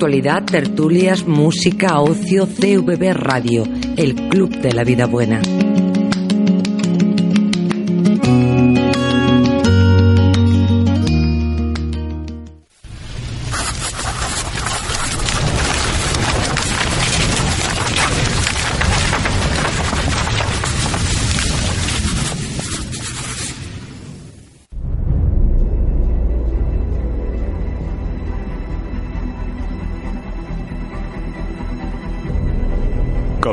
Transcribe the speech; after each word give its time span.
actualidad, 0.00 0.44
tertulias, 0.46 1.26
música, 1.26 2.00
ocio, 2.00 2.46
CVB 2.46 3.12
Radio, 3.12 3.64
el 3.98 4.14
Club 4.30 4.48
de 4.48 4.72
la 4.72 4.82
Vida 4.82 5.04
Buena. 5.04 5.42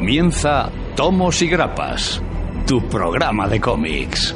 Comienza 0.07 0.71
Tomos 0.95 1.41
y 1.41 1.49
Grapas, 1.49 2.21
tu 2.65 2.81
programa 2.87 3.45
de 3.49 3.59
cómics. 3.59 4.33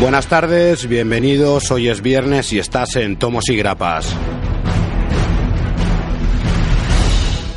Buenas 0.00 0.26
tardes, 0.26 0.88
bienvenidos. 0.88 1.70
Hoy 1.70 1.90
es 1.90 2.02
viernes 2.02 2.52
y 2.52 2.58
estás 2.58 2.96
en 2.96 3.16
Tomos 3.20 3.48
y 3.48 3.56
Grapas. 3.56 4.16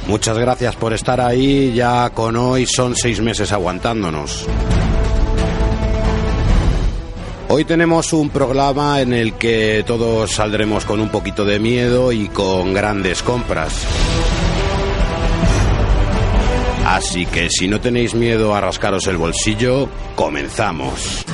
Muchas 0.07 0.37
gracias 0.37 0.75
por 0.75 0.93
estar 0.93 1.19
ahí. 1.19 1.73
Ya 1.73 2.09
con 2.11 2.35
hoy 2.37 2.65
son 2.65 2.95
seis 2.95 3.19
meses 3.21 3.51
aguantándonos. 3.51 4.47
Hoy 7.49 7.65
tenemos 7.65 8.11
un 8.13 8.29
programa 8.29 9.01
en 9.01 9.13
el 9.13 9.33
que 9.33 9.83
todos 9.85 10.31
saldremos 10.31 10.85
con 10.85 10.99
un 10.99 11.09
poquito 11.09 11.45
de 11.45 11.59
miedo 11.59 12.11
y 12.11 12.27
con 12.27 12.73
grandes 12.73 13.23
compras. 13.23 13.85
Así 16.85 17.25
que 17.25 17.49
si 17.49 17.67
no 17.67 17.81
tenéis 17.81 18.15
miedo 18.15 18.55
a 18.55 18.61
rascaros 18.61 19.07
el 19.07 19.17
bolsillo, 19.17 19.89
comenzamos. 20.15 21.25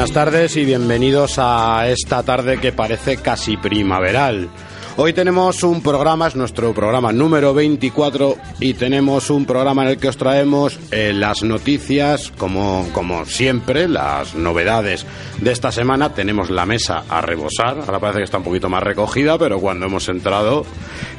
Buenas 0.00 0.14
tardes 0.14 0.56
y 0.56 0.64
bienvenidos 0.64 1.34
a 1.36 1.86
esta 1.86 2.22
tarde 2.22 2.56
que 2.56 2.72
parece 2.72 3.18
casi 3.18 3.58
primaveral. 3.58 4.48
Hoy 4.96 5.12
tenemos 5.12 5.62
un 5.62 5.82
programa, 5.82 6.26
es 6.28 6.36
nuestro 6.36 6.72
programa 6.72 7.12
número 7.12 7.52
24 7.52 8.34
y 8.60 8.72
tenemos 8.72 9.28
un 9.28 9.44
programa 9.44 9.82
en 9.82 9.90
el 9.90 9.98
que 9.98 10.08
os 10.08 10.16
traemos 10.16 10.80
eh, 10.90 11.12
las 11.12 11.42
noticias, 11.42 12.32
como, 12.38 12.88
como 12.94 13.26
siempre, 13.26 13.88
las 13.88 14.34
novedades 14.34 15.04
de 15.38 15.52
esta 15.52 15.70
semana. 15.70 16.14
Tenemos 16.14 16.48
la 16.48 16.64
mesa 16.64 17.04
a 17.06 17.20
rebosar, 17.20 17.80
ahora 17.80 18.00
parece 18.00 18.20
que 18.20 18.24
está 18.24 18.38
un 18.38 18.44
poquito 18.44 18.70
más 18.70 18.82
recogida, 18.82 19.36
pero 19.36 19.60
cuando 19.60 19.84
hemos 19.84 20.08
entrado, 20.08 20.64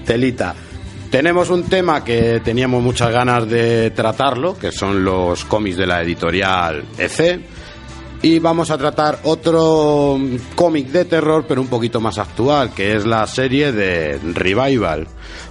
telita. 0.08 0.56
Tenemos 1.12 1.52
un 1.52 1.66
tema 1.66 2.04
que 2.04 2.42
teníamos 2.44 2.82
muchas 2.82 3.12
ganas 3.12 3.48
de 3.48 3.92
tratarlo, 3.92 4.58
que 4.58 4.72
son 4.72 5.06
los 5.06 5.46
cómics 5.46 5.78
de 5.78 5.86
la 5.86 6.02
editorial 6.02 6.84
EC. 6.98 7.42
Y 8.24 8.38
vamos 8.38 8.70
a 8.70 8.78
tratar 8.78 9.20
otro 9.24 10.20
cómic 10.54 10.88
de 10.90 11.06
terror, 11.06 11.46
pero 11.48 11.60
un 11.60 11.68
poquito 11.68 12.00
más 12.00 12.20
actual, 12.20 12.72
que 12.72 12.96
es 12.96 13.06
la 13.06 13.26
serie 13.26 13.72
de 13.72 14.20
Revival. 14.20 15.08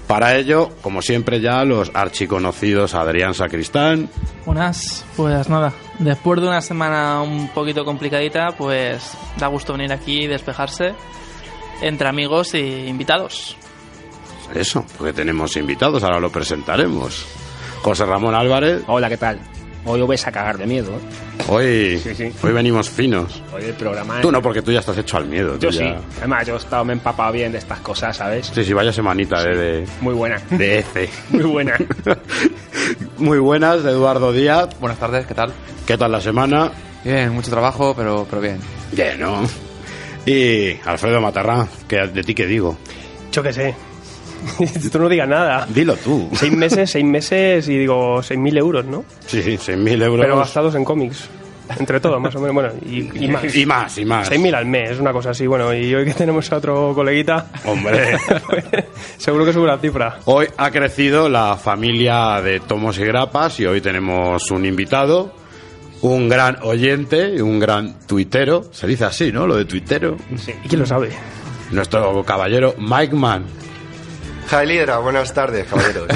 Para 0.07 0.37
ello, 0.37 0.69
como 0.81 1.03
siempre 1.03 1.41
ya, 1.41 1.65
los 1.65 1.91
archiconocidos 1.95 2.95
Adrián 2.95 3.35
Sacristán, 3.35 4.09
Buenas, 4.47 5.05
pues 5.17 5.49
nada, 5.49 5.73
después 5.99 6.41
de 6.41 6.47
una 6.47 6.61
semana 6.61 7.23
un 7.23 7.49
poquito 7.49 7.85
complicadita, 7.85 8.49
pues 8.57 9.17
da 9.37 9.49
gusto 9.49 9.73
venir 9.73 9.93
aquí 9.93 10.25
y 10.25 10.27
despejarse 10.29 10.95
entre 11.83 12.09
amigos 12.09 12.55
e 12.55 12.87
invitados. 12.89 13.57
eso, 14.55 14.85
porque 14.97 15.13
tenemos 15.13 15.57
invitados, 15.57 16.05
ahora 16.05 16.21
lo 16.21 16.31
presentaremos. 16.31 17.27
José 17.83 18.05
Ramón 18.05 18.35
Álvarez, 18.35 18.83
Hola, 18.87 19.09
¿qué 19.09 19.17
tal? 19.17 19.41
Hoy 19.85 20.01
os 20.03 20.09
vais 20.09 20.27
a 20.27 20.31
cagar 20.33 20.59
de 20.59 20.67
miedo. 20.67 20.91
¿eh? 20.93 21.43
hoy, 21.49 21.99
Sí, 21.99 22.15
sí. 22.15 22.33
hoy 22.43 22.53
venimos 22.53 22.91
finos. 22.91 23.43
Hoy 23.53 23.65
el 23.65 23.73
programa... 23.75 24.21
Tú 24.21 24.31
no, 24.31 24.43
porque 24.43 24.61
tú 24.63 24.71
ya 24.73 24.81
estás 24.81 24.99
hecho 24.99 25.17
al 25.17 25.27
miedo. 25.27 25.59
Yo 25.59 25.73
sí. 25.73 25.79
ya- 25.79 25.99
Además, 26.19 26.47
yo 26.47 26.55
he 26.55 26.59
estado, 26.59 26.85
me 26.85 26.93
he 26.93 26.97
empapado 26.97 27.33
bien 27.33 27.51
de 27.53 27.59
estas 27.59 27.81
cosas, 27.81 28.17
¿sabes? 28.17 28.51
Sí, 28.55 28.63
sí, 28.63 28.73
vaya 28.75 28.93
semanita 28.93 29.43
de, 29.43 29.57
de, 29.57 29.87
Muy 30.03 30.15
buena. 30.15 30.39
de 30.51 30.79
EC. 30.81 31.11
Muy 31.31 31.43
buena. 31.45 31.75
Muy 33.19 33.39
buenas, 33.39 33.83
de 33.83 33.91
Eduardo 33.91 34.33
Díaz. 34.33 34.69
Buenas 34.81 34.99
tardes, 34.99 35.27
¿qué 35.27 35.35
tal? 35.35 35.53
¿Qué 35.87 35.97
tal 35.97 36.13
la 36.13 36.21
semana? 36.21 36.71
Bien, 37.05 37.31
mucho 37.33 37.51
trabajo, 37.51 37.95
pero, 37.97 38.27
pero 38.29 38.43
bien. 38.43 38.59
Bien, 38.93 39.19
¿no? 39.19 39.43
Y 40.27 40.77
Alfredo 40.85 41.21
Matarrán, 41.21 41.67
que 41.89 41.97
de 42.07 42.23
ti 42.23 42.35
qué 42.35 42.47
digo. 42.47 42.77
Yo 43.33 43.43
qué 43.43 43.53
sé. 43.53 43.75
Tú 44.93 44.99
no 44.99 45.09
digas 45.09 45.29
nada. 45.29 45.67
Dilo 45.69 45.97
tú. 45.97 46.29
Seis 46.33 46.53
meses, 46.53 46.91
seis 46.91 47.05
meses 47.05 47.69
y 47.69 47.79
digo, 47.79 48.23
seis 48.23 48.39
mil 48.41 48.57
euros, 48.57 48.85
¿no? 48.85 49.05
Sí, 49.27 49.43
sí, 49.43 49.57
6.000 49.57 50.03
euros. 50.05 50.25
Pero 50.25 50.39
gastados 50.39 50.75
en 50.75 50.85
cómics. 50.85 51.29
Entre 51.79 52.01
todo, 52.01 52.19
más 52.19 52.35
o 52.35 52.41
menos. 52.41 52.55
Bueno, 52.55 52.71
y, 52.85 53.25
y 53.25 53.29
más. 53.29 53.55
Y 53.55 53.65
más, 53.65 53.99
y 53.99 54.05
más. 54.05 54.27
Seis 54.29 54.41
mil 54.41 54.53
al 54.55 54.67
mes, 54.67 54.99
una 54.99 55.13
cosa 55.13 55.31
así. 55.31 55.47
Bueno, 55.47 55.73
y 55.73 55.95
hoy 55.95 56.05
que 56.05 56.15
tenemos 56.15 56.51
a 56.51 56.57
otro 56.57 56.93
coleguita, 56.95 57.47
Hombre. 57.65 58.17
seguro 59.19 59.45
que 59.45 59.53
sube 59.53 59.69
la 59.69 59.79
cifra. 59.79 60.19
Hoy 60.25 60.47
ha 60.57 60.71
crecido 60.73 61.29
la 61.29 61.57
familia 61.57 62.41
de 62.43 62.59
Tomos 62.61 62.99
y 62.99 63.05
Grapas 63.05 63.61
y 63.61 63.67
hoy 63.67 63.81
tenemos 63.81 64.51
un 64.51 64.65
invitado, 64.65 65.33
un 66.03 66.29
gran 66.29 66.59
oyente, 66.63 67.41
un 67.41 67.61
gran 67.61 68.01
tuitero. 68.01 68.65
Se 68.73 68.89
dice 68.89 69.05
así, 69.05 69.31
¿no? 69.31 69.47
Lo 69.47 69.55
de 69.55 69.65
tuitero. 69.65 70.17
¿Y 70.65 70.69
quién 70.69 70.81
lo 70.81 70.87
sabe? 70.87 71.11
Nuestro 71.71 72.25
caballero 72.25 72.75
Mike 72.79 73.15
Mann, 73.15 73.45
Javi 74.51 74.73
Hidra, 74.73 74.99
buenas 74.99 75.33
tardes, 75.33 75.65
caballeros. 75.67 76.09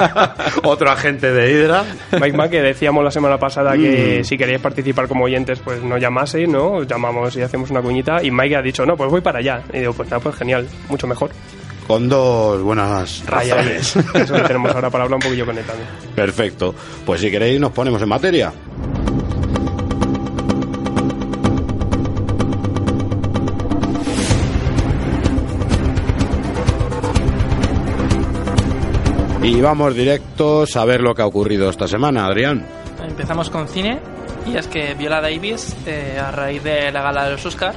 otro 0.62 0.88
agente 0.90 1.32
de 1.32 1.50
Hydra. 1.52 1.84
Mike 2.12 2.36
Mack, 2.36 2.50
que 2.50 2.62
decíamos 2.62 3.02
la 3.02 3.10
semana 3.10 3.38
pasada 3.38 3.72
que 3.76 4.20
Mm. 4.20 4.24
si 4.24 4.36
queréis 4.38 4.60
participar 4.60 5.08
como 5.08 5.24
oyentes, 5.24 5.58
pues 5.58 5.82
no 5.82 5.98
llamaseis, 5.98 6.48
¿no? 6.48 6.74
Os 6.74 6.86
llamamos 6.86 7.34
y 7.36 7.42
hacemos 7.42 7.70
una 7.70 7.82
cuñita. 7.82 8.22
Y 8.22 8.30
Mike 8.30 8.56
ha 8.56 8.62
dicho, 8.62 8.86
no, 8.86 8.96
pues 8.96 9.10
voy 9.10 9.20
para 9.20 9.40
allá. 9.40 9.62
Y 9.72 9.80
digo, 9.80 9.92
pues 9.94 10.08
nada, 10.10 10.22
pues 10.22 10.36
genial, 10.36 10.68
mucho 10.88 11.06
mejor. 11.08 11.30
Con 11.88 12.08
dos 12.08 12.62
buenas 12.62 13.24
razones. 13.26 13.96
Eso 13.96 14.00
es 14.14 14.30
lo 14.30 14.36
que 14.36 14.42
tenemos 14.44 14.72
ahora 14.72 14.88
para 14.88 15.02
hablar 15.04 15.16
un 15.16 15.22
poquillo 15.22 15.44
con 15.46 15.58
él 15.58 15.64
también. 15.64 15.88
Perfecto. 16.14 16.72
Pues 17.04 17.20
si 17.20 17.30
queréis 17.32 17.58
nos 17.60 17.72
ponemos 17.72 18.00
en 18.00 18.08
materia. 18.08 18.52
Y 29.42 29.60
vamos 29.60 29.94
directos 29.94 30.76
a 30.76 30.84
ver 30.84 31.00
lo 31.00 31.14
que 31.14 31.22
ha 31.22 31.26
ocurrido 31.26 31.68
esta 31.68 31.88
semana, 31.88 32.26
Adrián. 32.26 32.64
Empezamos 33.02 33.50
con 33.50 33.66
cine 33.66 33.98
y 34.46 34.56
es 34.56 34.68
que 34.68 34.94
Viola 34.94 35.20
Davis, 35.20 35.76
eh, 35.86 36.18
a 36.18 36.30
raíz 36.30 36.62
de 36.62 36.92
la 36.92 37.02
gala 37.02 37.24
de 37.24 37.32
los 37.32 37.44
Oscar, 37.44 37.74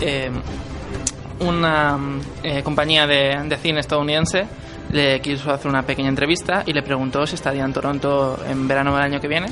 eh, 0.00 0.30
una 1.40 1.98
eh, 2.42 2.62
compañía 2.62 3.06
de, 3.06 3.34
de 3.48 3.56
cine 3.56 3.80
estadounidense 3.80 4.46
le 4.92 5.20
quiso 5.20 5.50
hacer 5.50 5.68
una 5.70 5.82
pequeña 5.82 6.08
entrevista 6.08 6.62
y 6.66 6.72
le 6.72 6.82
preguntó 6.82 7.26
si 7.26 7.34
estaría 7.34 7.64
en 7.64 7.72
Toronto 7.72 8.38
en 8.48 8.68
verano 8.68 8.94
del 8.94 9.02
año 9.02 9.20
que 9.20 9.28
viene 9.28 9.46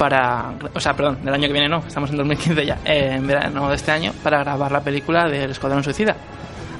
para, 0.00 0.54
o 0.72 0.80
sea, 0.80 0.94
perdón, 0.94 1.18
del 1.22 1.34
año 1.34 1.46
que 1.46 1.52
viene 1.52 1.68
no, 1.68 1.84
estamos 1.86 2.08
en 2.08 2.16
2015 2.16 2.64
ya, 2.64 2.78
eh, 2.86 3.16
en 3.16 3.26
verano 3.26 3.68
de 3.68 3.76
este 3.76 3.92
año, 3.92 4.12
para 4.22 4.38
grabar 4.38 4.72
la 4.72 4.80
película 4.80 5.28
del 5.28 5.50
Escuadrón 5.50 5.84
Suicida. 5.84 6.16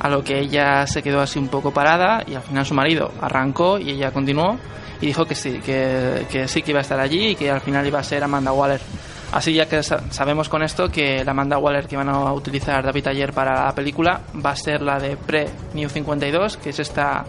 A 0.01 0.09
lo 0.09 0.25
que 0.25 0.39
ella 0.41 0.87
se 0.87 1.03
quedó 1.03 1.21
así 1.21 1.39
un 1.39 1.49
poco 1.49 1.73
parada 1.73 2.25
y 2.27 2.35
al 2.35 2.43
final 2.43 2.65
su 2.67 2.75
marido 2.75 3.13
arrancó 3.21 3.79
y 3.79 3.91
ella 3.91 4.11
continuó 4.11 4.57
y 5.01 5.07
dijo 5.07 5.25
que 5.27 5.35
sí, 5.35 5.61
que, 5.65 6.27
que 6.31 6.49
sí 6.49 6.63
que 6.63 6.71
iba 6.73 6.79
a 6.81 6.83
estar 6.83 6.99
allí 6.99 7.29
y 7.29 7.35
que 7.37 7.51
al 7.51 7.61
final 7.61 7.87
iba 7.87 7.99
a 7.99 8.03
ser 8.03 8.25
Amanda 8.25 8.53
Waller. 8.53 8.81
Así 9.33 9.53
ya 9.55 9.67
que 9.67 9.83
sa- 9.83 10.03
sabemos 10.11 10.49
con 10.49 10.63
esto 10.63 10.89
que 10.89 11.25
la 11.25 11.31
Amanda 11.31 11.57
Waller 11.59 11.87
que 11.87 11.97
van 11.97 12.09
a 12.09 12.33
utilizar 12.33 12.83
David 12.85 13.07
Ayer 13.09 13.33
para 13.33 13.67
la 13.67 13.75
película 13.75 14.23
va 14.45 14.51
a 14.51 14.57
ser 14.57 14.83
la 14.83 14.99
de 14.99 15.17
Pre-New 15.17 15.89
52, 15.89 16.57
que 16.57 16.71
es 16.71 16.79
esta 16.81 17.25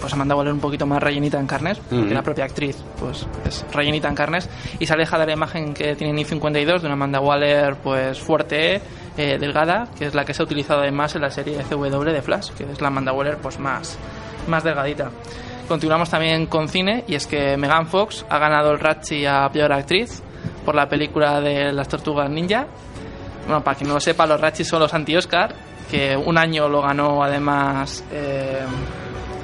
pues 0.00 0.12
Amanda 0.14 0.34
Waller 0.34 0.52
un 0.54 0.60
poquito 0.60 0.86
más 0.86 1.02
rellenita 1.02 1.38
en 1.38 1.46
carnes, 1.46 1.78
porque 1.78 2.04
Ujú. 2.06 2.14
la 2.14 2.22
propia 2.22 2.44
actriz 2.46 2.76
pues 2.98 3.26
es 3.46 3.66
rellenita 3.72 4.08
en 4.08 4.14
carnes 4.14 4.48
y 4.78 4.86
se 4.86 4.94
aleja 4.94 5.18
de 5.18 5.26
la 5.26 5.32
imagen 5.32 5.74
que 5.74 5.94
tiene 5.94 6.12
New 6.14 6.24
52 6.24 6.80
de 6.80 6.86
una 6.86 6.94
Amanda 6.94 7.20
Waller 7.20 7.76
pues 7.82 8.18
fuerte, 8.18 8.80
eh, 9.16 9.38
delgada, 9.38 9.88
que 9.98 10.06
es 10.06 10.14
la 10.14 10.24
que 10.24 10.34
se 10.34 10.42
ha 10.42 10.44
utilizado 10.44 10.80
además 10.80 11.14
en 11.14 11.22
la 11.22 11.30
serie 11.30 11.58
CW 11.68 12.00
de 12.04 12.22
Flash, 12.22 12.50
que 12.50 12.64
es 12.64 12.80
la 12.80 12.88
Amanda 12.88 13.12
Waller 13.12 13.38
pues 13.38 13.58
más, 13.58 13.98
más 14.48 14.64
delgadita. 14.64 15.10
Continuamos 15.68 16.10
también 16.10 16.46
con 16.46 16.68
cine 16.68 17.04
y 17.06 17.14
es 17.14 17.26
que 17.26 17.56
Megan 17.56 17.86
Fox 17.86 18.24
ha 18.28 18.38
ganado 18.38 18.72
el 18.72 18.80
Razzie 18.80 19.28
a 19.28 19.48
peor 19.50 19.72
actriz 19.72 20.22
por 20.64 20.74
la 20.74 20.88
película 20.88 21.40
de 21.40 21.72
las 21.72 21.88
tortugas 21.88 22.28
ninja. 22.28 22.66
Bueno, 23.46 23.62
para 23.62 23.76
quien 23.76 23.88
no 23.88 23.94
lo 23.94 24.00
sepa, 24.00 24.26
los 24.26 24.40
Razzies 24.40 24.68
son 24.68 24.80
los 24.80 24.92
anti-Oscar, 24.92 25.54
que 25.90 26.16
un 26.16 26.36
año 26.38 26.68
lo 26.68 26.82
ganó 26.82 27.22
además 27.22 28.04
eh, 28.12 28.64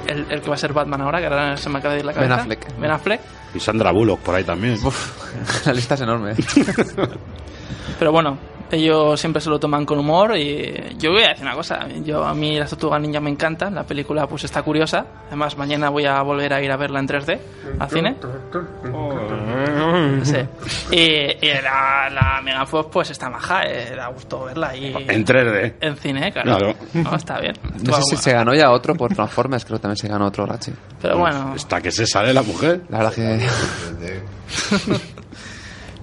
el, 0.07 0.25
el 0.29 0.41
que 0.41 0.47
va 0.49 0.55
a 0.55 0.57
ser 0.57 0.73
Batman 0.73 1.01
ahora, 1.01 1.19
que 1.19 1.27
ahora 1.27 1.57
se 1.57 1.69
me 1.69 1.79
acaba 1.79 1.93
de 1.93 1.99
ir 2.01 2.05
la 2.05 2.11
Ben 2.13 2.23
cabeza. 2.23 2.41
Affleck. 2.41 2.79
Ben 2.79 2.91
Affleck. 2.91 3.21
Y 3.53 3.59
Sandra 3.59 3.91
Bullock 3.91 4.19
por 4.19 4.35
ahí 4.35 4.43
también. 4.43 4.77
La 5.65 5.73
lista 5.73 5.95
es 5.95 6.01
enorme. 6.01 6.33
Pero 7.99 8.11
bueno, 8.11 8.37
ellos 8.71 9.19
siempre 9.19 9.41
se 9.41 9.49
lo 9.49 9.59
toman 9.59 9.85
con 9.85 9.97
humor 9.99 10.37
y 10.37 10.95
yo 10.97 11.11
voy 11.11 11.23
a 11.23 11.29
decir 11.29 11.43
una 11.45 11.55
cosa, 11.55 11.87
yo 12.03 12.23
a 12.25 12.33
mí 12.33 12.59
las 12.59 12.69
tortugas 12.69 12.99
ninja 13.01 13.19
me 13.19 13.29
encantan, 13.29 13.73
la 13.75 13.83
película 13.83 14.27
pues 14.27 14.43
está 14.43 14.61
curiosa, 14.61 15.05
además 15.27 15.57
mañana 15.57 15.89
voy 15.89 16.05
a 16.05 16.21
volver 16.21 16.53
a 16.53 16.61
ir 16.61 16.71
a 16.71 16.77
verla 16.77 16.99
en 16.99 17.07
3D 17.07 17.39
al 17.79 17.89
cine. 17.89 18.15
Sí. 20.23 20.37
Y, 20.91 21.45
y 21.45 21.53
la, 21.63 22.09
la 22.09 22.41
Megan 22.43 22.67
Fox 22.67 22.89
pues 22.91 23.09
está 23.11 23.29
maja, 23.29 23.63
eh, 23.65 23.93
da 23.95 24.07
gusto 24.07 24.45
verla 24.45 24.75
y 24.75 24.87
En 25.07 25.25
3D. 25.25 25.75
en 25.81 25.95
cine, 25.97 26.31
claro. 26.31 26.57
Claro. 26.57 26.75
No, 26.93 27.15
está 27.15 27.39
bien. 27.39 27.53
No 27.83 27.93
sé 27.93 28.01
si 28.09 28.17
se 28.17 28.33
ganó 28.33 28.53
ya 28.53 28.71
otro 28.71 28.95
por 28.95 29.13
Transformers, 29.13 29.65
creo 29.65 29.77
que 29.77 29.83
también 29.83 29.97
se 29.97 30.07
ganó 30.07 30.25
otro 30.25 30.45
Ratchet. 30.45 30.75
Pero 31.01 31.17
bueno, 31.17 31.53
Hasta 31.55 31.81
que 31.81 31.91
se 31.91 32.05
sale 32.05 32.33
la 32.33 32.41
mujer. 32.43 32.81
La 32.89 32.99
verdad 32.99 33.13
que... 33.13 33.47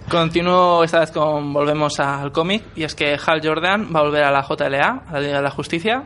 Continúo 0.09 0.85
esta 0.85 1.01
vez 1.01 1.11
con 1.11 1.53
volvemos 1.53 1.99
al 1.99 2.31
cómic 2.31 2.63
y 2.77 2.85
es 2.85 2.95
que 2.95 3.17
Hal 3.25 3.41
Jordan 3.43 3.89
va 3.95 4.01
a 4.01 4.03
volver 4.03 4.25
a 4.25 4.31
la 4.31 4.43
JLA, 4.43 5.05
a 5.07 5.13
la 5.15 5.21
Liga 5.21 5.37
de 5.39 5.43
la 5.43 5.51
Justicia. 5.51 6.05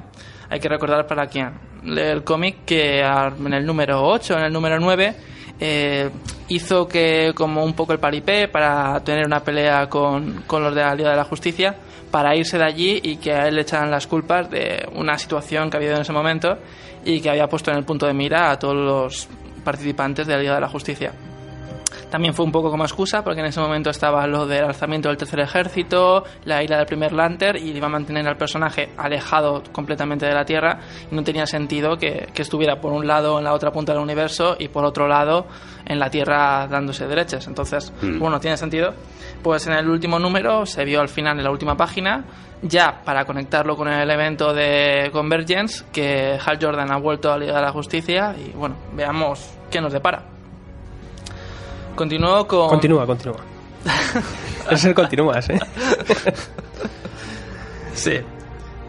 Hay 0.48 0.60
que 0.60 0.68
recordar 0.68 1.06
para 1.06 1.26
quien 1.26 1.52
lee 1.82 2.02
el 2.02 2.22
cómic 2.22 2.64
que 2.64 3.00
en 3.00 3.52
el 3.52 3.66
número 3.66 4.06
8, 4.06 4.34
en 4.38 4.44
el 4.44 4.52
número 4.52 4.78
9, 4.78 5.16
eh, 5.60 6.10
hizo 6.48 6.86
que 6.86 7.32
como 7.34 7.64
un 7.64 7.74
poco 7.74 7.92
el 7.92 7.98
paripé 7.98 8.46
para 8.46 9.00
tener 9.00 9.26
una 9.26 9.40
pelea 9.40 9.88
con, 9.88 10.44
con 10.46 10.62
los 10.62 10.74
de 10.74 10.82
la 10.82 10.94
Liga 10.94 11.10
de 11.10 11.16
la 11.16 11.24
Justicia 11.24 11.74
para 12.10 12.36
irse 12.36 12.56
de 12.56 12.64
allí 12.64 13.00
y 13.02 13.16
que 13.16 13.32
a 13.32 13.48
él 13.48 13.56
le 13.56 13.62
echaran 13.62 13.90
las 13.90 14.06
culpas 14.06 14.48
de 14.48 14.88
una 14.94 15.18
situación 15.18 15.68
que 15.68 15.76
había 15.76 15.88
habido 15.88 15.96
en 15.96 16.02
ese 16.02 16.12
momento 16.12 16.56
y 17.04 17.20
que 17.20 17.30
había 17.30 17.48
puesto 17.48 17.72
en 17.72 17.78
el 17.78 17.84
punto 17.84 18.06
de 18.06 18.14
mira 18.14 18.52
a 18.52 18.58
todos 18.58 18.76
los 18.76 19.28
participantes 19.64 20.26
de 20.26 20.34
la 20.34 20.40
Liga 20.40 20.54
de 20.54 20.60
la 20.60 20.68
Justicia. 20.68 21.12
También 22.10 22.32
fue 22.32 22.44
un 22.44 22.52
poco 22.52 22.70
como 22.70 22.84
excusa 22.84 23.22
porque 23.22 23.40
en 23.40 23.46
ese 23.46 23.60
momento 23.60 23.90
estaba 23.90 24.26
lo 24.26 24.46
del 24.46 24.64
alzamiento 24.64 25.08
del 25.08 25.18
tercer 25.18 25.40
ejército, 25.40 26.24
la 26.44 26.62
ira 26.62 26.78
del 26.78 26.86
primer 26.86 27.12
Lantern 27.12 27.58
y 27.58 27.70
iba 27.70 27.86
a 27.86 27.90
mantener 27.90 28.26
al 28.26 28.36
personaje 28.38 28.90
alejado 28.96 29.62
completamente 29.72 30.24
de 30.24 30.32
la 30.32 30.44
Tierra 30.44 30.78
y 31.10 31.14
no 31.14 31.22
tenía 31.22 31.46
sentido 31.46 31.96
que, 31.98 32.28
que 32.32 32.42
estuviera 32.42 32.80
por 32.80 32.92
un 32.92 33.06
lado 33.06 33.38
en 33.38 33.44
la 33.44 33.52
otra 33.52 33.70
punta 33.72 33.92
del 33.92 34.00
universo 34.00 34.56
y 34.58 34.68
por 34.68 34.86
otro 34.86 35.06
lado 35.06 35.46
en 35.84 35.98
la 35.98 36.08
Tierra 36.08 36.66
dándose 36.66 37.06
derechas. 37.06 37.46
Entonces, 37.46 37.92
Mm. 38.00 38.18
bueno, 38.18 38.40
tiene 38.40 38.56
sentido. 38.56 38.94
Pues 39.42 39.66
en 39.66 39.74
el 39.74 39.88
último 39.88 40.18
número 40.18 40.64
se 40.66 40.84
vio 40.84 41.00
al 41.00 41.08
final 41.08 41.36
en 41.38 41.44
la 41.44 41.50
última 41.50 41.76
página 41.76 42.24
ya 42.62 43.02
para 43.04 43.24
conectarlo 43.24 43.76
con 43.76 43.86
el 43.88 44.10
evento 44.10 44.52
de 44.54 45.10
Convergence 45.12 45.84
que 45.92 46.38
Hal 46.44 46.58
Jordan 46.60 46.90
ha 46.90 46.96
vuelto 46.96 47.30
a 47.32 47.38
Liga 47.38 47.54
de 47.56 47.62
la 47.62 47.70
Justicia 47.72 48.34
y 48.36 48.50
bueno, 48.56 48.76
veamos 48.94 49.54
qué 49.70 49.80
nos 49.80 49.92
depara. 49.92 50.22
Continúo 51.98 52.46
con... 52.46 52.68
Continúa, 52.68 53.04
continúa. 53.06 53.36
es 54.70 54.84
el 54.84 54.94
continúas, 54.94 55.50
¿eh? 55.50 55.58
Sí. 57.94 58.20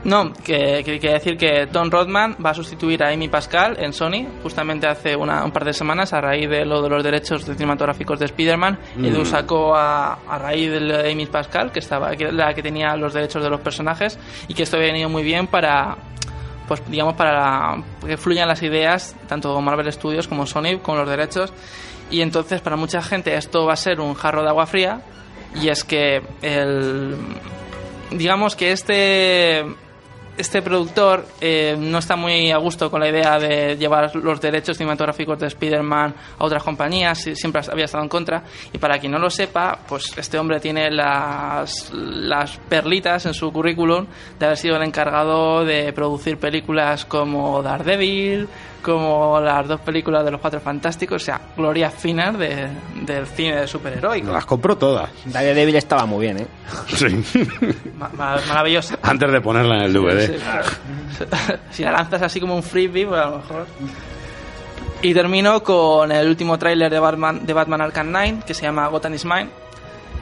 No, 0.03 0.31
que, 0.45 0.81
que, 0.85 0.97
que 0.99 1.09
decir 1.09 1.35
que 1.37 1.65
Don 1.65 1.91
Rodman 1.91 2.37
va 2.43 2.51
a 2.51 2.53
sustituir 2.53 3.03
a 3.03 3.09
Amy 3.09 3.27
Pascal 3.27 3.75
en 3.79 3.91
Sony 3.91 4.25
justamente 4.41 4.87
hace 4.87 5.13
una- 5.15 5.43
un 5.43 5.51
par 5.51 5.65
de 5.65 5.73
semanas 5.73 6.13
a 6.13 6.21
raíz 6.21 6.49
de 6.49 6.63
lo 6.65 6.81
de 6.81 6.87
los 6.89 7.03
derechos 7.03 7.45
de 7.45 7.53
cinematográficos 7.55 8.17
de 8.17 8.25
Spider-Man. 8.27 8.79
Edu 9.03 9.25
sacó 9.25 9.75
a, 9.75 10.13
a 10.25 10.37
raíz 10.37 10.71
de 10.71 11.11
Amy 11.11 11.25
Pascal, 11.25 11.71
que 11.73 11.79
estaba 11.79 12.15
que 12.15 12.31
la 12.31 12.53
que 12.53 12.63
tenía 12.63 12.95
los 12.95 13.13
derechos 13.13 13.43
de 13.43 13.49
los 13.49 13.59
personajes 13.59 14.17
y 14.47 14.53
que 14.53 14.63
esto 14.63 14.77
ha 14.77 14.79
venido 14.79 15.09
muy 15.09 15.23
bien 15.23 15.47
para 15.47 15.97
pues 16.69 16.81
digamos 16.87 17.15
para 17.15 17.75
que 18.05 18.15
fluyan 18.15 18.47
las 18.47 18.61
ideas 18.61 19.15
tanto 19.27 19.59
Marvel 19.59 19.91
Studios 19.91 20.27
como 20.29 20.45
Sony 20.45 20.77
con 20.81 20.97
los 20.97 21.09
derechos 21.09 21.51
y 22.11 22.21
entonces 22.21 22.61
para 22.61 22.75
mucha 22.75 23.01
gente 23.01 23.35
esto 23.35 23.65
va 23.65 23.73
a 23.73 23.77
ser 23.77 23.99
un 23.99 24.13
jarro 24.13 24.41
de 24.43 24.49
agua 24.49 24.65
fría 24.65 25.01
y 25.61 25.69
es 25.69 25.83
que 25.83 26.21
el 26.41 27.15
digamos 28.11 28.55
que 28.55 28.71
este 28.71 29.65
este 30.37 30.61
productor 30.61 31.25
eh, 31.41 31.75
no 31.77 31.97
está 31.97 32.15
muy 32.15 32.49
a 32.49 32.57
gusto 32.59 32.89
con 32.89 33.01
la 33.01 33.09
idea 33.09 33.37
de 33.37 33.75
llevar 33.75 34.15
los 34.15 34.39
derechos 34.39 34.77
cinematográficos 34.77 35.37
de 35.37 35.47
Spider-Man 35.47 36.15
a 36.37 36.45
otras 36.45 36.63
compañías, 36.63 37.17
si- 37.21 37.35
siempre 37.35 37.61
había 37.69 37.83
estado 37.83 38.03
en 38.05 38.09
contra. 38.09 38.43
Y 38.71 38.77
para 38.77 38.97
quien 38.99 39.11
no 39.11 39.19
lo 39.19 39.29
sepa, 39.29 39.77
pues 39.85 40.17
este 40.17 40.39
hombre 40.39 40.61
tiene 40.61 40.89
las, 40.91 41.91
las 41.91 42.55
perlitas 42.69 43.25
en 43.25 43.33
su 43.33 43.51
currículum 43.51 44.05
de 44.39 44.45
haber 44.45 44.57
sido 44.57 44.77
el 44.77 44.83
encargado 44.83 45.65
de 45.65 45.91
producir 45.91 46.37
películas 46.37 47.03
como 47.03 47.61
Daredevil, 47.61 48.47
como 48.81 49.39
las 49.39 49.67
dos 49.67 49.79
películas 49.81 50.23
de 50.25 50.31
los 50.31 50.39
Cuatro 50.41 50.59
Fantásticos, 50.59 51.21
o 51.21 51.25
sea, 51.25 51.39
gloria 51.55 51.89
finas 51.91 52.37
de- 52.37 52.67
del 53.01 53.25
cine 53.27 53.61
de 53.61 53.67
superheroico. 53.67 54.31
Las 54.31 54.45
compró 54.45 54.77
todas. 54.77 55.09
Daredevil 55.25 55.75
estaba 55.75 56.05
muy 56.05 56.25
bien, 56.25 56.39
¿eh? 56.39 56.47
Sí. 56.87 57.23
Ma- 57.97 58.09
ma- 58.13 58.39
maravilloso. 58.47 58.95
Antes 59.01 59.31
de 59.31 59.41
ponerla 59.41 59.75
en 59.77 59.81
el 59.83 59.93
DVD. 59.93 60.27
Sí, 60.27 60.33
claro. 60.41 60.65
si 61.71 61.83
la 61.83 61.91
lanzas 61.91 62.21
así 62.21 62.39
como 62.39 62.55
un 62.55 62.63
freebie, 62.63 63.05
pues 63.05 63.19
a 63.21 63.25
lo 63.29 63.37
mejor. 63.37 63.65
Y 65.01 65.13
termino 65.13 65.63
con 65.63 66.11
el 66.11 66.27
último 66.27 66.57
tráiler 66.57 66.91
de 66.91 66.99
Batman, 66.99 67.45
de 67.45 67.53
Batman 67.53 67.81
Arkham 67.81 68.07
Knight, 68.07 68.43
que 68.43 68.53
se 68.53 68.63
llama 68.63 68.87
Gotham 68.87 69.13
is 69.13 69.25
Mine. 69.25 69.47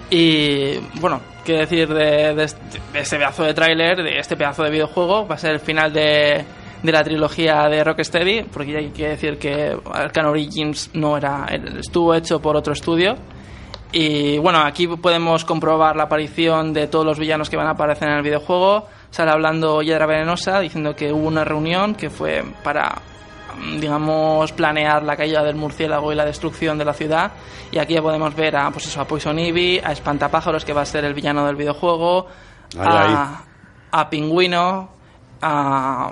Y 0.09 0.77
bueno, 0.99 1.19
qué 1.43 1.53
decir 1.53 1.87
de, 1.93 2.33
de 2.35 2.43
este, 2.43 2.79
de 2.93 2.99
este 2.99 3.17
pedazo 3.17 3.43
de 3.43 3.53
tráiler, 3.53 4.03
de 4.03 4.19
este 4.19 4.37
pedazo 4.37 4.63
de 4.63 4.69
videojuego. 4.69 5.27
Va 5.27 5.35
a 5.35 5.37
ser 5.37 5.51
el 5.51 5.59
final 5.59 5.91
de, 5.91 6.45
de 6.83 6.91
la 6.91 7.03
trilogía 7.03 7.67
de 7.69 7.83
Rocksteady, 7.83 8.43
porque 8.43 8.77
hay 8.77 8.89
que 8.89 9.09
decir 9.09 9.37
que 9.37 9.77
Arkham 9.91 10.27
Origins 10.27 10.91
no 10.93 11.17
era, 11.17 11.47
estuvo 11.79 12.13
hecho 12.13 12.41
por 12.41 12.55
otro 12.55 12.73
estudio. 12.73 13.17
Y 13.91 14.37
bueno, 14.37 14.59
aquí 14.59 14.87
podemos 14.87 15.45
comprobar 15.45 15.95
la 15.95 16.03
aparición 16.03 16.73
de 16.73 16.87
todos 16.87 17.05
los 17.05 17.17
villanos 17.17 17.49
que 17.49 17.57
van 17.57 17.67
a 17.67 17.71
aparecer 17.71 18.09
en 18.09 18.15
el 18.15 18.21
videojuego. 18.21 18.85
Sale 19.11 19.31
hablando 19.31 19.81
Hiedra 19.81 20.05
Venenosa 20.05 20.59
diciendo 20.59 20.95
que 20.95 21.13
hubo 21.13 21.27
una 21.27 21.45
reunión 21.45 21.95
que 21.95 22.09
fue 22.09 22.43
para, 22.63 23.01
digamos, 23.79 24.51
planear 24.51 25.03
la 25.03 25.15
caída 25.15 25.41
del 25.41 25.55
murciélago 25.55 26.11
y 26.11 26.15
la 26.15 26.25
destrucción 26.25 26.77
de 26.77 26.85
la 26.85 26.93
ciudad. 26.93 27.31
Y 27.71 27.79
aquí 27.79 27.93
ya 27.93 28.01
podemos 28.01 28.35
ver 28.35 28.57
a, 28.57 28.69
pues 28.71 28.87
eso, 28.87 28.99
a 28.99 29.05
Poison 29.05 29.39
Ivy, 29.39 29.79
a 29.83 29.93
Espantapájaros, 29.93 30.65
que 30.65 30.73
va 30.73 30.81
a 30.81 30.85
ser 30.85 31.05
el 31.05 31.13
villano 31.13 31.45
del 31.45 31.55
videojuego, 31.55 32.27
a, 32.77 33.41
a 33.91 34.09
Pingüino, 34.09 34.89
a 35.41 36.11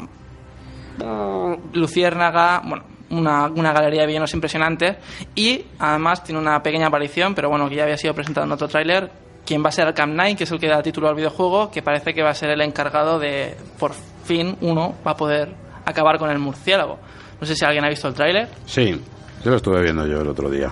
Luciérnaga, 1.74 2.62
bueno, 2.66 2.84
una, 3.10 3.48
una 3.48 3.72
galería 3.72 4.02
de 4.02 4.08
villanos 4.08 4.34
impresionantes 4.34 4.98
y 5.36 5.66
además 5.80 6.24
tiene 6.24 6.40
una 6.40 6.62
pequeña 6.62 6.88
aparición, 6.88 7.36
pero 7.36 7.50
bueno, 7.50 7.70
que 7.70 7.76
ya 7.76 7.84
había 7.84 7.98
sido 7.98 8.14
presentado 8.14 8.46
en 8.46 8.52
otro 8.52 8.68
tráiler, 8.68 9.12
quien 9.46 9.64
va 9.64 9.70
a 9.70 9.72
ser 9.72 9.88
Arkham 9.88 10.14
Knight, 10.14 10.38
que 10.38 10.44
es 10.46 10.52
el 10.52 10.60
que 10.60 10.68
da 10.68 10.82
título 10.82 11.08
al 11.08 11.16
videojuego, 11.16 11.70
que 11.72 11.82
parece 11.82 12.14
que 12.14 12.24
va 12.24 12.32
a 12.32 12.34
ser 12.34 12.50
el 12.50 12.62
encargado 12.62 13.20
de, 13.20 13.56
por 13.80 13.94
fin, 14.24 14.58
uno 14.62 14.96
va 15.06 15.12
a 15.12 15.16
poder 15.16 15.54
acabar 15.86 16.18
con 16.18 16.30
el 16.30 16.40
murciélago. 16.40 16.98
No 17.40 17.46
sé 17.46 17.56
si 17.56 17.64
alguien 17.66 17.86
ha 17.86 17.90
visto 17.90 18.08
el 18.08 18.14
tráiler. 18.14 18.48
Sí, 18.66 19.00
yo 19.44 19.52
lo 19.52 19.58
estuve 19.58 19.82
viendo 19.84 20.08
yo 20.08 20.22
el 20.22 20.28
otro 20.30 20.50
día. 20.50 20.72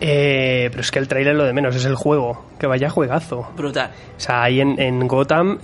Eh, 0.00 0.68
pero 0.70 0.80
es 0.80 0.90
que 0.90 0.98
el 0.98 1.08
trailer 1.08 1.34
lo 1.34 1.44
de 1.44 1.52
menos, 1.52 1.74
es 1.76 1.84
el 1.86 1.94
juego. 1.94 2.44
Que 2.58 2.66
vaya 2.66 2.90
juegazo. 2.90 3.48
Brutal. 3.56 3.90
O 4.16 4.20
sea, 4.20 4.42
ahí 4.42 4.60
en, 4.60 4.78
en 4.78 5.06
Gotham 5.06 5.58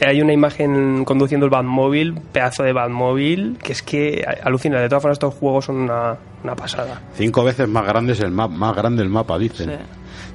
hay 0.00 0.20
una 0.20 0.32
imagen 0.32 1.04
conduciendo 1.04 1.46
el 1.46 1.50
Batmóvil, 1.50 2.14
pedazo 2.32 2.62
de 2.62 2.72
Batmóvil, 2.72 3.58
que 3.62 3.72
es 3.72 3.82
que 3.82 4.24
alucina. 4.42 4.80
De 4.80 4.88
todas 4.88 5.02
formas, 5.02 5.16
estos 5.16 5.34
juegos 5.34 5.64
son 5.66 5.76
una, 5.76 6.16
una 6.44 6.54
pasada. 6.56 7.00
Cinco 7.14 7.44
veces 7.44 7.68
más 7.68 7.84
grande 7.86 8.12
es 8.12 8.20
el 8.20 8.30
mapa, 8.30 8.54
más 8.54 8.74
grande 8.76 9.02
el 9.02 9.08
mapa, 9.08 9.38
dicen. 9.38 9.70
Sí. 9.70 9.76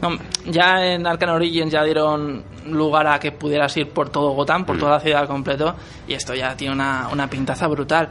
No, 0.01 0.09
ya 0.51 0.85
en 0.85 1.07
Arkham 1.07 1.29
Origins 1.35 1.71
ya 1.71 1.83
dieron 1.83 2.43
lugar 2.69 3.07
a 3.07 3.19
que 3.19 3.31
pudieras 3.31 3.75
ir 3.77 3.89
por 3.89 4.09
todo 4.09 4.31
Gotham, 4.31 4.65
por 4.65 4.77
toda 4.77 4.91
la 4.93 4.99
ciudad 4.99 5.21
al 5.21 5.27
completo, 5.27 5.75
y 6.07 6.13
esto 6.13 6.33
ya 6.35 6.57
tiene 6.57 6.73
una, 6.73 7.07
una 7.11 7.29
pintaza 7.29 7.67
brutal. 7.67 8.09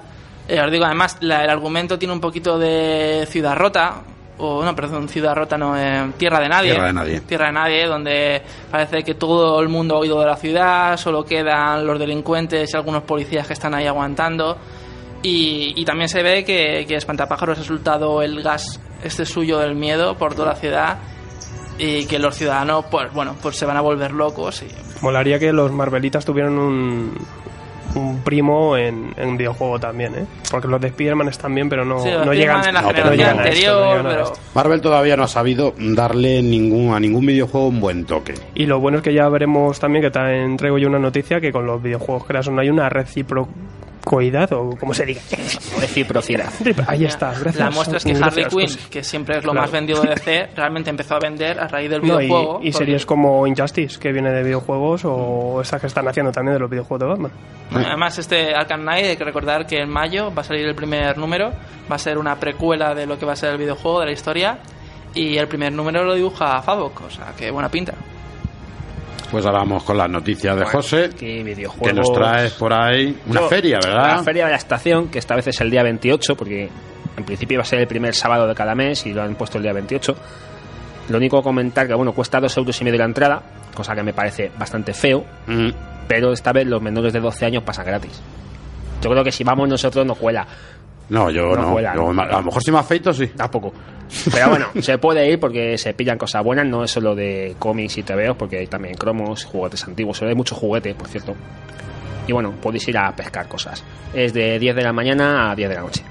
Eh, 0.48 0.58
os 0.60 0.70
digo, 0.72 0.86
además, 0.86 1.18
la- 1.20 1.44
el 1.44 1.50
argumento 1.50 1.98
tiene 1.98 2.14
un 2.14 2.20
poquito 2.20 2.58
de 2.58 3.26
ciudad 3.28 3.56
rota, 3.56 3.96
o 4.42 4.64
no, 4.64 4.74
perdón, 4.74 5.08
ciudad 5.08 5.34
rota, 5.34 5.56
no, 5.56 5.76
eh, 5.76 6.12
tierra 6.16 6.40
de 6.40 6.48
nadie. 6.48 6.70
Tierra 6.72 6.86
de 6.86 6.92
nadie. 6.92 7.20
Tierra 7.20 7.46
de 7.46 7.52
nadie, 7.52 7.86
donde 7.86 8.42
parece 8.70 9.02
que 9.02 9.14
todo 9.14 9.60
el 9.60 9.68
mundo 9.68 9.96
ha 9.96 9.98
oído 9.98 10.20
de 10.20 10.26
la 10.26 10.36
ciudad, 10.36 10.96
solo 10.96 11.24
quedan 11.24 11.86
los 11.86 11.98
delincuentes 11.98 12.72
y 12.72 12.76
algunos 12.76 13.02
policías 13.04 13.46
que 13.46 13.52
están 13.52 13.74
ahí 13.74 13.86
aguantando. 13.86 14.58
Y, 15.22 15.74
y 15.76 15.84
también 15.84 16.08
se 16.08 16.22
ve 16.22 16.44
que, 16.44 16.84
que 16.86 16.96
Espantapájaros 16.96 17.56
ha 17.56 17.60
resultado 17.60 18.22
el 18.22 18.42
gas 18.42 18.80
este 19.04 19.24
suyo 19.24 19.58
del 19.58 19.74
miedo 19.74 20.16
por 20.16 20.34
toda 20.34 20.48
la 20.48 20.56
ciudad 20.56 20.98
y 21.78 22.06
que 22.06 22.18
los 22.18 22.36
ciudadanos, 22.36 22.84
pues 22.90 23.12
bueno, 23.12 23.36
pues 23.40 23.56
se 23.56 23.66
van 23.66 23.76
a 23.76 23.80
volver 23.80 24.12
locos. 24.12 24.62
Y, 24.62 24.66
Molaría 25.02 25.38
que 25.38 25.52
los 25.52 25.72
Marvelitas 25.72 26.24
tuvieran 26.24 26.58
un, 26.58 27.14
un 27.94 28.20
primo 28.22 28.76
en, 28.76 29.12
en 29.16 29.28
un 29.28 29.36
videojuego 29.36 29.78
también, 29.78 30.14
¿eh? 30.14 30.26
Porque 30.50 30.68
los 30.68 30.80
de 30.80 30.88
Spider-Man 30.88 31.28
están 31.28 31.54
bien, 31.54 31.68
pero 31.68 31.84
no, 31.84 32.00
Sí, 32.00 32.10
no 32.24 32.32
llegan, 32.32 32.64
en 32.66 32.74
la 32.74 32.82
no, 32.82 32.88
pero 32.88 33.04
no 33.04 33.10
generación 33.12 33.76
llegan 33.86 34.06
a 34.06 34.20
esto, 34.20 34.32
no. 34.32 34.52
Marvel 34.54 34.80
todavía 34.80 35.16
no 35.16 35.24
ha 35.24 35.28
sabido 35.28 35.74
darle 35.78 36.42
ningún, 36.42 36.94
a 36.94 37.00
ningún 37.00 37.26
videojuego 37.26 37.68
un 37.68 37.80
buen 37.80 38.04
toque. 38.04 38.34
Y 38.54 38.66
lo 38.66 38.80
bueno 38.80 38.98
es 38.98 39.04
que 39.04 39.14
ya 39.14 39.28
veremos 39.28 39.78
también 39.78 40.02
que 40.02 40.10
también 40.10 40.56
traigo 40.56 40.78
yo 40.78 40.88
una 40.88 40.98
noticia 40.98 41.40
que 41.40 41.52
con 41.52 41.66
los 41.66 41.82
videojuegos 41.82 42.26
que 42.26 42.42
son 42.42 42.58
hay 42.58 42.70
una 42.70 42.88
reciprocoidad 44.02 44.52
o 44.52 44.76
como 44.78 44.94
se 44.94 45.06
diga. 45.06 45.20
Reciprocidad. 45.80 46.50
Ahí 46.86 47.04
está, 47.04 47.30
gracias. 47.30 47.56
la 47.56 47.70
muestra 47.70 47.98
es 47.98 48.04
que 48.04 48.12
Harley 48.12 48.44
Quinn, 48.46 48.50
pues. 48.52 48.76
que 48.90 49.02
siempre 49.04 49.38
es 49.38 49.44
lo 49.44 49.52
Claro. 49.52 49.62
más 49.64 49.70
vendido 49.72 50.02
de 50.02 50.08
DC, 50.10 50.48
realmente 50.56 50.90
empezó 50.90 51.14
a 51.16 51.18
vender 51.20 51.58
a 51.58 51.68
raíz 51.68 51.88
del 51.90 52.02
No, 52.02 52.20
y, 52.20 52.24
videojuego. 52.26 52.52
y 52.62 52.70
porque- 52.70 52.72
series 52.72 53.06
como 53.06 53.46
Injustice, 53.46 53.98
que 53.98 54.12
viene 54.12 54.30
de 54.30 54.42
videojuegos, 54.42 55.02
o 55.04 55.60
estas 55.62 55.80
que 55.80 55.86
están 55.86 56.06
haciendo 56.08 56.32
también 56.32 56.54
de 56.54 56.60
los 56.60 56.70
videojuegos 56.70 57.00
de 57.00 57.06
Batman. 57.06 57.32
Además, 57.86 58.18
este 58.18 58.54
Arkham 58.54 58.82
Knight, 58.82 59.06
hay 59.06 59.16
que 59.16 59.24
recordar 59.24 59.66
que 59.66 59.80
en 59.80 59.88
mayo 59.88 60.32
va 60.34 60.42
a 60.42 60.44
salir 60.44 60.66
el 60.66 60.74
primer 60.74 61.16
número, 61.18 61.52
va 61.90 61.96
a 61.96 61.98
ser 61.98 62.18
una 62.18 62.36
precuela 62.38 62.94
de 62.94 63.06
lo 63.06 63.18
que 63.18 63.26
va 63.26 63.32
a 63.32 63.36
ser 63.36 63.50
el 63.52 63.58
videojuego, 63.58 64.00
de 64.00 64.06
la 64.06 64.12
historia, 64.12 64.58
y 65.14 65.36
el 65.36 65.46
primer 65.46 65.72
número 65.72 66.04
lo 66.04 66.14
dibuja 66.14 66.60
Favok, 66.62 67.02
o 67.06 67.10
sea, 67.10 67.32
que 67.36 67.50
buena 67.50 67.68
pinta. 67.68 67.94
Pues 69.32 69.44
ahora 69.46 69.58
vamos 69.60 69.82
con 69.82 69.96
las 69.96 70.08
noticias 70.10 70.54
de 70.56 70.64
José, 70.66 71.10
¿Qué 71.18 71.42
videojuegos? 71.42 71.88
que 71.88 71.94
nos 71.94 72.12
traes 72.12 72.52
por 72.52 72.72
ahí. 72.72 73.18
Una 73.26 73.42
feria, 73.48 73.78
¿verdad? 73.82 74.16
La 74.18 74.22
feria 74.22 74.44
de 74.44 74.50
la 74.52 74.56
estación, 74.58 75.08
que 75.08 75.18
esta 75.18 75.34
vez 75.34 75.46
es 75.48 75.60
el 75.62 75.70
día 75.70 75.82
28, 75.82 76.36
porque 76.36 76.68
en 77.16 77.24
principio 77.24 77.54
iba 77.54 77.62
a 77.62 77.66
ser 77.66 77.80
el 77.80 77.86
primer 77.88 78.14
sábado 78.14 78.46
de 78.46 78.54
cada 78.54 78.74
mes 78.74 79.06
y 79.06 79.12
lo 79.14 79.22
han 79.22 79.34
puesto 79.34 79.56
el 79.56 79.62
día 79.64 79.72
28. 79.72 80.14
Lo 81.08 81.16
único 81.16 81.38
que 81.38 81.44
comentar 81.44 81.88
que, 81.88 81.94
bueno, 81.94 82.12
cuesta 82.12 82.40
dos 82.40 82.54
euros 82.58 82.78
y 82.80 82.84
medio 82.84 82.98
la 82.98 83.06
entrada, 83.06 83.42
cosa 83.74 83.94
que 83.94 84.02
me 84.02 84.12
parece 84.12 84.50
bastante 84.58 84.92
feo, 84.92 85.24
Mm. 85.46 85.70
pero 86.06 86.32
esta 86.32 86.52
vez 86.52 86.66
los 86.66 86.82
menores 86.82 87.12
de 87.14 87.20
12 87.20 87.46
años 87.46 87.62
pasan 87.64 87.86
gratis. 87.86 88.20
Yo 89.02 89.10
creo 89.10 89.24
que 89.24 89.32
si 89.32 89.42
vamos 89.44 89.66
nosotros 89.68 90.04
no 90.06 90.14
cuela, 90.14 90.46
No, 91.08 91.30
yo 91.30 91.54
No 91.54 91.78
Yo, 91.80 92.10
a 92.10 92.26
lo 92.26 92.42
mejor 92.42 92.62
si 92.62 92.70
me 92.70 92.78
afeito, 92.78 93.12
sí. 93.12 93.28
tampoco. 93.28 93.72
Pero 94.30 94.50
bueno, 94.50 94.66
se 94.80 94.98
puede 94.98 95.30
ir 95.30 95.40
porque 95.40 95.76
se 95.78 95.94
pillan 95.94 96.18
cosas 96.18 96.44
buenas, 96.44 96.66
no 96.66 96.84
es 96.84 96.90
solo 96.90 97.14
de 97.14 97.56
cómics 97.58 97.98
y 97.98 98.02
TVOs, 98.02 98.36
porque 98.36 98.58
hay 98.58 98.66
también 98.66 98.94
cromos, 98.94 99.44
juguetes 99.44 99.84
antiguos, 99.84 100.22
hay 100.22 100.34
mucho 100.34 100.54
juguete, 100.54 100.94
por 100.94 101.08
cierto. 101.08 101.34
Y 102.26 102.32
bueno, 102.32 102.52
podéis 102.60 102.86
ir 102.88 102.98
a 102.98 103.14
pescar 103.14 103.48
cosas. 103.48 103.84
Es 104.14 104.32
de 104.32 104.58
10 104.58 104.76
de 104.76 104.82
la 104.82 104.92
mañana 104.92 105.50
a 105.50 105.54
10 105.54 105.68
de 105.68 105.74
la 105.74 105.80
noche. 105.80 106.02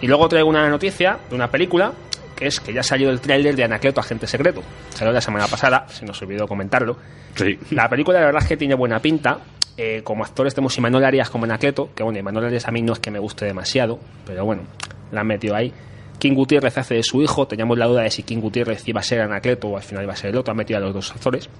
Y 0.00 0.06
luego 0.06 0.28
traigo 0.28 0.48
una 0.48 0.68
noticia 0.68 1.18
de 1.28 1.34
una 1.34 1.50
película, 1.50 1.92
que 2.36 2.46
es 2.46 2.60
que 2.60 2.72
ya 2.72 2.82
salió 2.82 3.10
el 3.10 3.20
tráiler 3.20 3.54
de 3.56 3.64
Anacleto 3.64 4.00
Agente 4.00 4.26
Secreto. 4.26 4.62
Salió 4.90 5.12
la 5.12 5.20
semana 5.20 5.46
pasada, 5.46 5.86
se 5.88 6.04
nos 6.04 6.20
olvidó 6.22 6.46
comentarlo. 6.48 6.96
Sí. 7.34 7.58
La 7.70 7.88
película 7.88 8.20
la 8.20 8.26
verdad 8.26 8.42
es 8.42 8.48
que 8.48 8.56
tiene 8.56 8.74
buena 8.74 9.00
pinta. 9.00 9.38
Eh, 9.76 10.02
como 10.04 10.22
actores 10.24 10.54
tenemos 10.54 10.76
Imanol 10.78 11.04
Arias 11.04 11.30
como 11.30 11.44
Anacleto, 11.44 11.90
que 11.94 12.02
bueno, 12.04 12.18
Imanol 12.18 12.44
Arias 12.44 12.68
a 12.68 12.70
mí 12.70 12.80
no 12.82 12.92
es 12.92 13.00
que 13.00 13.10
me 13.10 13.18
guste 13.18 13.44
demasiado, 13.44 13.98
pero 14.24 14.44
bueno, 14.44 14.62
la 15.10 15.22
han 15.22 15.26
metido 15.26 15.56
ahí. 15.56 15.72
King 16.20 16.34
Gutiérrez 16.34 16.78
hace 16.78 16.94
de 16.94 17.02
su 17.02 17.20
hijo, 17.22 17.48
teníamos 17.48 17.76
la 17.76 17.86
duda 17.86 18.02
de 18.02 18.10
si 18.10 18.22
King 18.22 18.38
Gutiérrez 18.38 18.86
iba 18.86 19.00
a 19.00 19.02
ser 19.02 19.20
Anacleto 19.22 19.66
o 19.68 19.76
al 19.76 19.82
final 19.82 20.04
iba 20.04 20.12
a 20.12 20.16
ser 20.16 20.30
el 20.30 20.36
otro, 20.36 20.52
han 20.52 20.58
metido 20.58 20.78
a 20.78 20.80
los 20.80 20.94
dos 20.94 21.10
actores. 21.10 21.50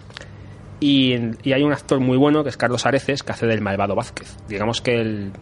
Y, 0.78 1.14
y 1.42 1.52
hay 1.52 1.62
un 1.64 1.72
actor 1.72 1.98
muy 1.98 2.16
bueno 2.16 2.42
que 2.44 2.50
es 2.50 2.56
Carlos 2.56 2.86
Areces, 2.86 3.22
que 3.24 3.32
hace 3.32 3.46
del 3.46 3.60
malvado 3.60 3.94
Vázquez. 3.96 4.36
Digamos 4.48 4.80
que 4.80 5.00
el- 5.00 5.32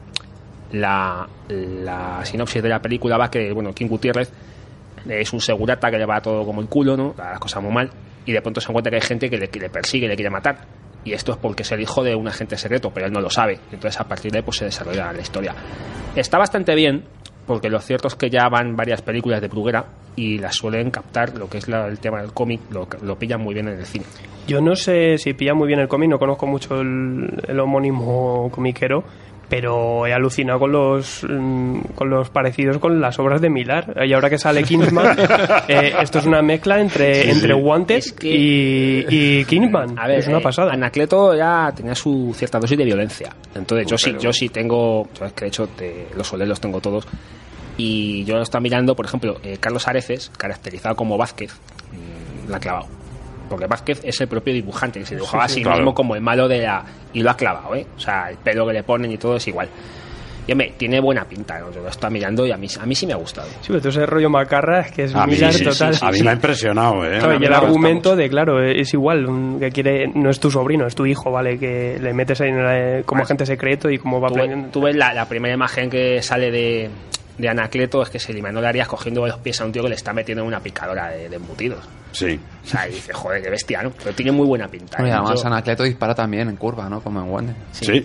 la, 0.72 1.28
la 1.48 2.24
sinopsis 2.24 2.62
de 2.62 2.68
la 2.70 2.80
película 2.80 3.18
va 3.18 3.30
que, 3.30 3.52
bueno, 3.52 3.74
King 3.74 3.88
Gutiérrez 3.88 4.30
es 5.08 5.32
un 5.32 5.40
segurata 5.40 5.90
que 5.90 5.98
le 5.98 6.06
va 6.06 6.20
todo 6.20 6.44
como 6.44 6.60
el 6.60 6.68
culo, 6.68 6.96
¿no? 6.96 7.14
Las 7.16 7.38
cosas 7.38 7.62
muy 7.62 7.72
mal. 7.72 7.90
Y 8.26 8.32
de 8.32 8.40
pronto 8.40 8.60
se 8.60 8.70
encuentra 8.70 8.90
que 8.90 8.96
hay 8.96 9.02
gente 9.02 9.28
que 9.28 9.36
le, 9.38 9.48
que 9.48 9.58
le 9.60 9.68
persigue, 9.70 10.06
le 10.08 10.14
quiere 10.14 10.30
matar. 10.30 10.58
Y 11.04 11.12
esto 11.12 11.32
es 11.32 11.38
porque 11.38 11.62
es 11.62 11.72
el 11.72 11.80
hijo 11.80 12.04
de 12.04 12.14
un 12.14 12.28
agente 12.28 12.56
secreto, 12.56 12.90
pero 12.94 13.06
él 13.06 13.12
no 13.12 13.20
lo 13.20 13.28
sabe. 13.30 13.58
Entonces 13.72 14.00
a 14.00 14.04
partir 14.06 14.30
de 14.30 14.38
ahí 14.38 14.44
pues, 14.44 14.58
se 14.58 14.66
desarrolla 14.66 15.12
la 15.12 15.20
historia. 15.20 15.54
Está 16.14 16.38
bastante 16.38 16.74
bien, 16.76 17.04
porque 17.46 17.68
lo 17.68 17.80
cierto 17.80 18.06
es 18.06 18.14
que 18.14 18.30
ya 18.30 18.48
van 18.48 18.76
varias 18.76 19.02
películas 19.02 19.40
de 19.40 19.48
Bruguera 19.48 19.84
y 20.14 20.38
las 20.38 20.54
suelen 20.54 20.90
captar, 20.92 21.36
lo 21.36 21.48
que 21.48 21.58
es 21.58 21.66
la- 21.68 21.88
el 21.88 21.98
tema 21.98 22.20
del 22.20 22.32
cómic, 22.32 22.60
lo, 22.70 22.86
lo 23.02 23.18
pillan 23.18 23.40
muy 23.40 23.54
bien 23.54 23.66
en 23.68 23.78
el 23.80 23.86
cine. 23.86 24.04
Yo 24.46 24.60
no 24.60 24.76
sé 24.76 25.18
si 25.18 25.32
pilla 25.34 25.54
muy 25.54 25.66
bien 25.66 25.80
el 25.80 25.88
cómic, 25.88 26.08
no 26.10 26.18
conozco 26.18 26.46
mucho 26.46 26.80
el, 26.80 27.28
el 27.48 27.58
homónimo 27.58 28.48
comiquero, 28.52 29.02
pero 29.48 30.06
he 30.06 30.12
alucinado 30.14 30.58
con 30.60 30.72
los 30.72 31.24
mm, 31.28 31.80
con 31.94 32.08
los 32.08 32.30
parecidos 32.30 32.78
con 32.78 33.00
las 33.00 33.18
obras 33.18 33.40
de 33.40 33.50
Milar. 33.50 33.94
Y 34.06 34.12
ahora 34.12 34.30
que 34.30 34.38
sale 34.38 34.62
Kingsman, 34.64 35.16
eh, 35.68 35.92
esto 36.00 36.20
es 36.20 36.26
una 36.26 36.40
mezcla 36.42 36.80
entre, 36.80 37.22
Sí, 37.24 37.30
entre 37.30 37.54
sí. 37.54 37.60
Wanted 37.60 37.96
Es 37.96 38.12
que- 38.12 38.28
y, 38.34 39.06
y 39.08 39.44
Kingsman. 39.44 39.98
A 39.98 40.06
ver, 40.06 40.20
es 40.20 40.28
una 40.28 40.38
eh, 40.38 40.42
pasada. 40.42 40.72
Anacleto 40.72 41.34
ya 41.36 41.70
tenía 41.76 41.94
su 41.94 42.32
cierta 42.34 42.58
dosis 42.58 42.78
de 42.78 42.84
violencia. 42.84 43.34
Entonces, 43.54 43.86
yo 43.86 43.98
sí, 43.98 44.14
yo 44.18 44.32
sí 44.32 44.48
tengo. 44.48 45.08
Sabes 45.14 45.34
que 45.34 45.44
de 45.44 45.48
hecho 45.48 45.66
te- 45.68 46.06
los 46.16 46.26
soles 46.26 46.48
los 46.48 46.60
tengo 46.60 46.80
todos. 46.80 47.06
Y 47.76 48.24
yo 48.24 48.36
lo 48.36 48.42
estaba 48.42 48.60
mirando, 48.62 48.94
por 48.94 49.06
ejemplo, 49.06 49.38
eh, 49.42 49.56
Carlos 49.58 49.88
Areces, 49.88 50.30
caracterizado 50.36 50.94
como 50.94 51.16
Vázquez, 51.16 51.52
mm, 51.92 52.50
la 52.50 52.56
ha 52.58 52.60
clavado. 52.60 52.86
Porque 53.48 53.66
Vázquez 53.66 54.00
es 54.04 54.20
el 54.20 54.28
propio 54.28 54.52
dibujante, 54.54 55.00
que 55.00 55.06
se 55.06 55.14
dibujaba 55.14 55.46
Sí, 55.48 55.54
sí, 55.54 55.54
a 55.54 55.56
sí 55.60 55.62
claro. 55.64 55.78
mismo 55.78 55.94
como 55.94 56.14
el 56.14 56.20
malo 56.22 56.48
de 56.48 56.60
la. 56.62 56.84
Y 57.14 57.22
lo 57.22 57.30
ha 57.30 57.36
clavado, 57.36 57.74
¿eh? 57.74 57.86
O 57.96 58.00
sea, 58.00 58.30
el 58.30 58.36
pelo 58.38 58.66
que 58.66 58.72
le 58.72 58.82
ponen 58.82 59.10
y 59.12 59.18
todo 59.18 59.36
es 59.36 59.46
igual. 59.48 59.68
Y 60.44 60.50
hombre, 60.52 60.74
tiene 60.76 60.98
buena 60.98 61.24
pinta, 61.24 61.60
¿no? 61.60 61.70
Yo 61.70 61.82
lo 61.82 61.88
estaba 61.88 62.10
mirando 62.10 62.44
y 62.44 62.50
a 62.50 62.56
mí, 62.56 62.66
a 62.80 62.84
mí 62.84 62.94
sí 62.96 63.06
me 63.06 63.12
ha 63.12 63.16
gustado. 63.16 63.46
Sí, 63.60 63.68
pero 63.68 63.78
todo 63.78 63.90
ese 63.90 64.06
rollo 64.06 64.28
macarra 64.28 64.80
es 64.80 64.90
que 64.90 65.04
es 65.04 65.14
A 65.14 65.24
mí, 65.24 65.36
sí, 65.36 65.62
total. 65.62 65.94
sí, 65.94 66.04
a 66.04 66.10
mí 66.10 66.20
me 66.20 66.30
ha 66.30 66.32
impresionado, 66.32 67.04
¿eh? 67.06 67.18
Claro, 67.20 67.38
y 67.40 67.44
el 67.44 67.52
argumento 67.52 68.16
de, 68.16 68.28
claro, 68.28 68.60
es 68.60 68.92
igual, 68.92 69.26
un- 69.26 69.60
que 69.60 69.70
quiere, 69.70 70.08
no 70.08 70.30
es 70.30 70.40
tu 70.40 70.50
sobrino, 70.50 70.84
es 70.86 70.96
tu 70.96 71.06
hijo, 71.06 71.30
¿vale? 71.30 71.58
Que 71.60 71.96
le 72.00 72.12
metes 72.12 72.40
ahí 72.40 72.48
en 72.48 72.64
la- 72.64 73.02
como 73.04 73.22
agente 73.22 73.46
secreto 73.46 73.88
y 73.88 73.98
como 73.98 74.20
va 74.20 74.28
Tú, 74.30 74.34
tú 74.72 74.80
ves 74.82 74.96
la, 74.96 75.14
la 75.14 75.26
primera 75.28 75.54
imagen 75.54 75.88
que 75.88 76.20
sale 76.22 76.50
de, 76.50 76.90
de 77.42 77.48
Anacleto 77.50 78.02
es 78.02 78.08
que 78.08 78.18
se 78.18 78.32
eliminó 78.32 78.60
Arias 78.60 78.88
cogiendo 78.88 79.26
los 79.26 79.36
pies 79.38 79.60
a 79.60 79.64
un 79.66 79.72
tío 79.72 79.82
que 79.82 79.90
le 79.90 79.94
está 79.96 80.12
metiendo 80.14 80.42
en 80.42 80.48
una 80.48 80.60
picadora 80.60 81.08
de, 81.10 81.28
de 81.28 81.36
embutidos. 81.36 81.80
Sí. 82.12 82.38
O 82.64 82.66
sea, 82.68 82.86
y 82.88 82.92
dice, 82.92 83.12
joder, 83.12 83.42
qué 83.42 83.50
bestia, 83.50 83.82
¿no? 83.82 83.90
Pero 83.90 84.14
tiene 84.14 84.32
muy 84.32 84.46
buena 84.46 84.68
pinta. 84.68 84.98
Oye, 85.02 85.10
¿eh? 85.10 85.12
además 85.12 85.40
Yo- 85.40 85.46
Anacleto 85.48 85.82
dispara 85.82 86.14
también 86.14 86.48
en 86.48 86.56
curva, 86.56 86.88
¿no? 86.88 87.00
Como 87.00 87.20
en 87.20 87.28
Wonder. 87.30 87.54
Sí. 87.72 88.04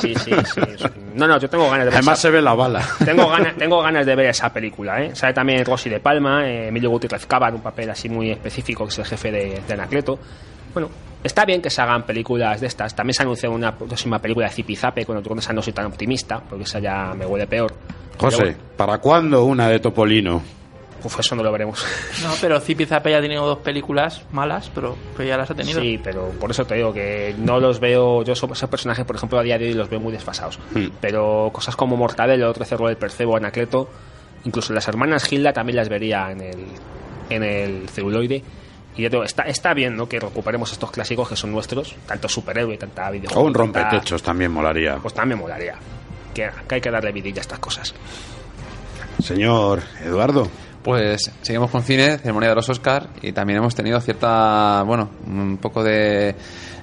sí, 0.00 0.14
sí, 0.14 0.34
sí. 0.78 0.84
No, 1.14 1.26
no, 1.28 1.38
yo 1.38 1.48
tengo 1.48 1.64
ganas 1.70 1.80
de 1.80 1.90
ver 1.90 1.94
Además 1.94 2.18
esa, 2.18 2.28
se 2.28 2.30
ve 2.30 2.42
la 2.42 2.54
bala. 2.54 2.82
tengo 3.04 3.28
ganas, 3.28 3.56
tengo 3.56 3.80
ganas 3.82 4.04
de 4.06 4.16
ver 4.16 4.26
esa 4.26 4.52
película, 4.52 5.02
¿eh? 5.02 5.14
Sale 5.14 5.32
también 5.34 5.64
Rosy 5.64 5.88
de 5.90 6.00
Palma, 6.00 6.48
eh, 6.48 6.68
Emilio 6.68 6.90
Gutiérrez 6.90 7.26
Cava 7.26 7.48
en 7.48 7.54
un 7.56 7.62
papel 7.62 7.88
así 7.90 8.08
muy 8.08 8.30
específico, 8.32 8.84
que 8.84 8.92
es 8.92 8.98
el 8.98 9.04
jefe 9.06 9.30
de, 9.30 9.62
de 9.66 9.74
Anacleto. 9.74 10.18
Bueno, 10.72 10.88
está 11.24 11.44
bien 11.44 11.60
que 11.60 11.70
se 11.70 11.82
hagan 11.82 12.04
películas 12.04 12.60
de 12.60 12.68
estas. 12.68 12.94
También 12.94 13.14
se 13.14 13.22
ha 13.22 13.24
anunciado 13.24 13.54
una 13.54 13.76
próxima 13.76 14.20
película 14.20 14.46
de 14.46 14.52
Zipizape, 14.52 15.04
con 15.04 15.16
otro 15.16 15.34
esa 15.36 15.52
no 15.52 15.62
soy 15.62 15.72
tan 15.72 15.86
optimista, 15.86 16.40
porque 16.40 16.64
esa 16.64 16.78
ya 16.78 17.12
me 17.14 17.26
huele 17.26 17.46
peor. 17.46 17.74
José, 18.18 18.36
bueno, 18.36 18.58
¿para 18.76 18.98
cuándo 18.98 19.44
una 19.44 19.68
de 19.68 19.80
Topolino? 19.80 20.42
uf, 21.04 21.20
eso 21.20 21.36
no 21.36 21.42
lo 21.42 21.52
veremos. 21.52 21.84
No, 22.22 22.30
pero 22.40 22.60
Zipi 22.60 22.86
Zape 22.86 23.10
ya 23.10 23.18
ha 23.18 23.20
tenido 23.20 23.44
dos 23.46 23.58
películas 23.58 24.22
malas, 24.32 24.70
pero, 24.74 24.96
pero 25.16 25.28
ya 25.28 25.36
las 25.36 25.50
ha 25.50 25.54
tenido. 25.54 25.80
Sí, 25.80 26.00
pero 26.02 26.30
por 26.40 26.50
eso 26.50 26.64
te 26.64 26.76
digo 26.76 26.92
que 26.92 27.34
no 27.38 27.60
los 27.60 27.80
veo. 27.80 28.22
Yo 28.22 28.32
esos 28.32 28.50
esos 28.50 28.70
personajes, 28.70 29.04
por 29.04 29.16
ejemplo, 29.16 29.38
a 29.38 29.42
día 29.42 29.58
de 29.58 29.66
hoy 29.66 29.74
los 29.74 29.90
veo 29.90 30.00
muy 30.00 30.12
desfasados. 30.12 30.58
Hmm. 30.72 30.86
Pero 31.00 31.50
cosas 31.52 31.76
como 31.76 31.96
Mortadelo, 31.96 32.48
otro 32.48 32.64
cerro 32.64 32.86
del 32.86 32.96
Percebo, 32.96 33.36
Anacleto, 33.36 33.90
incluso 34.44 34.72
las 34.72 34.88
hermanas 34.88 35.24
Gilda 35.24 35.52
también 35.52 35.76
las 35.76 35.88
vería 35.88 36.30
en 36.30 36.40
el, 36.40 36.64
en 37.30 37.42
el 37.42 37.88
celuloide. 37.88 38.42
Y 38.96 39.02
ya 39.02 39.08
digo, 39.08 39.24
está, 39.24 39.42
está 39.44 39.74
bien 39.74 39.96
¿no? 39.96 40.08
que 40.08 40.20
recuperemos 40.20 40.70
estos 40.72 40.90
clásicos 40.90 41.28
que 41.28 41.36
son 41.36 41.50
nuestros, 41.52 41.96
tanto 42.06 42.28
superhéroe, 42.28 42.76
tanta 42.78 43.10
videojuego. 43.10 43.42
O 43.42 43.46
un 43.46 43.52
tanta- 43.52 43.80
rompetechos 43.90 44.22
también 44.22 44.52
molaría. 44.52 44.96
Pues 44.96 45.12
también 45.14 45.38
molaría. 45.40 45.74
Que, 46.32 46.50
que 46.68 46.74
hay 46.76 46.80
que 46.80 46.90
darle 46.90 47.10
vidilla 47.12 47.38
a 47.38 47.42
estas 47.42 47.58
cosas. 47.58 47.94
Señor 49.22 49.82
Eduardo. 50.04 50.48
Pues 50.84 51.32
seguimos 51.40 51.70
con 51.70 51.82
cine, 51.82 52.18
ceremonia 52.18 52.50
de 52.50 52.56
los 52.56 52.68
Oscar 52.68 53.08
y 53.22 53.32
también 53.32 53.58
hemos 53.58 53.74
tenido 53.74 53.98
cierta, 54.02 54.82
bueno, 54.82 55.08
un 55.26 55.56
poco 55.56 55.82
de, 55.82 56.36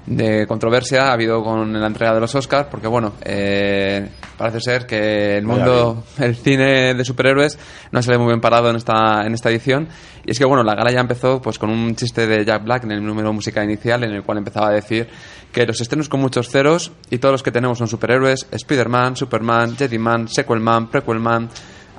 de 0.07 0.47
controversia 0.47 1.09
ha 1.09 1.13
habido 1.13 1.43
con 1.43 1.79
la 1.79 1.85
entrega 1.85 2.15
de 2.15 2.19
los 2.19 2.33
Oscar 2.33 2.67
porque 2.67 2.87
bueno, 2.87 3.13
eh, 3.23 4.09
parece 4.39 4.59
ser 4.59 4.87
que 4.87 5.37
el 5.37 5.45
mundo, 5.45 6.03
el 6.17 6.35
cine 6.35 6.95
de 6.95 7.05
superhéroes 7.05 7.59
no 7.91 8.01
se 8.01 8.09
ve 8.09 8.17
muy 8.17 8.29
bien 8.29 8.41
parado 8.41 8.71
en 8.71 8.77
esta, 8.77 9.21
en 9.23 9.35
esta 9.35 9.51
edición. 9.51 9.87
Y 10.25 10.31
es 10.31 10.39
que 10.39 10.45
bueno, 10.45 10.63
la 10.63 10.73
gala 10.73 10.91
ya 10.91 10.99
empezó 10.99 11.39
pues 11.39 11.59
con 11.59 11.69
un 11.69 11.95
chiste 11.95 12.25
de 12.25 12.43
Jack 12.43 12.63
Black 12.63 12.85
en 12.85 12.93
el 12.93 13.05
número 13.05 13.31
musical 13.31 13.65
inicial 13.65 14.03
en 14.03 14.13
el 14.13 14.23
cual 14.23 14.39
empezaba 14.39 14.69
a 14.69 14.71
decir 14.71 15.09
que 15.51 15.67
los 15.67 15.79
estrenos 15.79 16.09
con 16.09 16.21
muchos 16.21 16.49
ceros 16.49 16.91
y 17.11 17.19
todos 17.19 17.33
los 17.33 17.43
que 17.43 17.51
tenemos 17.51 17.77
son 17.77 17.87
superhéroes, 17.87 18.47
Spider-Man, 18.49 19.15
Superman, 19.15 19.77
Jedi-Man, 19.77 20.27
Sequel-Man, 20.27 20.89
Prequel-Man 20.89 21.49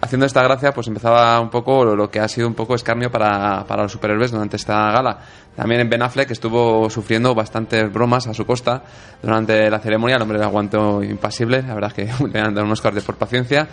haciendo 0.02 0.26
esta 0.26 0.42
gracia, 0.42 0.72
pues 0.72 0.88
empezaba 0.88 1.40
un 1.40 1.48
poco 1.48 1.84
lo, 1.84 2.10
que 2.10 2.18
ha 2.18 2.28
sido 2.28 2.48
un 2.48 2.54
poco 2.54 2.74
escarnio 2.74 3.10
para, 3.10 3.64
para 3.64 3.84
los 3.84 3.92
superhéroes 3.92 4.32
durante 4.32 4.56
esta 4.56 4.90
gala. 4.90 5.18
También 5.54 5.80
en 5.80 5.88
Ben 5.88 6.02
Affleck 6.02 6.30
estuvo 6.32 6.90
sufriendo 6.90 7.34
bastantes 7.34 7.90
bromas 7.90 8.26
a 8.26 8.34
su 8.34 8.44
costa 8.44 8.82
durante 9.22 9.70
la 9.70 9.78
ceremonia. 9.78 10.16
El 10.16 10.22
hombre 10.22 10.38
le 10.38 10.44
aguantó 10.44 11.02
impasible, 11.02 11.62
la 11.62 11.74
verdad 11.74 11.92
es 11.96 12.18
que 12.18 12.24
le 12.32 12.40
han 12.40 12.52
dado 12.52 12.66
unos 12.66 12.80
Oscar 12.80 12.94
de 12.94 13.00
por 13.00 13.14
paciencia. 13.14 13.68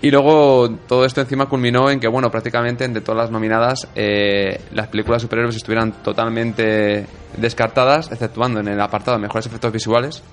Y 0.00 0.10
luego 0.10 0.68
todo 0.88 1.04
esto 1.04 1.20
encima 1.20 1.46
culminó 1.46 1.88
en 1.88 2.00
que, 2.00 2.08
bueno, 2.08 2.28
prácticamente 2.28 2.84
entre 2.84 3.02
todas 3.02 3.22
las 3.22 3.30
nominadas, 3.30 3.86
eh, 3.94 4.60
las 4.72 4.88
películas 4.88 5.22
superhéroes 5.22 5.54
estuvieran 5.54 5.92
totalmente 6.02 7.06
descartadas, 7.36 8.10
exceptuando 8.10 8.58
en 8.58 8.66
el 8.66 8.80
apartado 8.80 9.16
de 9.16 9.22
mejores 9.22 9.46
efectos 9.46 9.70
visuales, 9.70 10.24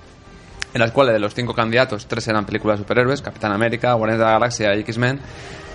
en 0.72 0.80
las 0.80 0.92
cuales 0.92 1.14
de 1.14 1.20
los 1.20 1.34
cinco 1.34 1.54
candidatos, 1.54 2.06
tres 2.06 2.26
eran 2.28 2.46
películas 2.46 2.78
de 2.78 2.84
superhéroes, 2.84 3.22
Capitán 3.22 3.52
América, 3.52 3.92
Guardianes 3.94 4.18
de 4.20 4.24
la 4.24 4.32
Galaxia 4.32 4.74
y 4.74 4.80
X-Men, 4.80 5.20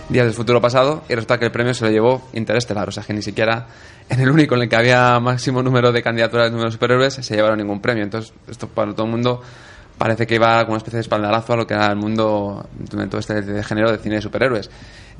Días 0.10 0.26
del 0.26 0.34
Futuro 0.34 0.62
Pasado, 0.62 1.04
y 1.10 1.16
resulta 1.16 1.38
que 1.40 1.46
el 1.46 1.52
premio 1.52 1.74
se 1.74 1.86
lo 1.86 1.92
llevó 1.92 2.28
Interestelar, 2.34 2.88
o 2.88 2.92
sea 2.92 3.04
que 3.04 3.14
ni 3.14 3.22
siquiera 3.22 3.68
en 4.10 4.20
el 4.20 4.30
único 4.30 4.56
en 4.56 4.64
el 4.64 4.70
que 4.70 4.76
había 4.76 5.20
máximo 5.20 5.64
número 5.64 5.92
de 5.92 6.04
candidaturas 6.04 6.46
de 6.46 6.52
número 6.52 6.70
de 6.70 6.74
superhéroes 6.74 7.14
se 7.16 7.36
llevaron 7.36 7.58
ningún 7.58 7.82
premio. 7.82 8.04
Entonces, 8.04 8.34
esto 8.48 8.68
para 8.68 8.94
todo 8.94 9.06
el 9.06 9.12
mundo 9.12 9.42
parece 9.98 10.28
que 10.28 10.36
iba 10.36 10.60
como 10.62 10.74
una 10.74 10.78
especie 10.78 10.98
de 10.98 11.02
espaldarazo 11.02 11.54
a 11.54 11.58
lo 11.58 11.66
que 11.66 11.74
era 11.74 11.88
el 11.88 11.96
mundo 11.96 12.68
de 12.78 13.08
todo 13.08 13.20
este 13.20 13.64
género 13.64 13.92
de 13.92 13.98
cine 13.98 14.16
de 14.16 14.22
superhéroes. 14.22 14.70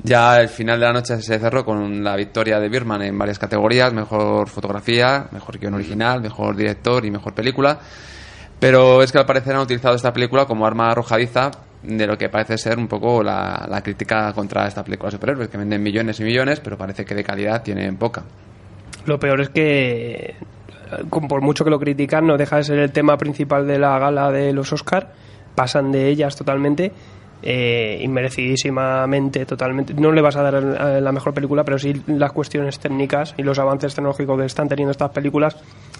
Ya 0.02 0.40
el 0.40 0.48
final 0.48 0.78
de 0.78 0.86
la 0.86 0.92
noche 0.92 1.20
se 1.20 1.38
cerró 1.38 1.64
con 1.64 2.04
la 2.04 2.14
victoria 2.14 2.60
de 2.60 2.68
Birman 2.68 3.02
en 3.02 3.18
varias 3.18 3.38
categorías, 3.38 3.92
mejor 3.92 4.48
fotografía, 4.48 5.26
mejor 5.32 5.58
guion 5.58 5.74
original, 5.74 6.20
mejor 6.20 6.54
director 6.54 7.04
y 7.04 7.10
mejor 7.10 7.34
película. 7.34 7.80
Pero 8.58 9.02
es 9.02 9.12
que 9.12 9.18
al 9.18 9.26
parecer 9.26 9.54
han 9.54 9.62
utilizado 9.62 9.94
esta 9.94 10.12
película 10.12 10.46
como 10.46 10.66
arma 10.66 10.90
arrojadiza 10.90 11.50
de 11.82 12.06
lo 12.06 12.16
que 12.18 12.28
parece 12.28 12.58
ser 12.58 12.78
un 12.78 12.88
poco 12.88 13.22
la, 13.22 13.66
la 13.68 13.82
crítica 13.82 14.32
contra 14.32 14.66
esta 14.66 14.82
película 14.82 15.08
de 15.08 15.16
superhéroes, 15.16 15.48
que 15.48 15.58
venden 15.58 15.82
millones 15.82 16.18
y 16.20 16.24
millones, 16.24 16.60
pero 16.60 16.76
parece 16.76 17.04
que 17.04 17.14
de 17.14 17.22
calidad 17.22 17.62
tienen 17.62 17.96
poca. 17.96 18.24
Lo 19.04 19.20
peor 19.20 19.40
es 19.40 19.50
que, 19.50 20.34
por 21.28 21.40
mucho 21.42 21.64
que 21.64 21.70
lo 21.70 21.78
critican, 21.78 22.26
no 22.26 22.36
deja 22.36 22.56
de 22.56 22.64
ser 22.64 22.78
el 22.78 22.90
tema 22.90 23.16
principal 23.16 23.66
de 23.66 23.78
la 23.78 23.98
gala 23.98 24.32
de 24.32 24.52
los 24.52 24.72
Oscar. 24.72 25.12
Pasan 25.54 25.92
de 25.92 26.08
ellas 26.08 26.36
totalmente, 26.36 26.92
eh, 27.48 28.00
inmerecidísimamente, 28.02 29.46
totalmente. 29.46 29.94
No 29.94 30.10
le 30.10 30.20
vas 30.20 30.34
a 30.34 30.42
dar 30.42 30.54
eh, 30.56 31.00
la 31.00 31.12
mejor 31.12 31.32
película, 31.32 31.62
pero 31.62 31.78
sí 31.78 31.92
las 32.08 32.32
cuestiones 32.32 32.78
técnicas 32.80 33.34
y 33.36 33.44
los 33.44 33.58
avances 33.60 33.94
tecnológicos 33.94 34.38
que 34.40 34.46
están 34.46 34.68
teniendo 34.68 34.90
estas 34.90 35.10
películas. 35.10 35.56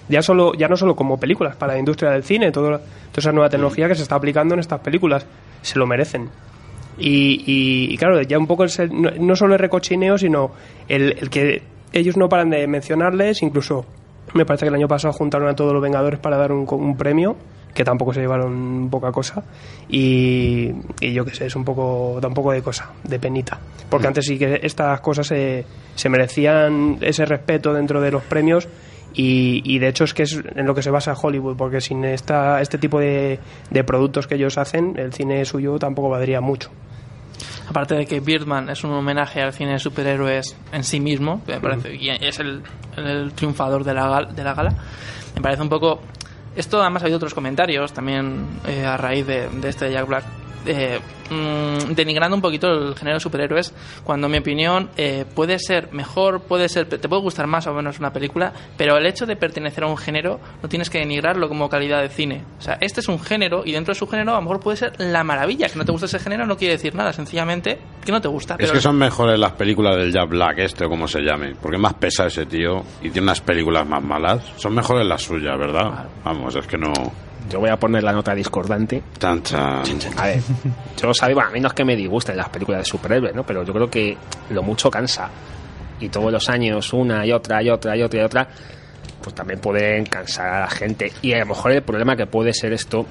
Ya, 0.09 0.23
solo, 0.23 0.55
ya 0.55 0.67
no 0.69 0.77
solo 0.77 0.97
como 0.97 1.19
películas, 1.21 1.55
para 1.57 1.75
la 1.75 1.79
industria 1.79 2.11
del 2.11 2.25
cine, 2.25 2.51
todo, 2.51 2.67
toda 2.79 2.83
esa 3.17 3.31
nueva 3.33 3.49
tecnología 3.49 3.87
que 3.89 3.95
se 3.95 4.03
está 4.03 4.17
aplicando 4.17 4.55
en 4.55 4.61
estas 4.61 4.81
películas. 4.81 5.25
Se 5.63 5.79
lo 5.79 5.87
merecen. 5.87 6.29
Y, 6.99 7.45
y- 7.47 7.95
y 7.95 7.97
claro, 7.97 8.21
ya 8.23 8.39
un 8.39 8.47
poco 8.47 8.65
el 8.65 8.71
no, 8.91 9.11
no 9.19 9.37
solo 9.37 9.55
el 9.55 9.61
recochineo, 9.61 10.19
sino 10.19 10.51
el, 10.89 11.17
el 11.21 11.31
que 11.31 11.63
ellos 11.93 12.17
no 12.17 12.29
paran 12.29 12.51
de 12.51 12.67
mencionarles, 12.67 13.43
incluso 13.43 13.87
me 14.35 14.45
parece 14.45 14.65
que 14.65 14.71
el 14.71 14.75
año 14.75 14.89
pasado 14.89 15.13
juntaron 15.13 15.49
a 15.49 15.55
todos 15.55 15.73
los 15.73 15.81
Vengadores 15.83 16.19
para 16.19 16.37
dar 16.37 16.51
un, 16.53 16.67
un 16.69 16.97
premio, 16.97 17.37
que 17.77 17.85
tampoco 17.85 18.15
se 18.15 18.21
llevaron 18.21 18.89
poca 18.91 19.13
cosa, 19.13 19.45
y, 19.89 20.73
y 21.01 21.13
yo 21.13 21.25
qué 21.27 21.35
sé, 21.35 21.47
es 21.47 21.55
un 21.55 21.65
poco, 21.65 22.19
da 22.23 22.27
un 22.29 22.35
poco 22.35 22.51
de 22.53 22.63
cosa, 22.63 22.91
de 23.05 23.19
penita. 23.19 23.61
Porque 23.91 24.07
antes 24.07 24.25
sí 24.25 24.39
que 24.39 24.61
estas 24.63 25.01
cosas 25.01 25.27
se, 25.27 25.65
se 25.95 26.09
merecían 26.09 26.97
ese 27.03 27.27
respeto 27.27 27.75
dentro 27.75 28.01
de 28.01 28.11
los 28.11 28.23
premios, 28.25 28.67
y, 29.13 29.63
y 29.65 29.79
de 29.79 29.89
hecho 29.89 30.05
es 30.05 30.15
que 30.15 30.23
es 30.25 30.41
en 30.55 30.67
lo 30.67 30.75
que 30.75 30.83
se 30.83 30.91
basa 30.91 31.13
Hollywood, 31.13 31.57
porque 31.57 31.81
sin 31.83 32.05
esta, 32.05 32.61
este 32.63 32.79
tipo 32.79 32.99
de, 32.99 33.39
de 33.71 33.85
productos 33.85 34.27
que 34.27 34.37
ellos 34.37 34.57
hacen, 34.59 34.95
el 34.99 35.13
cine 35.13 35.45
suyo 35.45 35.79
tampoco 35.79 36.09
valdría 36.09 36.41
mucho. 36.41 36.71
Aparte 37.69 37.95
de 37.95 38.07
que 38.07 38.21
Birdman 38.21 38.71
es 38.71 38.85
un 38.85 38.93
homenaje 38.93 39.43
al 39.43 39.53
cine 39.53 39.73
de 39.73 39.79
superhéroes 39.79 40.57
en 40.73 40.83
sí 40.83 40.99
mismo, 41.01 41.43
que 41.45 41.53
me 41.55 41.61
parece, 41.61 41.95
y 41.95 42.09
es 42.09 42.39
el, 42.39 42.63
el 42.97 43.33
triunfador 43.33 43.85
de 43.85 43.93
la, 43.93 44.09
gal- 44.09 44.35
de 44.35 44.43
la 44.45 44.55
gala, 44.55 44.75
me 45.35 45.43
parece 45.43 45.63
un 45.63 45.69
poco... 45.69 46.01
Esto 46.57 46.81
además 46.81 47.03
ha 47.03 47.05
habido 47.05 47.19
otros 47.19 47.35
comentarios 47.35 47.93
también 47.93 48.47
eh, 48.67 48.85
a 48.85 48.97
raíz 48.97 49.27
de, 49.27 49.49
de 49.49 49.69
este 49.69 49.93
Jack 49.93 50.07
Black, 50.07 50.25
eh, 50.67 51.01
mm, 51.31 51.95
denigrando 51.95 52.37
un 52.37 52.43
poquito 52.43 52.69
el 52.69 52.95
género 52.97 53.17
de 53.17 53.21
superhéroes, 53.21 53.75
cuando 54.05 54.27
en 54.27 54.33
mi 54.33 54.39
opinión 54.39 54.91
eh, 54.97 55.25
puede 55.35 55.59
ser 55.59 55.93
mejor, 55.93 56.43
puede 56.43 56.69
ser, 56.69 56.87
te 56.87 57.09
puede 57.09 57.23
gustar 57.23 57.47
más 57.47 57.67
o 57.67 57.75
menos 57.75 57.99
una 57.99 58.13
película, 58.13 58.53
pero 58.77 58.97
el 58.97 59.07
hecho 59.07 59.27
de 59.27 59.37
pertenecer 59.37 59.85
a 59.85 59.87
un 59.87 59.97
género 59.97 60.41
no 60.63 60.69
tienes 60.69 60.91
que 60.91 60.99
denigrarlo 60.99 61.49
como 61.49 61.69
calidad 61.69 62.03
de 62.03 62.09
cine. 62.09 62.45
O 62.59 62.63
sea, 62.63 62.79
este 62.81 63.01
es 63.01 63.09
un 63.09 63.21
género 63.21 63.63
y 63.65 63.73
dentro 63.73 63.93
de 63.93 63.99
su 63.99 64.07
género 64.07 64.33
a 64.33 64.37
lo 64.37 64.43
mejor 64.43 64.61
puede 64.61 64.77
ser 64.77 64.93
la 64.99 65.25
maravilla. 65.25 65.69
Que 65.69 65.79
no 65.79 65.85
te 65.85 65.93
gusta 65.93 66.07
ese 66.07 66.19
género 66.19 66.47
no 66.47 66.57
quiere 66.57 66.75
decir 66.75 66.95
nada, 66.95 67.13
sencillamente 67.13 67.79
que 68.05 68.13
no 68.13 68.21
te 68.21 68.29
gusta. 68.29 68.55
Es 68.55 68.59
pero 68.59 68.73
que 68.73 68.81
son 68.81 68.97
mejores 68.97 69.39
las 69.39 69.53
películas 69.53 69.97
del 69.97 70.13
Jack 70.13 70.29
Black, 70.29 70.59
este 70.59 70.85
o 70.85 70.89
como 70.89 71.09
se 71.09 71.21
llame, 71.21 71.55
porque 71.61 71.77
es 71.77 71.83
más 71.83 71.95
pesa 71.95 72.27
ese 72.27 72.47
tío 72.47 72.83
y 73.03 73.11
tiene 73.11 73.23
unas 73.23 73.41
películas 73.41 73.87
más 73.87 74.03
malas. 74.03 74.43
Son 74.57 74.75
mejores 74.75 75.07
las 75.07 75.23
suyas, 75.23 75.59
¿verdad? 75.59 76.07
Vamos, 76.25 76.55
es 76.55 76.67
que 76.67 76.79
no. 76.79 76.93
Yo 77.51 77.61
voy 77.61 77.71
a 77.71 77.77
poner 77.79 78.03
la 78.03 78.13
nota 78.13 78.35
discordante. 78.35 79.03
Chan, 79.85 79.99
chan. 79.99 80.19
A 80.19 80.27
ver, 80.27 80.41
yo 81.01 81.15
sabía, 81.15 81.35
bueno, 81.35 81.51
a 81.51 81.53
mí 81.53 81.61
no 81.61 81.69
es 81.69 81.75
que 81.75 81.85
me 81.85 81.95
disgusten 81.97 82.37
las 82.37 82.49
películas 82.49 82.81
de 82.81 82.85
superhéroes, 82.85 83.35
¿no? 83.35 83.45
Pero 83.45 83.63
yo 83.63 83.73
creo 83.73 83.91
que 83.91 84.17
lo 84.51 84.63
mucho 84.63 84.91
cansa. 84.91 85.31
Y 86.01 86.09
todos 86.09 86.33
los 86.33 86.49
años, 86.49 86.93
una 86.93 87.25
y 87.25 87.33
otra 87.33 87.63
y 87.63 87.71
otra 87.71 87.97
y 87.97 88.03
otra 88.03 88.21
y 88.21 88.23
otra, 88.23 88.49
pues 89.23 89.35
también 89.35 89.61
pueden 89.61 90.05
cansar 90.07 90.47
a 90.49 90.61
la 90.61 90.71
gente. 90.71 91.13
Y 91.23 91.33
a 91.33 91.39
lo 91.39 91.47
mejor 91.47 91.73
el 91.73 91.83
problema 91.83 92.17
que 92.17 92.27
puede 92.27 92.53
ser 92.53 92.73
esto, 92.73 93.07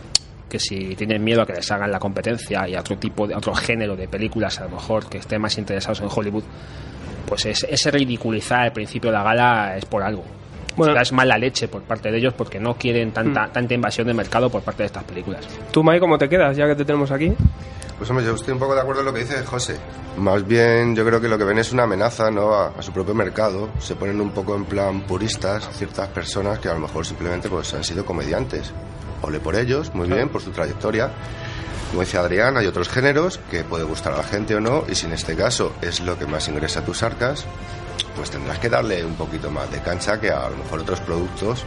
que 0.50 0.60
si 0.60 0.96
tienen 0.96 1.24
miedo 1.24 1.42
a 1.42 1.46
que 1.46 1.54
les 1.54 1.72
hagan 1.72 1.92
la 1.92 2.00
competencia 2.00 2.68
y 2.68 2.76
a 2.76 2.82
otro 2.82 2.98
tipo 2.98 3.28
de, 3.28 3.34
a 3.34 3.38
otro 3.38 3.56
género 3.56 3.96
de 3.96 4.08
películas, 4.08 4.60
a 4.60 4.66
lo 4.66 4.72
mejor 4.72 5.10
que 5.10 5.18
estén 5.18 5.42
más 5.42 5.58
interesados 5.58 6.02
en 6.02 6.08
Hollywood, 6.14 6.44
pues 7.26 7.46
es, 7.46 7.66
ese 7.70 7.92
ridiculizar 7.92 8.62
al 8.62 8.72
principio 8.74 9.10
de 9.10 9.18
la 9.18 9.24
gala 9.24 9.78
es 9.78 9.86
por 9.86 10.04
algo. 10.04 10.24
Bueno. 10.76 10.94
O 10.94 10.96
sea, 10.96 11.02
es 11.02 11.12
mala 11.12 11.38
leche 11.38 11.68
por 11.68 11.82
parte 11.84 12.12
de 12.12 12.18
ellos 12.18 12.34
porque 12.34 12.60
no 12.60 12.76
quieren 12.76 13.12
tanta, 13.12 13.48
tanta 13.52 13.74
invasión 13.74 14.08
de 14.08 14.14
mercado 14.14 14.50
por 14.50 14.62
parte 14.62 14.84
de 14.84 14.88
estas 14.88 15.04
películas. 15.04 15.46
¿Tú, 15.72 15.84
Mai, 15.84 16.00
cómo 16.00 16.18
te 16.18 16.28
quedas 16.28 16.56
ya 16.56 16.68
que 16.68 16.76
te 16.76 16.86
tenemos 16.86 17.12
aquí? 17.12 17.34
Pues 17.98 18.10
hombre, 18.10 18.26
yo 18.26 18.36
estoy 18.36 18.54
un 18.54 18.60
poco 18.60 18.76
de 18.76 18.82
acuerdo 18.82 19.02
en 19.02 19.06
lo 19.06 19.14
que 19.14 19.22
dice 19.22 19.42
José. 19.46 19.78
Más 20.18 20.46
bien, 20.46 20.96
yo 20.96 21.06
creo 21.06 21.22
que 21.22 21.30
lo 21.30 21.38
que 21.38 21.46
ven 21.46 21.58
es 21.60 21.72
una 21.72 21.84
amenaza 21.84 22.30
¿no? 22.30 22.54
a, 22.54 22.68
a 22.78 22.82
su 22.82 22.92
propio 22.92 23.14
mercado. 23.14 23.70
Se 23.80 23.96
ponen 23.96 24.20
un 24.20 24.32
poco 24.32 24.54
en 24.56 24.66
plan 24.66 25.02
puristas 25.02 25.70
ciertas 25.78 26.10
personas 26.10 26.60
que 26.60 26.68
a 26.68 26.74
lo 26.74 26.82
mejor 26.82 27.06
simplemente 27.06 27.48
pues, 27.48 27.74
han 27.74 27.84
sido 27.86 28.06
comediantes. 28.06 28.74
Ole 29.22 29.40
por 29.40 29.56
ellos, 29.56 29.94
muy 29.94 30.08
bien, 30.08 30.28
por 30.28 30.42
su 30.42 30.52
trayectoria. 30.52 31.10
Como 31.90 32.02
dice 32.02 32.18
Adrián, 32.18 32.58
hay 32.58 32.68
otros 32.68 32.90
géneros 32.90 33.40
que 33.50 33.64
puede 33.64 33.86
gustar 33.86 34.14
a 34.14 34.18
la 34.18 34.24
gente 34.24 34.56
o 34.56 34.60
no, 34.60 34.84
y 34.90 34.96
si 34.96 35.06
en 35.06 35.14
este 35.14 35.36
caso 35.36 35.74
es 35.82 36.02
lo 36.02 36.20
que 36.20 36.26
más 36.26 36.48
ingresa 36.50 36.82
a 36.82 36.86
tus 36.86 37.02
arcas, 37.02 37.46
pues 38.16 38.32
tendrás 38.32 38.60
que 38.60 38.70
darle 38.70 39.06
un 39.06 39.16
poquito 39.16 39.52
más 39.52 39.70
de 39.72 39.82
cancha 39.82 40.20
que 40.20 40.30
a 40.30 40.50
lo 40.50 40.58
mejor 40.58 40.80
otros 40.80 41.00
productos 41.02 41.64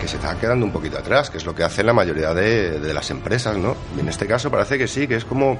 que 0.00 0.06
se 0.06 0.16
están 0.16 0.38
quedando 0.38 0.64
un 0.64 0.72
poquito 0.72 0.98
atrás, 0.98 1.30
que 1.30 1.38
es 1.38 1.44
lo 1.44 1.54
que 1.54 1.64
hacen 1.64 1.86
la 1.86 1.92
mayoría 1.92 2.32
de, 2.32 2.78
de 2.78 2.94
las 2.94 3.10
empresas, 3.10 3.56
¿no? 3.56 3.76
Y 3.96 4.00
en 4.00 4.08
este 4.08 4.26
caso 4.26 4.50
parece 4.50 4.78
que 4.78 4.86
sí, 4.86 5.08
que 5.08 5.16
es 5.16 5.24
como 5.24 5.58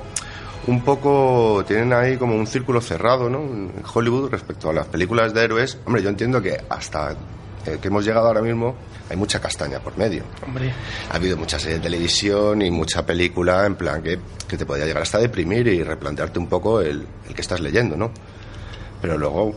un 0.69 0.83
poco, 0.83 1.65
tienen 1.67 1.93
ahí 1.93 2.17
como 2.17 2.37
un 2.37 2.47
círculo 2.47 2.81
cerrado, 2.81 3.29
¿no? 3.29 3.41
En 3.41 3.73
Hollywood 3.93 4.31
respecto 4.31 4.71
a 4.71 4.73
las 4.73 4.87
películas 4.87 5.35
de 5.35 5.43
héroes. 5.43 5.79
Hombre, 5.87 6.03
yo 6.03 6.09
entiendo 6.11 6.41
que 6.41 6.57
hasta 6.69 7.17
eh, 7.67 7.79
que 7.81 7.89
hemos 7.89 8.05
llegado 8.05 8.27
ahora 8.27 8.43
mismo 8.43 8.75
hay 9.11 9.17
mucha 9.17 9.41
castaña 9.41 9.81
por 9.81 9.97
medio. 9.97 10.23
Hombre. 10.47 10.73
Ha 11.11 11.17
habido 11.17 11.37
mucha 11.37 11.59
serie 11.59 11.79
de 11.79 11.83
televisión 11.83 12.63
y 12.63 12.71
mucha 12.71 13.05
película 13.05 13.65
en 13.67 13.75
plan 13.77 14.03
que, 14.03 14.19
que 14.47 14.57
te 14.57 14.67
podía 14.67 14.85
llegar 14.85 15.03
hasta 15.03 15.19
a 15.19 15.21
deprimir 15.21 15.67
y 15.67 15.83
replantearte 15.83 16.39
un 16.39 16.49
poco 16.49 16.81
el, 16.81 17.07
el 17.27 17.35
que 17.35 17.41
estás 17.41 17.61
leyendo, 17.61 17.97
¿no? 17.97 18.11
Pero 19.01 19.17
luego 19.17 19.55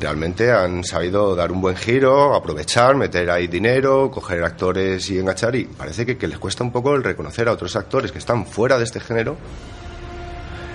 realmente 0.00 0.50
han 0.50 0.82
sabido 0.84 1.34
dar 1.36 1.52
un 1.52 1.60
buen 1.60 1.76
giro, 1.76 2.34
aprovechar, 2.34 2.94
meter 2.96 3.30
ahí 3.30 3.46
dinero, 3.46 4.10
coger 4.10 4.42
actores 4.44 5.08
y 5.10 5.18
enganchar 5.18 5.54
y 5.56 5.64
parece 5.64 6.04
que, 6.06 6.16
que 6.16 6.26
les 6.28 6.38
cuesta 6.38 6.64
un 6.64 6.72
poco 6.72 6.94
el 6.94 7.04
reconocer 7.04 7.48
a 7.48 7.52
otros 7.52 7.76
actores 7.76 8.10
que 8.12 8.18
están 8.18 8.46
fuera 8.46 8.78
de 8.78 8.84
este 8.84 9.00
género 9.00 9.36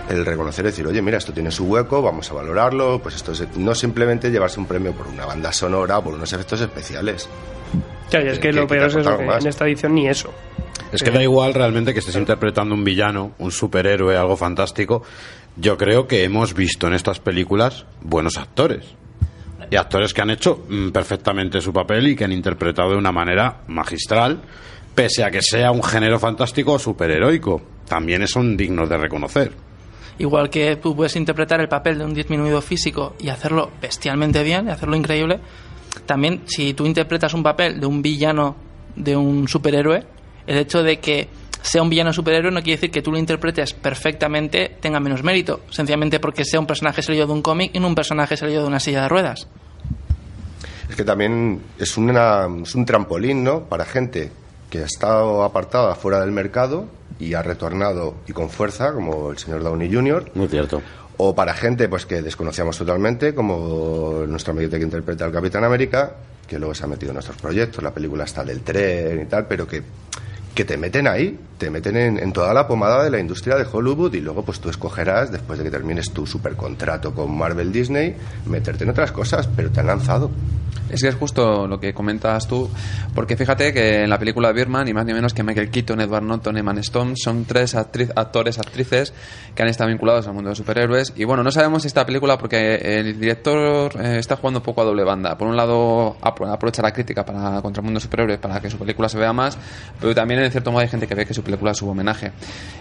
el 0.10 0.26
reconocer 0.26 0.64
y 0.64 0.70
decir, 0.70 0.88
oye, 0.88 1.02
mira, 1.02 1.18
esto 1.18 1.34
tiene 1.34 1.52
su 1.52 1.66
hueco, 1.66 2.02
vamos 2.02 2.32
a 2.32 2.34
valorarlo, 2.34 3.00
pues 3.02 3.16
esto 3.16 3.34
es 3.34 3.46
no 3.58 3.76
simplemente 3.76 4.32
llevarse 4.32 4.58
un 4.58 4.66
premio 4.66 4.94
por 4.94 5.06
una 5.08 5.26
banda 5.26 5.52
sonora, 5.52 6.00
por 6.00 6.14
unos 6.14 6.32
efectos 6.32 6.62
especiales. 6.62 7.28
Claro, 8.10 8.26
y 8.28 8.30
es 8.30 8.40
que, 8.40 8.52
Que- 8.52 8.54
lo 8.54 8.68
peor 8.68 8.86
es 8.88 8.96
eso, 8.96 9.18
que 9.18 9.24
en 9.26 9.48
esta 9.48 9.66
edición 9.66 9.96
ni 9.96 10.08
eso. 10.08 10.32
Es 10.94 11.04
que 11.04 11.12
da 11.12 11.22
igual 11.22 11.54
realmente 11.54 11.92
que 11.92 12.00
estés 12.00 12.16
interpretando 12.16 12.74
un 12.74 12.86
villano, 12.86 13.34
un 13.40 13.52
superhéroe, 13.52 14.16
algo 14.16 14.38
fantástico, 14.38 15.04
yo 15.58 15.78
creo 15.78 16.08
que 16.08 16.24
hemos 16.24 16.54
visto 16.54 16.88
en 16.88 16.94
estas 16.94 17.20
películas 17.20 17.86
buenos 18.02 18.38
actores. 18.38 18.86
Y 19.70 19.76
actores 19.76 20.14
que 20.14 20.22
han 20.22 20.30
hecho 20.30 20.66
mm, 20.68 20.90
perfectamente 20.90 21.62
su 21.62 21.74
papel 21.74 22.08
y 22.08 22.16
que 22.16 22.24
han 22.24 22.32
interpretado 22.32 22.92
de 22.92 22.98
una 22.98 23.12
manera 23.12 23.62
magistral, 23.68 24.42
pese 24.96 25.24
a 25.24 25.32
que 25.32 25.42
sea 25.42 25.72
un 25.72 25.84
género 25.84 26.20
fantástico 26.20 26.74
o 26.74 26.80
superheroico. 26.80 27.62
También 27.88 28.28
son 28.28 28.58
dignos 28.58 28.90
de 28.90 28.98
reconocer. 28.98 29.52
Igual 30.20 30.50
que 30.50 30.78
tú 30.78 30.96
puedes 30.96 31.16
interpretar 31.16 31.62
el 31.62 31.68
papel 31.68 32.00
de 32.00 32.06
un 32.06 32.14
disminuido 32.14 32.62
físico 32.62 33.16
y 33.20 33.30
hacerlo 33.30 33.72
bestialmente 33.82 34.44
bien, 34.44 34.68
y 34.68 34.72
hacerlo 34.72 34.96
increíble, 34.96 35.40
también 36.06 36.42
si 36.46 36.74
tú 36.74 36.86
interpretas 36.86 37.34
un 37.34 37.44
papel 37.44 37.80
de 37.80 37.86
un 37.86 38.02
villano 38.02 38.56
de 38.96 39.16
un 39.16 39.48
superhéroe, 39.48 40.04
el 40.48 40.58
hecho 40.58 40.82
de 40.82 41.00
que 41.00 41.28
sea 41.68 41.82
un 41.82 41.90
villano 41.90 42.14
superhéroe 42.14 42.52
no 42.52 42.62
quiere 42.62 42.78
decir 42.78 42.92
que 42.92 43.02
tú 43.02 43.12
lo 43.12 43.18
interpretes 43.18 43.74
perfectamente 43.74 44.78
tenga 44.80 45.00
menos 45.00 45.24
mérito, 45.24 45.62
sencillamente 45.70 46.20
porque 46.20 46.46
sea 46.46 46.60
un 46.60 46.66
personaje 46.66 47.02
salido 47.02 47.28
de 47.28 47.34
un 47.34 47.42
cómic 47.42 47.72
y 47.74 47.80
no 47.80 47.88
un 47.88 47.96
personaje 47.96 48.38
salido 48.38 48.62
de 48.62 48.68
una 48.68 48.80
silla 48.80 49.02
de 49.04 49.10
ruedas. 49.10 49.48
Es 50.90 50.96
que 50.96 51.04
también 51.04 51.62
es, 51.78 51.98
una, 51.98 52.48
es 52.64 52.74
un 52.74 52.86
trampolín, 52.86 53.44
¿no? 53.44 53.64
Para 53.66 53.84
gente 53.84 54.32
que 54.70 54.80
ha 54.80 54.86
estado 54.86 55.44
apartada 55.44 55.96
fuera 55.96 56.22
del 56.22 56.32
mercado 56.32 56.88
y 57.20 57.34
ha 57.34 57.42
retornado 57.42 58.16
y 58.28 58.32
con 58.32 58.50
fuerza, 58.50 58.94
como 58.94 59.32
el 59.32 59.38
señor 59.38 59.64
Downey 59.64 59.94
Jr. 59.94 60.32
Muy 60.36 60.48
cierto. 60.48 60.82
O 61.18 61.36
para 61.36 61.54
gente 61.54 61.90
pues 61.90 62.06
que 62.06 62.22
desconocíamos 62.22 62.78
totalmente, 62.78 63.34
como 63.34 64.24
nuestro 64.28 64.54
amigo 64.54 64.70
que 64.70 64.78
interpreta 64.78 65.26
al 65.26 65.32
Capitán 65.32 65.64
América, 65.64 66.16
que 66.48 66.60
luego 66.60 66.74
se 66.74 66.86
ha 66.86 66.88
metido 66.88 67.10
en 67.10 67.16
nuestros 67.16 67.38
proyectos, 67.38 67.84
la 67.84 67.94
película 67.94 68.24
está 68.24 68.44
del 68.44 68.62
tren 68.62 69.22
y 69.22 69.26
tal, 69.26 69.48
pero 69.48 69.68
que, 69.68 69.82
que 70.58 70.66
te 70.66 70.76
meten 70.76 71.06
ahí, 71.06 71.40
te 71.60 71.70
meten 71.70 71.96
en, 71.98 72.18
en 72.18 72.34
toda 72.34 72.52
la 72.52 72.68
pomada 72.68 73.04
de 73.04 73.12
la 73.12 73.20
industria 73.20 73.58
de 73.58 73.68
Hollywood 73.72 74.12
y 74.16 74.22
luego 74.22 74.44
pues 74.44 74.60
tú 74.60 74.70
escogerás, 74.70 75.32
después 75.32 75.60
de 75.60 75.66
que 75.66 75.70
termines 75.70 76.12
tu 76.12 76.26
supercontrato 76.26 77.14
con 77.14 77.38
Marvel 77.38 77.72
Disney, 77.72 78.16
meterte 78.48 78.84
en 78.84 78.90
otras 78.90 79.12
cosas, 79.12 79.48
pero 79.56 79.70
te 79.70 79.82
han 79.82 79.86
lanzado. 79.86 80.32
Es 80.90 81.02
que 81.02 81.10
es 81.10 81.16
justo 81.16 81.68
lo 81.68 81.80
que 81.80 81.94
comentas 81.94 82.48
tú, 82.48 82.70
porque 83.14 83.36
fíjate 83.36 83.74
que 83.74 84.04
en 84.04 84.10
la 84.10 84.18
película 84.18 84.52
Birman, 84.52 84.86
ni 84.86 84.94
más 84.94 85.06
ni 85.06 85.14
menos 85.14 85.34
que 85.34 85.44
Michael 85.44 85.70
Keaton, 85.70 86.00
Edward 86.02 86.24
Norton, 86.24 86.58
Emma 86.58 86.74
Stone, 86.80 87.14
son 87.16 87.46
tres 87.46 87.76
actriz- 87.76 88.12
actores, 88.16 88.58
actrices 88.60 89.14
que 89.56 89.64
han 89.64 89.70
estado 89.70 89.90
vinculados 89.90 90.28
al 90.28 90.34
mundo 90.34 90.50
de 90.50 90.56
superhéroes. 90.56 91.14
Y 91.16 91.24
bueno, 91.26 91.44
no 91.44 91.52
sabemos 91.52 91.82
si 91.82 91.88
esta 91.88 92.06
película, 92.06 92.38
porque 92.38 92.76
el 92.76 93.20
director 93.20 93.92
eh, 94.00 94.18
está 94.20 94.36
jugando 94.38 94.60
un 94.60 94.64
poco 94.64 94.82
a 94.82 94.86
doble 94.86 95.04
banda. 95.04 95.38
Por 95.38 95.48
un 95.48 95.56
lado, 95.58 96.18
apro- 96.22 96.52
aprovecha 96.52 96.82
la 96.82 96.92
crítica 96.92 97.26
para, 97.26 97.62
contra 97.62 97.82
el 97.82 97.86
mundo 97.86 97.98
de 98.00 98.04
superhéroes 98.04 98.40
para 98.40 98.60
que 98.60 98.70
su 98.70 98.78
película 98.78 99.10
se 99.10 99.18
vea 99.18 99.34
más, 99.34 99.58
pero 100.00 100.14
también 100.16 100.42
en 100.42 100.52
cierto 100.52 100.72
modo 100.72 100.82
hay 100.82 100.88
gente 100.88 101.08
que 101.08 101.16
ve 101.16 101.26
que 101.26 101.34
su 101.34 101.44
película 101.44 101.72
es 101.72 101.78
su 101.78 101.90
homenaje. 101.90 102.32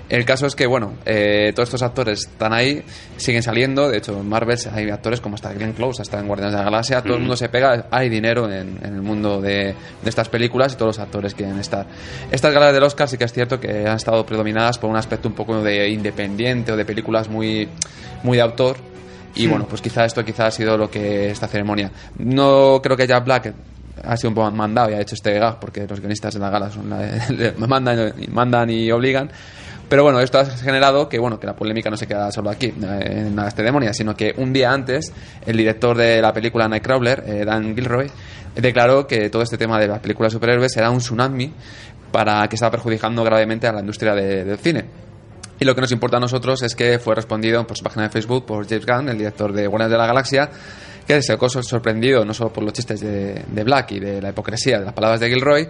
El 0.09 0.25
caso 0.25 0.47
es 0.47 0.55
que, 0.55 0.66
bueno, 0.66 0.95
eh, 1.05 1.53
todos 1.55 1.69
estos 1.69 1.83
actores 1.83 2.21
están 2.21 2.53
ahí, 2.53 2.85
siguen 3.16 3.42
saliendo. 3.42 3.88
De 3.88 3.99
hecho, 3.99 4.16
en 4.21 4.29
Marvel 4.29 4.57
hay 4.73 4.90
actores 4.90 5.21
como 5.21 5.35
hasta 5.35 5.53
Glenn 5.53 5.73
Close, 5.73 6.03
hasta 6.03 6.21
en 6.21 6.29
Guardianes 6.29 6.53
de 6.53 6.59
la 6.59 6.64
Galaxia. 6.64 7.03
Todo 7.03 7.14
el 7.14 7.21
mundo 7.21 7.37
se 7.37 7.49
pega, 7.49 7.87
hay 7.96 8.09
dinero 8.09 8.50
en, 8.50 8.78
en 8.82 8.94
el 8.94 9.02
mundo 9.02 9.40
de, 9.40 9.74
de 10.02 10.09
estas 10.09 10.28
películas 10.28 10.72
y 10.72 10.76
todos 10.76 10.96
los 10.96 10.98
actores 10.98 11.35
quieren 11.35 11.59
estar. 11.59 11.87
Estas 12.30 12.52
galas 12.52 12.72
del 12.72 12.82
Oscar 12.82 13.09
sí 13.09 13.16
que 13.16 13.24
es 13.24 13.32
cierto 13.32 13.59
que 13.59 13.87
han 13.88 13.96
estado 13.96 14.24
predominadas 14.26 14.78
por 14.78 14.90
un 14.90 14.96
aspecto 14.96 15.28
un 15.28 15.35
poco 15.35 15.62
de 15.62 15.88
independiente 15.88 16.72
o 16.72 16.76
de 16.76 16.85
películas 16.85 17.28
muy, 17.28 17.68
muy 18.22 18.37
de 18.37 18.42
autor. 18.42 18.76
Y 19.35 19.46
bueno, 19.46 19.66
pues 19.68 19.82
quizá 19.82 20.04
esto 20.04 20.24
quizá 20.24 20.46
ha 20.46 20.50
sido 20.50 20.78
lo 20.78 20.90
que 20.90 21.30
esta 21.30 21.46
ceremonia. 21.46 21.90
No 22.18 22.80
creo 22.82 22.96
que 22.96 23.06
Jack 23.06 23.24
Black 23.24 23.54
ha 24.04 24.16
sido 24.16 24.30
un 24.30 24.35
poco 24.35 24.50
mandado 24.50 24.90
y 24.90 24.94
ha 24.94 25.00
hecho 25.00 25.14
este 25.14 25.38
gag 25.38 25.59
porque 25.61 25.87
los 25.87 26.00
guionistas 26.00 26.35
de 26.35 26.40
la 26.40 26.48
gala 26.50 26.70
son 26.70 26.88
la- 26.90 27.52
mandan, 27.66 28.14
mandan 28.30 28.70
y 28.70 28.90
obligan. 28.90 29.30
Pero 29.88 30.03
bueno, 30.03 30.18
esto 30.20 30.38
ha 30.40 30.44
generado 30.44 31.09
que 31.09 31.18
bueno 31.18 31.38
que 31.38 31.46
la 31.46 31.55
polémica 31.55 31.88
no 31.90 31.96
se 31.96 32.07
queda 32.09 32.33
solo 32.33 32.51
aquí, 32.51 32.66
eh, 32.66 33.25
en 33.29 33.37
la 33.37 33.49
ceremonia, 33.53 33.92
sino 33.94 34.16
que 34.16 34.35
un 34.37 34.53
día 34.53 34.72
antes 34.72 35.12
el 35.46 35.57
director 35.57 35.96
de 35.96 36.20
la 36.20 36.33
película 36.33 36.66
Nightcrawler, 36.66 37.22
eh, 37.27 37.44
Dan 37.44 37.75
Gilroy, 37.75 38.11
declaró 38.57 39.07
que 39.07 39.31
todo 39.31 39.42
este 39.42 39.57
tema 39.57 39.79
de 39.79 39.87
las 39.87 40.01
películas 40.01 40.33
de 40.33 40.37
superhéroes 40.38 40.77
era 40.77 40.90
un 40.90 40.99
tsunami 40.99 41.53
para 42.11 42.49
que 42.49 42.57
estaba 42.57 42.70
perjudicando 42.72 43.22
gravemente 43.22 43.68
a 43.68 43.72
la 43.72 43.81
industria 43.81 44.14
de- 44.14 44.44
del 44.44 44.59
cine. 44.59 44.85
Y 45.61 45.64
lo 45.64 45.75
que 45.75 45.81
nos 45.81 45.92
importa 45.92 46.16
a 46.16 46.20
nosotros 46.20 46.62
es 46.62 46.75
que 46.75 46.99
fue 46.99 47.14
respondido 47.14 47.64
por 47.66 47.77
su 47.79 47.85
página 47.85 48.05
de 48.05 48.11
Facebook 48.11 48.44
por 48.44 48.66
James 48.68 48.87
Gunn, 48.87 49.09
el 49.09 49.18
director 49.18 49.53
de 49.53 49.66
Guardianes 49.68 49.92
de 49.92 49.99
la 49.99 50.07
Galaxia, 50.07 50.51
que 51.07 51.22
se 51.22 51.37
sorprendido 51.62 52.25
no 52.25 52.35
solo 52.35 52.53
por 52.53 52.64
los 52.64 52.72
chistes 52.72 53.01
de 53.01 53.64
Black 53.64 53.92
y 53.92 54.01
de 54.01 54.20
la 54.20 54.31
hipocresía 54.31 54.81
de 54.81 54.85
las 54.87 54.94
palabras 54.94 55.20
de 55.20 55.29
Gilroy, 55.29 55.68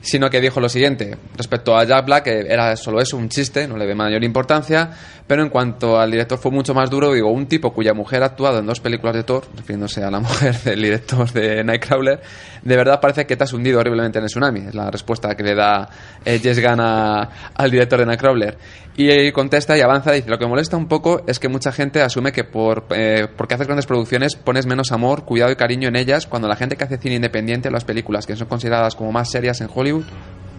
sino 0.00 0.30
que 0.30 0.40
dijo 0.40 0.60
lo 0.60 0.68
siguiente 0.68 1.16
respecto 1.36 1.76
a 1.76 1.84
Jack 1.84 2.06
Black, 2.06 2.24
que 2.24 2.40
era 2.48 2.76
solo 2.76 3.00
eso, 3.00 3.16
un 3.16 3.28
chiste, 3.28 3.66
no 3.66 3.76
le 3.76 3.86
ve 3.86 3.94
mayor 3.94 4.22
importancia, 4.24 4.90
pero 5.26 5.42
en 5.42 5.48
cuanto 5.48 5.98
al 5.98 6.10
director 6.10 6.38
fue 6.38 6.50
mucho 6.50 6.74
más 6.74 6.88
duro, 6.88 7.12
digo, 7.12 7.30
un 7.30 7.46
tipo 7.46 7.72
cuya 7.72 7.94
mujer 7.94 8.22
ha 8.22 8.26
actuado 8.26 8.58
en 8.58 8.66
dos 8.66 8.80
películas 8.80 9.14
de 9.14 9.24
Thor, 9.24 9.44
refiriéndose 9.56 10.02
a 10.02 10.10
la 10.10 10.20
mujer 10.20 10.54
del 10.62 10.82
director 10.82 11.30
de 11.32 11.64
Nightcrawler, 11.64 12.20
de 12.62 12.76
verdad 12.76 13.00
parece 13.00 13.26
que 13.26 13.36
te 13.36 13.44
has 13.44 13.52
hundido 13.52 13.80
horriblemente 13.80 14.18
en 14.18 14.24
el 14.24 14.30
tsunami, 14.30 14.60
es 14.68 14.74
la 14.74 14.90
respuesta 14.90 15.34
que 15.34 15.42
le 15.42 15.54
da 15.54 15.88
eh, 16.24 16.38
Jess 16.38 16.60
Gunn 16.60 16.80
al 16.80 17.70
director 17.70 17.98
de 17.98 18.06
Nightcrawler. 18.06 18.58
Y 19.00 19.30
contesta 19.30 19.78
y 19.78 19.80
avanza, 19.80 20.10
dice, 20.10 20.28
lo 20.28 20.40
que 20.40 20.46
molesta 20.48 20.76
un 20.76 20.88
poco 20.88 21.22
es 21.28 21.38
que 21.38 21.48
mucha 21.48 21.70
gente 21.70 22.02
asume 22.02 22.32
que 22.32 22.42
por, 22.42 22.86
eh, 22.90 23.28
porque 23.36 23.54
haces 23.54 23.68
grandes 23.68 23.86
producciones 23.86 24.34
pones 24.34 24.66
menos 24.66 24.90
amor, 24.90 25.24
cuidado 25.24 25.52
y 25.52 25.54
cariño 25.54 25.86
en 25.86 25.94
ellas, 25.94 26.26
cuando 26.26 26.48
la 26.48 26.56
gente 26.56 26.74
que 26.74 26.82
hace 26.82 26.98
cine 26.98 27.14
independiente, 27.14 27.70
las 27.70 27.84
películas 27.84 28.26
que 28.26 28.34
son 28.34 28.48
consideradas 28.48 28.96
como 28.96 29.12
más 29.12 29.30
serias 29.30 29.60
en 29.60 29.68
Hollywood, 29.72 30.02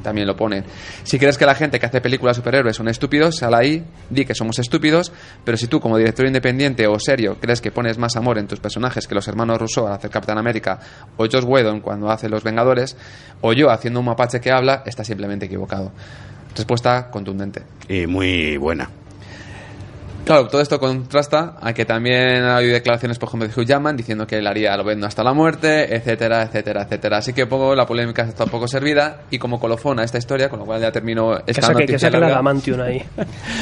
también 0.02 0.26
lo 0.26 0.38
ponen. 0.38 0.64
Si 1.04 1.20
crees 1.20 1.38
que 1.38 1.46
la 1.46 1.54
gente 1.54 1.82
que 1.82 1.86
hace 1.86 2.00
películas 2.00 2.38
superhéroes 2.38 2.78
son 2.78 2.88
estúpidos, 2.88 3.36
sal 3.36 3.54
ahí, 3.54 3.84
di 4.10 4.24
que 4.24 4.34
somos 4.34 4.58
estúpidos, 4.58 5.12
pero 5.44 5.58
si 5.58 5.68
tú 5.68 5.82
como 5.82 5.98
director 5.98 6.26
independiente 6.26 6.88
o 6.88 6.98
serio 6.98 7.36
crees 7.42 7.60
que 7.60 7.72
pones 7.72 7.98
más 7.98 8.16
amor 8.16 8.38
en 8.38 8.48
tus 8.48 8.62
personajes 8.62 9.06
que 9.06 9.16
los 9.16 9.28
hermanos 9.28 9.60
Russo 9.60 9.86
al 9.86 9.96
hacer 9.96 10.10
Capitán 10.10 10.38
América, 10.38 10.80
o 11.18 11.26
Josh 11.30 11.44
Whedon 11.44 11.82
cuando 11.82 12.10
hace 12.10 12.30
Los 12.30 12.46
Vengadores, 12.46 12.96
o 13.42 13.52
yo 13.52 13.70
haciendo 13.70 14.00
un 14.00 14.06
mapache 14.06 14.40
que 14.40 14.50
habla, 14.50 14.84
estás 14.86 15.08
simplemente 15.08 15.48
equivocado. 15.48 15.92
Respuesta 16.56 17.10
contundente. 17.10 17.64
Y 17.88 18.08
muy 18.08 18.58
buena. 18.58 18.90
Claro, 20.30 20.48
todo 20.48 20.62
esto 20.62 20.80
contrasta 20.80 21.56
a 21.60 21.74
que 21.74 21.86
también 21.86 22.44
hay 22.44 22.68
declaraciones, 22.68 23.18
por 23.18 23.30
ejemplo, 23.30 23.48
de 23.48 23.60
Hugh 23.60 23.66
Jackman 23.66 23.98
diciendo 23.98 24.28
que 24.28 24.38
él 24.38 24.46
haría 24.46 24.78
lo 24.78 24.84
vendo 24.84 25.08
hasta 25.08 25.24
la 25.24 25.34
muerte, 25.34 25.96
etcétera, 25.96 26.44
etcétera, 26.44 26.84
etcétera. 26.84 27.18
Así 27.18 27.34
que 27.34 27.48
pongo 27.48 27.74
la 27.74 27.88
polémica 27.88 28.22
está 28.22 28.44
un 28.44 28.52
poco 28.52 28.68
servida 28.68 29.22
y 29.32 29.40
como 29.40 29.60
colofón 29.60 30.00
a 30.00 30.04
esta 30.04 30.20
historia, 30.20 30.48
con 30.48 30.60
lo 30.60 30.66
cual 30.66 30.82
ya 30.82 30.92
termino 30.92 31.32
Que 31.44 31.52
esta 31.52 31.70
que 31.70 31.74
noticia 31.74 31.98
saque 31.98 32.12
la 32.12 32.20
larga, 32.20 32.36
Adamantium 32.36 32.80
ahí. 32.80 33.04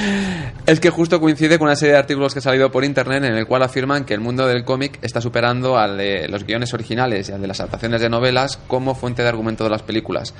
es 0.65 0.79
que 0.81 0.89
justo 0.89 1.21
coincide 1.21 1.57
con 1.57 1.67
una 1.67 1.77
serie 1.77 1.93
de 1.93 1.99
artículos 1.99 2.33
que 2.33 2.39
ha 2.39 2.41
salido 2.41 2.69
por 2.69 2.83
internet 2.83 3.23
en 3.23 3.35
el 3.35 3.47
cual 3.47 3.63
afirman 3.63 4.03
que 4.03 4.13
el 4.13 4.19
mundo 4.19 4.45
del 4.45 4.65
cómic 4.65 4.99
está 5.01 5.21
superando 5.21 5.77
al 5.77 5.97
de 5.97 6.27
los 6.27 6.43
guiones 6.43 6.73
originales 6.73 7.29
y 7.29 7.31
al 7.31 7.39
de 7.39 7.47
las 7.47 7.61
adaptaciones 7.61 8.01
de 8.01 8.09
novelas 8.09 8.59
como 8.67 8.93
fuente 8.93 9.21
de 9.21 9.29
argumento 9.29 9.63
de 9.63 9.69
las 9.69 9.83
películas. 9.83 10.33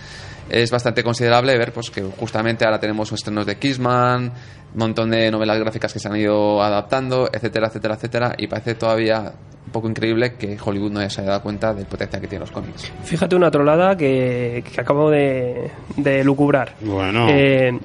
Es 0.50 0.72
bastante 0.72 1.04
considerable 1.04 1.58
ver 1.58 1.74
pues 1.74 1.90
que 1.90 2.02
justamente 2.02 2.66
ahora 2.66 2.80
tenemos 2.80 3.12
estrenos 3.12 3.46
de 3.46 3.58
Kissman, 3.58 4.26
un 4.74 4.80
montón 4.80 5.12
de 5.12 5.30
novelas 5.32 5.60
gráficas 5.60 5.92
que 5.94 6.00
se 6.00 6.08
han 6.08 6.16
ido 6.16 6.62
adaptando, 6.62 7.30
etcétera, 7.32 7.68
etcétera, 7.68 7.96
etcétera, 7.96 8.36
y 8.38 8.48
parece 8.48 8.76
todavía 8.76 9.34
un 9.66 9.72
poco 9.72 9.90
increíble 9.90 10.36
que 10.36 10.58
Hollywood 10.64 10.92
no 10.92 11.10
se 11.10 11.22
haya 11.22 11.32
dado 11.32 11.44
cuenta 11.44 11.74
del 11.74 11.86
potencial 11.86 12.22
que 12.22 12.28
tienen 12.28 12.42
los 12.48 12.52
cómics. 12.52 12.92
Fíjate 13.04 13.36
una 13.36 13.52
trolada 13.52 13.98
que, 13.98 14.64
que 14.74 14.82
acabo 14.82 15.10
de, 15.10 15.70
de 15.98 16.24
lucubrar. 16.24 16.76
Bueno. 16.80 17.28
Eh, 17.30 17.78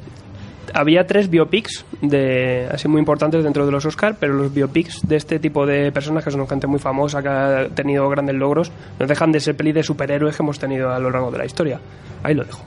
había 0.72 1.06
tres 1.06 1.28
biopics 1.28 1.85
de, 2.00 2.68
así 2.70 2.88
muy 2.88 2.98
importantes 2.98 3.44
dentro 3.44 3.66
de 3.66 3.72
los 3.72 3.85
Oscar, 3.85 4.16
pero 4.18 4.35
los 4.35 4.52
biopics 4.52 5.06
de 5.06 5.16
este 5.16 5.38
tipo 5.38 5.66
de 5.66 5.92
personas, 5.92 6.24
que 6.24 6.30
son 6.30 6.46
gente 6.48 6.66
muy 6.66 6.78
famosa, 6.78 7.22
que 7.22 7.28
ha 7.28 7.68
tenido 7.68 8.08
grandes 8.08 8.37
logros, 8.37 8.72
no 8.98 9.06
dejan 9.06 9.32
de 9.32 9.40
ser 9.40 9.56
peli 9.56 9.72
de 9.72 9.82
superhéroes 9.82 10.37
que 10.37 10.42
hemos 10.42 10.58
tenido 10.58 10.90
a 10.90 10.98
lo 10.98 11.11
largo 11.11 11.30
de 11.30 11.38
la 11.38 11.44
historia. 11.44 11.80
Ahí 12.22 12.35
lo 12.35 12.44
dejo. 12.44 12.64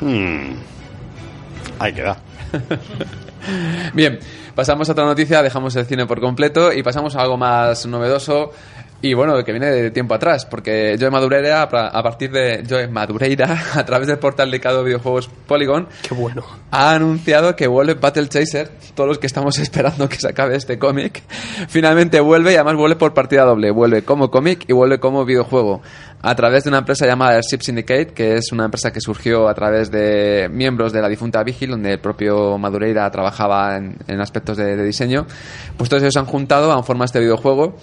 Hmm. 0.00 0.54
Ahí 1.78 1.92
queda. 1.92 2.16
Bien, 3.94 4.18
pasamos 4.54 4.88
a 4.88 4.92
otra 4.92 5.04
noticia, 5.04 5.42
dejamos 5.42 5.76
el 5.76 5.86
cine 5.86 6.06
por 6.06 6.20
completo 6.20 6.72
y 6.72 6.82
pasamos 6.82 7.16
a 7.16 7.20
algo 7.20 7.36
más 7.36 7.86
novedoso 7.86 8.52
y 9.04 9.12
bueno, 9.12 9.44
que 9.44 9.52
viene 9.52 9.70
de 9.70 9.90
tiempo 9.90 10.14
atrás, 10.14 10.46
porque 10.46 10.96
Joe 10.98 11.10
Madureira, 11.10 11.60
a 11.60 12.02
partir 12.02 12.30
de 12.30 12.64
Joe 12.66 12.88
Madureira, 12.88 13.62
a 13.74 13.84
través 13.84 14.08
del 14.08 14.18
portal 14.18 14.50
dedicado 14.50 14.80
a 14.80 14.82
videojuegos 14.82 15.28
Polygon, 15.46 15.88
Qué 16.08 16.14
bueno. 16.14 16.42
ha 16.70 16.94
anunciado 16.94 17.54
que 17.54 17.66
vuelve 17.66 17.92
Battle 17.92 18.28
Chaser, 18.28 18.70
todos 18.94 19.06
los 19.06 19.18
que 19.18 19.26
estamos 19.26 19.58
esperando 19.64 20.08
que 20.08 20.16
se 20.16 20.28
acabe 20.28 20.56
este 20.56 20.78
cómic, 20.78 21.22
finalmente 21.68 22.18
vuelve 22.20 22.52
y 22.52 22.54
además 22.54 22.76
vuelve 22.76 22.96
por 22.96 23.12
partida 23.12 23.44
doble, 23.44 23.70
vuelve 23.72 24.04
como 24.04 24.30
cómic 24.30 24.64
y 24.68 24.72
vuelve 24.72 24.98
como 24.98 25.26
videojuego, 25.26 25.82
a 26.22 26.34
través 26.34 26.64
de 26.64 26.70
una 26.70 26.78
empresa 26.78 27.06
llamada 27.06 27.34
Airship 27.34 27.60
Syndicate, 27.60 28.14
que 28.14 28.36
es 28.36 28.52
una 28.52 28.64
empresa 28.64 28.90
que 28.90 29.02
surgió 29.02 29.50
a 29.50 29.54
través 29.54 29.90
de 29.90 30.48
miembros 30.50 30.94
de 30.94 31.02
la 31.02 31.10
difunta 31.10 31.42
Vigil, 31.42 31.72
donde 31.72 31.92
el 31.92 31.98
propio 31.98 32.56
Madureira 32.56 33.10
trabajaba 33.10 33.76
en, 33.76 33.98
en 34.08 34.20
aspectos 34.22 34.56
de, 34.56 34.76
de 34.76 34.82
diseño, 34.82 35.26
pues 35.76 35.90
todos 35.90 36.02
ellos 36.02 36.14
se 36.14 36.20
han 36.20 36.24
juntado, 36.24 36.72
han 36.72 36.84
formado 36.84 37.04
este 37.04 37.20
videojuego 37.20 37.76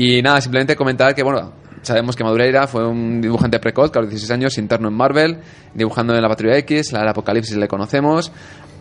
y 0.00 0.22
nada, 0.22 0.40
simplemente 0.40 0.76
comentar 0.76 1.12
que, 1.12 1.24
bueno, 1.24 1.54
sabemos 1.82 2.14
que 2.14 2.22
Madureira 2.22 2.68
fue 2.68 2.86
un 2.86 3.20
dibujante 3.20 3.58
precoz, 3.58 3.90
que 3.90 3.98
a 3.98 4.02
los 4.02 4.10
16 4.10 4.30
años, 4.30 4.56
interno 4.56 4.86
en 4.86 4.94
Marvel, 4.94 5.38
dibujando 5.74 6.14
en 6.14 6.22
la 6.22 6.28
Patrulla 6.28 6.56
X, 6.58 6.92
la 6.92 7.00
del 7.00 7.08
Apocalipsis 7.08 7.56
le 7.56 7.66
conocemos. 7.66 8.30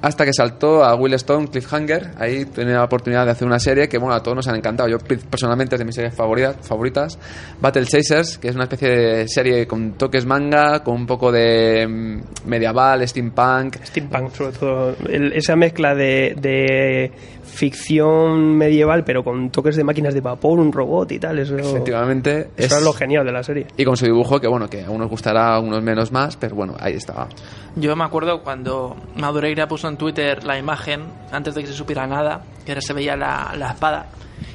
Hasta 0.02 0.26
que 0.26 0.34
saltó 0.34 0.84
a 0.84 0.96
Will 0.96 1.14
Stone 1.16 1.48
Cliffhanger. 1.48 2.12
Ahí 2.18 2.46
tenía 2.46 2.76
la 2.76 2.84
oportunidad 2.86 3.26
de 3.26 3.32
hacer 3.32 3.48
una 3.48 3.60
serie 3.60 3.88
que, 3.90 3.98
bueno, 3.98 4.14
a 4.16 4.22
todos 4.24 4.36
nos 4.36 4.48
han 4.48 4.56
encantado. 4.56 4.88
Yo 4.90 4.98
pe- 5.00 5.18
personalmente 5.18 5.76
es 5.76 5.80
de 5.80 5.86
mis 5.86 5.96
series 5.96 6.14
favoritas, 6.14 6.56
favoritas. 6.62 7.18
Battle 7.60 7.86
Chasers, 7.86 8.38
que 8.38 8.50
es 8.50 8.56
una 8.56 8.66
especie 8.66 8.90
de 8.90 9.28
serie 9.28 9.66
con 9.68 9.94
toques 9.94 10.26
manga, 10.26 10.84
con 10.84 10.96
un 10.96 11.06
poco 11.08 11.32
de 11.32 11.88
mm, 11.88 12.48
medieval, 12.48 13.08
steampunk. 13.08 13.78
Steampunk, 13.84 14.32
sobre 14.34 14.52
todo. 14.58 14.96
El- 15.10 15.34
esa 15.34 15.56
mezcla 15.56 15.96
de, 15.96 16.36
de 16.40 17.12
ficción 17.44 18.56
medieval, 18.56 19.04
pero 19.04 19.24
con 19.24 19.50
toques 19.50 19.76
de 19.76 19.84
máquinas 19.84 20.14
de 20.14 20.22
vapor, 20.22 20.60
un 20.60 20.72
robot 20.72 21.12
y 21.12 21.20
tal. 21.20 21.40
Eso, 21.40 21.58
Efectivamente. 21.58 22.50
eso 22.56 22.78
es 22.78 22.84
lo 22.84 22.94
genial 22.94 23.26
de 23.26 23.32
la 23.32 23.44
serie. 23.44 23.66
Y 23.78 23.84
con 23.84 23.98
su 23.98 24.06
dibujo, 24.06 24.40
que 24.40 24.48
bueno, 24.48 24.70
que 24.70 24.84
a 24.84 24.90
unos 24.90 25.10
gustará, 25.10 25.56
a 25.56 25.60
unos 25.60 25.82
menos 25.82 26.12
más, 26.12 26.38
pero 26.38 26.56
bueno, 26.56 26.76
ahí 26.80 26.94
estaba. 26.94 27.28
Yo 27.76 27.96
me 27.96 28.04
acuerdo 28.04 28.42
cuando 28.42 28.96
Madureira 29.18 29.68
puso 29.68 29.87
en 29.88 29.98
Twitter 29.98 30.44
la 30.44 30.58
imagen, 30.58 31.06
antes 31.32 31.56
de 31.56 31.62
que 31.62 31.68
se 31.68 31.74
supiera 31.74 32.06
nada, 32.08 32.42
que 32.66 32.72
ahora 32.72 32.82
se 32.82 32.94
veía 32.94 33.16
la, 33.16 33.54
la 33.58 33.72
espada. 33.72 34.08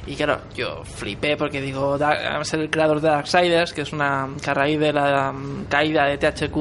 Y 0.05 0.15
claro, 0.15 0.41
yo 0.55 0.83
flipé 0.83 1.35
porque 1.37 1.61
digo, 1.61 1.97
da- 1.97 2.39
es 2.41 2.53
el 2.53 2.69
creador 2.69 2.99
de 3.01 3.09
Darksiders, 3.09 3.73
que 3.73 3.81
es 3.81 3.93
una 3.93 4.27
que 4.43 4.49
a 4.49 4.53
raíz 4.53 4.79
de 4.79 4.91
la 4.93 5.31
mm, 5.31 5.65
caída 5.69 6.05
de 6.05 6.17
THQ, 6.17 6.57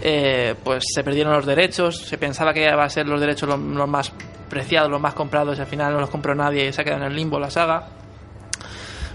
eh, 0.00 0.54
pues 0.62 0.84
se 0.94 1.02
perdieron 1.02 1.32
los 1.32 1.44
derechos. 1.46 1.98
Se 2.06 2.18
pensaba 2.18 2.52
que 2.52 2.64
iba 2.64 2.82
a 2.84 2.88
ser 2.88 3.06
los 3.06 3.20
derechos 3.20 3.48
los, 3.48 3.58
los 3.58 3.88
más 3.88 4.12
preciados, 4.48 4.90
los 4.90 5.00
más 5.00 5.14
comprados, 5.14 5.58
y 5.58 5.60
al 5.60 5.66
final 5.66 5.92
no 5.92 6.00
los 6.00 6.10
compró 6.10 6.34
nadie 6.34 6.68
y 6.68 6.72
se 6.72 6.80
ha 6.80 6.84
quedado 6.84 7.02
en 7.02 7.10
el 7.10 7.16
limbo 7.16 7.38
la 7.38 7.50
saga. 7.50 7.86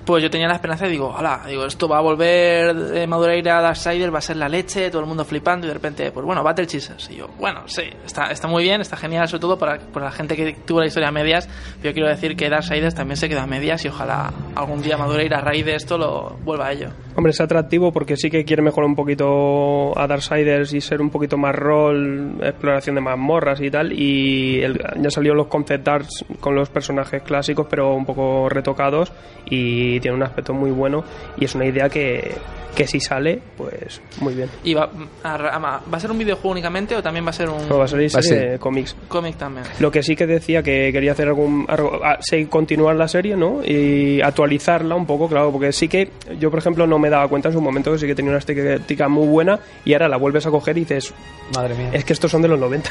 Pues 0.06 0.22
yo 0.22 0.30
tenía 0.30 0.50
la 0.50 0.56
esperanza 0.56 0.86
y 0.86 0.92
digo, 0.92 1.16
hola, 1.18 1.44
digo, 1.48 1.66
esto 1.66 1.88
va 1.88 2.00
a 2.00 2.02
volver 2.02 2.74
de 2.76 3.08
Madureira 3.08 3.60
a 3.60 3.62
Darksiders, 3.62 4.13
va 4.13 4.18
a 4.18 4.22
ser 4.22 4.36
la 4.36 4.50
leche, 4.50 4.89
todo 4.89 5.00
el 5.02 5.08
mundo 5.08 5.24
flipando 5.24 5.66
y 5.66 5.70
de 5.70 5.74
repente, 5.74 6.12
pues 6.12 6.26
bueno, 6.26 6.44
Battle 6.44 6.68
Chasers. 6.68 7.10
Y 7.10 7.16
yo, 7.16 7.30
bueno, 7.39 7.62
sí, 7.68 7.84
está, 8.06 8.26
está 8.26 8.50
muy 8.50 8.63
bien, 8.63 8.82
está 8.82 8.98
genial, 8.98 9.30
sobre 9.30 9.39
todo 9.39 9.58
para, 9.58 9.80
para 9.80 10.08
la 10.08 10.12
gente 10.12 10.36
que 10.36 10.54
tuvo 10.66 10.82
la 10.82 10.88
historia 10.88 11.08
a 11.08 11.12
medias. 11.13 11.48
Yo 11.82 11.94
quiero 11.94 12.10
decir 12.10 12.36
que 12.36 12.50
Darksiders 12.50 12.96
también 12.96 13.16
se 13.16 13.30
quedó 13.30 13.39
a 13.39 13.48
medias 13.48 13.86
y 13.86 13.88
ojalá 13.88 14.34
algún 14.56 14.82
día 14.82 14.98
Madureira 14.98 15.38
a 15.38 15.42
raíz 15.42 15.66
de 15.66 15.76
esto 15.76 15.98
lo 15.98 16.36
vuelva 16.44 16.68
a 16.68 16.72
ello. 16.74 16.89
Hombre, 17.16 17.30
es 17.32 17.39
atractivo 17.39 17.94
porque 17.94 18.18
sí 18.18 18.30
que 18.30 18.44
quiere 18.44 18.62
mejorar 18.62 18.89
un 18.89 18.96
poquito 18.96 19.98
a 19.98 20.06
Darksiders 20.08 20.74
y 20.74 20.82
ser 20.82 21.00
un 21.02 21.12
poquito 21.12 21.38
más 21.38 21.56
rol, 21.56 22.38
exploración 22.42 22.96
de 22.96 23.02
mazmorras 23.02 23.62
y 23.62 23.72
tal. 23.72 23.94
Y 23.94 24.62
el- 24.62 24.82
ya 25.00 25.10
salió 25.10 25.34
los 25.34 25.48
concept 25.48 25.88
arts 25.88 26.26
con 26.42 26.56
los 26.56 26.70
personajes 26.70 27.22
clásicos, 27.24 27.68
pero 27.70 27.94
un 27.94 28.06
poco 28.06 28.50
retocados. 28.50 29.13
Y 29.46 29.92
tiene 29.99 30.15
un 30.17 30.23
aspecto 30.23 30.53
muy 30.53 30.71
bueno. 30.71 31.03
Y 31.38 31.45
es 31.45 31.56
una 31.56 31.65
idea 31.65 31.89
que, 31.89 32.32
que 32.75 32.88
si 32.88 32.99
sale, 32.99 33.39
pues 33.58 34.01
muy 34.19 34.34
bien. 34.34 34.49
¿Y 34.63 34.73
va 34.73 34.89
a, 35.23 35.34
a- 35.36 35.60
va 35.60 35.82
a 35.91 35.99
ser 35.99 36.12
un 36.12 36.17
videojuego 36.17 36.51
únicamente 36.51 36.95
o 36.95 37.01
también 37.03 37.25
va 37.25 37.29
a 37.29 37.34
ser 37.34 37.49
un 37.49 37.67
No, 37.69 37.77
va 37.77 37.86
a 37.86 37.88
salir 37.88 38.10
a 38.15 38.58
cómics. 38.60 38.95
cómic 39.08 39.38
también? 39.38 39.65
Lo 39.79 39.91
que 39.91 40.01
sí 40.03 40.15
que 40.15 40.25
decía 40.27 40.63
que 40.63 40.89
quería 40.91 41.12
hacer 41.13 41.27
algún. 41.27 41.65
algo- 41.67 41.99
sí, 42.21 42.45
continuar 42.45 42.95
la 42.95 43.08
serie, 43.08 43.36
¿no? 43.36 43.62
Y 43.63 44.21
actualizarla 44.21 44.95
un 44.95 45.06
poco, 45.06 45.27
claro, 45.29 45.51
porque 45.51 45.71
sí 45.71 45.88
que 45.88 46.10
yo, 46.39 46.49
por 46.49 46.60
ejemplo, 46.60 46.88
no 46.88 46.97
me 46.99 47.10
daba 47.10 47.27
cuenta 47.27 47.49
en 47.49 47.53
su 47.53 47.62
momento 47.62 47.91
que 47.91 47.97
sí 47.99 48.08
que 48.08 48.15
tenía 48.15 48.32
una 48.32 48.39
estética 48.39 49.08
muy 49.08 49.27
buena 49.27 49.60
y 49.86 49.93
ahora 49.93 50.08
la 50.08 50.17
vuelves 50.17 50.45
a 50.45 50.51
coger 50.51 50.77
y 50.77 50.82
dices, 50.82 51.13
Madre 51.56 51.75
mía. 51.75 51.89
es 51.93 52.03
que 52.06 52.13
estos 52.13 52.32
son 52.32 52.41
de 52.41 52.47
los 52.47 52.60
90. 52.60 52.89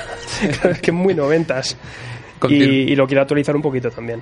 Claro, 0.53 0.71
es 0.75 0.81
que 0.81 0.91
es 0.91 0.97
muy 0.97 1.15
noventas. 1.15 1.77
Y, 2.49 2.55
y 2.93 2.97
lo 2.97 3.07
quiero 3.07 3.23
actualizar 3.23 3.55
un 3.55 3.63
poquito 3.63 3.89
también. 3.91 4.21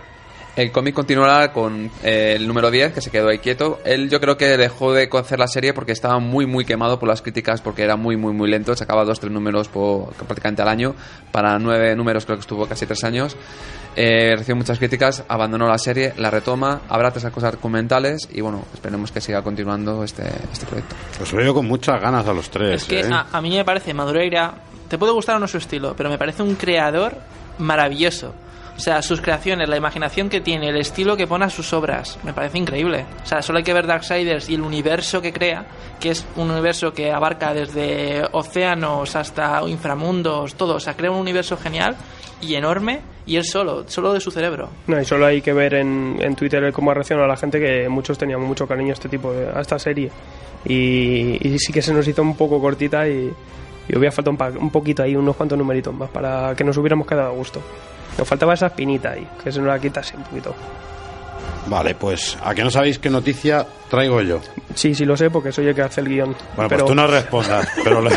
El 0.56 0.72
cómic 0.72 0.94
continuará 0.94 1.52
con 1.52 1.90
eh, 2.02 2.34
el 2.36 2.46
número 2.46 2.70
10, 2.70 2.92
que 2.92 3.00
se 3.00 3.10
quedó 3.10 3.28
ahí 3.28 3.38
quieto. 3.38 3.80
Él 3.84 4.10
yo 4.10 4.20
creo 4.20 4.36
que 4.36 4.56
dejó 4.56 4.92
de 4.92 5.08
hacer 5.12 5.38
la 5.38 5.46
serie 5.46 5.72
porque 5.72 5.92
estaba 5.92 6.18
muy, 6.18 6.46
muy 6.46 6.64
quemado 6.64 6.98
por 6.98 7.08
las 7.08 7.22
críticas, 7.22 7.60
porque 7.60 7.82
era 7.82 7.96
muy, 7.96 8.16
muy, 8.16 8.32
muy 8.32 8.50
lento. 8.50 8.74
Sacaba 8.74 9.04
dos, 9.04 9.20
tres 9.20 9.32
números 9.32 9.68
por, 9.68 10.12
prácticamente 10.12 10.62
al 10.62 10.68
año. 10.68 10.94
Para 11.30 11.58
nueve 11.58 11.94
números 11.94 12.24
creo 12.24 12.36
que 12.36 12.42
estuvo 12.42 12.66
casi 12.66 12.84
tres 12.84 13.04
años. 13.04 13.36
Eh, 13.96 14.34
recibió 14.36 14.56
muchas 14.56 14.78
críticas, 14.78 15.24
abandonó 15.28 15.66
la 15.66 15.78
serie, 15.78 16.14
la 16.16 16.30
retoma, 16.30 16.82
habrá 16.88 17.10
tres 17.10 17.24
cosas 17.32 17.52
documentales 17.52 18.28
y 18.32 18.40
bueno, 18.40 18.64
esperemos 18.72 19.10
que 19.10 19.20
siga 19.20 19.42
continuando 19.42 20.04
este, 20.04 20.22
este 20.52 20.66
proyecto. 20.66 20.94
Os 21.20 21.32
veo 21.32 21.52
con 21.52 21.66
muchas 21.66 22.00
ganas 22.00 22.26
a 22.26 22.32
los 22.32 22.50
tres. 22.50 22.82
Es 22.82 22.88
que 22.88 23.00
¿eh? 23.00 23.10
a, 23.12 23.26
a 23.32 23.40
mí 23.40 23.50
me 23.50 23.64
parece 23.64 23.92
Madureira, 23.92 24.54
te 24.88 24.96
puede 24.96 25.12
gustar 25.12 25.36
o 25.36 25.38
no 25.40 25.48
su 25.48 25.58
estilo, 25.58 25.94
pero 25.96 26.08
me 26.08 26.18
parece 26.18 26.42
un 26.42 26.54
creador 26.54 27.16
maravilloso. 27.58 28.32
O 28.80 28.82
sea, 28.82 29.02
sus 29.02 29.20
creaciones, 29.20 29.68
la 29.68 29.76
imaginación 29.76 30.30
que 30.30 30.40
tiene, 30.40 30.70
el 30.70 30.78
estilo 30.78 31.14
que 31.14 31.26
pone 31.26 31.44
a 31.44 31.50
sus 31.50 31.70
obras, 31.74 32.18
me 32.22 32.32
parece 32.32 32.56
increíble. 32.56 33.04
O 33.22 33.26
sea, 33.26 33.42
solo 33.42 33.58
hay 33.58 33.62
que 33.62 33.74
ver 33.74 33.86
Darksiders 33.86 34.48
y 34.48 34.54
el 34.54 34.62
universo 34.62 35.20
que 35.20 35.34
crea, 35.34 35.66
que 36.00 36.08
es 36.08 36.26
un 36.36 36.50
universo 36.50 36.90
que 36.94 37.12
abarca 37.12 37.52
desde 37.52 38.22
océanos 38.32 39.16
hasta 39.16 39.60
inframundos, 39.68 40.54
todo. 40.54 40.76
O 40.76 40.80
sea, 40.80 40.94
crea 40.94 41.10
un 41.10 41.18
universo 41.18 41.58
genial 41.58 41.94
y 42.40 42.54
enorme 42.54 43.00
y 43.26 43.36
él 43.36 43.44
solo, 43.44 43.84
solo 43.86 44.14
de 44.14 44.20
su 44.20 44.30
cerebro. 44.30 44.70
No, 44.86 44.98
y 44.98 45.04
solo 45.04 45.26
hay 45.26 45.42
que 45.42 45.52
ver 45.52 45.74
en, 45.74 46.16
en 46.18 46.34
Twitter 46.34 46.72
cómo 46.72 46.90
ha 46.90 46.94
reaccionado 46.94 47.28
la 47.28 47.36
gente 47.36 47.60
que 47.60 47.86
muchos 47.86 48.16
teníamos 48.16 48.48
mucho 48.48 48.66
cariño 48.66 48.92
a 48.92 48.94
este 48.94 49.10
tipo 49.10 49.30
de, 49.30 49.46
a 49.46 49.60
esta 49.60 49.78
serie. 49.78 50.10
Y, 50.64 51.36
y 51.46 51.58
sí 51.58 51.70
que 51.70 51.82
se 51.82 51.92
nos 51.92 52.08
hizo 52.08 52.22
un 52.22 52.34
poco 52.34 52.58
cortita 52.58 53.06
y, 53.06 53.30
y 53.90 53.94
hubiera 53.98 54.10
faltado 54.10 54.34
un, 54.38 54.56
un 54.62 54.70
poquito 54.70 55.02
ahí, 55.02 55.16
unos 55.16 55.36
cuantos 55.36 55.58
numeritos 55.58 55.92
más 55.92 56.08
para 56.08 56.54
que 56.54 56.64
nos 56.64 56.78
hubiéramos 56.78 57.06
quedado 57.06 57.28
a 57.28 57.32
gusto. 57.32 57.60
Nos 58.18 58.28
faltaba 58.28 58.54
esa 58.54 58.66
espinita 58.66 59.10
ahí, 59.12 59.26
que 59.42 59.50
se 59.52 59.58
nos 59.60 59.68
la 59.68 59.78
quitase 59.78 60.16
un 60.16 60.22
poquito. 60.24 60.54
Vale, 61.66 61.94
pues 61.94 62.36
a 62.42 62.54
que 62.54 62.64
no 62.64 62.70
sabéis 62.70 62.98
qué 62.98 63.10
noticia 63.10 63.66
traigo 63.90 64.20
yo. 64.22 64.40
Sí, 64.74 64.94
sí 64.94 65.04
lo 65.04 65.16
sé 65.16 65.30
porque 65.30 65.52
soy 65.52 65.66
el 65.68 65.74
que 65.74 65.82
hace 65.82 66.00
el 66.00 66.08
guion. 66.08 66.34
Bueno, 66.56 66.68
pero 66.68 66.84
pues 66.84 66.84
tú 66.86 66.94
no 66.94 67.06
respondas, 67.06 67.68
pero 67.84 68.00
le- 68.02 68.10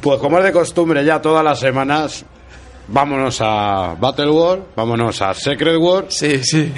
Pues 0.00 0.20
como 0.20 0.38
es 0.38 0.44
de 0.44 0.52
costumbre 0.52 1.04
ya 1.04 1.20
todas 1.20 1.44
las 1.44 1.58
semanas, 1.58 2.24
vámonos 2.86 3.38
a 3.40 3.96
Battle 3.98 4.30
War, 4.30 4.60
vámonos 4.76 5.20
a 5.22 5.34
Secret 5.34 5.76
War. 5.78 6.06
Sí, 6.08 6.42
sí. 6.44 6.72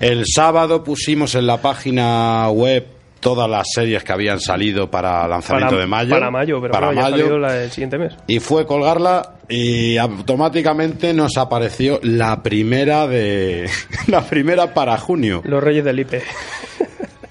El 0.00 0.24
sábado 0.26 0.82
pusimos 0.82 1.34
en 1.34 1.46
la 1.46 1.60
página 1.60 2.48
web 2.50 2.86
todas 3.22 3.48
las 3.48 3.68
series 3.72 4.02
que 4.02 4.12
habían 4.12 4.40
salido 4.40 4.90
para 4.90 5.26
lanzamiento 5.28 5.70
para, 5.70 5.80
de 5.80 5.86
mayo. 5.86 6.10
Para 6.10 6.30
mayo, 6.30 6.60
pero 6.60 6.72
para 6.72 6.90
claro, 6.90 6.96
ya 6.96 7.02
mayo. 7.02 7.16
salido 7.18 7.38
la 7.38 7.52
del 7.52 7.70
siguiente 7.70 7.96
mes. 7.96 8.14
Y 8.26 8.40
fue 8.40 8.66
colgarla 8.66 9.36
y 9.48 9.96
automáticamente 9.96 11.14
nos 11.14 11.38
apareció 11.38 12.00
la 12.02 12.42
primera 12.42 13.06
de 13.06 13.70
la 14.08 14.22
primera 14.22 14.74
para 14.74 14.98
junio. 14.98 15.40
Los 15.44 15.62
Reyes 15.62 15.84
del 15.84 16.00
IP. 16.00 16.14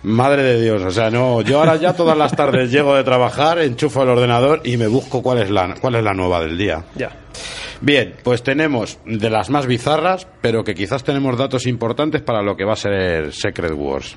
Madre 0.04 0.42
de 0.42 0.62
Dios, 0.62 0.82
o 0.82 0.90
sea, 0.90 1.12
no, 1.12 1.42
yo 1.42 1.60
ahora 1.60 1.76
ya 1.76 1.94
todas 1.94 2.18
las 2.18 2.36
tardes 2.36 2.72
llego 2.72 2.96
de 2.96 3.04
trabajar, 3.04 3.60
enchufo 3.60 4.02
el 4.02 4.10
ordenador 4.10 4.62
y 4.64 4.78
me 4.78 4.88
busco 4.88 5.22
cuál 5.22 5.40
es 5.40 5.52
la 5.52 5.76
cuál 5.80 5.96
es 5.96 6.04
la 6.04 6.14
nueva 6.14 6.40
del 6.40 6.58
día. 6.58 6.84
ya. 6.96 7.21
Bien, 7.82 8.14
pues 8.24 8.44
tenemos 8.44 9.00
de 9.06 9.32
las 9.32 9.50
más 9.50 9.66
bizarras, 9.66 10.28
pero 10.40 10.64
que 10.64 10.76
quizás 10.76 11.04
tenemos 11.04 11.36
datos 11.36 11.66
importantes 11.66 12.22
para 12.22 12.44
lo 12.44 12.56
que 12.56 12.64
va 12.64 12.74
a 12.74 12.76
ser 12.76 13.34
Secret 13.34 13.74
Wars. 13.76 14.16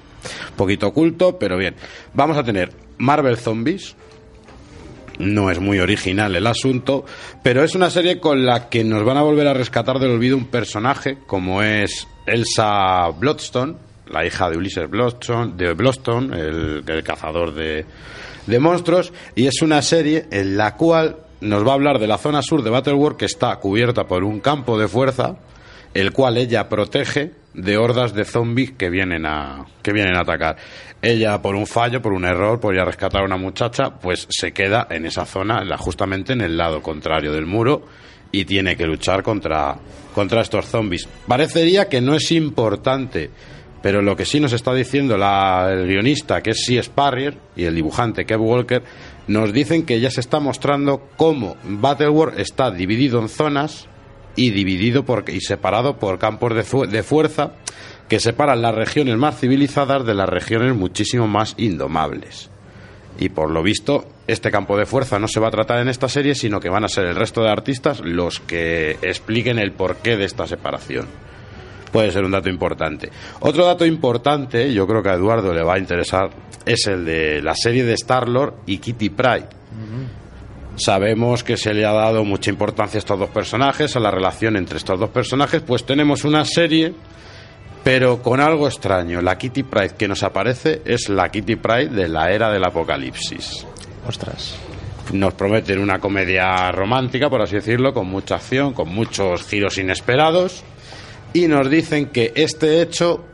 Poquito 0.54 0.88
oculto, 0.88 1.38
pero 1.38 1.56
bien. 1.56 1.74
Vamos 2.12 2.36
a 2.36 2.44
tener 2.44 2.72
Marvel 2.98 3.38
Zombies. 3.38 3.96
No 5.18 5.50
es 5.50 5.60
muy 5.60 5.78
original 5.78 6.36
el 6.36 6.46
asunto, 6.46 7.06
pero 7.42 7.64
es 7.64 7.74
una 7.74 7.88
serie 7.88 8.20
con 8.20 8.44
la 8.44 8.68
que 8.68 8.84
nos 8.84 9.02
van 9.02 9.16
a 9.16 9.22
volver 9.22 9.46
a 9.46 9.54
rescatar 9.54 9.98
del 9.98 10.10
olvido 10.10 10.36
un 10.36 10.46
personaje 10.46 11.18
como 11.26 11.62
es 11.62 12.06
Elsa 12.26 13.08
Bloodstone, 13.18 13.76
la 14.10 14.26
hija 14.26 14.50
de 14.50 14.58
Ulises 14.58 14.90
Bloodstone, 14.90 15.52
de 15.56 15.72
Bloodstone, 15.72 16.38
el, 16.38 16.84
el 16.86 17.04
cazador 17.04 17.54
de, 17.54 17.86
de 18.46 18.58
monstruos, 18.58 19.12
y 19.34 19.46
es 19.46 19.62
una 19.62 19.80
serie 19.82 20.26
en 20.30 20.56
la 20.56 20.74
cual 20.74 21.16
nos 21.44 21.66
va 21.66 21.72
a 21.72 21.74
hablar 21.74 21.98
de 21.98 22.06
la 22.06 22.18
zona 22.18 22.42
sur 22.42 22.62
de 22.62 22.70
Battleworld 22.70 23.16
que 23.16 23.26
está 23.26 23.54
cubierta 23.56 24.04
por 24.08 24.24
un 24.24 24.40
campo 24.40 24.78
de 24.78 24.88
fuerza, 24.88 25.36
el 25.94 26.12
cual 26.12 26.36
ella 26.38 26.68
protege 26.68 27.30
de 27.54 27.76
hordas 27.76 28.14
de 28.14 28.24
zombies 28.24 28.72
que 28.72 28.90
vienen 28.90 29.26
a 29.26 29.64
que 29.82 29.92
vienen 29.92 30.16
a 30.16 30.22
atacar. 30.22 30.56
Ella 31.00 31.40
por 31.40 31.54
un 31.54 31.66
fallo, 31.66 32.02
por 32.02 32.12
un 32.12 32.24
error, 32.24 32.58
por 32.58 32.74
ir 32.74 32.80
rescatar 32.84 33.22
a 33.22 33.26
una 33.26 33.36
muchacha, 33.36 33.90
pues 34.00 34.26
se 34.28 34.52
queda 34.52 34.88
en 34.90 35.06
esa 35.06 35.24
zona, 35.24 35.62
justamente 35.76 36.32
en 36.32 36.40
el 36.40 36.56
lado 36.56 36.82
contrario 36.82 37.32
del 37.32 37.46
muro 37.46 37.82
y 38.32 38.44
tiene 38.44 38.76
que 38.76 38.86
luchar 38.86 39.22
contra 39.22 39.76
contra 40.14 40.40
estos 40.40 40.66
zombies. 40.66 41.08
Parecería 41.28 41.88
que 41.88 42.00
no 42.00 42.14
es 42.14 42.30
importante, 42.32 43.30
pero 43.82 44.00
lo 44.00 44.16
que 44.16 44.24
sí 44.24 44.40
nos 44.40 44.52
está 44.52 44.72
diciendo 44.72 45.16
la- 45.16 45.68
el 45.72 45.86
guionista, 45.86 46.40
que 46.40 46.50
es 46.50 46.64
C. 46.64 46.82
Sparrier, 46.82 47.36
y 47.56 47.64
el 47.64 47.74
dibujante 47.74 48.24
Kev 48.24 48.40
Walker, 48.40 48.82
nos 49.26 49.52
dicen 49.52 49.86
que 49.86 50.00
ya 50.00 50.10
se 50.10 50.20
está 50.20 50.40
mostrando 50.40 51.08
cómo 51.16 51.56
Battleworld 51.64 52.38
está 52.38 52.70
dividido 52.70 53.20
en 53.20 53.28
zonas 53.28 53.88
y 54.36 54.50
dividido 54.50 55.04
por, 55.04 55.24
y 55.28 55.40
separado 55.40 55.98
por 55.98 56.18
campos 56.18 56.54
de, 56.54 56.86
de 56.88 57.02
fuerza 57.02 57.52
que 58.08 58.20
separan 58.20 58.62
las 58.62 58.74
regiones 58.74 59.16
más 59.16 59.38
civilizadas 59.38 60.04
de 60.04 60.14
las 60.14 60.28
regiones 60.28 60.74
muchísimo 60.74 61.26
más 61.26 61.54
indomables. 61.56 62.50
Y 63.18 63.28
por 63.28 63.50
lo 63.50 63.62
visto, 63.62 64.06
este 64.26 64.50
campo 64.50 64.76
de 64.76 64.86
fuerza 64.86 65.18
no 65.18 65.28
se 65.28 65.40
va 65.40 65.48
a 65.48 65.52
tratar 65.52 65.78
en 65.80 65.88
esta 65.88 66.08
serie, 66.08 66.34
sino 66.34 66.60
que 66.60 66.68
van 66.68 66.84
a 66.84 66.88
ser 66.88 67.06
el 67.06 67.14
resto 67.14 67.42
de 67.42 67.50
artistas 67.50 68.00
los 68.00 68.40
que 68.40 68.98
expliquen 69.02 69.58
el 69.58 69.72
porqué 69.72 70.16
de 70.16 70.24
esta 70.24 70.46
separación. 70.46 71.06
Puede 71.92 72.10
ser 72.10 72.24
un 72.24 72.32
dato 72.32 72.48
importante. 72.48 73.10
Otro 73.38 73.64
dato 73.64 73.86
importante, 73.86 74.72
yo 74.72 74.84
creo 74.86 75.00
que 75.00 75.10
a 75.10 75.14
Eduardo 75.14 75.54
le 75.54 75.62
va 75.62 75.74
a 75.74 75.78
interesar, 75.78 76.30
es 76.66 76.86
el 76.86 77.04
de 77.04 77.42
la 77.42 77.54
serie 77.54 77.84
de 77.84 77.94
Star-Lord 77.94 78.54
y 78.66 78.78
Kitty 78.78 79.10
Pryde. 79.10 79.48
sabemos 80.76 81.44
que 81.44 81.56
se 81.56 81.72
le 81.72 81.84
ha 81.84 81.92
dado 81.92 82.24
mucha 82.24 82.50
importancia 82.50 82.98
a 82.98 83.00
estos 83.00 83.18
dos 83.18 83.30
personajes, 83.30 83.94
a 83.96 84.00
la 84.00 84.10
relación 84.10 84.56
entre 84.56 84.78
estos 84.78 84.98
dos 84.98 85.10
personajes, 85.10 85.62
pues 85.62 85.84
tenemos 85.84 86.24
una 86.24 86.44
serie, 86.44 86.92
pero 87.84 88.22
con 88.22 88.40
algo 88.40 88.66
extraño. 88.66 89.20
La 89.20 89.38
Kitty 89.38 89.62
Pride 89.62 89.94
que 89.96 90.08
nos 90.08 90.22
aparece 90.22 90.82
es 90.84 91.08
la 91.08 91.28
Kitty 91.28 91.56
Pride 91.56 91.90
de 91.90 92.08
la 92.08 92.30
era 92.30 92.50
del 92.50 92.64
apocalipsis. 92.64 93.66
Ostras. 94.06 94.56
Nos 95.12 95.34
prometen 95.34 95.78
una 95.80 95.98
comedia 95.98 96.72
romántica, 96.72 97.28
por 97.28 97.42
así 97.42 97.56
decirlo, 97.56 97.92
con 97.92 98.08
mucha 98.08 98.36
acción, 98.36 98.72
con 98.72 98.88
muchos 98.88 99.44
giros 99.44 99.76
inesperados, 99.76 100.64
y 101.34 101.46
nos 101.46 101.68
dicen 101.68 102.06
que 102.06 102.32
este 102.34 102.80
hecho 102.80 103.26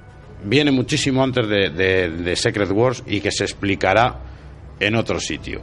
viene 0.44 0.70
muchísimo 0.70 1.22
antes 1.22 1.48
de, 1.48 1.70
de- 1.70 2.10
de 2.10 2.36
Secret 2.36 2.70
Wars 2.70 3.02
y 3.06 3.20
que 3.20 3.30
se 3.30 3.44
explicará 3.44 4.16
en 4.78 4.94
otro 4.96 5.20
sitio. 5.20 5.60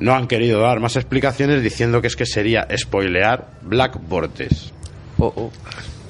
No 0.00 0.14
han 0.14 0.26
querido 0.26 0.60
dar 0.60 0.80
más 0.80 0.96
explicaciones 0.96 1.62
diciendo 1.62 2.00
que 2.00 2.08
es 2.08 2.16
que 2.16 2.26
sería 2.26 2.66
spoilear 2.76 3.58
Black 3.62 3.98
Vortex. 4.08 4.72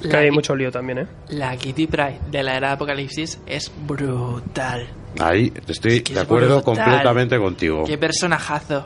Que 0.01 0.17
hay 0.17 0.31
mucho 0.31 0.55
lío 0.55 0.71
también, 0.71 0.99
¿eh? 0.99 1.07
La 1.29 1.55
Kitty 1.55 1.87
Pride 1.87 2.19
de 2.29 2.43
la 2.43 2.57
era 2.57 2.67
de 2.69 2.73
Apocalipsis 2.73 3.39
es 3.47 3.71
brutal. 3.87 4.87
Ahí 5.19 5.51
estoy 5.67 6.01
que 6.01 6.13
de 6.13 6.19
es 6.19 6.25
acuerdo 6.25 6.61
brutal. 6.61 6.63
completamente 6.85 7.37
contigo. 7.37 7.83
Qué 7.85 7.97
personajazo. 7.97 8.85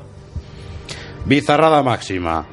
Bizarrada 1.25 1.82
máxima. 1.84 2.45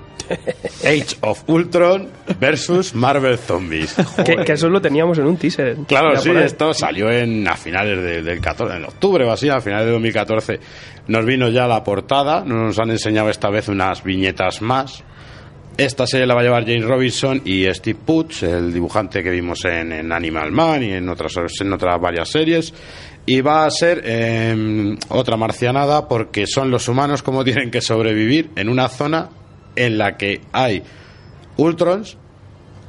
Age 0.84 1.16
of 1.22 1.42
Ultron 1.48 2.08
versus 2.40 2.94
Marvel 2.94 3.38
Zombies. 3.38 3.94
Que, 4.24 4.36
que 4.44 4.52
eso 4.52 4.68
lo 4.68 4.80
teníamos 4.80 5.18
en 5.18 5.26
un 5.26 5.36
teaser. 5.36 5.76
Claro, 5.86 6.16
sí, 6.16 6.30
esto 6.30 6.72
salió 6.74 7.10
en, 7.10 7.46
a 7.48 7.56
finales 7.56 8.02
de- 8.02 8.22
del 8.22 8.40
14, 8.40 8.76
en 8.76 8.84
octubre 8.84 9.24
o 9.24 9.30
así, 9.32 9.48
a 9.48 9.60
finales 9.60 9.86
de 9.86 9.92
2014. 9.92 10.60
Nos 11.08 11.24
vino 11.24 11.48
ya 11.50 11.66
la 11.66 11.84
portada, 11.84 12.44
nos 12.44 12.78
han 12.78 12.90
enseñado 12.90 13.30
esta 13.30 13.50
vez 13.50 13.68
unas 13.68 14.02
viñetas 14.02 14.62
más. 14.62 15.04
Esta 15.76 16.06
serie 16.06 16.26
la 16.26 16.34
va 16.34 16.40
a 16.40 16.44
llevar 16.44 16.64
James 16.64 16.84
Robinson 16.86 17.42
y 17.44 17.66
Steve 17.74 17.98
Putz, 18.04 18.42
el 18.44 18.72
dibujante 18.72 19.22
que 19.22 19.30
vimos 19.30 19.62
en, 19.66 19.92
en 19.92 20.10
Animal 20.10 20.50
Man 20.50 20.82
y 20.82 20.92
en 20.92 21.06
otras, 21.08 21.34
en 21.60 21.72
otras 21.72 22.00
varias 22.00 22.30
series. 22.30 22.72
Y 23.26 23.40
va 23.42 23.66
a 23.66 23.70
ser 23.70 24.00
eh, 24.04 24.96
otra 25.10 25.36
marcianada 25.36 26.08
porque 26.08 26.46
son 26.46 26.70
los 26.70 26.88
humanos 26.88 27.22
como 27.22 27.44
tienen 27.44 27.70
que 27.70 27.82
sobrevivir 27.82 28.50
en 28.56 28.68
una 28.70 28.88
zona 28.88 29.28
en 29.76 29.98
la 29.98 30.16
que 30.16 30.40
hay 30.52 30.82
Ultrons 31.56 32.16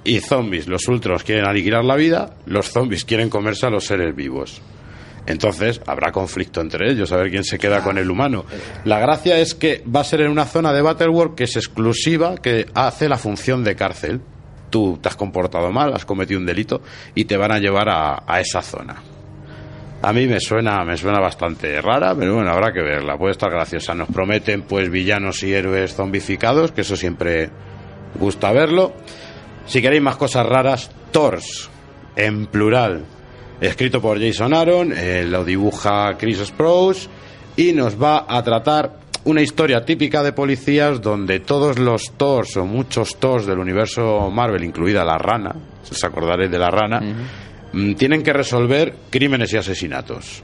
y 0.04 0.20
zombies. 0.20 0.68
Los 0.68 0.88
Ultrons 0.88 1.24
quieren 1.24 1.46
aniquilar 1.46 1.84
la 1.84 1.96
vida, 1.96 2.36
los 2.46 2.72
zombies 2.72 3.06
quieren 3.06 3.30
comerse 3.30 3.66
a 3.66 3.70
los 3.70 3.86
seres 3.86 4.16
vivos. 4.16 4.62
Entonces 5.26 5.82
habrá 5.86 6.12
conflicto 6.12 6.62
entre 6.62 6.90
ellos, 6.90 7.12
a 7.12 7.18
ver 7.18 7.30
quién 7.30 7.44
se 7.44 7.60
queda 7.60 7.84
con 7.84 7.98
el 7.98 8.10
humano. 8.10 8.46
La 8.86 9.00
gracia 9.00 9.38
es 9.38 9.54
que 9.54 9.84
va 9.94 10.00
a 10.00 10.06
ser 10.06 10.22
en 10.22 10.32
una 10.32 10.46
zona 10.46 10.72
de 10.72 10.82
Battleworld 10.82 11.36
que 11.36 11.44
es 11.44 11.58
exclusiva, 11.58 12.38
que 12.38 12.66
hace 12.74 13.10
la 13.10 13.18
función 13.18 13.64
de 13.64 13.76
cárcel. 13.76 14.22
Tú 14.70 14.98
te 15.02 15.10
has 15.10 15.16
comportado 15.16 15.72
mal, 15.72 15.94
has 15.94 16.06
cometido 16.06 16.40
un 16.40 16.46
delito 16.46 16.82
y 17.14 17.26
te 17.26 17.36
van 17.36 17.52
a 17.52 17.60
llevar 17.60 17.90
a, 17.90 18.24
a 18.26 18.40
esa 18.40 18.62
zona. 18.62 18.96
A 20.02 20.14
mí 20.14 20.28
me 20.28 20.40
suena, 20.40 20.84
me 20.84 20.96
suena 20.96 21.20
bastante 21.20 21.82
rara, 21.82 22.14
pero 22.16 22.36
bueno, 22.36 22.52
habrá 22.52 22.72
que 22.72 22.82
verla. 22.82 23.18
Puede 23.18 23.32
estar 23.32 23.50
graciosa. 23.50 23.96
Nos 23.96 24.10
prometen 24.10 24.62
pues 24.62 24.90
villanos 24.90 25.42
y 25.44 25.54
héroes 25.54 25.96
zombificados, 25.96 26.72
que 26.72 26.82
eso 26.82 26.96
siempre 26.96 27.50
gusta 28.20 28.52
verlo. 28.52 28.94
Si 29.66 29.82
queréis 29.82 30.02
más 30.02 30.16
cosas 30.16 30.46
raras, 30.46 30.92
Thors, 31.12 31.70
en 32.16 32.46
plural, 32.46 33.06
escrito 33.60 34.02
por 34.02 34.20
Jason 34.20 34.54
Aaron, 34.54 34.94
eh, 34.96 35.26
lo 35.28 35.44
dibuja 35.44 36.16
Chris 36.18 36.40
Sprouse 36.46 37.10
y 37.56 37.74
nos 37.74 38.02
va 38.02 38.26
a 38.28 38.44
tratar 38.44 39.00
una 39.26 39.42
historia 39.42 39.84
típica 39.84 40.24
de 40.24 40.32
policías 40.32 41.02
donde 41.02 41.42
todos 41.42 41.80
los 41.80 42.14
Thors 42.16 42.56
o 42.56 42.66
muchos 42.66 43.18
Thors 43.18 43.46
del 43.46 43.60
universo 43.60 44.30
Marvel, 44.32 44.64
incluida 44.64 45.04
la 45.04 45.18
rana, 45.18 45.54
os 45.90 46.04
acordaréis 46.04 46.50
de 46.50 46.60
la 46.60 46.70
rana, 46.70 47.02
tienen 47.98 48.24
que 48.24 48.34
resolver 48.34 48.94
crímenes 49.10 49.54
y 49.54 49.58
asesinatos. 49.58 50.44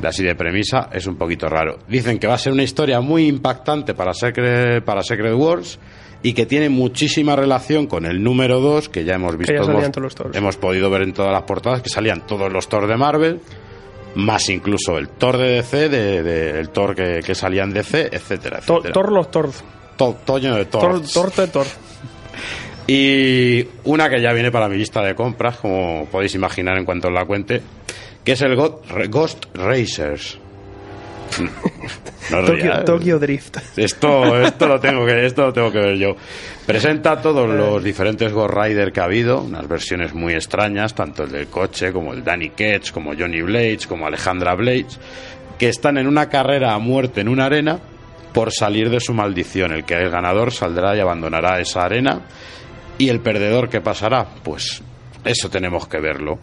De 0.00 0.08
así 0.08 0.22
de 0.24 0.34
premisa 0.34 0.90
es 0.92 1.06
un 1.06 1.16
poquito 1.16 1.48
raro. 1.48 1.78
Dicen 1.88 2.18
que 2.18 2.26
va 2.26 2.34
a 2.34 2.38
ser 2.38 2.52
una 2.52 2.62
historia 2.62 3.00
muy 3.00 3.26
impactante 3.26 3.94
para 3.94 4.12
Secret, 4.12 4.84
para 4.84 5.02
Secret 5.02 5.34
Wars 5.34 5.78
y 6.22 6.32
que 6.34 6.44
tiene 6.44 6.68
muchísima 6.68 7.34
relación 7.34 7.86
con 7.86 8.04
el 8.04 8.22
número 8.22 8.60
2 8.60 8.88
que 8.90 9.04
ya 9.04 9.14
hemos 9.14 9.36
visto. 9.38 9.52
ya 9.54 9.62
hemos, 9.70 9.92
todos 9.92 10.02
los 10.02 10.14
hemos 10.36 10.56
podido 10.58 10.90
ver 10.90 11.02
en 11.02 11.12
todas 11.14 11.32
las 11.32 11.42
portadas 11.44 11.80
que 11.82 11.88
salían 11.88 12.26
todos 12.26 12.52
los 12.52 12.68
Thor 12.68 12.86
de 12.86 12.96
Marvel, 12.96 13.40
más 14.16 14.48
incluso 14.50 14.98
el 14.98 15.08
Thor 15.08 15.38
de 15.38 15.48
DC, 15.56 15.88
de, 15.88 16.22
de- 16.22 16.60
el 16.60 16.68
Thor 16.70 16.94
que, 16.94 17.20
que 17.24 17.34
salía 17.34 17.62
en 17.64 17.72
DC, 17.72 18.08
etcétera, 18.12 18.58
etcétera. 18.58 18.92
Tor 18.92 19.12
los. 19.12 19.30
To- 19.96 20.16
todo 20.26 20.38
lleno 20.38 20.56
de. 20.56 20.66
Tor, 20.66 21.02
Tor, 21.06 21.32
Tor. 21.48 21.66
Y 22.86 23.66
una 23.84 24.08
que 24.08 24.20
ya 24.20 24.32
viene 24.32 24.52
para 24.52 24.68
mi 24.68 24.76
lista 24.76 25.02
de 25.02 25.14
compras, 25.14 25.56
como 25.56 26.06
podéis 26.06 26.34
imaginar 26.34 26.78
en 26.78 26.84
cuanto 26.84 27.08
os 27.08 27.14
la 27.14 27.24
cuente, 27.24 27.60
que 28.24 28.32
es 28.32 28.42
el 28.42 28.56
Ghost 28.56 29.46
Racers. 29.54 30.38
No 32.30 32.84
Tokyo, 32.84 33.18
Drift. 33.18 33.58
Esto, 33.76 34.40
esto 34.40 34.66
lo 34.66 34.80
tengo 34.80 35.06
que, 35.06 35.26
esto 35.26 35.46
lo 35.46 35.52
tengo 35.52 35.70
que 35.70 35.78
ver 35.78 35.96
yo. 35.96 36.16
Presenta 36.66 37.20
todos 37.20 37.48
los 37.48 37.82
diferentes 37.82 38.32
Ghost 38.32 38.54
Rider 38.54 38.92
que 38.92 39.00
ha 39.00 39.04
habido, 39.04 39.42
unas 39.42 39.68
versiones 39.68 40.12
muy 40.14 40.34
extrañas, 40.34 40.94
tanto 40.94 41.24
el 41.24 41.30
del 41.30 41.46
coche, 41.46 41.92
como 41.92 42.12
el 42.12 42.24
Danny 42.24 42.50
Ketch, 42.50 42.90
como 42.90 43.14
Johnny 43.16 43.42
Blades, 43.42 43.86
como 43.86 44.06
Alejandra 44.06 44.54
Blades, 44.54 44.98
que 45.58 45.68
están 45.68 45.98
en 45.98 46.08
una 46.08 46.28
carrera 46.28 46.74
a 46.74 46.78
muerte 46.78 47.20
en 47.20 47.28
una 47.28 47.46
arena 47.46 47.78
por 48.32 48.52
salir 48.52 48.90
de 48.90 49.00
su 49.00 49.14
maldición. 49.14 49.72
El 49.72 49.84
que 49.84 49.94
el 49.94 50.10
ganador 50.10 50.52
saldrá 50.52 50.96
y 50.96 51.00
abandonará 51.00 51.60
esa 51.60 51.84
arena. 51.84 52.22
¿Y 52.98 53.08
el 53.08 53.20
perdedor 53.20 53.68
qué 53.68 53.80
pasará? 53.80 54.26
Pues 54.42 54.82
eso 55.24 55.50
tenemos 55.50 55.86
que 55.86 56.00
verlo. 56.00 56.38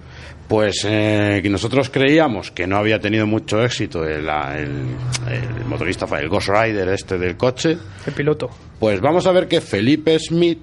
Pues 0.48 0.86
eh, 0.88 1.42
nosotros 1.50 1.90
creíamos 1.90 2.52
que 2.52 2.68
no 2.68 2.78
había 2.78 3.00
tenido 3.00 3.26
mucho 3.26 3.64
éxito 3.64 4.04
el, 4.06 4.28
el- 4.28 4.96
el 5.32 5.66
motorista, 5.66 6.06
el 6.20 6.28
Ghost 6.30 6.50
Rider 6.50 6.90
este 6.90 7.18
del 7.18 7.38
coche. 7.38 7.78
El 8.06 8.14
piloto. 8.14 8.50
Pues 8.80 9.00
vamos 9.02 9.26
a 9.26 9.32
ver 9.32 9.48
que 9.48 9.62
Felipe 9.62 10.20
Smith 10.20 10.60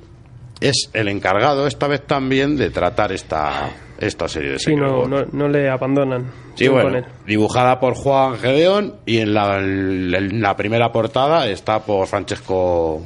es 0.61 0.91
el 0.93 1.09
encargado 1.09 1.67
esta 1.67 1.89
vez 1.89 2.07
también 2.07 2.57
de 2.59 2.69
tratar 2.69 3.11
esta, 3.13 3.71
esta 3.99 4.29
serie 4.29 4.51
de 4.53 4.59
Sí, 4.59 4.77
no, 4.77 4.99
Wars. 4.99 5.09
no, 5.09 5.25
no 5.33 5.49
le 5.49 5.71
abandonan. 5.71 6.31
Sí, 6.55 6.69
bueno, 6.69 7.01
dibujada 7.27 7.81
por 7.81 7.95
Juan 7.95 8.37
Gedeón 8.39 8.97
y 9.07 9.19
en 9.19 9.33
la, 9.33 9.59
en 9.59 10.43
la 10.43 10.55
primera 10.57 10.93
portada 10.93 11.49
está 11.49 11.81
por 11.81 12.07
Francesco... 12.07 13.03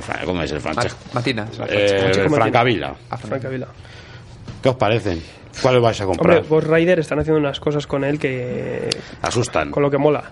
Fra- 0.00 0.20
¿Cómo 0.24 0.42
es 0.42 0.52
el 0.52 0.60
Francesco? 0.60 0.98
Ma- 1.08 1.14
Matina. 1.14 1.46
Eh, 1.68 1.98
Francesco 1.98 2.34
Francavilla. 2.34 2.94
Frank 3.18 3.44
Avila. 3.44 3.68
¿Qué 4.62 4.68
os 4.68 4.76
parecen? 4.76 5.22
¿Cuáles 5.62 5.80
vais 5.80 6.00
a 6.00 6.04
comprar? 6.04 6.36
Hombre, 6.38 6.48
Ghost 6.50 6.66
Rider 6.68 6.98
están 6.98 7.18
haciendo 7.20 7.40
unas 7.40 7.58
cosas 7.60 7.86
con 7.86 8.04
él 8.04 8.18
que. 8.18 8.90
Asustan. 9.22 9.70
con 9.70 9.82
lo 9.82 9.90
que 9.90 9.96
mola. 9.98 10.24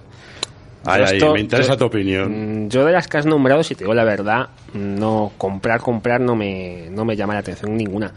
Ay, 0.86 1.02
ay, 1.06 1.16
Esto- 1.16 1.32
me 1.32 1.40
interesa 1.40 1.72
yo- 1.72 1.78
tu 1.78 1.84
opinión. 1.86 2.64
Mm, 2.66 2.68
Yo 2.68 2.84
de 2.84 2.92
las 2.92 3.08
que 3.08 3.16
has 3.16 3.24
nombrado, 3.24 3.62
si 3.62 3.74
te 3.74 3.84
digo 3.84 3.94
la 3.94 4.04
verdad, 4.04 4.48
no 4.74 5.32
comprar, 5.38 5.80
comprar 5.80 6.20
no 6.20 6.36
me, 6.36 6.88
no 6.90 7.06
me 7.06 7.16
llama 7.16 7.32
la 7.32 7.40
atención 7.40 7.74
ninguna. 7.74 8.12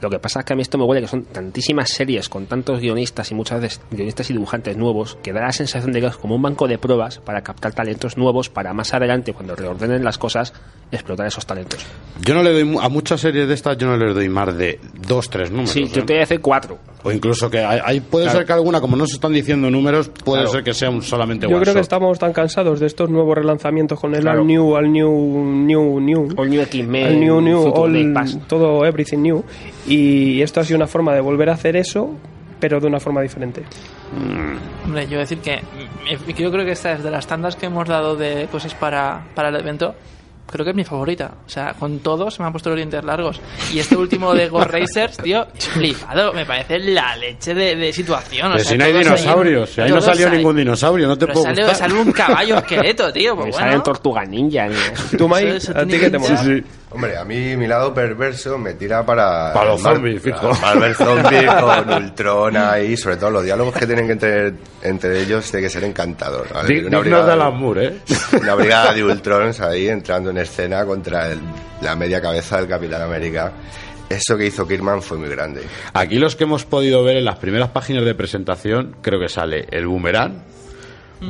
Lo 0.00 0.10
que 0.10 0.18
pasa 0.18 0.40
es 0.40 0.44
que 0.46 0.52
a 0.52 0.56
mí 0.56 0.62
esto 0.62 0.76
me 0.76 0.84
huele 0.84 1.00
que 1.00 1.08
son 1.08 1.24
tantísimas 1.24 1.88
series 1.90 2.28
con 2.28 2.46
tantos 2.46 2.80
guionistas 2.80 3.30
y 3.30 3.34
muchas 3.34 3.60
veces 3.60 3.80
guionistas 3.90 4.28
y 4.28 4.32
dibujantes 4.34 4.76
nuevos 4.76 5.16
que 5.22 5.32
da 5.32 5.40
la 5.42 5.52
sensación 5.52 5.92
de 5.92 6.00
que 6.00 6.06
es 6.08 6.16
como 6.16 6.34
un 6.36 6.42
banco 6.42 6.68
de 6.68 6.76
pruebas 6.78 7.18
para 7.18 7.42
captar 7.42 7.72
talentos 7.72 8.16
nuevos 8.18 8.48
para 8.50 8.74
más 8.74 8.92
adelante, 8.92 9.32
cuando 9.32 9.56
reordenen 9.56 10.04
las 10.04 10.18
cosas, 10.18 10.52
explotar 10.90 11.26
esos 11.26 11.46
talentos. 11.46 11.84
Yo 12.22 12.34
no 12.34 12.42
le 12.42 12.52
doy 12.52 12.64
mu- 12.64 12.80
a 12.80 12.88
muchas 12.88 13.20
series 13.20 13.48
de 13.48 13.54
estas, 13.54 13.76
yo 13.78 13.86
no 13.86 13.96
les 13.96 14.14
doy 14.14 14.28
más 14.28 14.56
de 14.56 14.78
dos, 15.06 15.30
tres 15.30 15.50
números. 15.50 15.70
Sí, 15.70 15.82
¿eh? 15.84 15.88
yo 15.88 16.04
te 16.04 16.12
voy 16.12 16.16
a 16.16 16.20
decir 16.20 16.40
cuatro. 16.40 16.78
O 17.06 17.12
incluso 17.12 17.50
que 17.50 17.58
hay, 17.58 17.80
hay- 17.84 18.00
puede 18.00 18.24
Claro. 18.24 18.38
ser 18.38 18.46
que 18.46 18.52
alguna, 18.54 18.80
como 18.80 18.96
no 18.96 19.06
se 19.06 19.14
están 19.14 19.32
diciendo 19.32 19.70
números, 19.70 20.08
puede 20.08 20.42
Claro. 20.42 20.52
ser 20.52 20.64
que 20.64 20.72
sea 20.74 20.88
un 20.90 21.02
solamente 21.02 21.46
Yo 21.46 21.54
one 21.56 21.62
creo 21.62 21.74
que 21.74 21.78
shot. 21.80 21.82
estamos 21.84 22.18
tan 22.18 22.32
cansados 22.32 22.80
de 22.80 22.86
estos 22.86 23.10
nuevos 23.10 23.36
relanzamientos 23.36 24.00
con 24.00 24.14
el 24.14 24.22
Claro. 24.22 24.40
All 24.40 24.46
New, 24.46 24.74
All 24.74 24.90
New, 24.90 25.10
New, 25.66 26.00
New. 26.00 26.28
All 26.36 26.48
New 26.48 26.60
X-Men, 26.62 27.06
All 27.06 27.20
New, 27.20 27.40
New, 27.42 27.68
all- 27.74 27.92
Day 27.92 28.12
Past. 28.12 28.38
todo 28.46 28.84
Everything 28.86 29.18
New. 29.18 29.44
Y 29.86 29.93
esto 30.42 30.60
ha 30.60 30.64
sido 30.64 30.76
una 30.76 30.86
forma 30.86 31.12
de 31.14 31.20
volver 31.20 31.50
a 31.50 31.54
hacer 31.54 31.76
eso, 31.76 32.10
pero 32.60 32.80
de 32.80 32.86
una 32.86 33.00
forma 33.00 33.20
diferente. 33.20 33.62
Hombre, 34.84 35.06
yo 35.08 35.18
decir 35.18 35.38
que 35.38 35.56
mm, 35.56 36.30
yo 36.36 36.50
creo 36.50 36.64
que 36.64 36.72
esta 36.72 36.92
es 36.92 37.02
de 37.02 37.10
las 37.10 37.26
tandas 37.26 37.56
que 37.56 37.66
hemos 37.66 37.88
dado 37.88 38.16
de 38.16 38.46
cosas 38.50 38.74
para, 38.74 39.24
para 39.34 39.48
el 39.48 39.56
evento. 39.56 39.94
Creo 40.46 40.62
que 40.62 40.70
es 40.72 40.76
mi 40.76 40.84
favorita. 40.84 41.32
O 41.46 41.48
sea, 41.48 41.72
con 41.72 42.00
todo 42.00 42.30
se 42.30 42.40
me 42.42 42.46
han 42.46 42.52
puesto 42.52 42.68
los 42.68 42.76
dientes 42.76 43.02
largos. 43.02 43.40
Y 43.72 43.78
este 43.78 43.96
último 43.96 44.34
de 44.34 44.48
Ghost 44.50 44.70
Racers, 44.70 45.16
tío, 45.16 45.46
flipado. 45.58 46.32
Me 46.34 46.44
parece 46.44 46.78
la 46.78 47.16
leche 47.16 47.54
de, 47.54 47.74
de 47.74 47.92
situación. 47.94 48.48
O 48.48 48.52
Pero 48.52 48.62
sea, 48.64 48.72
si 48.72 48.78
no 48.78 48.84
hay 48.84 48.92
todos 48.92 49.06
ahí- 49.06 49.16
dinosaurios, 49.16 49.70
si 49.70 49.80
ahí 49.80 49.88
no 49.88 49.94
todos 49.96 50.04
salió 50.04 50.28
ahí. 50.28 50.36
ningún 50.36 50.56
dinosaurio, 50.56 51.08
no 51.08 51.16
te 51.16 51.26
Pero 51.26 51.32
puedo 51.32 51.46
sale, 51.46 51.62
gustar. 51.64 51.76
sale 51.88 51.94
un 52.00 52.12
caballo 52.12 52.58
esqueleto, 52.58 53.12
tío. 53.12 53.34
Pues 53.34 53.50
bueno. 53.52 53.58
salen 53.66 53.82
Tortuga 53.82 54.24
Ninja. 54.26 54.68
¿Tú, 55.16 55.28
Mike? 55.28 55.58
¿A 55.74 55.86
ti 55.86 55.98
qué 55.98 56.10
te 56.10 56.18
mola? 56.18 56.36
Sí, 56.36 56.58
sí. 56.58 56.64
Hombre, 56.94 57.16
a 57.16 57.24
mí 57.24 57.56
mi 57.56 57.66
lado 57.66 57.92
perverso 57.92 58.56
me 58.56 58.74
tira 58.74 59.04
para... 59.04 59.52
Para 59.52 59.70
los 59.72 59.82
zombies, 59.82 60.22
fijo. 60.22 60.50
para 60.50 60.60
Marvel 60.60 60.94
Zombies 60.94 61.50
con 61.60 61.92
Ultron 61.92 62.56
ahí, 62.56 62.96
sobre 62.96 63.16
todo 63.16 63.30
los 63.30 63.44
diálogos 63.44 63.74
que 63.74 63.84
tienen 63.86 64.06
que 64.06 64.14
tener 64.16 64.54
entre 64.82 65.20
ellos 65.20 65.50
tiene 65.50 65.66
que 65.66 65.70
ser 65.70 65.82
encantador. 65.84 66.46
¿vale? 66.54 66.86
Una 66.86 67.00
brigada- 67.00 67.50
de 67.50 67.86
¿eh? 67.86 67.98
Una 68.40 68.54
brigada 68.54 68.92
de 68.94 69.02
Ultrons 69.04 69.60
ahí 69.60 69.88
entrando 69.88 70.30
en 70.30 70.38
escena 70.38 70.84
contra 70.86 71.32
el- 71.32 71.40
la 71.82 71.96
media 71.96 72.20
cabeza 72.20 72.58
del 72.58 72.68
Capitán 72.68 73.02
América. 73.02 73.52
Eso 74.08 74.36
que 74.36 74.46
hizo 74.46 74.68
Kirman 74.68 75.02
fue 75.02 75.18
muy 75.18 75.28
grande. 75.30 75.62
Aquí 75.94 76.18
los 76.18 76.36
que 76.36 76.44
hemos 76.44 76.64
podido 76.64 77.02
ver 77.02 77.16
en 77.16 77.24
las 77.24 77.38
primeras 77.38 77.70
páginas 77.70 78.04
de 78.04 78.14
presentación, 78.14 78.96
creo 79.02 79.18
que 79.18 79.28
sale 79.28 79.66
el 79.70 79.86
Boomerang, 79.88 80.44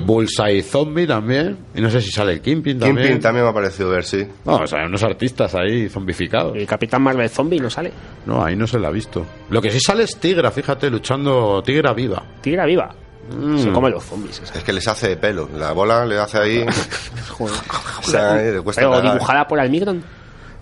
Bullseye 0.05 0.63
Zombie 0.63 1.07
también, 1.07 1.57
y 1.75 1.81
no 1.81 1.91
sé 1.91 2.01
si 2.01 2.11
sale 2.11 2.33
el 2.33 2.41
Kingpin 2.41 2.79
también. 2.79 3.07
Kingpin 3.07 3.23
también 3.23 3.45
me 3.45 3.51
ha 3.51 3.55
parecido 3.55 3.91
ver, 3.91 4.05
sí. 4.05 4.27
No, 4.45 4.57
o 4.57 4.67
sea, 4.67 4.85
unos 4.87 5.03
artistas 5.03 5.55
ahí 5.55 5.89
zombificados. 5.89 6.57
El 6.57 6.67
Capitán 6.67 7.03
Marvel 7.03 7.29
Zombie 7.29 7.61
no 7.61 7.71
sale. 7.71 7.93
No, 8.27 8.45
ahí 8.45 8.57
no 8.57 8.67
se 8.67 8.79
la 8.79 8.89
ha 8.89 8.91
visto. 8.91 9.25
Lo 9.51 9.61
que 9.63 9.71
sí 9.71 9.81
sale 9.81 10.05
es 10.05 10.17
Tigra, 10.17 10.51
fíjate, 10.51 10.91
luchando 10.91 11.63
Tigra 11.63 11.93
viva. 11.93 12.23
Tigra 12.41 12.67
viva. 12.67 12.95
Mm. 13.31 13.59
Se 13.59 13.73
come 13.73 13.91
los 13.91 14.05
zombies. 14.05 14.41
esa. 14.41 14.59
Es 14.59 14.65
que 14.65 14.73
les 14.73 14.87
hace 14.87 15.09
de 15.09 15.17
pelo. 15.17 15.49
La 15.57 15.73
bola 15.73 16.05
le 16.05 16.19
hace 16.19 16.39
ahí. 16.39 16.67
Joder. 17.31 17.57
o 18.01 18.03
sea, 18.03 18.37
le 18.37 18.61
cuesta 18.61 18.83
Pero 18.83 19.01
dibujada 19.01 19.47
por 19.47 19.59
Almigron. 19.59 20.03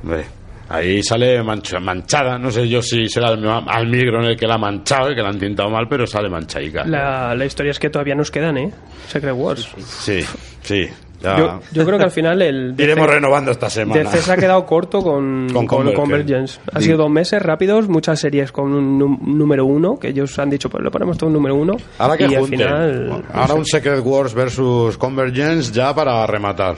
Hombre, 0.02 0.26
ahí 0.72 1.02
sale 1.02 1.42
mancha- 1.42 1.80
manchada. 1.80 2.38
No 2.38 2.50
sé 2.50 2.68
yo 2.68 2.82
si 2.82 3.06
será 3.08 3.30
el 3.30 3.46
Almigron 3.46 4.24
el 4.24 4.36
que 4.36 4.46
la 4.46 4.54
ha 4.54 4.58
manchado, 4.58 5.08
el 5.08 5.14
que 5.14 5.22
la 5.22 5.28
han 5.28 5.38
tintado 5.38 5.70
mal, 5.70 5.86
pero 5.88 6.06
sale 6.06 6.28
manchaica. 6.28 6.84
La, 6.84 7.34
la 7.34 7.44
historia 7.44 7.70
es 7.70 7.78
que 7.78 7.90
todavía 7.90 8.14
nos 8.14 8.30
quedan, 8.30 8.56
¿eh? 8.58 8.72
Secret 9.08 9.34
Wars. 9.36 9.68
Sí, 9.78 10.20
sí. 10.62 10.86
ya. 11.22 11.36
Yo, 11.38 11.60
yo 11.72 11.84
creo 11.84 11.98
que 11.98 12.04
al 12.04 12.10
final 12.10 12.42
el 12.42 12.74
Iremos 12.78 13.06
DC 13.06 13.14
renovando 13.14 13.50
esta 13.52 13.70
semana. 13.70 14.00
DC 14.02 14.18
se 14.22 14.32
ha 14.32 14.36
quedado 14.36 14.64
corto 14.66 15.00
con, 15.02 15.48
Con 15.52 15.66
con 15.66 15.92
Convergence. 15.92 16.00
Convergence. 16.00 16.60
Ha 16.72 16.78
Sí. 16.80 16.86
sido 16.86 16.98
dos 16.98 17.10
meses 17.10 17.40
rápidos, 17.42 17.88
muchas 17.88 18.18
series 18.18 18.50
con 18.50 18.72
un 18.72 18.98
número 19.38 19.64
uno, 19.66 19.98
que 20.00 20.08
ellos 20.08 20.36
han 20.38 20.50
dicho, 20.50 20.68
pues 20.68 20.82
lo 20.82 20.90
ponemos 20.90 21.16
todo 21.18 21.28
un 21.28 21.34
número 21.34 21.54
uno. 21.54 21.76
Ahora 21.98 22.16
que 22.16 22.24
y 22.24 22.34
al 22.34 22.40
junten. 22.40 22.58
final. 22.58 23.24
Ahora 23.32 23.54
un 23.54 23.64
Secret 23.64 24.00
Wars 24.02 24.34
versus 24.34 24.96
Convergence 24.98 25.72
ya 25.72 25.94
para 25.94 26.26
rematar. 26.26 26.76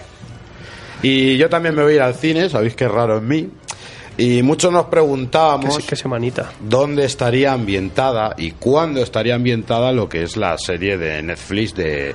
Y 1.03 1.37
yo 1.37 1.49
también 1.51 1.75
me 1.75 1.83
voy 1.83 1.93
a 1.93 1.97
ir 1.97 2.03
al 2.03 2.15
cine, 2.15 2.49
sabéis 2.49 2.75
que 2.75 2.85
es 2.87 2.91
raro 2.91 3.19
en 3.19 3.29
mí. 3.29 3.49
Y 4.17 4.43
muchos 4.43 4.73
nos 4.73 4.87
preguntábamos 4.87 5.85
qué 5.87 5.97
semanita. 5.97 6.53
dónde 6.61 7.05
estaría 7.05 7.53
ambientada 7.53 8.35
y 8.39 8.53
cuándo 8.53 9.03
estaría 9.03 9.35
ambientada 9.35 9.93
lo 9.93 10.09
que 10.09 10.23
es 10.23 10.37
la 10.37 10.57
serie 10.57 10.97
de 10.99 11.23
Netflix 11.23 11.75
de, 11.75 12.15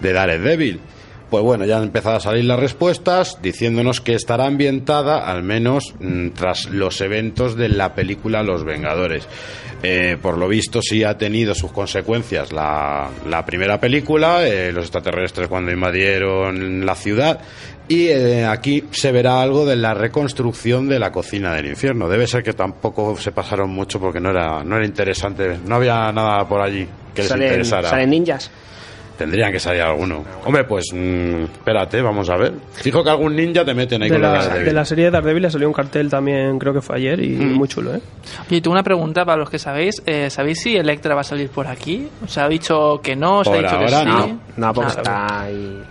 de 0.00 0.12
Daredevil. 0.12 0.80
Pues 1.28 1.44
bueno, 1.44 1.64
ya 1.64 1.76
han 1.76 1.84
empezado 1.84 2.16
a 2.16 2.20
salir 2.20 2.44
las 2.44 2.58
respuestas 2.58 3.38
diciéndonos 3.40 4.00
que 4.00 4.14
estará 4.14 4.46
ambientada 4.46 5.30
al 5.30 5.44
menos 5.44 5.94
mm, 6.00 6.30
tras 6.30 6.68
los 6.68 7.00
eventos 7.00 7.56
de 7.56 7.68
la 7.68 7.94
película 7.94 8.42
Los 8.42 8.64
Vengadores. 8.64 9.28
Eh, 9.82 10.18
por 10.20 10.36
lo 10.36 10.48
visto 10.48 10.82
sí 10.82 11.04
ha 11.04 11.16
tenido 11.16 11.54
sus 11.54 11.70
consecuencias 11.70 12.52
la, 12.52 13.08
la 13.28 13.46
primera 13.46 13.78
película, 13.80 14.46
eh, 14.46 14.72
los 14.72 14.84
extraterrestres 14.84 15.48
cuando 15.48 15.70
invadieron 15.70 16.84
la 16.84 16.96
ciudad, 16.96 17.40
y 17.90 18.06
eh, 18.08 18.46
aquí 18.46 18.84
se 18.92 19.10
verá 19.12 19.42
algo 19.42 19.66
de 19.66 19.74
la 19.76 19.94
reconstrucción 19.94 20.88
de 20.88 20.98
la 21.00 21.10
cocina 21.10 21.54
del 21.54 21.66
infierno. 21.66 22.08
Debe 22.08 22.26
ser 22.26 22.42
que 22.44 22.52
tampoco 22.52 23.16
se 23.18 23.32
pasaron 23.32 23.68
mucho 23.70 23.98
porque 23.98 24.20
no 24.20 24.30
era, 24.30 24.62
no 24.62 24.76
era 24.76 24.86
interesante, 24.86 25.58
no 25.66 25.74
había 25.74 26.10
nada 26.12 26.46
por 26.48 26.62
allí 26.62 26.86
que 27.14 27.22
les 27.22 27.30
interesara. 27.32 27.90
salen 27.90 28.10
ninjas. 28.10 28.50
Tendrían 29.18 29.52
que 29.52 29.58
salir 29.60 29.82
alguno. 29.82 30.24
Hombre, 30.46 30.64
pues 30.64 30.86
mm, 30.94 31.42
espérate, 31.42 32.00
vamos 32.00 32.30
a 32.30 32.36
ver. 32.38 32.54
Fijo 32.72 33.04
que 33.04 33.10
algún 33.10 33.36
ninja 33.36 33.64
te 33.66 33.74
meten 33.74 34.02
ahí 34.02 34.08
De 34.08 34.14
con 34.14 34.22
la, 34.22 34.32
Daredevil. 34.32 34.64
de 34.64 34.72
la 34.72 34.84
serie 34.86 35.04
de 35.06 35.10
Daredevil 35.10 35.42
le 35.42 35.50
salió 35.50 35.66
un 35.68 35.74
cartel 35.74 36.08
también, 36.08 36.58
creo 36.58 36.72
que 36.72 36.80
fue 36.80 36.96
ayer, 36.96 37.20
y 37.22 37.30
Mm. 37.36 37.52
muy 37.54 37.68
chulo, 37.68 37.94
¿eh? 37.96 38.00
Y 38.48 38.60
tengo 38.62 38.72
una 38.72 38.82
pregunta 38.82 39.24
para 39.26 39.36
los 39.36 39.50
que 39.50 39.58
sabéis. 39.58 40.00
Eh, 40.06 40.30
¿Sabéis 40.30 40.62
si 40.62 40.74
Electra 40.76 41.14
va 41.14 41.20
a 41.20 41.24
salir 41.24 41.50
por 41.50 41.66
aquí? 41.66 42.08
¿Os 42.24 42.38
ha 42.38 42.48
dicho 42.48 43.00
que 43.02 43.14
no? 43.14 43.40
¿Os 43.40 43.48
ha 43.48 43.50
Por 43.50 43.60
dicho 43.62 43.70
que 43.78 43.84
ahora 43.94 43.98
sí? 43.98 44.06
no. 44.06 44.40
No, 44.68 44.72
porque 44.72 44.90
Ah, 44.90 44.96
está 44.96 45.40
ahí. 45.42 45.82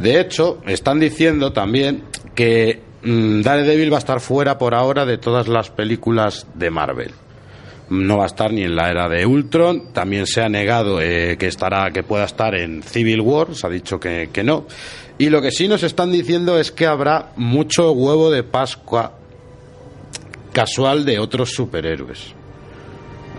De 0.00 0.20
hecho, 0.20 0.60
están 0.66 1.00
diciendo 1.00 1.52
también 1.52 2.04
que 2.34 2.82
mm, 3.02 3.42
Daredevil 3.42 3.92
va 3.92 3.96
a 3.96 4.00
estar 4.00 4.20
fuera 4.20 4.58
por 4.58 4.74
ahora 4.74 5.04
de 5.06 5.18
todas 5.18 5.48
las 5.48 5.70
películas 5.70 6.46
de 6.54 6.70
Marvel. 6.70 7.12
No 7.90 8.18
va 8.18 8.24
a 8.24 8.26
estar 8.26 8.52
ni 8.52 8.62
en 8.62 8.76
la 8.76 8.90
era 8.90 9.08
de 9.08 9.26
Ultron. 9.26 9.92
También 9.92 10.26
se 10.26 10.42
ha 10.42 10.48
negado 10.48 11.00
eh, 11.00 11.36
que 11.38 11.46
estará, 11.46 11.90
que 11.90 12.02
pueda 12.02 12.24
estar 12.24 12.54
en 12.54 12.82
Civil 12.82 13.20
War. 13.20 13.54
Se 13.54 13.66
ha 13.66 13.70
dicho 13.70 14.00
que, 14.00 14.30
que 14.32 14.42
no. 14.42 14.66
Y 15.18 15.28
lo 15.28 15.40
que 15.42 15.50
sí 15.50 15.68
nos 15.68 15.82
están 15.82 16.10
diciendo 16.10 16.58
es 16.58 16.72
que 16.72 16.86
habrá 16.86 17.32
mucho 17.36 17.92
huevo 17.92 18.30
de 18.30 18.42
Pascua 18.42 19.12
casual 20.52 21.04
de 21.04 21.18
otros 21.18 21.50
superhéroes. 21.50 22.34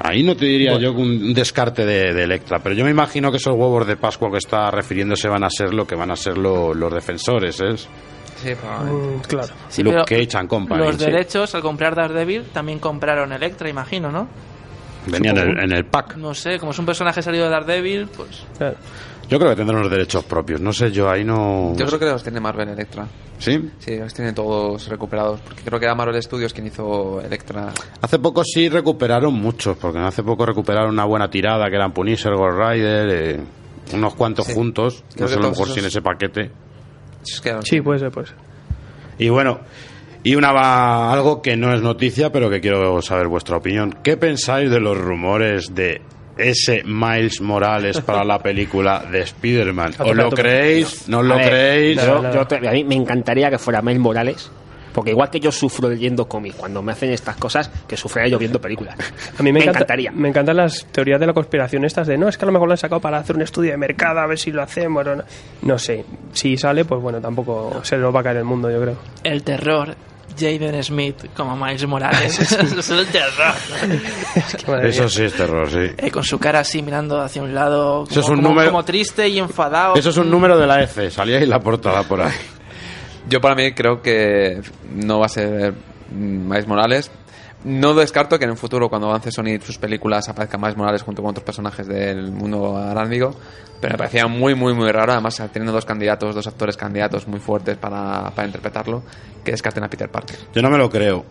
Ahí 0.07 0.23
no 0.23 0.35
te 0.35 0.45
diría 0.45 0.77
yo 0.77 0.93
que 0.95 1.01
un 1.01 1.33
descarte 1.33 1.85
de, 1.85 2.13
de 2.13 2.23
Electra, 2.23 2.59
pero 2.61 2.75
yo 2.75 2.83
me 2.85 2.91
imagino 2.91 3.31
que 3.31 3.37
esos 3.37 3.53
huevos 3.55 3.87
de 3.87 3.97
Pascua 3.97 4.29
que 4.31 4.37
está 4.37 4.69
refiriéndose 4.71 5.27
van 5.27 5.43
a 5.43 5.49
ser 5.49 5.73
lo 5.73 5.85
que 5.87 5.95
van 5.95 6.11
a 6.11 6.15
ser 6.15 6.37
lo- 6.37 6.73
los 6.73 6.93
defensores, 6.93 7.59
¿es? 7.61 7.87
Sí, 8.43 8.49
probablemente. 8.59 9.17
Mm, 9.17 9.21
claro. 9.29 9.53
Sí, 9.69 9.81
Luke 9.83 10.03
Cage 10.05 10.37
and 10.37 10.49
Company. 10.49 10.83
Los 10.85 10.95
sí. 10.97 11.05
derechos, 11.05 11.55
al 11.55 11.61
comprar 11.61 11.95
Daredevil, 11.95 12.43
también 12.53 12.79
compraron 12.79 13.31
Electra, 13.31 13.69
imagino, 13.69 14.11
¿no? 14.11 14.27
Venían 15.07 15.37
en 15.37 15.49
el, 15.49 15.63
en 15.63 15.71
el 15.71 15.85
pack. 15.85 16.17
No 16.17 16.33
sé, 16.33 16.57
como 16.59 16.71
es 16.71 16.79
un 16.79 16.85
personaje 16.85 17.21
salido 17.21 17.45
de 17.45 17.51
Daredevil, 17.51 18.07
pues... 18.15 18.43
Claro. 18.57 18.75
Yo 19.29 19.39
creo 19.39 19.49
que 19.51 19.55
tendrán 19.55 19.81
los 19.81 19.89
derechos 19.91 20.23
propios. 20.23 20.61
No 20.61 20.71
sé, 20.71 20.91
yo 20.91 21.09
ahí 21.09 21.23
no. 21.23 21.73
Yo 21.75 21.85
creo 21.87 21.99
que 21.99 22.05
los 22.05 22.21
tiene 22.23 22.39
Marvel 22.39 22.69
Electra. 22.69 23.07
¿Sí? 23.39 23.69
Sí, 23.79 23.97
los 23.97 24.13
tiene 24.13 24.33
todos 24.33 24.87
recuperados. 24.87 25.41
Porque 25.41 25.63
creo 25.63 25.79
que 25.79 25.85
era 25.85 25.95
Marvel 25.95 26.21
Studios 26.21 26.53
quien 26.53 26.67
hizo 26.67 27.19
Electra. 27.21 27.71
Hace 28.01 28.19
poco 28.19 28.43
sí 28.43 28.69
recuperaron 28.69 29.33
muchos, 29.33 29.77
porque 29.77 29.99
hace 29.99 30.23
poco 30.23 30.45
recuperaron 30.45 30.91
una 30.91 31.05
buena 31.05 31.29
tirada 31.29 31.67
que 31.69 31.75
eran 31.75 31.91
Punisher, 31.91 32.33
Ghost 32.35 32.57
Rider, 32.57 33.09
eh, 33.09 33.39
unos 33.93 34.15
cuantos 34.15 34.45
Sí. 34.45 34.53
juntos. 34.53 35.03
Creo 35.15 35.23
No 35.23 35.27
sé 35.27 35.33
que 35.35 35.39
a 35.39 35.43
lo 35.43 35.49
mejor 35.49 35.67
si 35.67 35.73
en 35.73 35.79
esos- 35.79 35.87
ese 35.93 36.01
paquete. 36.01 36.51
Es 37.27 37.41
que 37.41 37.55
Sí, 37.63 37.81
puede 37.81 37.99
ser, 37.99 38.11
pues. 38.11 38.31
Y 39.17 39.29
bueno, 39.29 39.59
y 40.23 40.35
una 40.35 40.51
va- 40.51 41.11
algo 41.11 41.41
que 41.41 41.57
no 41.57 41.73
es 41.73 41.81
noticia, 41.81 42.31
pero 42.31 42.49
que 42.49 42.61
quiero 42.61 43.01
saber 43.01 43.27
vuestra 43.27 43.57
opinión. 43.57 43.95
¿Qué 44.03 44.17
pensáis 44.17 44.69
de 44.69 44.79
los 44.79 44.97
rumores 44.97 45.73
de 45.73 46.01
ese 46.37 46.83
Miles 46.83 47.41
Morales 47.41 48.01
para 48.01 48.23
la 48.23 48.39
película 48.39 49.03
de 49.11 49.21
Spider-Man? 49.21 49.93
¿Os 49.99 50.15
lo 50.15 50.29
creéis? 50.31 51.07
¿No 51.07 51.19
os 51.19 51.25
lo 51.25 51.35
ver, 51.37 51.49
creéis? 51.49 52.01
yo- 52.03 52.15
No, 52.15 52.21
no. 52.23 52.33
yo 52.33 52.45
te- 52.47 52.67
a 52.67 52.71
mí 52.71 52.83
me 52.83 52.95
encantaría 52.95 53.49
que 53.49 53.57
fuera 53.57 53.81
Miles 53.81 53.99
Morales. 54.01 54.51
Porque 54.93 55.11
igual 55.11 55.29
que 55.29 55.41
yo 55.41 55.51
sufro 55.51 55.89
leyendo 55.89 56.25
cómics 56.25 56.55
cuando 56.55 56.81
me 56.81 56.93
hacen 56.93 57.11
estas 57.11 57.35
cosas, 57.35 57.69
que 57.85 57.97
sufriera 57.97 58.29
yo 58.29 58.39
viendo 58.39 58.61
películas. 58.61 58.95
A 59.37 59.43
mí 59.43 59.51
me, 59.51 59.59
encanta- 59.59 59.79
encantaría. 59.79 60.11
Me 60.13 60.29
encantan 60.29 60.55
las 60.55 60.85
teorías 60.85 61.19
de 61.19 61.27
la 61.27 61.33
conspiración 61.33 61.83
estas 61.83 62.07
de 62.07 62.17
no, 62.17 62.29
es 62.29 62.37
que 62.37 62.45
a 62.45 62.47
lo 62.47 62.53
mejor 62.53 62.69
lo 62.69 62.71
han 62.75 62.77
sacado 62.77 63.01
para 63.01 63.17
hacer 63.17 63.35
un 63.35 63.41
estudio 63.41 63.71
de 63.71 63.77
mercado, 63.77 64.21
a 64.21 64.25
ver 64.27 64.39
si 64.39 64.53
lo 64.53 64.61
hacemos. 64.63 65.05
o 65.05 65.15
No, 65.17 65.23
no 65.63 65.77
sé. 65.77 66.05
Si 66.31 66.55
sale, 66.55 66.85
pues 66.85 67.01
bueno, 67.01 67.19
tampoco 67.19 67.81
se 67.83 67.97
nos 67.97 68.15
va 68.15 68.21
a 68.21 68.23
caer 68.23 68.37
el 68.37 68.45
mundo, 68.45 68.71
yo 68.71 68.79
creo. 68.81 68.95
El 69.25 69.43
terror. 69.43 69.93
Jaden 70.37 70.83
Smith 70.83 71.15
como 71.35 71.55
Miles 71.55 71.85
Morales. 71.87 72.39
Eso 72.39 72.79
es 72.79 72.89
el 72.89 73.07
terror. 73.07 74.83
Eso 74.83 75.09
sí 75.09 75.23
es 75.23 75.33
terror, 75.33 75.69
sí. 75.69 75.91
Eh, 75.97 76.11
con 76.11 76.23
su 76.23 76.37
cara 76.39 76.59
así 76.59 76.81
mirando 76.81 77.21
hacia 77.21 77.41
un 77.41 77.53
lado. 77.53 77.99
Como, 78.03 78.11
Eso 78.11 78.19
es 78.19 78.29
un 78.29 78.35
como- 78.37 78.49
número- 78.49 78.69
como 78.71 78.83
triste 78.83 79.27
y 79.29 79.39
enfadado. 79.39 79.95
Eso 79.95 80.09
es 80.09 80.17
un 80.17 80.29
número 80.29 80.57
de 80.57 80.67
la 80.67 80.83
F. 80.83 81.09
Salía 81.11 81.37
ahí 81.37 81.45
la 81.45 81.59
portada 81.59 82.03
por 82.03 82.21
ahí. 82.21 82.33
Yo 83.29 83.39
para 83.41 83.55
mí 83.55 83.71
creo 83.73 84.01
que 84.01 84.61
no 84.93 85.19
va 85.19 85.25
a 85.27 85.29
ser 85.29 85.73
Miles 86.11 86.67
Morales. 86.67 87.11
No 87.65 87.93
descarto 87.95 88.37
que 88.37 88.45
en 88.45 88.51
un 88.51 88.57
futuro, 88.57 88.89
cuando 88.89 89.09
avance 89.09 89.31
Sony 89.31 89.59
sus 89.63 89.77
películas, 89.79 90.29
aparezca 90.29 90.57
Miles 90.57 90.77
Morales 90.77 91.01
junto 91.01 91.21
con 91.21 91.31
otros 91.31 91.43
personajes 91.43 91.87
del 91.87 92.31
mundo 92.31 92.77
arándigo. 92.77 93.35
Pero 93.81 93.93
me 93.93 93.97
parecía 93.97 94.27
muy, 94.27 94.53
muy, 94.55 94.73
muy 94.73 94.91
raro. 94.91 95.13
Además, 95.13 95.41
teniendo 95.51 95.71
dos 95.73 95.83
candidatos, 95.85 96.35
dos 96.35 96.45
actores 96.47 96.77
candidatos 96.77 97.27
muy 97.27 97.39
fuertes 97.39 97.77
para, 97.77 98.31
para 98.35 98.45
interpretarlo, 98.47 99.03
que 99.43 99.51
descarten 99.51 99.83
a 99.83 99.89
Peter 99.89 100.09
Parker. 100.09 100.37
Yo 100.53 100.61
no 100.61 100.69
me 100.69 100.77
lo 100.77 100.89
creo. 100.89 101.25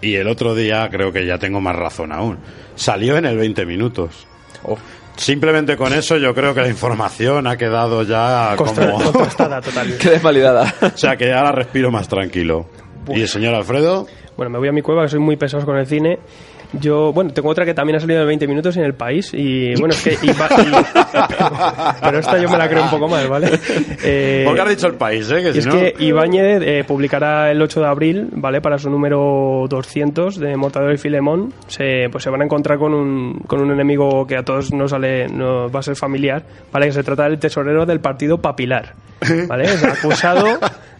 Y 0.00 0.14
el 0.14 0.28
otro 0.28 0.54
día 0.54 0.88
creo 0.90 1.12
que 1.12 1.26
ya 1.26 1.38
tengo 1.38 1.60
más 1.60 1.74
razón 1.74 2.12
aún. 2.12 2.38
Salió 2.76 3.16
en 3.16 3.24
el 3.26 3.36
20 3.36 3.66
minutos. 3.66 4.26
Oh. 4.62 4.76
Simplemente 5.16 5.76
con 5.76 5.92
eso 5.94 6.16
yo 6.18 6.34
creo 6.34 6.54
que 6.54 6.60
la 6.60 6.68
información 6.68 7.46
ha 7.46 7.56
quedado 7.56 8.02
ya 8.02 8.54
Constra- 8.56 8.92
como... 8.92 9.04
contrastada 9.04 9.60
total. 9.60 9.96
Qué 10.00 10.10
desvalidada. 10.10 10.74
o 10.94 10.96
sea 10.96 11.16
que 11.16 11.32
ahora 11.32 11.52
respiro 11.52 11.90
más 11.90 12.06
tranquilo. 12.06 12.68
¿Y 13.08 13.22
el 13.22 13.28
señor 13.28 13.54
Alfredo? 13.54 14.06
Bueno, 14.36 14.50
me 14.50 14.58
voy 14.58 14.68
a 14.68 14.72
mi 14.72 14.82
cueva, 14.82 15.02
que 15.02 15.08
soy 15.08 15.20
muy 15.20 15.36
pesado 15.36 15.64
con 15.64 15.76
el 15.76 15.86
cine. 15.86 16.18
Yo, 16.80 17.12
bueno, 17.12 17.32
tengo 17.32 17.48
otra 17.48 17.64
que 17.64 17.74
también 17.74 17.96
ha 17.96 18.00
salido 18.00 18.20
en 18.22 18.26
20 18.26 18.46
minutos 18.48 18.76
en 18.76 18.82
el 18.82 18.94
país. 18.94 19.30
Y 19.32 19.74
bueno, 19.76 19.94
es 19.94 20.02
que. 20.02 20.18
iba- 20.26 20.48
y- 20.58 22.00
pero 22.02 22.18
esta 22.18 22.38
yo 22.38 22.48
me 22.48 22.58
la 22.58 22.68
creo 22.68 22.82
un 22.82 22.90
poco 22.90 23.08
más, 23.08 23.26
¿vale? 23.28 23.50
Eh, 24.04 24.42
Porque 24.44 24.60
has 24.60 24.68
dicho 24.68 24.86
el 24.88 24.94
país, 24.94 25.30
¿eh? 25.30 25.42
Que 25.42 25.48
y 25.50 25.52
si 25.54 25.58
es 25.60 25.66
no... 25.66 25.72
que 25.72 25.94
Ibáñez 26.00 26.62
eh, 26.62 26.84
publicará 26.86 27.50
el 27.50 27.60
8 27.62 27.80
de 27.80 27.86
abril, 27.86 28.28
¿vale? 28.32 28.60
Para 28.60 28.78
su 28.78 28.90
número 28.90 29.64
200 29.68 30.38
de 30.38 30.56
Mortadelo 30.56 30.92
y 30.92 30.98
Filemón. 30.98 31.52
Se, 31.68 32.08
pues 32.10 32.22
se 32.24 32.30
van 32.30 32.42
a 32.42 32.44
encontrar 32.44 32.78
con 32.78 32.94
un, 32.94 33.40
con 33.46 33.60
un 33.60 33.70
enemigo 33.70 34.26
que 34.26 34.36
a 34.36 34.42
todos 34.44 34.72
nos, 34.72 34.90
sale, 34.90 35.28
nos 35.28 35.74
va 35.74 35.80
a 35.80 35.82
ser 35.82 35.96
familiar, 35.96 36.42
¿vale? 36.72 36.86
Que 36.86 36.92
se 36.92 37.02
trata 37.02 37.24
del 37.24 37.38
tesorero 37.38 37.86
del 37.86 38.00
partido 38.00 38.38
Papilar, 38.38 38.94
¿vale? 39.48 39.64
Es 39.64 39.82
acusado 39.84 40.46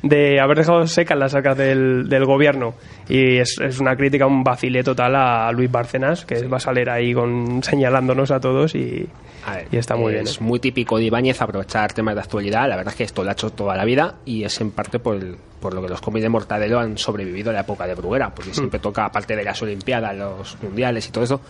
de 0.08 0.40
haber 0.40 0.58
dejado 0.58 0.86
secas 0.86 1.18
las 1.18 1.34
arcas 1.34 1.56
del, 1.56 2.08
del 2.08 2.24
gobierno. 2.24 2.74
Y 3.08 3.36
es, 3.38 3.56
es 3.60 3.78
una 3.80 3.96
crítica, 3.96 4.26
un 4.26 4.42
vacile 4.44 4.82
total 4.82 5.14
a 5.16 5.50
Luis 5.52 5.70
Bárcenas, 5.70 6.24
que 6.24 6.46
va 6.46 6.56
a 6.58 6.60
salir 6.60 6.88
ahí 6.90 7.12
con, 7.14 7.62
señalándonos 7.62 8.30
a 8.30 8.40
todos 8.40 8.74
y, 8.74 9.06
A 9.46 9.56
ver, 9.56 9.68
y 9.72 9.76
está 9.76 9.96
muy 9.96 10.12
bien. 10.12 10.24
Es 10.24 10.36
¿eh? 10.36 10.44
muy 10.44 10.58
típico 10.60 10.98
de 10.98 11.04
Ibáñez 11.04 11.40
aprovechar 11.42 11.92
temas 11.92 12.14
de 12.14 12.20
actualidad. 12.20 12.68
La 12.68 12.76
verdad 12.76 12.92
es 12.92 12.98
que 12.98 13.04
esto 13.04 13.22
lo 13.22 13.30
ha 13.30 13.32
hecho 13.32 13.50
toda 13.50 13.76
la 13.76 13.84
vida 13.84 14.16
y 14.24 14.44
es 14.44 14.60
en 14.60 14.70
parte 14.70 14.98
por, 14.98 15.16
el- 15.16 15.36
por 15.60 15.74
lo 15.74 15.82
que 15.82 15.88
los 15.88 16.00
cómics 16.00 16.22
de 16.22 16.28
Mortadelo 16.28 16.78
han 16.78 16.96
sobrevivido 16.98 17.50
a 17.50 17.52
la 17.54 17.60
época 17.60 17.86
de 17.86 17.94
Bruguera, 17.94 18.28
Hmm. 18.28 18.32
porque 18.34 18.54
siempre 18.54 18.78
toca, 18.80 19.04
aparte 19.06 19.34
de 19.36 19.42
las 19.44 19.60
Olimpiadas, 19.62 20.16
los 20.16 20.56
Mundiales 20.62 21.08
y 21.08 21.10
todo 21.12 21.24
eso, 21.24 21.40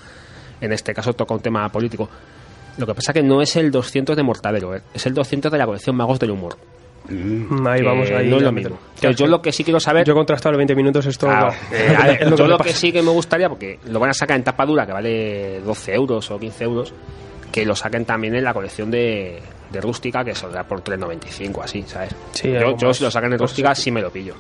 en 0.61 0.73
este 0.73 0.95
caso 0.95 1.13
toca 1.13 1.35
un 1.35 1.41
tema 1.41 1.69
político. 1.69 2.09
Lo 2.79 2.87
que 2.87 2.95
pasa 2.95 3.13
que 3.13 3.23
no 3.23 3.41
es 3.41 3.57
el 3.57 3.71
200 3.71 4.15
de 4.17 4.23
Mortadelo, 4.23 4.75
¿eh? 4.77 4.83
es 4.95 5.07
el 5.07 5.15
200 5.15 5.51
de 5.51 5.59
la 5.59 5.65
colección 5.67 5.97
Magos 5.97 6.19
del 6.19 6.31
Humor. 6.31 6.57
Mm, 7.09 7.67
Ahí 7.67 7.83
vamos, 7.83 8.11
ahí. 8.11 8.29
no 8.29 8.37
es 8.37 8.43
lo 8.43 8.53
mismo. 8.53 8.79
Entonces, 8.97 9.17
yo 9.17 9.27
lo 9.27 9.41
que 9.43 9.53
sí 9.53 9.65
quiero 9.65 9.79
saber... 9.81 10.05
Yo 10.07 10.13
he 10.13 10.17
contrastado 10.17 10.53
los 10.53 10.59
20 10.59 10.75
minutos, 10.75 11.07
esto 11.07 11.27
Claro, 11.27 11.53
eh, 11.73 11.97
ver, 12.03 12.19
Es 12.23 12.31
lo 12.31 12.37
yo 12.37 12.47
lo 12.47 12.59
que 12.59 12.73
sí 12.73 12.93
que 12.93 13.03
me 13.03 13.11
gustaría, 13.11 13.49
porque 13.49 13.79
lo 13.89 14.01
van 14.01 14.11
a 14.11 14.15
sacar 14.15 14.37
en 14.37 14.45
tapa 14.45 14.65
dura, 14.67 14.87
que 14.87 14.93
vale 14.93 15.61
12 15.61 15.95
euros 15.95 16.31
o 16.31 16.39
15 16.39 16.65
euros, 16.65 16.95
que 17.53 17.65
lo 17.65 17.75
saquen 17.77 18.05
también 18.05 18.35
en 18.35 18.45
la 18.45 18.53
colección 18.53 18.91
de, 18.91 19.41
de 19.71 19.81
rústica, 19.81 20.25
que 20.25 20.35
saldrá 20.35 20.65
por 20.65 20.83
3,95 20.83 21.63
así, 21.65 21.83
¿sabes? 21.87 22.15
Sí, 22.33 22.51
yo, 22.53 22.77
yo 22.77 22.93
si 22.93 23.05
lo 23.05 23.11
sacan 23.11 23.33
en 23.33 23.39
Cosas 23.39 23.51
rústica 23.53 23.75
sí 23.75 23.91
me 23.91 24.01
lo 24.03 24.11
pillo. 24.11 24.35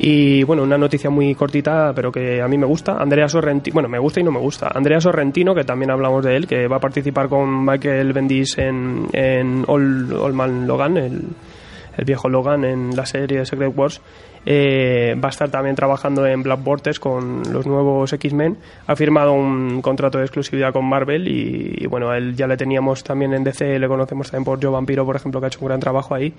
Y 0.00 0.44
bueno, 0.44 0.62
una 0.62 0.78
noticia 0.78 1.10
muy 1.10 1.34
cortita, 1.34 1.92
pero 1.94 2.12
que 2.12 2.40
a 2.40 2.46
mí 2.46 2.56
me 2.56 2.66
gusta. 2.66 2.96
Andrea 2.98 3.28
Sorrentino, 3.28 3.74
bueno, 3.74 3.88
me 3.88 3.98
gusta 3.98 4.20
y 4.20 4.22
no 4.22 4.30
me 4.30 4.38
gusta. 4.38 4.70
Andrea 4.72 5.00
Sorrentino, 5.00 5.54
que 5.54 5.64
también 5.64 5.90
hablamos 5.90 6.24
de 6.24 6.36
él, 6.36 6.46
que 6.46 6.68
va 6.68 6.76
a 6.76 6.80
participar 6.80 7.28
con 7.28 7.64
Michael 7.64 8.12
Bendis 8.12 8.58
en, 8.58 9.08
en 9.12 9.64
Old 9.66 10.34
Man 10.34 10.68
Logan, 10.68 10.96
el, 10.96 11.22
el 11.96 12.04
viejo 12.04 12.28
Logan 12.28 12.64
en 12.64 12.94
la 12.94 13.06
serie 13.06 13.44
Secret 13.44 13.76
Wars. 13.76 14.00
Eh, 14.46 15.16
va 15.22 15.28
a 15.28 15.30
estar 15.30 15.50
también 15.50 15.74
trabajando 15.74 16.24
en 16.24 16.44
Black 16.44 16.62
Vortex 16.62 17.00
con 17.00 17.42
los 17.52 17.66
nuevos 17.66 18.12
X-Men. 18.12 18.56
Ha 18.86 18.94
firmado 18.94 19.32
un 19.32 19.82
contrato 19.82 20.18
de 20.18 20.24
exclusividad 20.24 20.72
con 20.72 20.88
Marvel 20.88 21.26
y, 21.26 21.74
y 21.76 21.86
bueno, 21.86 22.14
él 22.14 22.36
ya 22.36 22.46
le 22.46 22.56
teníamos 22.56 23.02
también 23.02 23.34
en 23.34 23.42
DC, 23.42 23.78
le 23.78 23.88
conocemos 23.88 24.30
también 24.30 24.44
por 24.44 24.62
Joe 24.62 24.70
Vampiro, 24.70 25.04
por 25.04 25.16
ejemplo, 25.16 25.40
que 25.40 25.46
ha 25.46 25.48
hecho 25.48 25.58
un 25.60 25.66
gran 25.66 25.80
trabajo 25.80 26.14
ahí 26.14 26.32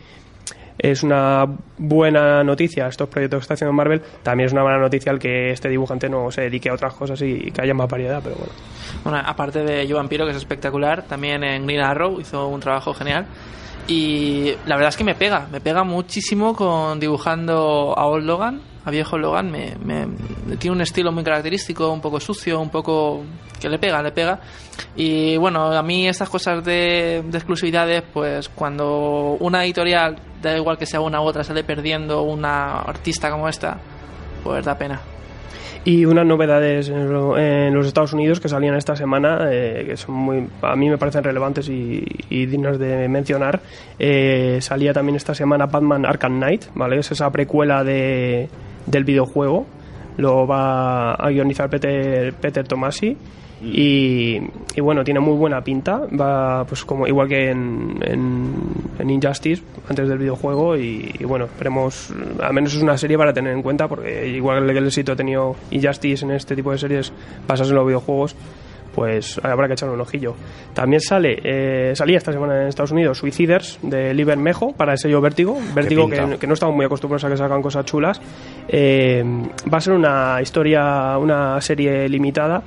es 0.80 1.04
una 1.04 1.46
buena 1.78 2.42
noticia 2.44 2.88
estos 2.88 3.10
proyectos 3.10 3.40
que 3.40 3.42
está 3.42 3.54
haciendo 3.56 3.74
Marvel. 3.74 4.02
También 4.24 4.48
es 4.48 4.54
una 4.54 4.64
buena 4.64 4.80
noticia 4.80 5.12
el 5.12 5.20
que 5.20 5.52
este 5.52 5.68
dibujante 5.68 6.10
no 6.10 6.32
se 6.32 6.44
dedique 6.44 6.70
a 6.70 6.74
otras 6.74 6.94
cosas 6.94 7.22
y 7.22 7.52
que 7.52 7.62
haya 7.62 7.74
más 7.74 7.90
variedad, 7.90 8.22
pero 8.24 8.36
bueno. 8.38 8.54
Bueno, 9.04 9.20
aparte 9.26 9.64
de 9.64 9.86
Joe 9.86 9.96
Vampiro, 9.96 10.26
que 10.26 10.32
es 10.32 10.38
espectacular, 10.38 11.04
también 11.04 11.44
en 11.44 11.66
Green 11.66 11.82
Arrow 11.82 12.20
hizo 12.22 12.48
un 12.48 12.62
trabajo 12.62 12.94
genial. 12.94 13.28
Y 13.88 14.54
la 14.66 14.76
verdad 14.76 14.90
es 14.90 14.98
que 14.98 15.04
me 15.04 15.16
pega, 15.16 15.48
me 15.52 15.60
pega 15.60 15.84
muchísimo 15.84 16.56
con 16.56 17.00
dibujando 17.00 17.94
a 17.98 18.06
Old 18.06 18.26
Logan, 18.26 18.62
a 18.90 18.92
viejo 18.92 19.18
Logan. 19.18 19.50
Me, 19.52 19.76
me- 19.84 20.08
tiene 20.58 20.76
un 20.76 20.82
estilo 20.82 21.12
muy 21.12 21.24
característico, 21.24 21.92
un 21.92 22.02
poco 22.02 22.20
sucio, 22.20 22.60
un 22.60 22.70
poco 22.70 23.24
que 23.62 23.70
le 23.70 23.80
pega, 23.80 24.02
le 24.04 24.12
pega. 24.12 24.40
Y 24.96 25.38
bueno, 25.38 25.72
a 25.72 25.84
mí 25.84 26.08
estas 26.08 26.30
cosas 26.30 26.64
de, 26.66 27.24
de 27.26 27.38
exclusividades, 27.38 28.04
pues 28.14 28.50
cuando 28.50 29.38
una 29.40 29.64
editorial, 29.64 30.18
da 30.42 30.58
igual 30.58 30.78
que 30.78 30.86
sea 30.86 31.00
una 31.02 31.22
u 31.22 31.26
otra, 31.26 31.44
sale 31.44 31.64
perdiendo 31.64 32.22
una 32.24 32.80
artista 32.80 33.30
como 33.32 33.48
esta, 33.48 33.78
pues 34.44 34.66
da 34.66 34.78
pena. 34.78 35.00
Y 35.86 36.04
unas 36.04 36.26
novedades 36.26 36.90
en, 36.90 37.12
lo- 37.12 37.38
en 37.38 37.74
los 37.74 37.88
Estados 37.88 38.12
Unidos 38.12 38.42
que 38.42 38.50
salían 38.50 38.76
esta 38.76 38.98
semana, 38.98 39.48
eh, 39.50 39.86
que 39.88 39.96
son 39.98 40.14
muy, 40.16 40.48
a 40.62 40.76
mí 40.76 40.90
me 40.90 40.98
parecen 40.98 41.24
relevantes 41.24 41.70
y, 41.70 42.04
y 42.30 42.46
dignas 42.48 42.78
de 42.78 43.08
mencionar. 43.08 43.62
Eh, 43.98 44.60
salía 44.62 44.92
también 44.94 45.16
esta 45.16 45.34
semana 45.34 45.68
Batman 45.68 46.06
Arkham 46.06 46.36
Knight, 46.38 46.66
¿vale? 46.76 47.00
Es 47.00 47.12
esa 47.12 47.30
precuela 47.32 47.84
de, 47.86 48.50
del 48.90 49.06
videojuego. 49.06 49.66
Lo 50.18 50.46
va 50.46 51.14
a 51.14 51.30
guionizar 51.30 51.70
Peter, 51.70 52.34
Peter 52.34 52.68
Tomasi. 52.68 53.16
Y, 53.62 54.40
y 54.74 54.82
bueno, 54.82 55.04
tiene 55.04 55.20
muy 55.20 55.36
buena 55.36 55.62
pinta. 55.62 56.02
Va, 56.08 56.64
pues 56.66 56.86
como 56.86 57.08
igual 57.08 57.28
que 57.28 57.50
en, 57.52 58.00
en, 58.02 58.54
en 58.98 59.10
Injustice, 59.10 59.62
antes 59.90 60.08
del 60.08 60.18
videojuego. 60.18 60.78
Y, 60.78 61.14
y 61.20 61.24
bueno, 61.26 61.46
esperemos. 61.46 62.14
Al 62.42 62.54
menos 62.54 62.74
es 62.74 62.82
una 62.82 62.98
serie 62.98 63.18
para 63.18 63.34
tener 63.34 63.54
en 63.54 63.62
cuenta, 63.62 63.88
porque 63.88 64.30
igual 64.30 64.66
que 64.66 64.78
el 64.78 64.88
éxito 64.88 65.12
ha 65.12 65.16
tenido 65.16 65.56
Injustice 65.72 66.26
en 66.26 66.32
este 66.32 66.56
tipo 66.56 66.72
de 66.72 66.78
series 66.78 67.12
basadas 67.48 67.70
en 67.70 67.76
los 67.76 67.86
videojuegos, 67.86 68.36
pues 69.00 69.39
habrá 69.41 69.68
que 69.68 69.76
echarle 69.76 69.95
un 69.95 70.02
ojillo. 70.02 70.36
También 70.74 71.00
sale, 71.00 71.39
eh, 71.41 71.93
salía 71.95 72.18
esta 72.18 72.34
semana 72.34 72.64
en 72.64 72.68
Estados 72.68 72.91
Unidos 72.91 73.18
Suiciders 73.18 73.80
de 73.82 74.14
Liber 74.14 74.38
Mejo 74.38 74.74
para 74.74 74.91
el 74.91 74.97
sello 74.97 75.22
Vértigo. 75.22 75.58
Vértigo 75.74 76.10
que 76.10 76.45
no 76.45 76.54
estamos 76.54 76.76
muy 76.76 76.86
acostumbrados 76.86 77.24
a 77.24 77.30
que 77.30 77.38
sacan 77.38 77.62
cosas 77.62 77.86
chulas. 77.86 78.20
Eh, 78.68 79.24
va 79.74 79.78
a 79.78 79.80
ser 79.80 79.93
una 79.93 80.39
historia, 80.41 81.18
una 81.18 81.62
serie 81.62 82.10
limitada. 82.10 82.62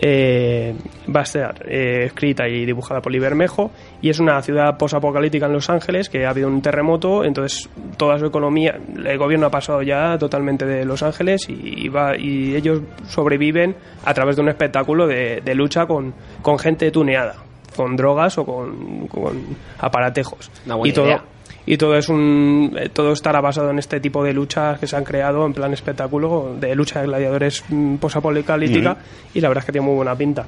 Eh, 0.00 0.76
va 1.14 1.20
a 1.20 1.22
estar 1.24 1.66
eh, 1.68 2.04
escrita 2.06 2.46
y 2.46 2.64
dibujada 2.64 3.00
por 3.00 3.10
Libermejo 3.10 3.72
y 4.00 4.10
es 4.10 4.20
una 4.20 4.40
ciudad 4.42 4.78
posapocalíptica 4.78 5.46
en 5.46 5.52
Los 5.52 5.68
Ángeles 5.70 6.08
que 6.08 6.24
ha 6.24 6.30
habido 6.30 6.46
un 6.46 6.62
terremoto, 6.62 7.24
entonces 7.24 7.68
toda 7.96 8.16
su 8.16 8.26
economía, 8.26 8.78
el 9.04 9.18
gobierno 9.18 9.46
ha 9.46 9.50
pasado 9.50 9.82
ya 9.82 10.16
totalmente 10.16 10.64
de 10.66 10.84
Los 10.84 11.02
Ángeles 11.02 11.48
y, 11.48 11.84
y 11.84 11.88
va, 11.88 12.16
y 12.16 12.54
ellos 12.54 12.80
sobreviven 13.08 13.74
a 14.04 14.14
través 14.14 14.36
de 14.36 14.42
un 14.42 14.48
espectáculo 14.50 15.08
de, 15.08 15.40
de 15.44 15.54
lucha 15.56 15.86
con, 15.86 16.14
con 16.42 16.60
gente 16.60 16.92
tuneada, 16.92 17.34
con 17.74 17.96
drogas 17.96 18.38
o 18.38 18.46
con, 18.46 19.08
con 19.08 19.56
aparatejos. 19.80 20.48
Una 20.66 20.76
buena 20.76 20.90
y 20.90 20.94
todo, 20.94 21.06
idea. 21.06 21.24
Y 21.70 21.76
todo 21.76 21.96
es 21.96 22.08
un 22.08 22.74
eh, 22.78 22.88
todo 22.88 23.12
estará 23.12 23.40
basado 23.42 23.68
en 23.70 23.78
este 23.78 24.00
tipo 24.00 24.24
de 24.24 24.32
luchas 24.32 24.78
que 24.80 24.86
se 24.86 24.96
han 24.96 25.04
creado 25.04 25.44
en 25.44 25.52
plan 25.52 25.72
espectáculo 25.74 26.56
de 26.58 26.74
lucha 26.74 27.00
de 27.00 27.06
gladiadores 27.08 27.62
mm, 27.68 27.96
posapocalíptica 27.96 28.96
y 29.34 29.40
la 29.42 29.48
verdad 29.48 29.62
es 29.62 29.66
que 29.66 29.72
tiene 29.72 29.86
muy 29.86 29.94
buena 29.96 30.14
pinta 30.16 30.46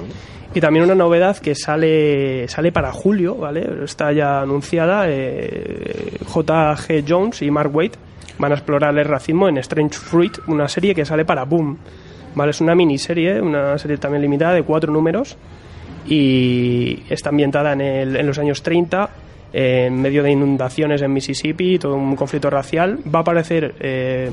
¿no? 0.00 0.06
y 0.54 0.60
también 0.60 0.84
una 0.86 0.94
novedad 0.94 1.36
que 1.36 1.54
sale 1.54 2.48
sale 2.48 2.72
para 2.72 2.90
julio 2.90 3.34
vale 3.36 3.84
está 3.84 4.12
ya 4.12 4.40
anunciada 4.40 5.04
eh, 5.08 6.16
J.G. 6.26 7.04
Jones 7.06 7.42
y 7.42 7.50
Mark 7.50 7.70
Waid 7.74 7.92
van 8.38 8.52
a 8.52 8.54
explorar 8.54 8.96
el 8.98 9.04
racismo 9.04 9.46
en 9.48 9.58
Strange 9.58 9.98
Fruit 9.98 10.38
una 10.46 10.68
serie 10.68 10.94
que 10.94 11.04
sale 11.04 11.26
para 11.26 11.44
Boom 11.44 11.76
vale 12.34 12.52
es 12.52 12.60
una 12.62 12.74
miniserie 12.74 13.42
una 13.42 13.76
serie 13.76 13.98
también 13.98 14.22
limitada 14.22 14.54
de 14.54 14.62
cuatro 14.62 14.90
números 14.90 15.36
y 16.08 17.02
está 17.10 17.28
ambientada 17.28 17.72
en, 17.74 17.80
el- 17.82 18.16
en 18.16 18.26
los 18.26 18.38
años 18.38 18.62
30 18.62 19.10
en 19.52 20.00
medio 20.00 20.22
de 20.22 20.30
inundaciones 20.32 21.02
en 21.02 21.12
Mississippi, 21.12 21.78
todo 21.78 21.94
un 21.94 22.16
conflicto 22.16 22.50
racial. 22.50 22.98
Va 23.12 23.20
a 23.20 23.22
aparecer 23.22 23.74
eh, 23.80 24.30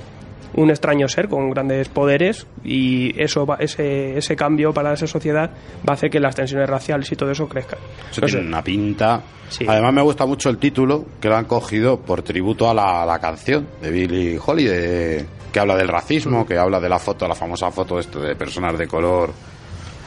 un 0.53 0.69
extraño 0.69 1.07
ser 1.07 1.27
con 1.27 1.49
grandes 1.49 1.89
poderes 1.89 2.47
y 2.63 3.19
eso 3.21 3.45
va- 3.45 3.57
ese, 3.59 4.17
ese 4.17 4.35
cambio 4.35 4.73
para 4.73 4.93
esa 4.93 5.05
sociedad 5.07 5.49
va 5.87 5.91
a 5.91 5.93
hacer 5.93 6.09
que 6.09 6.19
las 6.19 6.35
tensiones 6.35 6.69
raciales 6.69 7.11
y 7.11 7.15
todo 7.15 7.31
eso 7.31 7.47
crezcan. 7.49 7.79
Eso 8.11 8.21
No 8.21 8.27
sé. 8.27 8.37
una 8.39 8.63
pinta. 8.63 9.21
Sí. 9.49 9.65
Además 9.67 9.93
me 9.93 10.01
gusta 10.01 10.25
mucho 10.25 10.49
el 10.49 10.57
título 10.57 11.05
que 11.21 11.29
lo 11.29 11.35
han 11.37 11.45
cogido 11.45 11.99
por 11.99 12.21
tributo 12.21 12.69
a 12.69 12.73
la, 12.73 13.03
a 13.03 13.05
la 13.05 13.19
canción 13.19 13.67
de 13.81 13.91
Billie 13.91 14.39
Holiday 14.45 15.25
que 15.51 15.59
habla 15.61 15.75
del 15.77 15.87
racismo, 15.87 16.45
que 16.45 16.57
habla 16.57 16.79
de 16.79 16.89
la 16.89 16.99
foto, 16.99 17.27
la 17.27 17.33
famosa 17.33 17.71
foto 17.71 17.97
de 17.97 18.35
personas 18.35 18.77
de 18.77 18.85
color 18.87 19.31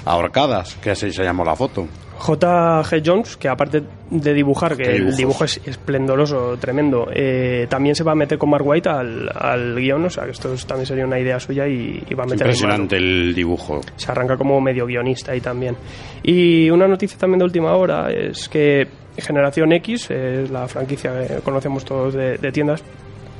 ahorcadas, 0.04 0.74
que 0.76 0.90
así 0.90 1.12
se 1.12 1.22
llamó 1.22 1.44
la 1.44 1.54
foto. 1.56 1.86
J.G. 2.18 3.02
Jones, 3.04 3.36
que 3.38 3.48
aparte 3.48 3.82
de 4.10 4.34
dibujar, 4.34 4.76
que 4.76 4.82
el 4.96 5.16
dibujo 5.16 5.44
es 5.44 5.58
esplendoroso, 5.64 6.58
tremendo, 6.60 7.08
eh, 7.14 7.66
también 7.70 7.94
se 7.94 8.04
va 8.04 8.12
a 8.12 8.14
meter 8.14 8.36
con 8.36 8.50
Mark 8.50 8.66
White 8.66 8.90
al, 8.90 9.30
al 9.34 9.74
guion, 9.76 10.04
o 10.04 10.10
sea 10.10 10.24
que 10.24 10.32
esto 10.32 10.52
es- 10.52 10.66
también 10.66 10.84
sería 10.86 11.06
una 11.06 11.18
idea 11.18 11.40
suya 11.40 11.66
y, 11.66 12.02
y 12.08 12.14
va 12.14 12.24
a 12.24 12.26
meter 12.26 12.46
impresionante 12.46 12.96
el 12.98 13.34
dibujo. 13.34 13.80
se 13.96 14.12
arranca 14.12 14.36
como 14.36 14.60
medio 14.60 14.84
guionista 14.84 15.32
ahí 15.32 15.40
también. 15.40 15.76
Y 16.22 16.68
una 16.68 16.86
noticia 16.86 17.16
también 17.18 17.38
de 17.38 17.44
última 17.46 17.74
hora 17.74 18.10
es 18.10 18.50
que 18.50 18.86
Generación 19.16 19.72
X, 19.72 20.10
es 20.10 20.50
la 20.50 20.68
franquicia 20.68 21.26
que 21.26 21.34
conocemos 21.36 21.84
todos 21.86 22.12
de, 22.12 22.36
de 22.36 22.52
tiendas, 22.52 22.82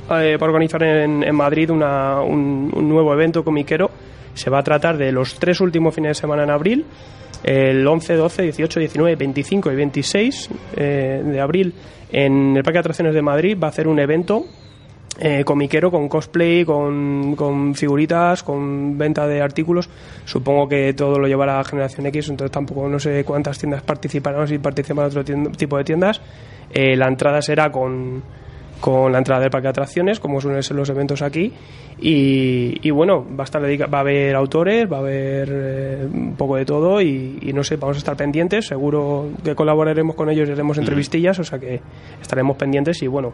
eh, 0.09 0.37
va 0.37 0.47
a 0.47 0.49
organizar 0.49 0.81
en, 0.81 1.23
en 1.23 1.35
Madrid 1.35 1.69
una- 1.69 2.21
un, 2.21 2.71
un 2.75 2.89
nuevo 2.89 3.13
evento 3.13 3.43
comiquero. 3.43 3.91
Se 4.33 4.49
va 4.49 4.59
a 4.59 4.63
tratar 4.63 4.97
de 4.97 5.11
los 5.11 5.35
tres 5.35 5.59
últimos 5.61 5.93
fines 5.93 6.09
de 6.11 6.21
semana 6.21 6.43
en 6.43 6.49
abril, 6.49 6.85
el 7.43 7.85
11, 7.85 8.15
12, 8.15 8.43
18, 8.43 8.79
19, 8.79 9.15
25 9.15 9.71
y 9.71 9.75
26 9.75 10.49
eh, 10.75 11.23
de 11.25 11.41
abril 11.41 11.73
en 12.11 12.55
el 12.57 12.63
Parque 12.63 12.77
de 12.77 12.79
Atracciones 12.79 13.13
de 13.13 13.21
Madrid 13.21 13.57
va 13.61 13.67
a 13.67 13.69
hacer 13.69 13.87
un 13.87 13.99
evento 13.99 14.45
eh, 15.19 15.43
comiquero 15.43 15.91
con 15.91 16.07
cosplay, 16.07 16.65
con, 16.65 17.35
con 17.35 17.75
figuritas, 17.75 18.43
con 18.43 18.97
venta 18.97 19.27
de 19.27 19.41
artículos. 19.41 19.89
Supongo 20.25 20.67
que 20.67 20.93
todo 20.93 21.19
lo 21.19 21.27
llevará 21.27 21.63
Generación 21.63 22.07
X, 22.07 22.29
entonces 22.29 22.51
tampoco 22.51 22.87
no 22.87 22.99
sé 22.99 23.23
cuántas 23.23 23.57
tiendas 23.57 23.81
participarán 23.83 24.41
o 24.41 24.47
si 24.47 24.57
participan 24.57 25.05
otro 25.05 25.23
tipo 25.23 25.77
de 25.77 25.83
tiendas. 25.83 26.21
Eh, 26.73 26.95
la 26.95 27.07
entrada 27.07 27.41
será 27.41 27.71
con, 27.71 28.23
con 28.81 29.11
la 29.13 29.19
entrada 29.19 29.39
del 29.41 29.49
parque 29.51 29.67
de 29.67 29.69
atracciones, 29.69 30.19
como 30.19 30.41
suelen 30.41 30.61
ser 30.63 30.75
los 30.75 30.89
eventos 30.89 31.21
aquí. 31.21 31.53
Y, 32.01 32.79
y 32.81 32.89
bueno, 32.91 33.23
va 33.37 33.43
a, 33.43 33.45
estar 33.45 33.61
dedica- 33.61 33.85
va 33.85 33.99
a 33.99 34.01
haber 34.01 34.35
autores, 34.35 34.91
va 34.91 34.97
a 34.97 34.99
haber 35.01 35.49
eh, 35.51 36.07
un 36.11 36.35
poco 36.35 36.55
de 36.57 36.65
todo 36.65 36.99
y, 37.01 37.37
y 37.41 37.53
no 37.53 37.63
sé, 37.63 37.77
vamos 37.77 37.97
a 37.97 37.99
estar 37.99 38.17
pendientes. 38.17 38.65
Seguro 38.67 39.29
que 39.43 39.53
colaboraremos 39.55 40.15
con 40.15 40.29
ellos 40.29 40.49
y 40.49 40.51
haremos 40.51 40.77
entrevistillas, 40.79 41.37
o 41.39 41.43
sea 41.43 41.59
que 41.59 41.79
estaremos 42.21 42.57
pendientes 42.57 43.01
y 43.03 43.07
bueno. 43.07 43.31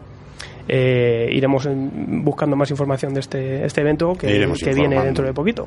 eh, 0.68 1.30
iremos 1.32 1.64
en- 1.64 2.22
buscando 2.22 2.54
más 2.54 2.70
información 2.70 3.14
de 3.14 3.20
este, 3.20 3.64
este 3.64 3.80
evento 3.80 4.12
que, 4.12 4.28
que 4.62 4.74
viene 4.74 4.96
dentro 5.02 5.24
de 5.24 5.32
poquito. 5.32 5.66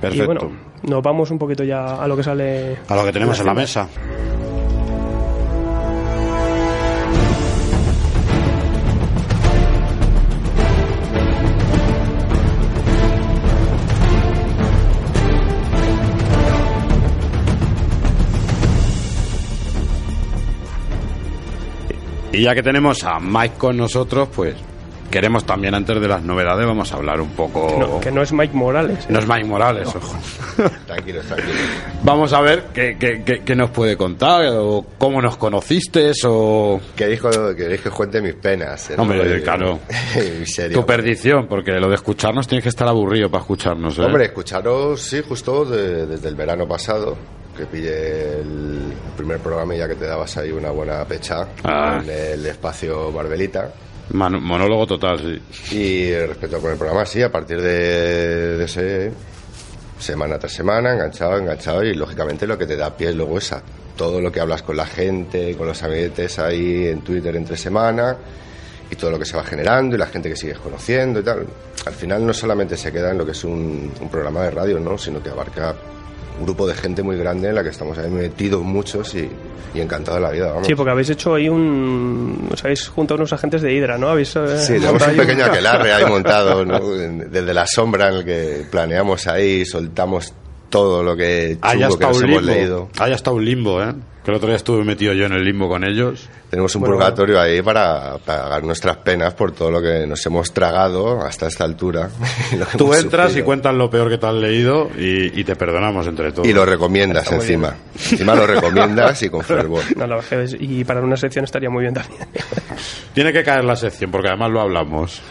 Perfecto. 0.00 0.22
Y 0.22 0.26
bueno, 0.26 0.52
nos 0.84 1.02
vamos 1.02 1.30
un 1.32 1.38
poquito 1.38 1.64
ya 1.64 1.96
a 1.96 2.06
lo 2.06 2.16
que 2.16 2.22
sale. 2.22 2.76
a 2.86 2.94
lo 2.94 3.04
que 3.04 3.12
tenemos 3.12 3.40
en 3.40 3.46
la 3.46 3.54
mesa. 3.54 3.88
Y 22.36 22.42
ya 22.42 22.54
que 22.54 22.62
tenemos 22.62 23.02
a 23.04 23.18
Mike 23.18 23.54
con 23.58 23.76
nosotros, 23.76 24.28
pues 24.34 24.54
queremos 25.10 25.44
también 25.46 25.72
antes 25.74 26.00
de 26.00 26.08
las 26.08 26.20
novedades 26.22 26.66
vamos 26.66 26.92
a 26.92 26.96
hablar 26.96 27.20
un 27.20 27.30
poco 27.30 27.68
Que 27.68 27.76
no, 27.78 28.00
que 28.00 28.10
no 28.10 28.22
es 28.22 28.32
Mike 28.32 28.54
Morales. 28.54 29.04
¿eh? 29.04 29.06
no 29.08 29.20
es 29.20 29.26
Mike 29.26 29.44
Morales, 29.44 29.88
ojo. 29.94 30.16
Tranquilos, 30.86 31.24
tranquilos. 31.26 31.56
Vamos 32.02 32.32
a 32.32 32.40
ver 32.40 32.64
qué, 32.74 32.96
qué- 32.98 33.22
qué- 33.24 33.42
qué 33.44 33.54
nos 33.54 33.70
puede 33.70 33.96
contar, 33.96 34.46
o 34.52 34.84
cómo 34.98 35.22
nos 35.22 35.36
conociste, 35.36 36.10
o 36.26 36.80
Queréis, 36.96 37.20
que- 37.22 37.54
queréis 37.56 37.80
que 37.80 37.90
cuente 37.90 38.20
mis 38.20 38.34
penas. 38.34 38.90
¿no? 38.96 39.02
Hombre, 39.04 39.38
Eh, 39.38 39.42
claro. 39.42 39.78
miseria. 40.40 40.76
tu 40.76 40.84
perdición, 40.84 41.46
porque 41.48 41.72
lo 41.72 41.88
de 41.88 41.94
escucharnos 41.94 42.46
tienes 42.48 42.64
que 42.64 42.68
estar 42.70 42.88
aburrido 42.88 43.30
para 43.30 43.42
escucharnos. 43.42 43.96
¿eh? 43.98 44.02
Hombre, 44.02 44.24
escucharos, 44.26 45.00
sí, 45.00 45.22
justo 45.26 45.64
de- 45.64 46.06
desde 46.06 46.28
el 46.28 46.34
verano 46.34 46.66
pasado, 46.66 47.16
que 47.56 47.66
pillé 47.66 48.40
el 48.40 48.92
primer 49.16 49.38
programa 49.38 49.74
y 49.74 49.78
ya 49.78 49.88
que 49.88 49.94
te 49.94 50.06
dabas 50.06 50.36
ahí 50.36 50.50
una 50.52 50.70
buena 50.70 51.04
pecha 51.04 51.48
Ah. 51.64 52.00
en 52.02 52.10
el 52.10 52.46
espacio 52.46 53.10
Barbelita. 53.12 53.72
Manu- 54.12 54.40
monólogo 54.40 54.86
total, 54.86 55.18
sí. 55.50 55.76
Y 55.76 56.14
respecto 56.14 56.60
con 56.60 56.70
el 56.72 56.78
programa, 56.78 57.04
sí, 57.06 57.22
a 57.22 57.30
partir 57.32 57.60
de, 57.60 58.56
de 58.58 58.64
ese 58.64 59.10
semana 59.98 60.38
tras 60.38 60.52
semana, 60.52 60.92
enganchado, 60.92 61.38
enganchado, 61.38 61.82
y 61.82 61.94
lógicamente 61.94 62.46
lo 62.46 62.56
que 62.58 62.66
te 62.66 62.76
da 62.76 62.94
pie 62.96 63.12
luego 63.12 63.38
es 63.38 63.52
a 63.52 63.62
todo 63.96 64.20
lo 64.20 64.30
que 64.30 64.40
hablas 64.40 64.62
con 64.62 64.76
la 64.76 64.86
gente, 64.86 65.56
con 65.56 65.66
los 65.66 65.82
amiguetes 65.82 66.38
ahí 66.38 66.86
en 66.88 67.00
Twitter 67.00 67.34
entre 67.34 67.56
semana, 67.56 68.16
y 68.90 68.94
todo 68.94 69.10
lo 69.10 69.18
que 69.18 69.24
se 69.24 69.36
va 69.36 69.42
generando, 69.42 69.96
y 69.96 69.98
la 69.98 70.06
gente 70.06 70.28
que 70.28 70.36
sigues 70.36 70.58
conociendo 70.58 71.18
y 71.20 71.22
tal. 71.24 71.46
Al 71.86 71.92
final 71.94 72.24
no 72.26 72.32
solamente 72.34 72.76
se 72.76 72.92
queda 72.92 73.10
en 73.10 73.18
lo 73.18 73.24
que 73.24 73.32
es 73.32 73.42
un, 73.42 73.90
un 74.00 74.08
programa 74.10 74.42
de 74.44 74.50
radio, 74.50 74.78
¿no? 74.78 74.96
sino 74.98 75.22
que 75.22 75.30
abarca 75.30 75.74
grupo 76.42 76.66
de 76.66 76.74
gente 76.74 77.02
muy 77.02 77.16
grande 77.16 77.48
en 77.48 77.54
la 77.54 77.62
que 77.62 77.70
estamos 77.70 77.96
ahí 77.98 78.10
metidos 78.10 78.62
muchos 78.62 79.14
y, 79.14 79.28
y 79.74 79.80
encantados 79.80 80.20
de 80.20 80.26
la 80.26 80.30
vida, 80.32 80.48
vamos. 80.52 80.66
Sí, 80.66 80.74
porque 80.74 80.90
habéis 80.90 81.10
hecho 81.10 81.34
ahí 81.34 81.48
un. 81.48 82.48
Os 82.52 82.62
habéis 82.64 82.88
juntado 82.88 83.16
unos 83.18 83.32
agentes 83.32 83.62
de 83.62 83.72
Hydra, 83.74 83.96
¿no? 83.98 84.08
Habéis, 84.08 84.34
eh, 84.36 84.58
Sí, 84.58 84.74
tenemos 84.74 85.06
un 85.06 85.16
pequeño 85.16 85.44
aquelarre 85.46 85.92
ahí 85.92 86.04
montado, 86.08 86.64
¿no? 86.64 86.80
Desde 86.80 87.54
la 87.54 87.66
sombra 87.66 88.08
en 88.08 88.14
el 88.16 88.24
que 88.24 88.66
planeamos 88.70 89.26
ahí, 89.26 89.64
soltamos 89.64 90.32
todo 90.68 91.02
lo 91.02 91.16
que 91.16 91.58
chungo 91.62 91.96
que 91.98 92.04
nos 92.06 92.18
un 92.18 92.24
hemos 92.28 92.42
limbo. 92.42 92.54
leído. 92.54 92.88
Haya 92.98 93.14
estado 93.14 93.36
un 93.36 93.44
limbo, 93.44 93.82
¿eh? 93.82 93.94
Que 94.24 94.30
el 94.32 94.36
otro 94.36 94.48
día 94.48 94.56
estuve 94.56 94.84
metido 94.84 95.12
yo 95.14 95.24
en 95.26 95.32
el 95.32 95.44
limbo 95.44 95.68
con 95.68 95.84
ellos. 95.84 96.28
Tenemos 96.50 96.74
un 96.76 96.82
Bueno, 96.82 96.96
purgatorio 96.96 97.40
ahí 97.40 97.60
para 97.60 98.18
pagar 98.18 98.62
nuestras 98.62 98.98
penas 98.98 99.34
por 99.34 99.50
todo 99.52 99.70
lo 99.70 99.82
que 99.82 100.06
nos 100.06 100.24
hemos 100.26 100.52
tragado 100.52 101.20
hasta 101.22 101.48
esta 101.48 101.64
altura. 101.64 102.08
y 102.52 102.56
lo 102.56 102.66
que 102.66 102.78
Tú 102.78 102.94
entras 102.94 103.36
y 103.36 103.42
cuentas 103.42 103.74
lo 103.74 103.90
peor 103.90 104.08
que 104.08 104.18
te 104.18 104.26
has 104.26 104.34
leído 104.34 104.88
y, 104.96 105.40
y 105.40 105.44
te 105.44 105.56
perdonamos 105.56 106.06
entre 106.06 106.30
todos. 106.30 106.46
Y 106.46 106.52
lo 106.52 106.64
recomiendas 106.64 107.30
encima. 107.32 107.74
Encima 108.10 108.34
lo 108.34 108.46
recomiendas 108.46 109.20
y 109.22 109.28
con 109.28 109.42
fervor. 109.44 109.82
No, 109.96 110.20
y 110.60 110.84
para 110.84 111.00
una 111.00 111.16
sección 111.16 111.44
estaría 111.44 111.70
muy 111.70 111.82
bien 111.82 111.94
también. 111.94 112.20
Tiene 113.12 113.32
que 113.32 113.42
caer 113.42 113.64
la 113.64 113.74
sección, 113.74 114.10
porque 114.10 114.28
además 114.28 114.50
lo 114.50 114.60
hablamos. 114.60 115.22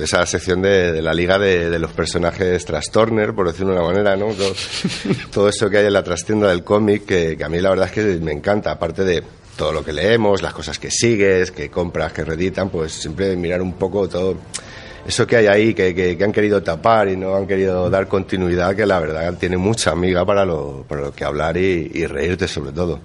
Esa 0.00 0.24
sección 0.24 0.62
de, 0.62 0.92
de 0.92 1.02
la 1.02 1.12
liga 1.12 1.38
de, 1.38 1.68
de 1.68 1.78
los 1.78 1.90
personajes 1.92 2.64
Trastorner, 2.64 3.34
por 3.34 3.48
decirlo 3.48 3.72
de 3.72 3.80
una 3.80 3.88
manera, 3.88 4.16
¿no? 4.16 4.28
Todo, 4.32 4.54
todo 5.32 5.48
eso 5.48 5.68
que 5.68 5.78
hay 5.78 5.86
en 5.86 5.92
la 5.92 6.02
trastienda 6.02 6.48
del 6.48 6.64
cómic, 6.64 7.04
que, 7.04 7.36
que 7.36 7.44
a 7.44 7.48
mí 7.48 7.60
la 7.60 7.70
verdad 7.70 7.86
es 7.86 7.92
que 7.92 8.02
me 8.24 8.32
encanta, 8.32 8.70
aparte 8.70 9.04
de 9.04 9.22
todo 9.56 9.72
lo 9.72 9.84
que 9.84 9.92
leemos, 9.92 10.42
las 10.42 10.52
cosas 10.52 10.78
que 10.78 10.90
sigues, 10.90 11.50
que 11.50 11.70
compras, 11.70 12.12
que 12.12 12.24
reeditan, 12.24 12.68
pues 12.70 12.92
siempre 12.92 13.34
mirar 13.36 13.62
un 13.62 13.72
poco 13.74 14.08
todo 14.08 14.36
eso 15.06 15.26
que 15.26 15.36
hay 15.36 15.46
ahí, 15.46 15.74
que, 15.74 15.94
que- 15.94 16.16
que 16.18 16.24
han 16.24 16.32
querido 16.32 16.62
tapar 16.62 17.08
y 17.08 17.16
no 17.16 17.34
han 17.36 17.46
querido 17.46 17.88
dar 17.90 18.08
continuidad, 18.08 18.74
que 18.76 18.86
la 18.86 18.98
verdad 19.00 19.34
tiene 19.38 19.56
mucha 19.56 19.92
amiga 19.92 20.24
para 20.26 20.44
lo, 20.44 20.84
para 20.88 21.00
lo 21.02 21.12
que 21.12 21.24
hablar 21.24 21.56
y, 21.56 21.90
y 21.94 22.06
reírte 22.06 22.46
sobre 22.48 22.72
todo. 22.72 22.98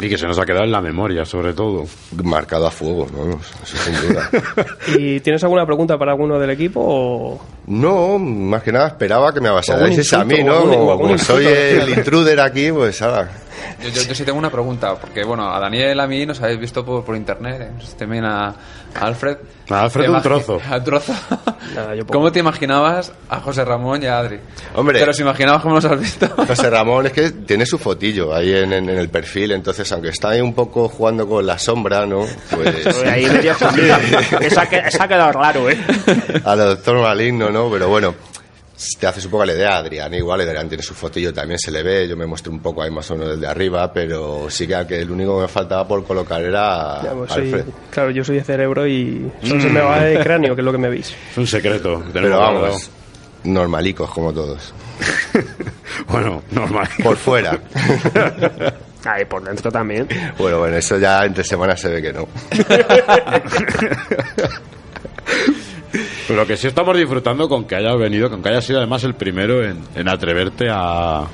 Y 0.00 0.08
que 0.08 0.16
se 0.16 0.26
nos 0.26 0.38
ha 0.38 0.44
quedado 0.46 0.64
en 0.64 0.70
la 0.70 0.80
memoria, 0.80 1.24
sobre 1.24 1.52
todo. 1.54 1.84
Marcado 2.22 2.66
a 2.66 2.70
fuego, 2.70 3.06
¿no? 3.12 3.40
Eso 3.40 3.76
sin 3.76 3.94
duda. 4.08 4.30
¿Y 4.98 5.20
tienes 5.20 5.42
alguna 5.42 5.66
pregunta 5.66 5.98
para 5.98 6.12
alguno 6.12 6.38
del 6.38 6.50
equipo? 6.50 6.80
O... 6.84 7.40
No, 7.66 8.18
más 8.18 8.62
que 8.62 8.70
nada 8.72 8.88
esperaba 8.88 9.32
que 9.34 9.40
me 9.40 9.48
avasarais 9.48 10.12
a 10.12 10.24
mí, 10.24 10.42
¿no? 10.44 10.54
algún- 10.58 10.70
Como, 10.74 10.90
algún 10.92 11.06
como 11.08 11.18
soy 11.18 11.44
insulto. 11.46 11.82
el 11.84 11.98
intruder 11.98 12.40
aquí, 12.40 12.70
pues 12.70 13.02
ahora. 13.02 13.28
Yo, 13.82 13.88
yo- 13.88 14.02
yo 14.02 14.14
sí 14.14 14.24
tengo 14.24 14.38
una 14.38 14.50
pregunta, 14.50 14.94
porque 14.94 15.24
bueno, 15.24 15.52
a 15.52 15.58
Daniel, 15.58 15.98
a 16.00 16.06
mí 16.06 16.24
nos 16.24 16.40
habéis 16.40 16.60
visto 16.60 16.84
por, 16.84 17.04
por 17.04 17.16
internet, 17.16 17.60
¿eh? 17.60 17.84
también 17.98 18.24
a, 18.24 18.48
a 18.48 18.54
Alfred. 19.00 19.36
A 19.70 19.82
Alfred 19.82 20.04
¿Te 20.06 20.10
un 20.10 20.22
trozo. 20.22 20.60
A 20.70 20.76
un 20.78 20.84
trozo. 20.84 21.12
Nada, 21.74 21.94
yo 21.94 22.02
poco. 22.06 22.18
¿Cómo 22.18 22.32
te 22.32 22.38
imaginabas 22.40 23.12
a 23.28 23.40
José 23.40 23.64
Ramón 23.64 24.02
y 24.02 24.06
a 24.06 24.18
Adri? 24.18 24.40
Hombre. 24.74 24.98
¿Te 24.98 25.04
los 25.06 25.20
imaginabas 25.20 25.60
como 25.62 25.74
los 25.74 25.84
has 25.84 26.00
visto? 26.00 26.26
José 26.46 26.70
Ramón 26.70 27.06
es 27.06 27.12
que 27.12 27.30
tiene 27.30 27.66
su 27.66 27.78
fotillo 27.78 28.34
ahí 28.34 28.52
en, 28.54 28.72
en- 28.72 28.88
en 28.88 28.98
el 28.98 29.08
perfil, 29.10 29.52
entonces 29.52 29.90
aunque 29.92 30.08
está 30.08 30.30
ahí 30.30 30.40
un 30.40 30.54
poco 30.54 30.88
jugando 30.88 31.28
con 31.28 31.44
la 31.46 31.58
sombra, 31.58 32.06
¿no? 32.06 32.24
Pues 32.50 32.86
Ahí 33.06 33.26
medio 33.26 33.54
que- 34.68 34.78
esa 34.86 35.04
ha 35.04 35.08
quedado 35.08 35.32
raro, 35.32 35.68
¿eh? 35.68 35.78
a 36.44 36.56
lo 36.56 36.64
doctor 36.70 37.02
Maligno, 37.02 37.50
¿no? 37.50 37.70
Pero 37.70 37.88
bueno, 37.88 38.14
te 39.00 39.06
haces 39.06 39.24
un 39.24 39.30
poco 39.32 39.44
la 39.44 39.54
idea, 39.54 39.78
Adrián 39.78 40.12
igual, 40.14 40.40
Adrián 40.42 40.68
tiene 40.68 40.82
su 40.82 40.94
fotillo, 40.94 41.32
también 41.32 41.58
se 41.58 41.70
le 41.70 41.82
ve, 41.82 42.06
yo 42.08 42.16
me 42.16 42.26
mostré 42.26 42.52
un 42.52 42.60
poco 42.60 42.82
ahí 42.82 42.90
más 42.90 43.10
o 43.10 43.16
menos 43.16 43.34
desde 43.34 43.46
arriba, 43.46 43.92
pero 43.92 44.46
sí 44.48 44.66
que, 44.66 44.86
que 44.86 45.00
el 45.00 45.10
único 45.10 45.36
que 45.36 45.42
me 45.42 45.48
faltaba 45.48 45.86
por 45.88 46.04
colocar 46.06 46.40
era 46.42 47.00
Ya, 47.02 47.12
pues 47.12 47.32
soy- 47.32 47.64
claro, 47.90 48.10
yo 48.10 48.24
soy 48.24 48.36
de 48.36 48.44
cerebro 48.44 48.86
y 48.86 49.30
solo 49.42 49.60
se 49.60 49.68
me 49.68 49.80
va 49.80 50.04
de 50.04 50.20
cráneo, 50.20 50.54
que 50.54 50.60
es 50.60 50.64
lo 50.64 50.72
que 50.72 50.78
me 50.78 50.88
veis. 50.88 51.14
Es 51.32 51.38
un 51.38 51.46
secreto. 51.46 52.02
Pero 52.12 52.38
vamos, 52.38 52.90
normalicos 53.44 54.10
como 54.10 54.32
todos. 54.32 54.72
Bueno, 56.06 56.42
normal. 56.52 56.88
Por 57.02 57.16
fuera. 57.16 57.58
Ahí 59.04 59.24
por 59.24 59.42
dentro 59.42 59.70
también. 59.70 60.06
Bueno, 60.38 60.58
bueno, 60.60 60.76
eso 60.76 60.96
ya 60.98 61.24
entre 61.24 61.42
semanas 61.42 61.80
se 61.80 61.88
ve 61.88 62.02
que 62.02 62.12
no. 62.12 62.28
Pero 66.26 66.46
que 66.46 66.56
sí 66.56 66.66
estamos 66.66 66.96
disfrutando 66.96 67.48
con 67.48 67.64
que 67.64 67.76
hayas 67.76 67.96
venido, 67.98 68.28
con 68.30 68.42
que 68.42 68.50
hayas 68.50 68.64
sido 68.64 68.78
además 68.78 69.04
el 69.04 69.14
primero 69.14 69.64
en, 69.64 69.78
en 69.94 70.08
atreverte 70.08 70.68
a, 70.70 71.26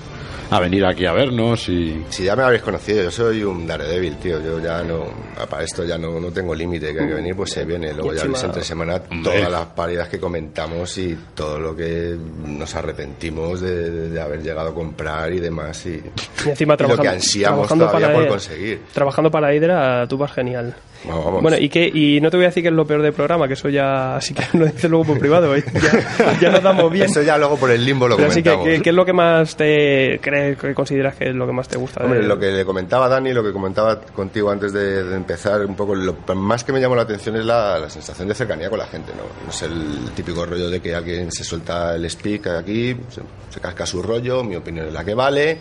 a 0.57 0.61
venir 0.61 0.85
aquí 0.85 1.07
a 1.07 1.13
vernos 1.13 1.69
y... 1.69 2.05
Si 2.11 2.25
ya 2.25 2.37
me 2.37 2.43
habéis 2.43 2.63
conocido, 2.63 3.03
yo 3.03 3.11
soy 3.11 3.43
un 3.45 3.67
Daredevil, 3.67 4.17
tío. 4.17 4.41
Yo 4.43 4.61
ya 4.61 4.83
no, 4.83 5.05
para 5.49 5.63
esto 5.65 5.85
ya 5.85 5.99
no, 5.99 6.21
no 6.21 6.31
tengo 6.31 6.55
límite. 6.55 6.93
Que 6.95 7.01
hay 7.01 7.09
que 7.09 7.15
venir, 7.15 7.35
pues 7.37 7.51
se 7.51 7.65
viene. 7.65 7.93
Luego 7.93 8.13
ya 8.15 8.25
veis 8.25 8.43
entre 8.43 8.63
semana 8.63 9.01
Hombre. 9.11 9.33
todas 9.39 9.51
las 9.51 9.67
paridas 9.67 10.09
que 10.09 10.19
comentamos 10.21 10.97
y 10.99 11.17
todo 11.35 11.59
lo 11.59 11.75
que 11.77 12.17
nos 12.47 12.75
arrepentimos 12.75 13.61
de, 13.61 13.91
de- 13.91 14.09
de 14.11 14.21
haber 14.21 14.43
llegado 14.43 14.71
a 14.71 14.75
comprar 14.75 15.33
y 15.33 15.41
demás. 15.41 15.85
Y, 15.87 16.03
Y 16.47 16.49
encima 16.51 16.75
y 16.75 16.75
lo 16.75 16.77
trabajando, 16.77 17.03
que 17.03 17.09
ansiamos 17.09 17.67
trabajando 17.69 17.87
todavía 17.87 18.07
para 18.09 18.19
por 18.21 18.29
conseguir. 18.29 18.81
Trabajando 18.93 19.31
para 19.31 19.55
Hydra, 19.55 20.07
tú 20.09 20.17
vas 20.19 20.33
genial. 20.33 20.75
Vamos, 21.07 21.25
vamos. 21.27 21.43
Bueno, 21.43 21.59
y, 21.59 21.69
qué, 21.69 21.87
y 21.93 22.19
no 22.23 22.31
te 22.31 22.39
voy 22.39 22.45
a 22.47 22.49
decir 22.49 22.63
que 22.63 22.71
es 22.71 22.75
lo 22.75 22.87
peor 22.87 23.03
del 23.03 23.13
programa, 23.13 23.47
que 23.47 23.53
eso 23.55 23.69
ya, 23.69 24.17
así 24.17 24.33
que 24.33 24.43
lo 24.59 24.65
dices 24.67 24.89
luego 24.91 25.05
por 25.05 25.19
privado, 25.19 25.55
¿eh? 25.55 25.63
ya, 25.75 26.39
ya 26.41 26.51
nos 26.51 26.63
damos 26.63 26.91
bien. 26.91 27.05
Eso 27.07 27.21
ya 27.23 27.37
luego 27.37 27.57
por 27.59 27.71
el 27.71 27.85
limbo 27.85 28.09
lo 28.09 28.17
Pero 28.17 28.29
así 28.31 28.43
que, 28.43 28.49
comentamos. 28.51 28.77
¿qué, 28.79 28.83
qué 28.83 28.91
es 28.91 28.97
lo 28.97 29.05
que 29.05 29.13
más 29.13 29.55
te 29.57 30.19
crees, 30.23 30.44
que 30.61 30.75
consideras 30.75 31.15
que 31.17 31.29
es 31.31 31.35
lo 31.35 31.47
que 31.47 31.53
más 31.53 31.69
te 31.69 31.77
gusta? 31.79 32.07
de- 32.07 32.23
lo 32.23 32.39
que 32.39 32.53
le 32.53 32.65
comentaba 32.65 33.09
Dani, 33.09 33.33
lo 33.33 33.43
que 33.43 33.53
comentaba 33.53 34.01
contigo 34.01 34.51
antes 34.51 34.73
de, 34.73 35.05
de 35.05 35.17
empezar, 35.17 35.65
un 35.67 35.75
poco 35.77 35.95
lo 35.95 36.15
más 36.35 36.65
que 36.65 36.73
me 36.73 36.81
llamó 36.81 36.95
la 36.97 37.03
atención 37.03 37.37
es 37.37 37.45
la, 37.45 37.79
la 37.79 37.91
sensación 37.91 38.29
de 38.29 38.35
cercanía 38.35 38.69
con 38.71 38.79
la 38.79 38.87
gente, 38.87 39.13
¿no? 39.17 39.23
No 39.45 39.51
es 39.51 39.63
el 39.63 40.11
típico 40.15 40.45
rollo 40.47 40.69
de 40.71 40.81
que 40.81 40.95
alguien 40.95 41.31
se 41.33 41.45
suelta 41.45 41.95
el 41.95 42.09
speak 42.09 42.47
aquí, 42.49 42.97
se, 43.11 43.21
se 43.51 43.61
casca 43.61 43.87
su 43.87 44.03
rollo, 44.03 44.43
mi 44.45 44.57
opinión 44.57 44.87
es 44.87 44.93
la 44.93 45.05
que 45.05 45.15
vale, 45.15 45.59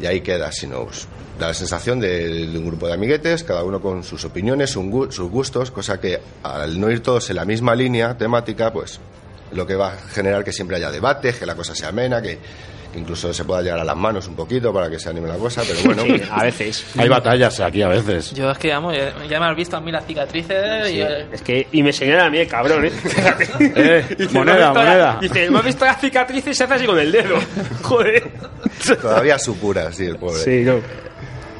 y 0.00 0.06
ahí 0.06 0.20
queda, 0.22 0.50
sino 0.50 0.84
pues, 0.84 1.06
da 1.38 1.48
la 1.48 1.54
sensación 1.54 2.00
de, 2.00 2.46
de 2.48 2.58
un 2.58 2.66
grupo 2.66 2.86
de 2.88 2.94
amiguetes, 2.94 3.44
cada 3.44 3.62
uno 3.64 3.80
con 3.80 4.02
sus 4.02 4.24
opiniones, 4.24 4.70
sus 4.70 5.30
gustos, 5.30 5.70
cosa 5.70 6.00
que 6.00 6.20
al 6.42 6.80
no 6.80 6.90
ir 6.90 7.00
todos 7.00 7.30
en 7.30 7.36
la 7.36 7.44
misma 7.44 7.74
línea 7.74 8.16
temática, 8.18 8.72
pues 8.72 8.98
lo 9.52 9.64
que 9.66 9.76
va 9.76 9.92
a 9.92 9.96
generar 9.96 10.42
que 10.42 10.52
siempre 10.52 10.76
haya 10.78 10.90
debate, 10.90 11.32
que 11.32 11.46
la 11.46 11.54
cosa 11.54 11.76
sea 11.76 11.90
amena, 11.90 12.20
que, 12.20 12.38
que 12.94 13.00
incluso 13.00 13.34
se 13.34 13.44
pueda 13.44 13.60
llegar 13.60 13.80
a 13.80 13.84
las 13.84 13.96
manos 13.96 14.26
un 14.28 14.34
poquito 14.36 14.72
para 14.72 14.88
que 14.88 14.98
se 14.98 15.10
anime 15.10 15.28
la 15.28 15.36
cosa, 15.36 15.62
pero 15.66 15.80
bueno. 15.84 16.02
Sí, 16.14 16.22
a 16.30 16.42
veces. 16.44 16.86
Hay 16.96 17.08
batallas 17.08 17.60
aquí 17.60 17.82
a 17.82 17.88
veces. 17.88 18.32
Yo 18.32 18.50
es 18.50 18.58
que 18.58 18.70
vamos, 18.70 18.94
ya, 18.96 19.12
ya 19.28 19.38
me 19.40 19.46
has 19.46 19.56
visto 19.56 19.76
a 19.76 19.80
mí 19.80 19.90
las 19.92 20.06
cicatrices 20.06 20.90
y... 20.90 21.00
eh, 21.02 21.26
Es 21.32 21.42
que, 21.42 21.66
y 21.72 21.82
me 21.82 21.92
señala 21.92 22.26
a 22.26 22.30
mí 22.30 22.38
el 22.38 22.48
cabrón, 22.48 22.86
¿eh? 22.86 22.92
Eh, 23.60 24.04
Dice, 24.18 24.32
moneda, 24.38 24.54
"¿Me 24.54 24.62
has 24.62 24.74
visto 24.74 24.74
la-?" 24.74 24.84
moneda. 24.84 25.18
Dice, 25.20 25.50
¿me 25.50 25.58
has 25.58 25.64
visto 25.64 25.84
la 25.84 25.94
cicatriz 25.94 26.46
y 26.46 26.54
se 26.54 26.64
hace 26.64 26.74
así 26.74 26.86
con 26.86 26.98
el 26.98 27.12
dedo? 27.12 27.36
Joder. 27.82 28.30
Todavía 29.02 29.38
supura, 29.38 29.92
sí, 29.92 30.04
el 30.06 30.16
pobre. 30.16 30.38
Sí, 30.40 30.62
no. 30.64 30.76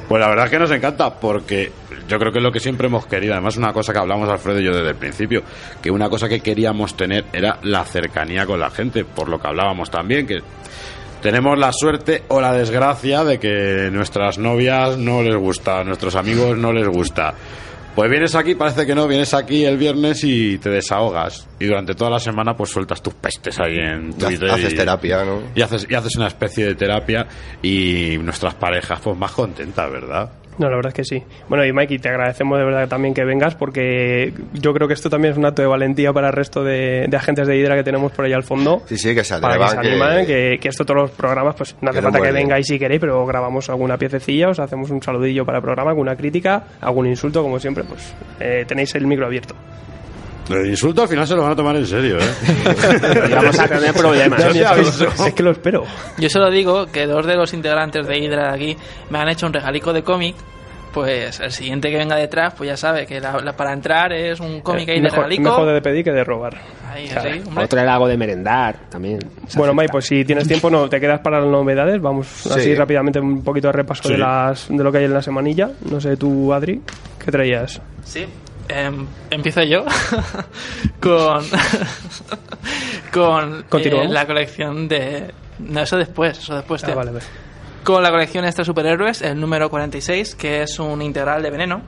Pues 0.09 0.21
la 0.21 0.29
verdad 0.29 0.45
es 0.47 0.51
que 0.51 0.59
nos 0.59 0.71
encanta 0.71 1.15
porque 1.19 1.73
yo 2.09 2.19
creo 2.19 2.31
que 2.31 2.39
es 2.39 2.43
lo 2.43 2.53
que 2.53 2.61
siempre 2.61 2.87
hemos 2.89 3.07
querido. 3.07 3.33
Además, 3.33 3.57
una 3.57 3.73
cosa 3.73 3.93
que 3.93 3.99
hablamos 3.99 4.29
Alfredo 4.29 4.61
y 4.61 4.65
yo 4.65 4.73
desde 4.73 4.91
el 4.91 4.97
principio, 4.97 5.43
que 5.83 5.91
una 5.91 6.11
cosa 6.11 6.29
que 6.29 6.41
queríamos 6.41 6.95
tener 6.97 7.25
era 7.33 7.59
la 7.63 7.85
cercanía 7.85 8.45
con 8.45 8.61
la 8.61 8.69
gente, 8.71 9.05
por 9.05 9.29
lo 9.31 9.41
que 9.41 9.49
hablábamos 9.49 9.91
también, 9.91 10.27
que 10.27 10.41
tenemos 11.25 11.59
la 11.59 11.73
suerte 11.73 12.23
o 12.29 12.39
la 12.39 12.53
desgracia 12.53 13.25
de 13.25 13.39
que 13.41 13.89
nuestras 13.91 14.37
novias 14.37 14.99
no 14.99 15.23
les 15.23 15.35
gusta, 15.35 15.81
a 15.81 15.83
nuestros 15.85 16.17
amigos 16.17 16.59
no 16.59 16.71
les 16.71 16.87
gusta. 16.87 17.33
Pues 17.95 18.11
vienes 18.11 18.35
aquí, 18.35 18.55
parece 18.55 18.85
que 18.85 18.95
no, 18.95 19.09
vienes 19.09 19.33
aquí 19.33 19.65
el 19.65 19.79
viernes 19.79 20.23
y 20.23 20.59
te 20.59 20.69
desahogas. 20.69 21.49
Y 21.59 21.65
durante 21.65 21.95
toda 21.95 22.11
la 22.11 22.19
semana 22.19 22.55
pues 22.55 22.69
sueltas 22.69 23.01
tus 23.03 23.15
pestes 23.15 23.59
ahí 23.59 23.79
en 23.79 24.13
Twitter. 24.13 24.51
Haces 24.51 24.75
y- 24.75 24.77
terapia, 24.77 25.25
¿no? 25.25 25.41
Y 25.55 25.63
haces, 25.63 25.87
y 25.89 25.95
haces 25.95 26.15
una 26.17 26.27
especie 26.27 26.67
de 26.67 26.75
terapia 26.75 27.27
y 27.63 28.19
nuestras 28.21 28.53
parejas 28.57 29.01
pues 29.03 29.17
más 29.17 29.33
contentas, 29.33 29.91
¿verdad? 29.91 30.31
No, 30.59 30.71
la 30.71 30.77
verdad 30.77 30.91
es 30.91 30.95
que 30.95 31.05
sí. 31.05 31.23
Bueno, 31.49 31.65
y 31.65 31.73
Mikey, 31.73 31.99
te 31.99 32.09
agradecemos 32.09 32.59
de 32.59 32.65
verdad 32.65 32.89
también 32.89 33.15
que 33.15 33.25
vengas 33.25 33.55
porque 33.55 34.33
yo 34.53 34.73
creo 34.73 34.87
que 34.87 34.95
esto 34.95 35.11
también 35.11 35.33
es 35.33 35.39
un 35.39 35.47
acto 35.47 35.63
de 35.63 35.69
valentía 35.69 36.13
para 36.13 36.29
el 36.29 36.33
resto 36.33 36.63
de, 36.63 37.07
de 37.09 37.17
agentes 37.17 37.47
de 37.47 37.57
Hidra 37.57 37.75
que 37.77 37.83
tenemos 37.83 38.13
por 38.13 38.25
ahí 38.25 38.33
al 38.33 38.45
fondo. 38.45 38.83
Sí, 38.87 38.97
sí, 38.97 39.15
que 39.15 39.25
se 39.25 39.39
Para 39.39 39.59
que 39.59 39.69
se 39.69 39.79
animen, 39.79 40.27
que, 40.27 40.59
que 40.61 40.69
esto 40.69 40.85
todos 40.85 41.03
los 41.03 41.11
programas, 41.11 41.55
pues 41.57 41.77
no 41.81 41.91
hace 41.91 41.99
Que 41.99 42.03
falta 42.03 42.21
que 42.21 42.33
vengáis 42.33 42.67
si 42.67 42.79
queréis, 42.79 43.01
pero 43.01 43.25
grabamos 43.27 43.69
alguna 43.69 43.97
piececilla, 43.97 44.49
os 44.49 44.59
hacemos 44.59 44.91
un 44.91 45.03
saludillo 45.03 45.45
para 45.45 45.59
el 45.59 45.63
programa, 45.63 45.91
alguna 45.91 46.17
crítica, 46.17 46.65
algún 46.81 47.07
insulto, 47.07 47.43
como 47.43 47.59
siempre, 47.59 47.85
pues 47.85 48.15
eh, 48.41 48.65
tenéis 48.67 48.95
el 48.95 49.07
micro 49.07 49.27
abierto. 49.27 49.55
El 50.51 50.67
insulto 50.67 51.03
al 51.03 51.09
final 51.09 51.27
se 51.27 51.35
lo 51.35 51.43
van 51.43 51.53
a 51.53 51.57
tomar 51.57 51.75
en 51.77 51.87
serio, 51.87 52.19
¿eh? 52.19 52.23
Y 53.29 53.33
vamos 53.33 53.59
a 53.59 53.67
tener 53.69 53.93
problemas. 53.95 54.45
Es, 54.45 54.53
que, 54.53 55.25
es 55.29 55.35
que 55.35 55.43
lo 55.43 55.51
espero. 55.53 55.85
Yo 56.19 56.29
solo 56.29 56.51
digo 56.51 56.87
que 56.87 57.07
dos 57.07 57.25
de 57.27 57.35
los 57.37 57.53
integrantes 57.55 58.07
de 58.07 58.19
Hydra 58.19 58.49
de 58.51 58.55
aquí 58.55 58.77
me 59.11 59.19
han 59.19 59.29
hecho 59.29 59.47
un 59.47 59.53
regalico 59.53 59.93
de 59.93 60.03
cómic. 60.03 60.37
Pues 60.93 61.41
el 61.41 61.51
siguiente 61.51 61.91
que 61.91 61.97
venga 61.97 62.15
detrás, 62.15 62.55
pues 62.57 62.69
ya 62.71 62.77
sabe 62.77 63.05
que 63.05 63.19
la- 63.21 63.41
la- 63.41 63.57
para 63.57 63.73
entrar 63.73 64.13
es 64.13 64.39
un 64.39 64.61
cómic 64.61 64.89
ahí 64.91 64.97
de 64.99 65.03
mejor, 65.03 65.19
regalico. 65.25 65.43
mejor 65.43 65.75
de 65.75 65.81
pedir 65.83 66.05
que 66.05 66.13
de 66.13 66.23
robar. 66.23 66.57
Ahí, 66.89 67.09
así. 67.09 67.43
Otro 67.57 67.81
era 67.81 67.95
algo 67.95 68.07
de 68.07 68.17
merendar 68.17 68.77
también. 68.91 69.19
Se 69.49 69.59
Bueno. 69.59 69.75
Mike, 69.75 69.89
pues 69.91 70.05
si 70.07 70.25
tienes 70.25 70.47
tiempo, 70.47 70.71
no 70.71 70.89
te 70.89 71.01
quedas 71.01 71.19
para 71.21 71.41
las 71.41 71.49
novedades. 71.49 72.01
Vamos 72.01 72.47
así 72.47 72.77
rápidamente 72.77 73.19
un 73.19 73.43
poquito 73.43 73.67
de 73.69 73.73
repaso 73.73 74.05
Sí. 74.05 74.13
de, 74.13 74.19
las, 74.19 74.69
de 74.69 74.85
lo 74.85 74.93
que 74.93 74.99
hay 74.99 75.05
en 75.07 75.15
la 75.15 75.23
semanilla. 75.23 75.69
No 75.91 76.01
sé, 76.01 76.17
tú, 76.17 76.53
Adri, 76.55 76.81
¿qué 77.25 77.33
traías? 77.33 77.83
Sí. 78.05 78.25
Em, 78.69 79.07
empiezo 79.31 79.63
yo 79.63 79.85
con 81.01 81.45
con 83.13 83.63
eh, 83.81 84.09
la 84.09 84.27
colección 84.27 84.89
de 84.89 85.33
no 85.59 85.81
eso 85.81 85.97
después 85.97 86.39
eso 86.39 86.55
después 86.57 86.83
Ah, 86.85 86.87
tío. 86.87 86.97
vale, 86.97 87.11
vale. 87.13 87.25
con 87.85 88.03
la 88.03 88.11
colección 88.11 88.45
extra 88.45 88.65
superhéroes 88.65 89.23
el 89.23 89.39
número 89.41 89.69
46 89.71 90.35
que 90.35 90.63
es 90.63 90.79
un 90.79 91.03
integral 91.03 91.43
de 91.43 91.51
Veneno 91.51 91.83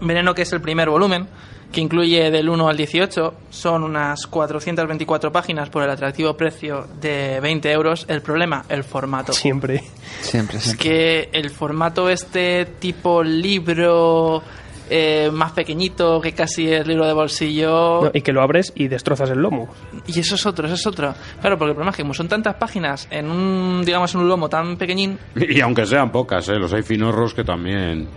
Veneno 0.00 0.34
que 0.34 0.42
es 0.42 0.52
el 0.52 0.60
primer 0.60 0.90
volumen 0.90 1.26
que 1.72 1.80
incluye 1.80 2.30
del 2.30 2.48
1 2.48 2.68
al 2.68 2.76
18 2.76 3.34
son 3.50 3.82
unas 3.82 4.26
424 4.28 5.32
páginas 5.32 5.68
por 5.68 5.82
el 5.82 5.90
atractivo 5.90 6.36
precio 6.36 6.86
de 7.00 7.40
20 7.40 7.72
euros 7.72 8.04
el 8.08 8.22
problema 8.22 8.64
el 8.68 8.84
formato 8.84 9.32
Siempre. 9.32 9.82
Siempre, 10.20 10.58
es 10.58 10.64
siempre. 10.64 10.88
que 10.88 11.28
el 11.32 11.50
formato 11.50 12.08
este 12.08 12.66
tipo 12.78 13.22
libro 13.24 14.42
eh, 14.90 15.30
más 15.32 15.52
pequeñito 15.52 16.20
que 16.20 16.32
casi 16.32 16.72
es 16.72 16.86
libro 16.86 17.06
de 17.06 17.12
bolsillo 17.12 18.02
No, 18.04 18.10
y 18.14 18.20
que 18.22 18.32
lo 18.32 18.42
abres 18.42 18.72
y 18.76 18.88
destrozas 18.88 19.30
el 19.30 19.38
lomo. 19.38 19.68
y 20.06 20.18
eso 20.20 20.34
es 20.36 20.46
otro, 20.46 20.66
eso 20.66 20.74
es 20.76 20.86
otro. 20.86 21.14
Claro, 21.40 21.58
porque 21.58 21.70
el 21.70 21.74
problema 21.74 21.90
es 21.90 21.96
que 21.96 22.02
como 22.02 22.14
son 22.14 22.28
tantas 22.28 22.54
páginas 22.56 23.08
en 23.10 23.30
un, 23.30 23.82
digamos, 23.84 24.14
en 24.14 24.20
un 24.20 24.28
lomo 24.28 24.48
tan 24.48 24.76
pequeñín, 24.76 25.18
Y 25.36 25.60
aunque 25.60 25.86
sean 25.86 26.10
pocas, 26.12 26.48
¿eh? 26.48 26.54
Los 26.58 26.72
hay 26.72 26.82
finorros 26.82 27.34
que 27.34 27.44
también... 27.44 28.08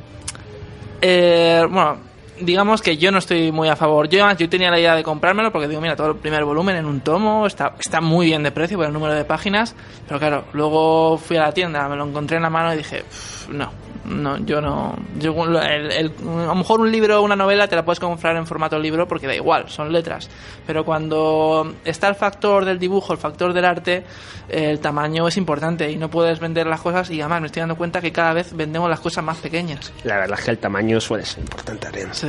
eh, 1.02 1.66
bueno, 1.70 1.98
digamos 2.42 2.82
que 2.82 2.98
yo 2.98 3.12
no 3.12 3.18
estoy 3.18 3.52
muy 3.52 3.68
a 3.70 3.76
favor. 3.76 4.08
Yo, 4.10 4.26
yo 4.38 4.50
tenía 4.50 4.70
la 4.72 4.80
idea 4.80 4.96
de 4.96 5.04
comprármelo 5.04 5.52
porque 5.52 5.68
digo, 5.68 5.82
mira, 5.82 5.96
todo 5.96 6.12
el 6.12 6.16
primer 6.18 6.44
volumen 6.46 6.76
en 6.78 6.86
un 6.86 7.02
tomo 7.02 7.46
está, 7.48 7.74
está 7.80 8.00
muy 8.02 8.28
bien 8.28 8.44
de 8.44 8.52
precio 8.52 8.78
por 8.78 8.86
el 8.88 8.94
número 8.94 9.14
de 9.14 9.26
páginas, 9.26 9.76
pero 10.08 10.20
claro, 10.20 10.46
luego 10.54 11.18
fui 11.18 11.38
a 11.38 11.42
la 11.42 11.52
tienda, 11.52 11.88
me 11.90 11.96
lo 11.96 12.06
encontré 12.08 12.38
en 12.38 12.44
la 12.44 12.50
mano 12.50 12.74
y 12.74 12.78
dije, 12.78 13.04
"Pff, 13.04 13.50
no, 13.50 13.72
no, 14.06 14.38
yo 14.46 14.62
no. 14.62 14.96
Yo, 15.20 15.34
el- 15.62 15.92
el- 15.92 16.12
a 16.28 16.46
lo 16.48 16.56
mejor 16.56 16.80
un 16.82 16.92
libro 16.92 17.20
o 17.20 17.24
una 17.24 17.36
novela 17.36 17.68
te 17.68 17.76
la 17.76 17.84
puedes 17.86 18.00
comprar 18.00 18.36
en 18.36 18.46
formato 18.48 18.78
libro 18.80 19.08
porque 19.08 19.28
da 19.28 19.36
igual, 19.36 19.70
son 19.70 19.92
letras. 19.92 20.30
Pero 20.66 20.84
cuando 20.86 21.74
está 21.86 22.08
el 22.08 22.16
factor 22.16 22.66
del 22.66 22.80
dibujo, 22.80 23.14
el 23.14 23.20
factor 23.20 23.54
del 23.54 23.66
arte, 23.66 24.04
el 24.50 24.80
tamaño 24.80 25.28
es 25.28 25.38
importante 25.38 25.90
y 25.92 25.98
no 25.98 26.10
puedes 26.10 26.40
vender 26.40 26.68
las 26.68 26.82
cosas. 26.82 27.10
Y 27.12 27.20
además 27.22 27.42
me 27.42 27.48
estoy 27.48 27.60
dando 27.62 27.76
cuenta 27.76 28.02
que 28.02 28.12
cada 28.12 28.34
vez 28.34 28.56
vendemos 28.56 28.90
las 28.90 29.00
cosas 29.00 29.24
más 29.24 29.38
pequeñas. 29.38 29.92
La 30.04 30.18
verdad 30.18 30.38
es 30.40 30.46
que 30.46 30.52
el 30.52 30.58
tamaño 30.58 31.00
suele 31.00 31.26
ser 31.26 31.40
importante, 31.44 31.88
Ariel. 31.88 32.10
Sí. 32.12 32.28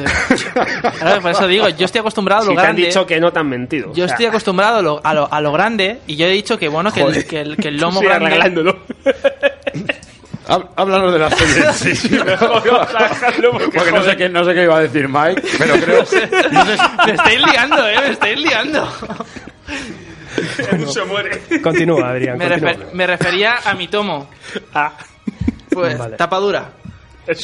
Claro, 0.99 1.21
por 1.23 1.31
eso 1.31 1.47
digo, 1.47 1.69
yo 1.71 1.85
estoy 1.87 2.01
acostumbrado 2.01 2.43
a 2.43 2.45
lo 2.45 2.51
Si 2.51 2.55
te 2.57 2.61
han 2.61 2.67
grande. 2.67 2.87
dicho 2.87 3.07
que 3.07 3.21
no 3.21 3.33
te 3.33 3.39
han 3.39 3.49
mentido. 3.49 3.93
Yo 3.95 4.05
O 4.05 4.07
sea, 4.09 4.15
estoy 4.15 4.27
acostumbrado 4.27 4.79
a 4.79 4.83
lo, 4.83 5.01
a 5.05 5.15
lo, 5.15 5.33
a 5.33 5.41
lo 5.41 5.53
grande 5.53 6.01
y 6.07 6.17
yo 6.17 6.27
he 6.27 6.31
dicho 6.31 6.59
que 6.59 6.69
bueno 6.69 6.93
que, 6.93 7.03
el, 7.03 7.27
que, 7.27 7.41
el, 7.41 7.57
que 7.57 7.69
el 7.69 7.77
lomo 7.79 8.01
sigas 8.01 8.21
grande 8.21 8.75
Háblanos 10.77 11.13
de 11.13 11.19
la 11.19 11.31
serie 11.37 11.67
en 11.67 11.75
sí. 11.75 12.19
Porque 12.19 13.93
no 13.93 14.03
sé, 14.03 14.17
qué, 14.17 14.29
no 14.29 14.45
sé 14.45 14.55
qué 14.55 14.63
iba 14.65 14.77
a 14.77 14.81
decir 14.81 15.09
Mike, 15.09 15.43
pero 15.59 15.75
creo... 15.75 16.01
No 16.01 16.07
sé, 16.07 16.29
me 17.07 17.13
estáis 17.13 17.41
liando, 17.41 17.89
eh, 17.89 17.97
me 18.01 18.11
estáis 18.11 18.39
liando. 18.41 18.93
se 20.93 21.05
muere. 21.05 21.43
Continúa, 21.63 22.11
Adrián. 22.11 22.39
Me, 22.39 22.49
continúa. 22.49 22.73
refer- 22.73 22.93
me 22.93 23.07
refería 23.07 23.55
a 23.65 23.75
mi 23.75 23.89
tomo. 23.89 24.29
Ah, 24.75 24.93
Pues 25.71 25.97
Vale. 25.99 26.17
tapadura. 26.17 26.73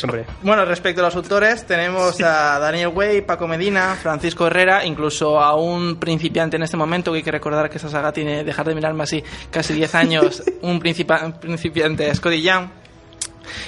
Hombre, 0.02 0.24
Bueno, 0.42 0.64
respecto 0.64 1.00
a 1.00 1.04
los 1.04 1.14
autores, 1.14 1.64
tenemos 1.64 2.20
a 2.20 2.58
Daniel 2.58 2.88
Way, 2.88 3.20
Paco 3.22 3.46
Medina, 3.46 3.94
Francisco 3.94 4.48
Herrera, 4.48 4.84
incluso 4.84 5.40
a 5.40 5.54
un 5.54 6.00
principiante 6.00 6.56
en 6.56 6.64
este 6.64 6.76
momento, 6.76 7.12
que 7.12 7.18
hay 7.18 7.22
que 7.22 7.30
recordar 7.30 7.70
que 7.70 7.76
esa 7.76 7.88
saga 7.88 8.12
tiene, 8.12 8.42
dejar 8.42 8.66
de 8.66 8.74
mirarme 8.74 9.04
así, 9.04 9.22
casi 9.48 9.74
10 9.74 9.94
años, 9.94 10.42
un 10.62 10.80
principa- 10.80 11.38
principiante, 11.38 12.12
Scotty 12.12 12.42
Young. 12.42 12.66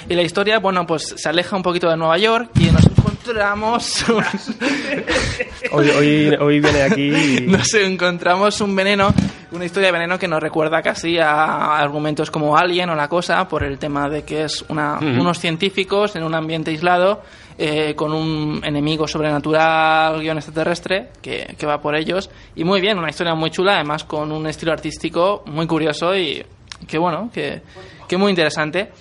Y 0.09 0.13
la 0.15 0.21
historia, 0.21 0.59
bueno, 0.59 0.85
pues 0.87 1.13
se 1.17 1.29
aleja 1.29 1.55
un 1.55 1.63
poquito 1.63 1.89
de 1.89 1.97
Nueva 1.97 2.17
York 2.17 2.51
y 2.59 2.65
nos 2.71 2.85
encontramos 2.85 4.05
un- 4.09 4.23
hoy, 5.71 5.89
hoy, 5.89 6.35
hoy 6.39 6.59
viene 6.59 6.81
aquí 6.83 7.13
y- 7.13 7.41
nos 7.47 7.73
encontramos 7.73 8.59
un 8.61 8.75
veneno, 8.75 9.13
una 9.51 9.65
historia 9.65 9.87
de 9.87 9.93
veneno 9.93 10.17
que 10.19 10.27
nos 10.27 10.41
recuerda 10.41 10.81
casi 10.81 11.17
a 11.19 11.77
argumentos 11.77 12.31
como 12.31 12.57
Alien 12.57 12.89
o 12.89 12.95
La 12.95 13.07
Cosa, 13.07 13.47
por 13.47 13.63
el 13.63 13.77
tema 13.77 14.09
de 14.09 14.23
que 14.23 14.43
es 14.43 14.63
una, 14.69 14.99
unos 14.99 15.39
científicos 15.39 16.15
en 16.15 16.23
un 16.23 16.33
ambiente 16.35 16.71
aislado 16.71 17.21
eh, 17.57 17.93
con 17.95 18.13
un 18.13 18.61
enemigo 18.63 19.07
sobrenatural, 19.07 20.21
guion 20.21 20.37
extraterrestre, 20.37 21.09
que, 21.21 21.55
que 21.57 21.65
va 21.65 21.81
por 21.81 21.95
ellos. 21.95 22.29
Y 22.55 22.63
muy 22.63 22.79
bien, 22.81 22.97
una 22.97 23.09
historia 23.09 23.35
muy 23.35 23.51
chula, 23.51 23.75
además 23.75 24.03
con 24.05 24.31
un 24.31 24.47
estilo 24.47 24.71
artístico 24.71 25.43
muy 25.45 25.67
curioso 25.67 26.15
y 26.15 26.43
que 26.87 26.97
bueno, 26.97 27.29
que, 27.33 27.61
que 28.07 28.15
muy 28.17 28.29
interesante. 28.29 28.91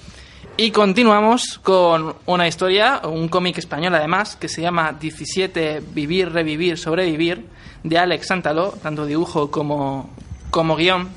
Y 0.61 0.73
continuamos 0.73 1.61
con 1.63 2.17
una 2.27 2.49
historia, 2.49 3.03
un 3.05 3.29
cómic 3.29 3.59
español 3.59 3.95
además, 3.95 4.35
que 4.35 4.49
se 4.49 4.61
llama 4.61 4.93
17 4.93 5.85
Vivir, 5.95 6.33
Revivir, 6.33 6.77
Sobrevivir, 6.77 7.45
de 7.85 7.97
Alex 7.97 8.27
Sántalo, 8.27 8.73
tanto 8.83 9.07
dibujo 9.07 9.53
como, 9.53 10.11
como 10.51 10.75
guion. 10.75 11.11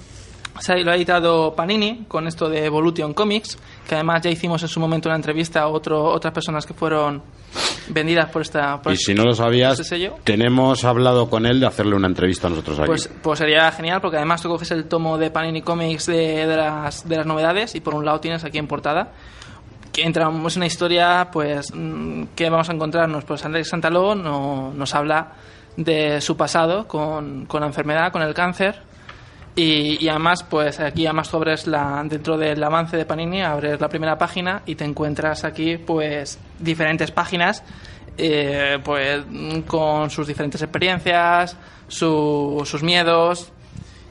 O 0.57 0.61
sea, 0.61 0.75
lo 0.77 0.91
ha 0.91 0.95
editado 0.95 1.55
Panini 1.55 2.05
con 2.07 2.27
esto 2.27 2.49
de 2.49 2.65
Evolution 2.65 3.13
Comics, 3.13 3.57
que 3.87 3.95
además 3.95 4.21
ya 4.21 4.29
hicimos 4.29 4.61
en 4.61 4.67
su 4.67 4.79
momento 4.79 5.07
una 5.09 5.15
entrevista 5.15 5.61
a 5.61 5.67
otro, 5.69 6.03
otras 6.03 6.33
personas 6.33 6.65
que 6.65 6.73
fueron 6.73 7.21
vendidas 7.87 8.29
por 8.29 8.41
esta... 8.41 8.81
por 8.81 8.91
y 8.93 8.97
si 8.97 9.13
no 9.13 9.23
lo 9.23 9.33
sabías, 9.33 9.79
¿Ese 9.79 9.85
sello? 9.89 10.15
tenemos 10.23 10.83
hablado 10.83 11.29
con 11.29 11.45
él 11.45 11.59
de 11.61 11.67
hacerle 11.67 11.95
una 11.95 12.07
entrevista 12.07 12.47
a 12.47 12.49
nosotros 12.49 12.79
aquí. 12.79 12.87
Pues, 12.87 13.09
pues 13.23 13.39
sería 13.39 13.71
genial 13.71 14.01
porque 14.01 14.17
además 14.17 14.41
tú 14.41 14.49
coges 14.49 14.71
el 14.71 14.85
tomo 14.85 15.17
de 15.17 15.31
Panini 15.31 15.61
Comics 15.61 16.05
de, 16.07 16.45
de 16.45 16.55
las, 16.57 17.07
de 17.07 17.15
las 17.17 17.25
novedades 17.25 17.73
y 17.75 17.79
por 17.81 17.95
un 17.95 18.05
lado 18.05 18.19
tienes 18.19 18.43
aquí 18.43 18.57
en 18.57 18.67
portada 18.67 19.11
que 19.91 20.03
entramos 20.03 20.55
en 20.55 20.59
una 20.59 20.67
historia 20.67 21.29
pues 21.31 21.73
mm, 21.73 22.23
que 22.35 22.49
vamos 22.49 22.69
a 22.69 22.73
encontrarnos 22.73 23.23
pues 23.25 23.43
Andrés 23.45 23.67
Santaló 23.69 24.15
no- 24.15 24.71
nos 24.73 24.95
habla 24.95 25.33
de 25.75 26.21
su 26.21 26.37
pasado 26.37 26.87
con, 26.87 27.45
con 27.45 27.61
la 27.61 27.67
enfermedad 27.67 28.11
con 28.11 28.21
el 28.21 28.33
cáncer 28.33 28.81
y, 29.55 30.03
y 30.03 30.07
además 30.09 30.43
pues 30.43 30.79
aquí 30.79 31.05
además 31.05 31.29
tú 31.29 31.37
abres 31.37 31.67
la 31.67 32.03
dentro 32.05 32.37
del 32.37 32.63
avance 32.63 32.95
de 32.95 33.05
Panini 33.05 33.41
abres 33.41 33.81
la 33.81 33.89
primera 33.89 34.17
página 34.17 34.61
y 34.65 34.75
te 34.75 34.85
encuentras 34.85 35.43
aquí 35.43 35.77
pues 35.77 36.39
diferentes 36.59 37.11
páginas 37.11 37.63
eh, 38.17 38.79
pues 38.83 39.23
con 39.67 40.09
sus 40.09 40.27
diferentes 40.27 40.61
experiencias 40.61 41.55
su- 41.87 42.61
sus 42.65 42.83
miedos. 42.83 43.51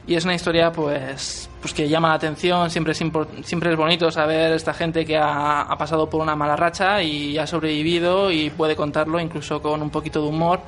Y 0.07 0.15
es 0.15 0.25
una 0.25 0.33
historia 0.33 0.71
pues 0.71 1.47
pues 1.61 1.73
que 1.75 1.87
llama 1.87 2.09
la 2.09 2.15
atención 2.15 2.69
siempre 2.71 2.91
es 2.93 2.97
siempre 3.43 3.71
es 3.71 3.77
bonito 3.77 4.09
saber 4.11 4.51
esta 4.53 4.73
gente 4.73 5.05
que 5.05 5.15
ha 5.15 5.67
pasado 5.77 6.09
por 6.09 6.21
una 6.21 6.35
mala 6.35 6.55
racha 6.55 7.03
y 7.03 7.37
ha 7.37 7.45
sobrevivido 7.45 8.31
y 8.31 8.49
puede 8.49 8.75
contarlo 8.75 9.19
incluso 9.19 9.61
con 9.61 9.81
un 9.81 9.91
poquito 9.91 10.21
de 10.23 10.27
humor 10.29 10.59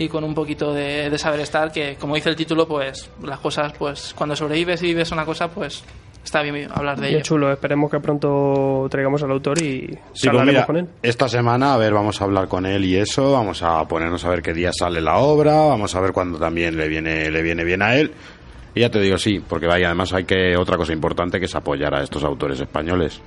y 0.00 0.08
con 0.08 0.24
un 0.24 0.34
poquito 0.34 0.72
de, 0.72 1.10
de 1.10 1.18
saber 1.18 1.40
estar 1.40 1.70
que 1.70 1.96
como 1.96 2.14
dice 2.14 2.30
el 2.30 2.36
título 2.36 2.66
pues 2.66 3.10
las 3.22 3.38
cosas 3.38 3.72
pues 3.78 4.14
cuando 4.16 4.34
sobrevives 4.34 4.82
y 4.82 4.86
vives 4.86 5.12
una 5.12 5.24
cosa 5.26 5.48
pues 5.48 5.84
está 6.24 6.42
bien 6.42 6.68
hablar 6.72 6.96
de 6.96 7.02
Bien 7.08 7.14
ello. 7.16 7.22
chulo, 7.24 7.52
esperemos 7.52 7.90
que 7.90 8.00
pronto 8.00 8.86
traigamos 8.90 9.22
al 9.22 9.30
autor 9.32 9.60
y 9.62 9.98
Sí, 10.12 10.28
pues 10.30 10.44
mira, 10.44 10.64
con 10.66 10.76
él. 10.78 10.86
esta 11.02 11.28
semana, 11.28 11.74
a 11.74 11.76
ver, 11.76 11.92
vamos 11.92 12.20
a 12.20 12.24
hablar 12.24 12.48
con 12.48 12.66
él 12.66 12.84
y 12.84 12.96
eso, 12.96 13.32
vamos 13.32 13.62
a 13.62 13.86
ponernos 13.86 14.24
a 14.24 14.30
ver 14.30 14.42
qué 14.42 14.52
día 14.54 14.70
sale 14.72 15.00
la 15.00 15.18
obra, 15.18 15.54
vamos 15.66 15.94
a 15.94 16.00
ver 16.00 16.12
cuándo 16.12 16.38
también 16.38 16.76
le 16.76 16.88
viene, 16.88 17.30
le 17.30 17.42
viene 17.42 17.64
bien 17.64 17.82
a 17.82 17.94
él. 17.96 18.12
Y 18.74 18.80
ya 18.80 18.90
te 18.90 19.00
digo, 19.00 19.18
sí, 19.18 19.40
porque 19.46 19.66
vaya, 19.66 19.86
además 19.86 20.12
hay 20.12 20.24
que, 20.24 20.56
otra 20.56 20.76
cosa 20.76 20.92
importante 20.92 21.38
que 21.40 21.46
es 21.46 21.54
apoyar 21.54 21.94
a 21.94 22.02
estos 22.02 22.22
autores 22.22 22.60
españoles, 22.60 23.20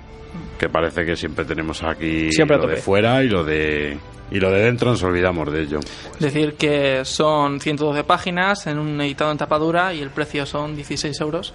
que 0.58 0.70
parece 0.70 1.06
que 1.06 1.16
siempre 1.16 1.46
tenemos 1.46 1.84
aquí 1.84 2.32
Siempre 2.32 2.58
lo 2.58 2.68
de 2.68 2.78
fuera 2.78 3.24
y 3.24 3.30
lo 3.30 3.44
de, 3.44 3.98
y 4.32 4.40
lo 4.40 4.52
de 4.52 4.62
dentro 4.62 4.92
nos 4.92 5.04
olvidamos 5.04 5.52
de 5.52 5.62
ello. 5.62 5.80
Decir 6.20 6.56
que 6.56 7.06
son 7.06 7.60
112 7.60 8.04
páginas 8.04 8.68
en 8.68 8.80
un 8.80 9.00
editado 9.02 9.32
en 9.32 9.38
tapadura 9.38 9.94
y 9.94 10.02
el 10.02 10.10
precio 10.10 10.46
son 10.46 10.76
16 10.76 11.20
euros. 11.22 11.54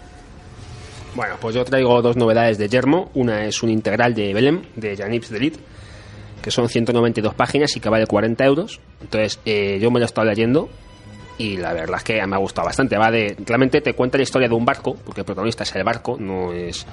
Bueno, 1.15 1.37
pues 1.41 1.55
yo 1.55 1.65
traigo 1.65 2.01
dos 2.03 2.17
novedades 2.17 2.59
de 2.59 2.69
Yermo. 2.69 3.11
Una 3.15 3.45
es 3.45 3.63
un 3.63 3.71
integral 3.71 4.15
de 4.15 4.33
Belém, 4.33 4.63
de 4.77 4.97
Janips 4.97 5.31
Delit, 5.31 5.57
que 6.43 6.51
son 6.51 6.69
192 6.69 7.35
páginas 7.35 7.75
y 7.77 7.81
que 7.81 7.89
vale 7.89 8.07
40 8.07 8.45
euros. 8.45 8.81
Entonces, 9.01 9.41
eh, 9.45 9.79
yo 9.81 9.91
me 9.91 9.99
lo 9.99 10.05
he 10.05 10.07
estado 10.07 10.29
leyendo 10.29 10.69
y 11.39 11.57
la 11.57 11.73
verdad 11.73 11.97
es 11.99 12.05
que 12.05 12.27
me 12.27 12.37
ha 12.37 12.39
gustado 12.39 12.67
bastante. 12.67 12.97
Va 12.99 13.11
de, 13.11 13.37
realmente 13.47 13.81
te 13.81 13.95
cuenta 13.95 14.19
la 14.19 14.25
historia 14.25 14.49
de 14.49 14.55
un 14.55 14.65
barco, 14.65 14.97
porque 15.05 15.23
el 15.23 15.25
protagonista 15.25 15.63
es 15.63 15.75
el 15.75 15.85
barco, 15.85 16.17
no 16.19 16.53
es 16.53 16.85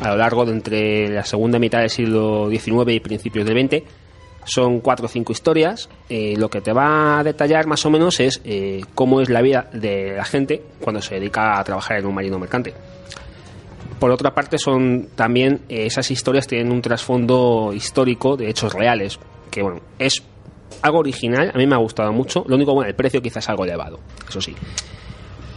a 0.00 0.10
lo 0.10 0.16
largo 0.16 0.44
de 0.44 0.52
entre 0.52 1.08
la 1.08 1.24
segunda 1.24 1.58
mitad 1.58 1.80
del 1.80 1.90
siglo 1.90 2.48
XIX 2.50 2.92
y 2.92 3.00
principios 3.00 3.46
del 3.46 3.68
XX. 3.68 3.82
Son 4.44 4.80
cuatro 4.80 5.06
o 5.06 5.08
cinco 5.08 5.32
historias. 5.32 5.88
eh, 6.08 6.34
lo 6.36 6.48
que 6.48 6.60
te 6.60 6.72
va 6.72 7.18
a 7.18 7.24
detallar 7.24 7.66
más 7.66 7.84
o 7.84 7.90
menos 7.90 8.20
es 8.20 8.40
eh, 8.44 8.82
cómo 8.94 9.20
es 9.20 9.28
la 9.28 9.42
vida 9.42 9.68
de 9.72 10.14
la 10.16 10.24
gente 10.24 10.62
cuando 10.80 11.02
se 11.02 11.16
dedica 11.16 11.58
a 11.58 11.64
trabajar 11.64 11.98
en 11.98 12.06
un 12.06 12.14
marino 12.14 12.38
mercante. 12.38 12.72
Por 13.98 14.10
otra 14.10 14.34
parte, 14.34 14.58
son 14.58 15.08
también 15.16 15.62
eh, 15.68 15.86
esas 15.86 16.10
historias 16.10 16.46
tienen 16.46 16.70
un 16.70 16.82
trasfondo 16.82 17.72
histórico 17.74 18.36
de 18.36 18.50
hechos 18.50 18.72
reales, 18.72 19.18
que 19.50 19.62
bueno, 19.62 19.80
es 19.98 20.22
algo 20.82 20.98
original, 20.98 21.50
a 21.52 21.58
mí 21.58 21.66
me 21.66 21.74
ha 21.74 21.78
gustado 21.78 22.12
mucho. 22.12 22.44
Lo 22.46 22.56
único, 22.56 22.74
bueno, 22.74 22.88
el 22.88 22.94
precio 22.94 23.22
quizás 23.22 23.44
es 23.44 23.48
algo 23.48 23.64
elevado, 23.64 23.98
eso 24.28 24.40
sí. 24.40 24.54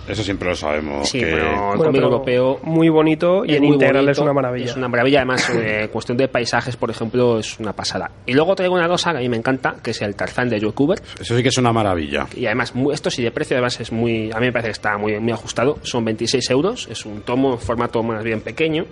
Eso 0.09 0.23
siempre 0.23 0.49
lo 0.49 0.55
sabemos. 0.55 1.07
Sí, 1.07 1.19
que... 1.19 1.27
pero 1.27 1.71
el 1.73 1.77
Bueno, 1.77 1.91
pero 1.93 2.03
europeo 2.05 2.59
muy 2.63 2.89
bonito 2.89 3.45
y 3.45 3.55
en 3.55 3.63
integral 3.63 4.05
bonito, 4.05 4.11
es 4.11 4.19
una 4.19 4.33
maravilla. 4.33 4.65
Es 4.65 4.75
una 4.75 4.87
maravilla, 4.87 5.19
además, 5.19 5.49
eh, 5.53 5.87
cuestión 5.91 6.17
de 6.17 6.27
paisajes, 6.27 6.75
por 6.75 6.89
ejemplo, 6.89 7.39
es 7.39 7.59
una 7.59 7.73
pasada. 7.73 8.09
Y 8.25 8.33
luego 8.33 8.55
traigo 8.55 8.73
una 8.75 8.87
cosa 8.87 9.11
que 9.11 9.17
a 9.17 9.21
mí 9.21 9.29
me 9.29 9.37
encanta, 9.37 9.75
que 9.83 9.91
es 9.91 10.01
el 10.01 10.15
Tarzán 10.15 10.49
de 10.49 10.59
Joe 10.59 10.71
Kubert. 10.73 11.03
Eso 11.19 11.35
sí 11.37 11.43
que 11.43 11.49
es 11.49 11.57
una 11.57 11.71
maravilla. 11.71 12.27
Y 12.35 12.45
además, 12.47 12.73
muy- 12.75 12.93
esto 12.93 13.09
sí 13.11 13.21
de 13.23 13.31
precio, 13.31 13.55
además 13.55 13.79
es 13.79 13.91
muy. 13.91 14.31
A 14.31 14.39
mí 14.39 14.47
me 14.47 14.51
parece 14.51 14.69
que 14.69 14.73
está 14.73 14.97
muy, 14.97 15.19
muy 15.19 15.31
ajustado. 15.31 15.77
Son 15.83 16.03
26 16.03 16.49
euros, 16.49 16.87
es 16.89 17.05
un 17.05 17.21
tomo 17.21 17.53
en 17.53 17.59
formato 17.59 18.01
más 18.03 18.23
bien 18.23 18.41
pequeño. 18.41 18.85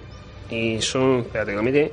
Y 0.50 0.80
son, 0.82 1.20
espérate, 1.22 1.52
que 1.52 1.58
lo 1.58 1.64
mire, 1.64 1.92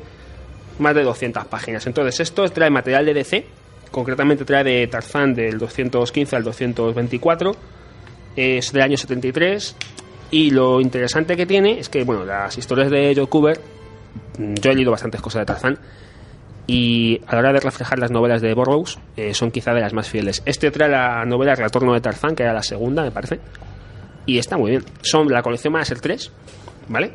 más 0.79 0.95
de 0.95 1.03
200 1.03 1.47
páginas. 1.47 1.87
Entonces, 1.87 2.21
esto 2.21 2.49
trae 2.51 2.71
material 2.71 3.05
de 3.07 3.15
DC, 3.15 3.47
concretamente 3.91 4.45
trae 4.45 4.63
de 4.65 4.87
Tarzán 4.87 5.35
del 5.35 5.59
215 5.59 6.37
al 6.37 6.45
224, 6.45 7.57
es 8.37 8.73
del 8.73 8.83
año 8.83 8.97
73. 8.97 9.77
Y 10.31 10.51
lo 10.51 10.81
interesante 10.81 11.37
que 11.37 11.47
tiene 11.47 11.79
es 11.79 11.89
que, 11.89 12.03
bueno, 12.05 12.25
las 12.25 12.57
historias 12.59 12.91
de 12.91 13.15
Joe 13.15 13.27
Kubert, 13.27 13.61
mm, 14.39 14.55
yo 14.55 14.71
he 14.71 14.75
leído 14.75 14.91
bastantes 14.91 15.21
cosas 15.21 15.43
de 15.43 15.47
Tarzán, 15.47 15.79
y 16.67 17.21
a 17.27 17.35
la 17.35 17.41
hora 17.41 17.53
de 17.53 17.61
reflejar 17.61 17.99
las 17.99 18.11
novelas 18.11 18.41
de 18.41 18.55
Burroughs 18.55 18.99
eh, 19.17 19.35
son 19.35 19.51
quizá 19.51 19.75
de 19.75 19.81
las 19.81 19.93
más 19.93 20.09
fieles. 20.09 20.43
Este 20.47 20.71
trae 20.71 20.89
la 20.89 21.25
novela 21.27 21.53
El 21.53 21.59
retorno 21.59 21.93
de 21.93 22.01
Tarzán, 22.01 22.35
que 22.35 22.43
era 22.43 22.55
la 22.55 22.63
segunda, 22.63 23.03
me 23.03 23.11
parece, 23.11 23.39
y 24.27 24.39
está 24.39 24.57
muy 24.57 24.71
bien. 24.71 24.85
Son 25.03 25.29
la 25.31 25.43
colección 25.43 25.73
van 25.73 25.83
a 25.83 25.85
ser 25.85 26.01
tres, 26.01 26.33
¿vale? 26.89 27.13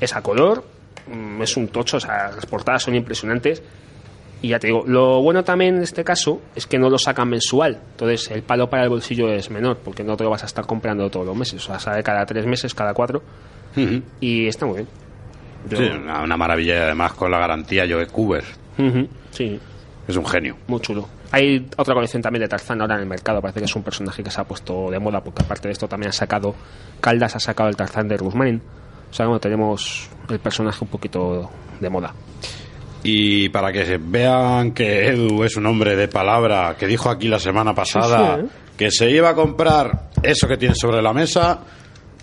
Es 0.00 0.14
a 0.14 0.20
color, 0.20 0.64
mm, 1.06 1.42
es 1.42 1.56
un 1.56 1.68
tocho, 1.68 1.96
o 1.96 2.00
sea, 2.00 2.30
las 2.32 2.46
portadas 2.46 2.82
son 2.82 2.94
impresionantes. 2.94 3.62
Y 4.44 4.48
ya 4.48 4.58
te 4.58 4.66
digo, 4.66 4.84
lo 4.86 5.22
bueno 5.22 5.42
también 5.42 5.76
en 5.76 5.82
este 5.82 6.04
caso 6.04 6.42
es 6.54 6.66
que 6.66 6.78
no 6.78 6.90
lo 6.90 6.98
sacan 6.98 7.30
mensual. 7.30 7.78
Entonces 7.92 8.30
el 8.30 8.42
palo 8.42 8.68
para 8.68 8.82
el 8.82 8.90
bolsillo 8.90 9.30
es 9.32 9.50
menor, 9.50 9.78
porque 9.78 10.04
no 10.04 10.18
te 10.18 10.24
lo 10.24 10.28
vas 10.28 10.42
a 10.42 10.46
estar 10.46 10.66
comprando 10.66 11.08
todos 11.08 11.24
los 11.24 11.34
meses. 11.34 11.62
O 11.64 11.66
sea, 11.66 11.78
sale 11.78 12.02
cada 12.02 12.26
tres 12.26 12.44
meses, 12.44 12.74
cada 12.74 12.92
cuatro. 12.92 13.22
Y 14.20 14.46
está 14.46 14.66
muy 14.66 14.76
bien. 14.76 14.88
Yo- 15.70 15.78
Sí, 15.78 15.84
una, 15.84 16.22
una 16.22 16.36
maravilla 16.36 16.74
y 16.74 16.78
además 16.78 17.14
con 17.14 17.30
la 17.30 17.38
garantía 17.38 17.86
Joe 17.88 18.06
Cooper. 18.06 18.44
Ujú, 18.76 19.08
sí, 19.30 19.58
Es 20.06 20.16
un 20.16 20.26
genio. 20.26 20.56
muy 20.66 20.80
chulo. 20.80 21.08
Hay 21.32 21.66
otra 21.78 21.94
colección 21.94 22.20
también 22.20 22.42
de 22.42 22.48
Tarzán 22.48 22.82
ahora 22.82 22.96
en 22.96 23.00
el 23.00 23.06
mercado. 23.06 23.40
Parece 23.40 23.60
que 23.60 23.64
es 23.64 23.74
un 23.74 23.82
personaje 23.82 24.22
que 24.22 24.30
se 24.30 24.40
ha 24.42 24.44
puesto 24.44 24.90
de 24.90 24.98
moda, 24.98 25.22
porque 25.24 25.42
aparte 25.42 25.68
de 25.68 25.72
esto 25.72 25.88
también 25.88 26.10
ha 26.10 26.12
sacado. 26.12 26.54
Caldas 27.00 27.34
ha 27.34 27.40
sacado 27.40 27.70
el 27.70 27.76
Tarzán 27.76 28.08
de 28.08 28.18
Rusmanin. 28.18 28.60
O 29.10 29.14
sea, 29.14 29.24
bueno, 29.24 29.40
tenemos 29.40 30.10
el 30.28 30.38
personaje 30.38 30.84
un 30.84 30.88
poquito 30.90 31.50
de 31.80 31.88
moda. 31.88 32.12
Y 33.04 33.50
para 33.50 33.70
que 33.70 33.84
se 33.84 33.98
vean 33.98 34.72
que 34.72 35.08
Edu 35.08 35.44
es 35.44 35.56
un 35.56 35.66
hombre 35.66 35.94
de 35.94 36.08
palabra, 36.08 36.74
que 36.78 36.86
dijo 36.86 37.10
aquí 37.10 37.28
la 37.28 37.38
semana 37.38 37.74
pasada 37.74 38.36
Sí, 38.36 38.40
sí, 38.40 38.46
¿eh? 38.46 38.50
que 38.76 38.90
se 38.90 39.10
iba 39.10 39.28
a 39.28 39.34
comprar 39.34 40.10
eso 40.22 40.48
que 40.48 40.56
tiene 40.56 40.74
sobre 40.74 41.00
la 41.02 41.12
mesa 41.12 41.60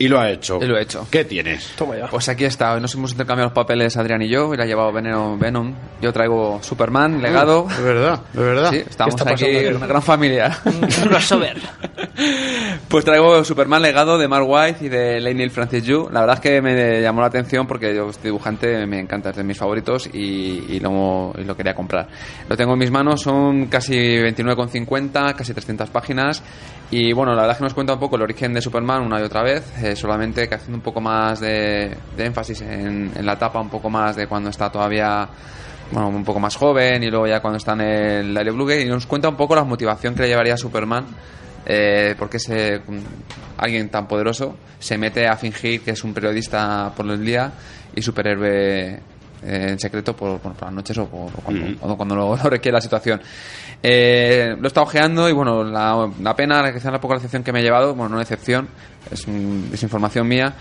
y 0.01 0.07
lo 0.07 0.19
ha 0.19 0.31
hecho. 0.31 0.59
Y 0.61 0.65
lo 0.65 0.77
he 0.77 0.81
hecho. 0.81 1.07
¿Qué 1.11 1.25
tienes? 1.25 1.73
Toma 1.75 1.95
ya. 1.95 2.07
Pues 2.07 2.27
aquí 2.27 2.45
está, 2.45 2.79
nos 2.79 2.93
hemos 2.95 3.11
intercambiado 3.11 3.49
los 3.49 3.55
papeles 3.55 3.95
Adrián 3.97 4.21
y 4.23 4.29
yo, 4.29 4.51
y 4.53 4.57
la 4.57 4.63
ha 4.63 4.65
llevado 4.65 4.91
Venom. 4.91 5.37
Venom. 5.37 5.75
Yo 6.01 6.11
traigo 6.11 6.59
Superman, 6.63 7.21
legado. 7.21 7.67
De 7.67 7.83
verdad, 7.83 8.21
de 8.33 8.43
verdad. 8.43 8.71
Sí, 8.71 8.83
estamos 8.89 9.15
está 9.15 9.29
aquí 9.29 9.45
en 9.45 9.75
una 9.75 9.85
gran 9.85 10.01
familia. 10.01 10.57
Un 10.65 10.81
crossover. 10.81 11.57
Pues 12.87 13.05
traigo 13.05 13.41
Superman 13.45 13.81
legado 13.81 14.17
de 14.17 14.27
Mark 14.27 14.45
White 14.45 14.85
y 14.85 14.89
de 14.89 15.21
Leinil 15.21 15.49
Francis 15.49 15.83
Yu. 15.85 16.09
La 16.11 16.19
verdad 16.19 16.35
es 16.35 16.41
que 16.41 16.61
me 16.61 17.01
llamó 17.01 17.21
la 17.21 17.27
atención 17.27 17.65
porque 17.65 17.95
yo 17.95 18.09
este 18.09 18.27
dibujante 18.27 18.85
me 18.85 18.99
encanta, 18.99 19.29
es 19.29 19.37
de 19.37 19.43
mis 19.45 19.57
favoritos 19.57 20.09
y, 20.11 20.65
y 20.67 20.79
lo, 20.81 21.33
y 21.37 21.45
lo 21.45 21.55
quería 21.55 21.73
comprar. 21.73 22.09
Lo 22.49 22.57
tengo 22.57 22.73
en 22.73 22.79
mis 22.79 22.91
manos, 22.91 23.21
son 23.21 23.67
casi 23.67 23.95
29,50, 23.95 25.35
casi 25.35 25.53
300 25.53 25.89
páginas. 25.89 26.43
Y 26.91 27.13
bueno, 27.13 27.31
la 27.33 27.41
verdad 27.43 27.51
es 27.53 27.57
que 27.59 27.63
nos 27.63 27.73
cuenta 27.73 27.93
un 27.93 27.99
poco 27.99 28.17
el 28.17 28.21
origen 28.23 28.53
de 28.53 28.61
Superman 28.61 29.01
una 29.03 29.19
y 29.19 29.23
otra 29.23 29.41
vez, 29.43 29.63
eh, 29.81 29.95
solamente 29.95 30.47
que 30.49 30.55
haciendo 30.55 30.77
un 30.77 30.83
poco 30.83 30.99
más 30.99 31.39
de, 31.39 31.95
de 32.17 32.25
énfasis 32.25 32.61
en, 32.61 33.11
en 33.15 33.25
la 33.25 33.33
etapa, 33.33 33.61
un 33.61 33.69
poco 33.69 33.89
más 33.89 34.15
de 34.17 34.27
cuando 34.27 34.49
está 34.49 34.69
todavía 34.69 35.27
bueno, 35.91 36.09
un 36.09 36.23
poco 36.25 36.39
más 36.41 36.55
joven 36.57 37.01
y 37.03 37.09
luego 37.09 37.27
ya 37.27 37.39
cuando 37.41 37.57
está 37.57 37.73
en 37.73 37.81
el 37.81 38.33
Daily 38.33 38.51
Bluegate 38.51 38.81
y 38.81 38.89
nos 38.89 39.05
cuenta 39.07 39.29
un 39.29 39.37
poco 39.37 39.55
la 39.55 39.63
motivación 39.63 40.15
que 40.15 40.23
le 40.23 40.27
llevaría 40.29 40.53
a 40.55 40.57
Superman 40.57 41.05
eh, 41.65 42.13
porque 42.19 42.37
ese, 42.37 42.81
alguien 43.57 43.87
tan 43.89 44.07
poderoso 44.07 44.57
se 44.79 44.97
mete 44.97 45.27
a 45.27 45.37
fingir 45.37 45.81
que 45.81 45.91
es 45.91 46.03
un 46.03 46.13
periodista 46.13 46.91
por 46.95 47.05
el 47.09 47.23
día 47.23 47.51
y 47.95 48.01
superhéroe 48.01 48.89
eh, 48.95 48.99
en 49.43 49.79
secreto 49.79 50.15
por, 50.15 50.39
por- 50.39 50.53
por 50.53 50.63
las 50.65 50.73
noches 50.73 50.97
o, 50.97 51.07
por- 51.07 51.31
cuando, 51.43 51.97
cuando 51.97 52.15
lo, 52.15 52.35
lo 52.43 52.49
requiere 52.49 52.73
la 52.75 52.81
situación. 52.81 53.21
Eh, 53.83 54.55
lo 54.57 54.63
he 54.63 54.67
estado 54.67 54.85
ojeando 54.85 55.27
y 55.27 55.31
bueno, 55.33 55.63
la, 55.63 56.09
la 56.21 56.35
pena, 56.35 56.61
la, 56.61 56.71
quizá 56.73 56.91
la 56.91 56.99
poca 57.01 57.15
decepción 57.15 57.43
que 57.43 57.51
me 57.51 57.59
he 57.61 57.63
llevado, 57.63 57.95
bueno, 57.95 58.13
no 58.15 58.19
decepción, 58.19 58.67
es, 59.09 59.27
mm, 59.27 59.73
es 59.73 59.81
información 59.83 60.27
mía, 60.27 60.53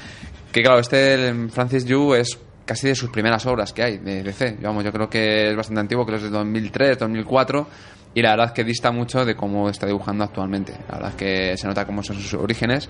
que 0.53 0.62
claro, 0.62 0.79
este 0.81 1.35
Francis 1.53 1.85
Yu 1.85 2.14
es 2.14 2.39
casi 2.64 2.89
de 2.89 2.95
sus 2.95 3.11
primeras 3.11 3.45
obras 3.47 3.73
que 3.73 3.83
hay 3.83 3.99
de 3.99 4.23
DC. 4.23 4.59
Vamos, 4.62 4.85
yo 4.85 4.93
creo 4.93 5.11
que 5.11 5.51
es 5.51 5.57
bastante 5.57 5.81
antiguo, 5.81 6.07
que 6.07 6.14
es 6.14 6.23
de 6.23 6.31
2003, 6.31 6.99
2004, 6.99 7.66
y 8.14 8.23
la 8.23 8.31
verdad 8.31 8.47
es 8.47 8.53
que 8.53 8.64
dista 8.64 8.91
mucho 8.91 9.25
de 9.25 9.35
cómo 9.37 9.68
está 9.68 9.87
dibujando 9.87 10.25
actualmente. 10.25 10.73
La 10.89 10.95
verdad 10.95 11.11
es 11.11 11.16
que 11.16 11.57
se 11.57 11.66
nota 11.66 11.85
cómo 11.85 12.03
son 12.03 12.16
sus 12.16 12.33
orígenes, 12.35 12.89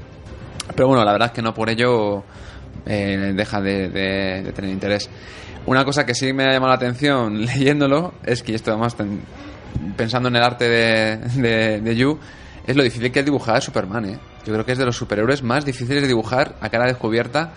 pero 0.77 0.87
bueno, 0.89 1.05
la 1.05 1.13
verdad 1.13 1.27
es 1.29 1.33
que 1.33 1.43
no 1.43 1.53
por 1.55 1.69
ello 1.71 2.23
eh, 2.87 3.33
deja 3.35 3.61
de, 3.61 3.89
de- 3.89 4.43
de 4.45 4.53
tener 4.53 4.71
interés. 4.71 5.11
Una 5.67 5.85
cosa 5.85 6.07
que 6.07 6.15
sí 6.15 6.33
me 6.33 6.45
ha 6.45 6.53
llamado 6.53 6.69
la 6.71 6.77
atención 6.77 7.41
leyéndolo 7.45 8.15
es 8.23 8.43
que 8.45 8.55
esto 8.55 8.71
además 8.71 8.95
ten- 8.95 9.21
pensando 9.97 10.29
en 10.29 10.37
el 10.37 10.43
arte 10.43 10.69
de, 10.69 11.17
de, 11.17 11.81
de 11.81 11.97
Yu 11.97 12.19
es 12.67 12.77
lo 12.77 12.83
difícil 12.83 13.11
que 13.11 13.21
es 13.21 13.25
dibujar 13.25 13.57
a 13.57 13.61
Superman, 13.61 14.05
¿eh? 14.05 14.19
Yo 14.47 14.53
creo 14.53 14.65
que 14.65 14.73
es 14.73 14.79
de 14.79 14.87
los 14.87 14.97
superhéroes 14.97 15.43
más 15.43 15.65
difíciles 15.65 16.03
de 16.03 16.09
dibujar 16.09 16.57
a 16.61 16.69
cara 16.69 16.87
descubierta 16.87 17.53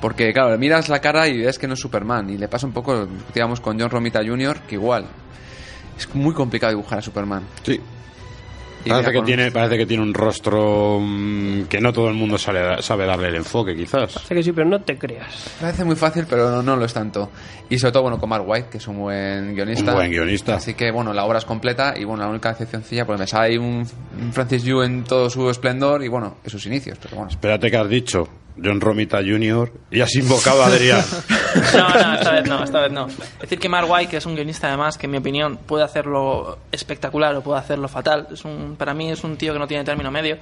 porque, 0.00 0.32
claro, 0.32 0.56
miras 0.58 0.88
la 0.88 1.00
cara 1.00 1.28
y 1.28 1.38
ves 1.38 1.58
que 1.58 1.66
no 1.66 1.74
es 1.74 1.80
Superman. 1.80 2.28
Y 2.30 2.36
le 2.36 2.48
pasa 2.48 2.66
un 2.66 2.72
poco, 2.72 3.06
discutíamos 3.06 3.60
con 3.60 3.80
John 3.80 3.90
Romita 3.90 4.20
Jr., 4.24 4.60
que 4.60 4.74
igual 4.74 5.06
es 5.96 6.14
muy 6.14 6.34
complicado 6.34 6.72
dibujar 6.72 6.98
a 6.98 7.02
Superman. 7.02 7.42
Sí. 7.62 7.80
Parece 8.90 9.10
que, 9.12 9.16
con- 9.16 9.26
tiene, 9.26 9.50
parece 9.50 9.76
que 9.78 9.86
tiene 9.86 10.02
un 10.02 10.12
rostro 10.14 10.98
mm, 11.00 11.62
que 11.64 11.80
no 11.80 11.92
todo 11.92 12.08
el 12.08 12.14
mundo 12.14 12.36
sabe, 12.38 12.82
sabe 12.82 13.06
darle 13.06 13.28
el 13.28 13.36
enfoque, 13.36 13.74
quizás. 13.74 14.12
Sé 14.12 14.34
que 14.34 14.42
sí, 14.42 14.52
pero 14.52 14.68
no 14.68 14.80
te 14.80 14.96
creas. 14.98 15.56
Parece 15.60 15.84
muy 15.84 15.96
fácil, 15.96 16.26
pero 16.28 16.50
no, 16.50 16.62
no 16.62 16.76
lo 16.76 16.84
es 16.84 16.92
tanto. 16.92 17.30
Y 17.70 17.78
sobre 17.78 17.92
todo, 17.92 18.02
bueno, 18.02 18.18
con 18.18 18.28
Mark 18.28 18.44
White, 18.46 18.68
que 18.70 18.78
es 18.78 18.86
un 18.88 18.98
buen 18.98 19.54
guionista. 19.54 19.92
Un 19.92 19.96
buen 19.98 20.10
guionista. 20.10 20.56
Así 20.56 20.74
que, 20.74 20.90
bueno, 20.90 21.12
la 21.12 21.24
obra 21.24 21.38
es 21.38 21.44
completa 21.44 21.94
y, 21.96 22.04
bueno, 22.04 22.22
la 22.24 22.28
única 22.30 22.50
decepcioncilla, 22.50 23.06
pues 23.06 23.18
me 23.18 23.26
sale 23.26 23.46
ahí 23.52 23.56
un, 23.58 23.86
un 24.20 24.32
Francis 24.32 24.62
Yu 24.64 24.82
en 24.82 25.04
todo 25.04 25.30
su 25.30 25.48
esplendor 25.48 26.04
y, 26.04 26.08
bueno, 26.08 26.36
en 26.44 26.50
sus 26.50 26.66
inicios. 26.66 26.98
Pero 27.02 27.16
bueno, 27.16 27.30
Espérate 27.30 27.70
que 27.70 27.76
has 27.76 27.88
dicho 27.88 28.28
John 28.62 28.80
Romita 28.80 29.18
Jr. 29.18 29.72
y 29.90 30.00
has 30.00 30.14
invocado 30.14 30.62
a 30.62 30.66
Adrián. 30.66 31.04
No, 31.72 31.88
no, 31.88 32.14
esta 32.14 32.32
vez 32.32 32.48
no, 32.48 32.64
esta 32.64 32.80
vez 32.80 32.92
no. 32.92 33.06
Es 33.06 33.38
decir, 33.42 33.60
que 33.60 33.68
Mark 33.68 33.88
White, 33.88 34.10
que 34.10 34.16
es 34.16 34.26
un 34.26 34.34
guionista 34.34 34.66
además, 34.66 34.98
que 34.98 35.06
en 35.06 35.12
mi 35.12 35.18
opinión 35.18 35.56
puede 35.56 35.84
hacerlo 35.84 36.58
espectacular 36.72 37.34
o 37.36 37.42
puede 37.42 37.60
hacerlo 37.60 37.86
fatal. 37.86 38.26
Es 38.32 38.44
un, 38.44 38.74
para 38.76 38.92
mí 38.92 39.12
es 39.12 39.22
un 39.22 39.36
tío 39.36 39.52
que 39.52 39.58
no 39.60 39.66
tiene 39.68 39.84
término 39.84 40.10
medio. 40.10 40.36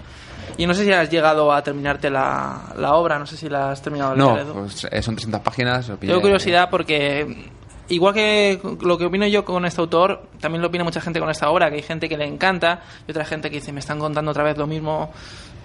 Y 0.56 0.66
no 0.66 0.72
sé 0.72 0.84
si 0.84 0.92
has 0.92 1.10
llegado 1.10 1.52
a 1.52 1.62
terminarte 1.62 2.08
la, 2.08 2.72
la 2.76 2.94
obra, 2.94 3.18
no 3.18 3.26
sé 3.26 3.36
si 3.36 3.48
la 3.48 3.72
has 3.72 3.82
terminado 3.82 4.16
No, 4.16 4.38
pues, 4.54 4.86
eh, 4.90 5.02
son 5.02 5.16
300 5.16 5.40
páginas. 5.42 5.92
Tengo 6.00 6.20
curiosidad 6.20 6.70
porque, 6.70 7.50
igual 7.88 8.14
que 8.14 8.58
lo 8.80 8.96
que 8.96 9.04
opino 9.04 9.26
yo 9.26 9.44
con 9.44 9.64
este 9.66 9.80
autor, 9.80 10.28
también 10.40 10.62
lo 10.62 10.68
opina 10.68 10.84
mucha 10.84 11.00
gente 11.00 11.20
con 11.20 11.28
esta 11.30 11.50
obra, 11.50 11.68
que 11.68 11.76
hay 11.76 11.82
gente 11.82 12.08
que 12.08 12.16
le 12.16 12.26
encanta 12.26 12.80
y 13.06 13.10
otra 13.10 13.24
gente 13.24 13.50
que 13.50 13.56
dice, 13.56 13.72
me 13.72 13.80
están 13.80 13.98
contando 13.98 14.30
otra 14.30 14.44
vez 14.44 14.56
lo 14.56 14.66
mismo. 14.66 15.12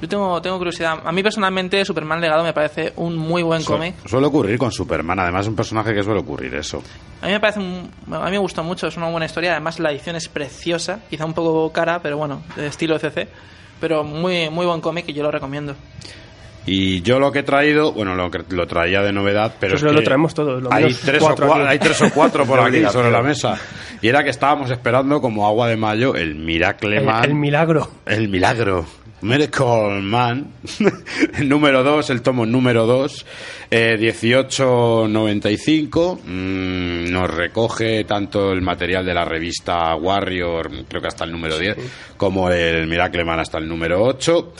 Yo 0.01 0.07
tengo, 0.07 0.39
tengo 0.41 0.57
curiosidad. 0.57 0.99
A 1.03 1.11
mí 1.11 1.23
personalmente, 1.23 1.83
Superman 1.83 2.21
Legado 2.21 2.43
me 2.43 2.53
parece 2.53 2.93
un 2.97 3.17
muy 3.17 3.41
buen 3.41 3.61
Su- 3.61 3.71
cómic. 3.73 3.95
Suele 4.05 4.27
ocurrir 4.27 4.57
con 4.59 4.71
Superman, 4.71 5.19
además 5.19 5.41
es 5.41 5.47
un 5.49 5.55
personaje 5.55 5.93
que 5.93 6.03
suele 6.03 6.19
ocurrir 6.19 6.53
eso. 6.53 6.83
A 7.21 7.25
mí 7.25 7.31
me 7.31 7.39
parece 7.39 7.59
un- 7.59 7.89
a 8.13 8.25
mí 8.25 8.31
me 8.31 8.37
gustó 8.37 8.63
mucho, 8.63 8.87
es 8.87 8.95
una 8.97 9.09
buena 9.09 9.25
historia, 9.25 9.51
además 9.53 9.79
la 9.79 9.91
edición 9.91 10.15
es 10.15 10.27
preciosa, 10.29 10.99
quizá 11.09 11.25
un 11.25 11.33
poco 11.33 11.71
cara, 11.73 11.99
pero 12.01 12.15
bueno, 12.17 12.43
de 12.55 12.67
estilo 12.67 12.99
CC, 12.99 13.27
pero 13.79 14.03
muy 14.03 14.49
muy 14.51 14.65
buen 14.67 14.81
cómic 14.81 15.05
y 15.09 15.13
yo 15.13 15.23
lo 15.23 15.31
recomiendo. 15.31 15.75
Y 16.69 17.01
yo 17.01 17.17
lo 17.17 17.31
que 17.31 17.39
he 17.39 17.43
traído, 17.43 17.93
bueno, 17.93 18.13
lo 18.13 18.29
que 18.29 18.43
lo 18.53 18.67
traía 18.67 19.01
de 19.01 19.13
novedad, 19.13 19.53
pero 19.57 19.75
Eso 19.77 19.87
es 19.87 19.93
lo 19.93 19.99
que 19.99 20.05
traemos 20.05 20.33
todos, 20.33 20.61
lo 20.61 20.71
hay 20.73 20.93
tres, 20.93 21.23
o 21.23 21.25
cuatro 21.27 21.53
hay 21.65 21.79
tres 21.79 22.01
o 22.01 22.09
cuatro 22.13 22.45
por 22.45 22.59
aquí 22.67 22.83
sobre 22.91 23.09
la 23.09 23.21
mesa. 23.23 23.57
Y 24.01 24.09
era 24.09 24.21
que 24.23 24.29
estábamos 24.29 24.69
esperando 24.69 25.21
como 25.21 25.47
agua 25.47 25.69
de 25.69 25.77
mayo 25.77 26.13
el 26.15 26.35
Miracle 26.35 26.97
El, 26.97 27.05
Man. 27.05 27.23
el 27.23 27.33
milagro. 27.35 27.89
El 28.05 28.27
milagro. 28.27 28.85
Miracle 29.21 30.01
Man. 30.01 30.53
el 31.37 31.47
número 31.49 31.83
2, 31.83 32.09
el 32.11 32.21
tomo 32.21 32.45
número 32.45 32.85
2. 32.85 33.25
Eh, 33.71 33.97
1895. 33.97 36.19
Mm, 36.23 37.11
nos 37.11 37.27
recoge 37.29 38.03
tanto 38.03 38.51
el 38.51 38.61
material 38.61 39.03
de 39.05 39.13
la 39.13 39.23
revista 39.25 39.95
Warrior, 39.95 40.85
creo 40.87 41.01
que 41.01 41.07
hasta 41.07 41.23
el 41.23 41.31
número 41.31 41.57
10, 41.57 41.77
como 42.15 42.51
el 42.51 42.85
Miracle 42.87 43.25
Man 43.25 43.39
hasta 43.39 43.57
el 43.57 43.67
número 43.67 44.03
8. 44.03 44.53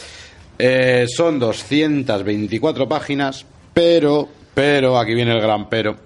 Eh, 0.59 1.05
son 1.07 1.37
224 1.37 2.89
páginas, 2.89 3.45
pero, 3.73 4.27
pero, 4.55 4.97
aquí 4.97 5.13
viene 5.13 5.33
el 5.33 5.41
gran 5.41 5.69
pero. 5.69 5.97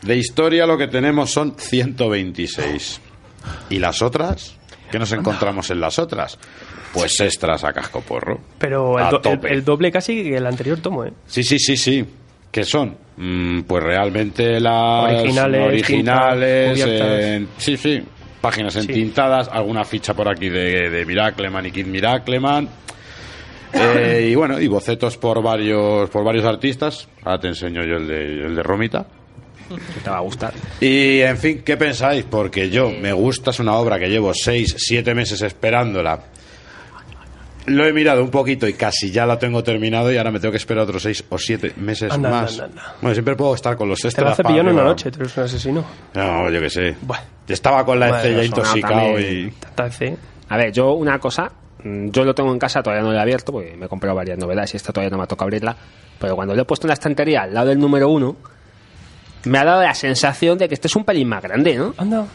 De 0.00 0.16
historia 0.16 0.64
lo 0.64 0.78
que 0.78 0.88
tenemos 0.88 1.30
son 1.30 1.56
126. 1.58 3.02
¿Y 3.68 3.78
las 3.78 4.00
otras? 4.00 4.54
¿Qué 4.90 4.98
nos 4.98 5.12
encontramos 5.12 5.70
en 5.70 5.80
las 5.80 5.98
otras? 5.98 6.38
Pues 6.92 7.20
extras 7.20 7.64
a 7.64 7.72
casco 7.72 8.00
porro. 8.00 8.40
Pero 8.58 8.96
A 8.98 9.04
el, 9.04 9.10
do- 9.10 9.16
el- 9.16 9.22
tope. 9.22 9.52
el 9.52 9.64
doble 9.64 9.92
casi 9.92 10.22
que 10.22 10.36
el 10.36 10.46
anterior 10.46 10.78
tomo, 10.80 11.04
¿eh? 11.04 11.12
Sí, 11.26 11.42
sí, 11.42 11.58
sí, 11.58 11.76
sí. 11.76 12.04
¿Qué 12.50 12.64
son? 12.64 12.96
Mm, 13.18 13.62
pues 13.62 13.82
realmente 13.84 14.58
las 14.60 15.04
Originales, 15.20 15.66
originales, 15.66 17.48
sí, 17.58 17.76
sí, 17.76 18.02
páginas 18.40 18.74
entintadas, 18.76 19.48
alguna 19.52 19.84
ficha 19.84 20.14
por 20.14 20.28
aquí 20.30 20.48
de, 20.48 20.88
de 20.88 21.04
Miracleman 21.04 21.66
y 21.66 21.70
Kid 21.72 21.86
Miracleman. 21.86 22.68
Eh, 23.74 24.28
y 24.30 24.34
bueno, 24.34 24.58
y 24.58 24.66
bocetos 24.66 25.18
por 25.18 25.42
varios 25.42 26.08
por 26.08 26.24
varios 26.24 26.44
artistas. 26.46 27.06
Ahora 27.22 27.38
te 27.38 27.48
enseño 27.48 27.84
yo 27.84 27.96
el 27.96 28.06
de, 28.08 28.46
el 28.46 28.56
de 28.56 28.62
Romita. 28.62 29.06
Que 29.68 30.00
te 30.02 30.08
va 30.08 30.16
a 30.16 30.20
gustar. 30.20 30.54
Y 30.80 31.20
en 31.20 31.36
fin, 31.36 31.60
¿qué 31.62 31.76
pensáis? 31.76 32.24
Porque 32.24 32.70
yo 32.70 32.88
me 32.90 33.12
gusta, 33.12 33.50
es 33.50 33.60
una 33.60 33.74
obra 33.74 33.98
que 33.98 34.08
llevo 34.08 34.32
seis, 34.32 34.74
siete 34.78 35.14
meses 35.14 35.42
esperándola. 35.42 36.18
Lo 37.68 37.84
he 37.86 37.92
mirado 37.92 38.22
un 38.22 38.30
poquito 38.30 38.66
y 38.68 38.72
casi 38.74 39.10
ya 39.10 39.26
la 39.26 39.38
tengo 39.38 39.62
terminado 39.62 40.10
y 40.12 40.16
ahora 40.16 40.30
me 40.30 40.40
tengo 40.40 40.52
que 40.52 40.58
esperar 40.58 40.84
otros 40.84 41.02
seis 41.02 41.24
o 41.28 41.38
siete 41.38 41.72
meses 41.76 42.12
Anda, 42.12 42.30
más. 42.30 42.52
anda, 42.52 42.64
anda. 42.66 42.94
Bueno, 43.00 43.14
siempre 43.14 43.36
puedo 43.36 43.54
estar 43.54 43.76
con 43.76 43.88
los 43.88 44.00
Te 44.00 44.08
extras. 44.08 44.24
la 44.26 44.32
hace 44.32 44.42
para 44.42 44.54
pillón 44.54 44.68
en 44.68 44.74
una 44.74 44.84
noche, 44.84 45.10
tú 45.10 45.20
eres 45.20 45.36
un 45.36 45.44
asesino. 45.44 45.84
No, 46.14 46.50
yo 46.50 46.60
qué 46.60 46.70
sé. 46.70 46.96
Bueno. 47.02 47.22
Estaba 47.48 47.84
con 47.84 47.98
la 47.98 48.06
Bueno, 48.08 48.16
estrella 48.22 48.44
intoxicado 48.44 49.18
y... 49.20 49.52
A 50.50 50.56
ver, 50.56 50.72
yo 50.72 50.92
una 50.92 51.18
cosa, 51.18 51.50
mm, 51.82 52.08
yo 52.10 52.24
lo 52.24 52.34
tengo 52.34 52.52
en 52.52 52.58
casa, 52.58 52.82
todavía 52.82 53.02
no 53.02 53.10
lo 53.12 53.16
he 53.18 53.20
abierto, 53.20 53.52
porque 53.52 53.76
me 53.76 53.86
he 53.86 53.88
comprado 53.88 54.16
varias 54.16 54.38
novedades 54.38 54.74
y 54.74 54.76
esta 54.76 54.92
todavía 54.92 55.10
no 55.10 55.18
me 55.18 55.24
ha 55.24 55.26
tocado 55.26 55.44
abrirla, 55.46 55.76
pero 56.18 56.34
cuando 56.36 56.54
lo 56.54 56.62
he 56.62 56.64
puesto 56.64 56.86
en 56.86 56.88
la 56.88 56.94
estantería 56.94 57.42
al 57.42 57.54
lado 57.54 57.68
del 57.68 57.78
número 57.78 58.08
uno, 58.08 58.36
me 59.44 59.58
ha 59.58 59.64
dado 59.64 59.82
la 59.82 59.94
sensación 59.94 60.58
de 60.58 60.68
que 60.68 60.74
este 60.74 60.88
es 60.88 60.96
un 60.96 61.04
pelín 61.04 61.28
más 61.28 61.42
grande, 61.42 61.76
¿no? 61.76 61.94
Anda. 61.96 62.26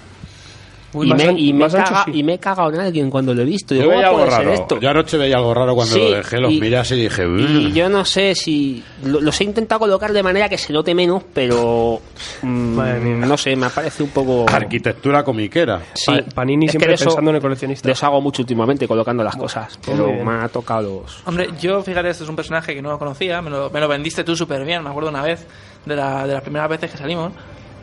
Uy, 0.93 1.09
y, 1.09 1.13
me, 1.13 1.23
an- 1.23 1.37
y, 1.39 1.53
me 1.53 1.59
más 1.59 1.73
ancho, 1.75 1.93
caga- 1.93 2.05
sí. 2.05 2.11
y 2.13 2.23
me 2.23 2.33
he 2.35 2.39
cagado 2.39 2.71
en 2.73 2.79
alguien 2.79 3.09
cuando 3.09 3.33
lo 3.33 3.41
he 3.41 3.45
visto. 3.45 3.73
Yo 3.73 3.81
Digo, 3.81 3.91
veía 3.93 4.09
¿cómo 4.09 4.23
algo 4.23 4.35
raro. 4.35 4.53
esto? 4.53 4.79
Yo 4.79 4.89
anoche 4.89 5.17
veía 5.17 5.37
algo 5.37 5.53
raro 5.53 5.75
cuando 5.75 5.93
Sí, 5.95 5.99
lo 6.01 6.11
dejé, 6.11 6.39
los 6.39 6.51
y- 6.53 6.75
así 6.75 6.95
y 6.95 7.01
dije... 7.01 7.23
Y 7.27 7.71
yo 7.73 7.89
no 7.89 8.05
sé 8.05 8.35
si 8.35 8.83
lo- 9.03 9.21
los 9.21 9.39
he 9.41 9.43
intentado 9.43 9.79
colocar 9.79 10.11
de 10.13 10.21
manera 10.23 10.47
que 10.49 10.57
se 10.57 10.71
note 10.73 10.93
menos, 10.95 11.23
pero 11.33 11.99
mm, 12.41 12.47
Madre 12.75 12.99
mía. 12.99 13.25
no 13.25 13.37
sé, 13.37 13.55
me 13.55 13.69
parece 13.69 14.03
un 14.03 14.09
poco 14.09 14.45
Arquitectura 14.49 15.23
comiquera. 15.23 15.81
Sí, 15.93 16.11
Pa- 16.11 16.21
Panini 16.35 16.65
es 16.65 16.71
siempre 16.71 16.93
eso- 16.93 17.05
pensando 17.05 17.29
en 17.31 17.35
el 17.37 17.41
coleccionista. 17.41 17.91
Eso 17.91 18.05
hago 18.05 18.21
mucho 18.21 18.41
últimamente 18.43 18.87
colocando 18.87 19.23
las 19.23 19.35
cosas, 19.35 19.79
muy 19.87 19.95
pero 19.97 20.07
bien. 20.07 20.25
me 20.25 20.33
ha 20.43 20.47
tocado 20.49 20.81
los 21.03 21.21
Hombre, 21.27 21.49
yo, 21.59 21.81
fíjate, 21.81 22.09
este 22.09 22.23
es 22.23 22.29
un 22.29 22.35
personaje 22.35 22.73
que 22.75 22.81
no 22.81 22.89
lo 22.91 22.99
conocía, 22.99 23.41
me 23.41 23.49
lo, 23.49 23.69
me 23.69 23.79
lo 23.79 23.87
vendiste 23.87 24.23
tú 24.23 24.35
súper 24.35 24.63
bien, 24.65 24.83
me 24.83 24.89
acuerdo 24.89 25.09
una 25.09 25.21
vez, 25.21 25.45
de, 25.85 25.95
la, 25.95 26.25
de 26.27 26.33
las 26.33 26.41
primeras 26.43 26.69
veces 26.69 26.91
que 26.91 26.97
salimos. 26.97 27.33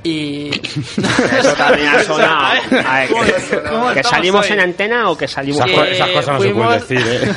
Y. 0.03 0.51
Eso 1.39 1.53
también 1.57 1.89
ha 1.89 2.03
sonado. 2.03 2.61
A 2.89 2.99
ver, 3.01 3.09
¿Cómo- 3.69 3.89
que, 3.89 3.95
que 3.97 4.03
salimos 4.05 4.47
hoy? 4.47 4.53
en 4.53 4.61
antena 4.61 5.11
o 5.11 5.17
que 5.19 5.29
salimos 5.29 5.61
Esas, 5.69 5.89
esas 5.89 6.09
cosas 6.11 6.27
no 6.35 6.41
se 6.43 6.49
pueden 6.51 6.55
fuimos- 6.55 6.89
decir, 6.89 7.07
¿eh? 7.07 7.35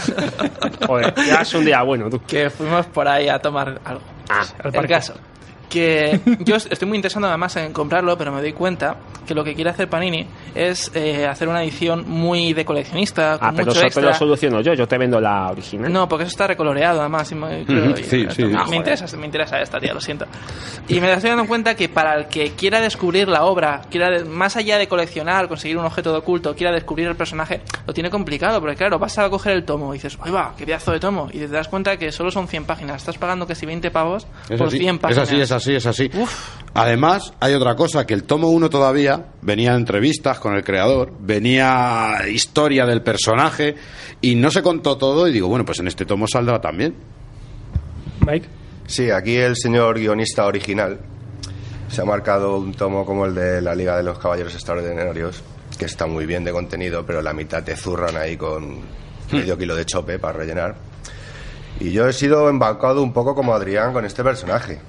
Joder, 0.87 1.13
ya 1.27 1.41
es 1.41 1.53
un 1.53 1.65
día 1.65 1.81
bueno, 1.83 2.09
tú. 2.09 2.21
que 2.25 2.49
fuimos 2.49 2.85
por 2.87 3.07
ahí 3.07 3.27
a 3.29 3.39
tomar 3.39 3.79
algo. 3.83 4.01
Ah, 4.29 4.43
el 4.63 4.71
parque. 4.71 4.87
caso. 4.93 5.13
Que 5.73 6.19
yo 6.45 6.55
estoy 6.55 6.87
muy 6.87 6.97
interesado 6.97 7.25
además 7.27 7.55
en 7.55 7.73
comprarlo, 7.73 8.15
pero 8.15 8.31
me 8.31 8.41
doy 8.41 8.53
cuenta 8.53 8.95
que 9.25 9.33
lo 9.33 9.43
que 9.43 9.55
quiere 9.55 9.71
hacer 9.71 9.89
Panini 9.89 10.27
es 10.53 10.91
eh, 10.93 11.25
hacer 11.25 11.47
una 11.47 11.63
edición 11.63 12.03
muy 12.07 12.53
de 12.53 12.63
coleccionista, 12.63 13.39
con 13.39 13.47
ah 13.47 13.51
pero 13.55 13.65
mucho 13.67 13.71
eso 13.71 13.79
te 13.81 13.87
extra. 13.87 14.03
lo 14.03 14.13
soluciono 14.13 14.61
yo, 14.61 14.73
yo 14.73 14.87
te 14.87 14.97
vendo 14.97 15.19
la 15.19 15.49
original. 15.49 15.91
No, 15.91 16.07
porque 16.07 16.25
eso 16.25 16.31
está 16.31 16.45
recoloreado 16.47 16.99
además. 16.99 17.31
y 17.31 17.35
me, 17.35 17.65
creo- 17.65 17.95
sí, 17.97 18.27
sí. 18.29 18.43
me 18.45 18.55
Ah, 18.57 18.65
interesa, 18.71 19.17
me 19.17 19.25
interesa 19.25 19.59
esta 19.61 19.79
tía, 19.79 19.93
lo 19.93 20.01
siento. 20.01 20.25
Y 20.87 20.99
me 20.99 21.11
estoy 21.11 21.29
dando 21.31 21.47
cuenta 21.47 21.75
que 21.75 21.89
para 21.89 22.15
el 22.15 22.27
que 22.27 22.51
quiera 22.51 22.79
descubrir 22.79 23.27
la 23.27 23.45
obra, 23.45 23.81
quiera 23.89 24.09
de- 24.11 24.25
más 24.25 24.55
allá 24.57 24.77
de 24.77 24.87
coleccionar, 24.87 25.47
conseguir 25.47 25.77
un 25.77 25.85
objeto 25.85 26.11
de 26.11 26.19
oculto, 26.19 26.53
quiera 26.55 26.71
descubrir 26.71 27.07
el 27.07 27.15
personaje, 27.15 27.61
lo 27.87 27.93
tiene 27.93 28.09
complicado, 28.11 28.59
porque 28.59 28.75
claro, 28.75 28.99
vas 28.99 29.17
a 29.17 29.27
coger 29.29 29.53
el 29.53 29.63
tomo 29.63 29.93
y 29.93 29.97
dices, 29.97 30.17
¡ay 30.21 30.31
va! 30.31 30.53
¡Qué 30.57 30.65
pedazo 30.65 30.91
de 30.91 30.99
tomo! 30.99 31.29
Y 31.31 31.39
te 31.39 31.47
das 31.47 31.67
cuenta 31.67 31.97
que 31.97 32.11
solo 32.11 32.29
son 32.29 32.47
100 32.47 32.65
páginas. 32.65 32.97
Estás 32.97 33.17
pagando 33.17 33.47
casi 33.47 33.65
20 33.65 33.89
pavos 33.89 34.27
Es 34.49 34.57
por 34.59 34.67
así, 34.67 34.77
100 34.79 34.95
es 34.95 35.01
páginas. 35.01 35.27
así, 35.29 35.39
es 35.41 35.51
así, 35.51 35.62
es 35.71 35.85
así. 35.85 36.09
Además, 36.75 37.33
hay 37.39 37.53
otra 37.53 37.75
cosa, 37.75 38.05
que 38.05 38.13
el 38.13 38.23
tomo 38.23 38.49
1 38.49 38.69
todavía 38.69 39.27
venía 39.41 39.75
entrevistas 39.75 40.39
con 40.39 40.55
el 40.55 40.63
creador, 40.63 41.13
venía 41.19 42.15
historia 42.27 42.85
del 42.85 43.03
personaje 43.03 43.75
y 44.21 44.35
no 44.35 44.49
se 44.49 44.63
contó 44.63 44.97
todo 44.97 45.27
y 45.27 45.31
digo, 45.31 45.47
bueno, 45.47 45.65
pues 45.65 45.79
en 45.79 45.87
este 45.87 46.05
tomo 46.05 46.27
saldrá 46.27 46.59
también. 46.59 46.95
Mike. 48.25 48.47
Sí, 48.87 49.11
aquí 49.11 49.35
el 49.35 49.55
señor 49.55 49.99
guionista 49.99 50.45
original 50.45 50.99
se 51.89 52.01
ha 52.01 52.05
marcado 52.05 52.57
un 52.57 52.73
tomo 52.73 53.05
como 53.05 53.25
el 53.27 53.35
de 53.35 53.61
la 53.61 53.75
Liga 53.75 53.95
de 53.95 54.03
los 54.03 54.17
Caballeros 54.17 54.55
Extraordinarios, 54.55 55.43
que 55.77 55.85
está 55.85 56.07
muy 56.07 56.25
bien 56.25 56.43
de 56.43 56.51
contenido, 56.51 57.05
pero 57.05 57.21
la 57.21 57.33
mitad 57.33 57.63
te 57.63 57.75
zurran 57.75 58.17
ahí 58.17 58.35
con 58.35 58.79
medio 59.31 59.57
kilo 59.57 59.75
de 59.75 59.85
chope 59.85 60.17
para 60.17 60.39
rellenar. 60.39 60.75
Y 61.79 61.91
yo 61.91 62.07
he 62.07 62.13
sido 62.13 62.49
embarcado 62.49 63.03
un 63.03 63.13
poco 63.13 63.35
como 63.35 63.53
Adrián 63.53 63.93
con 63.93 64.05
este 64.05 64.23
personaje. 64.23 64.79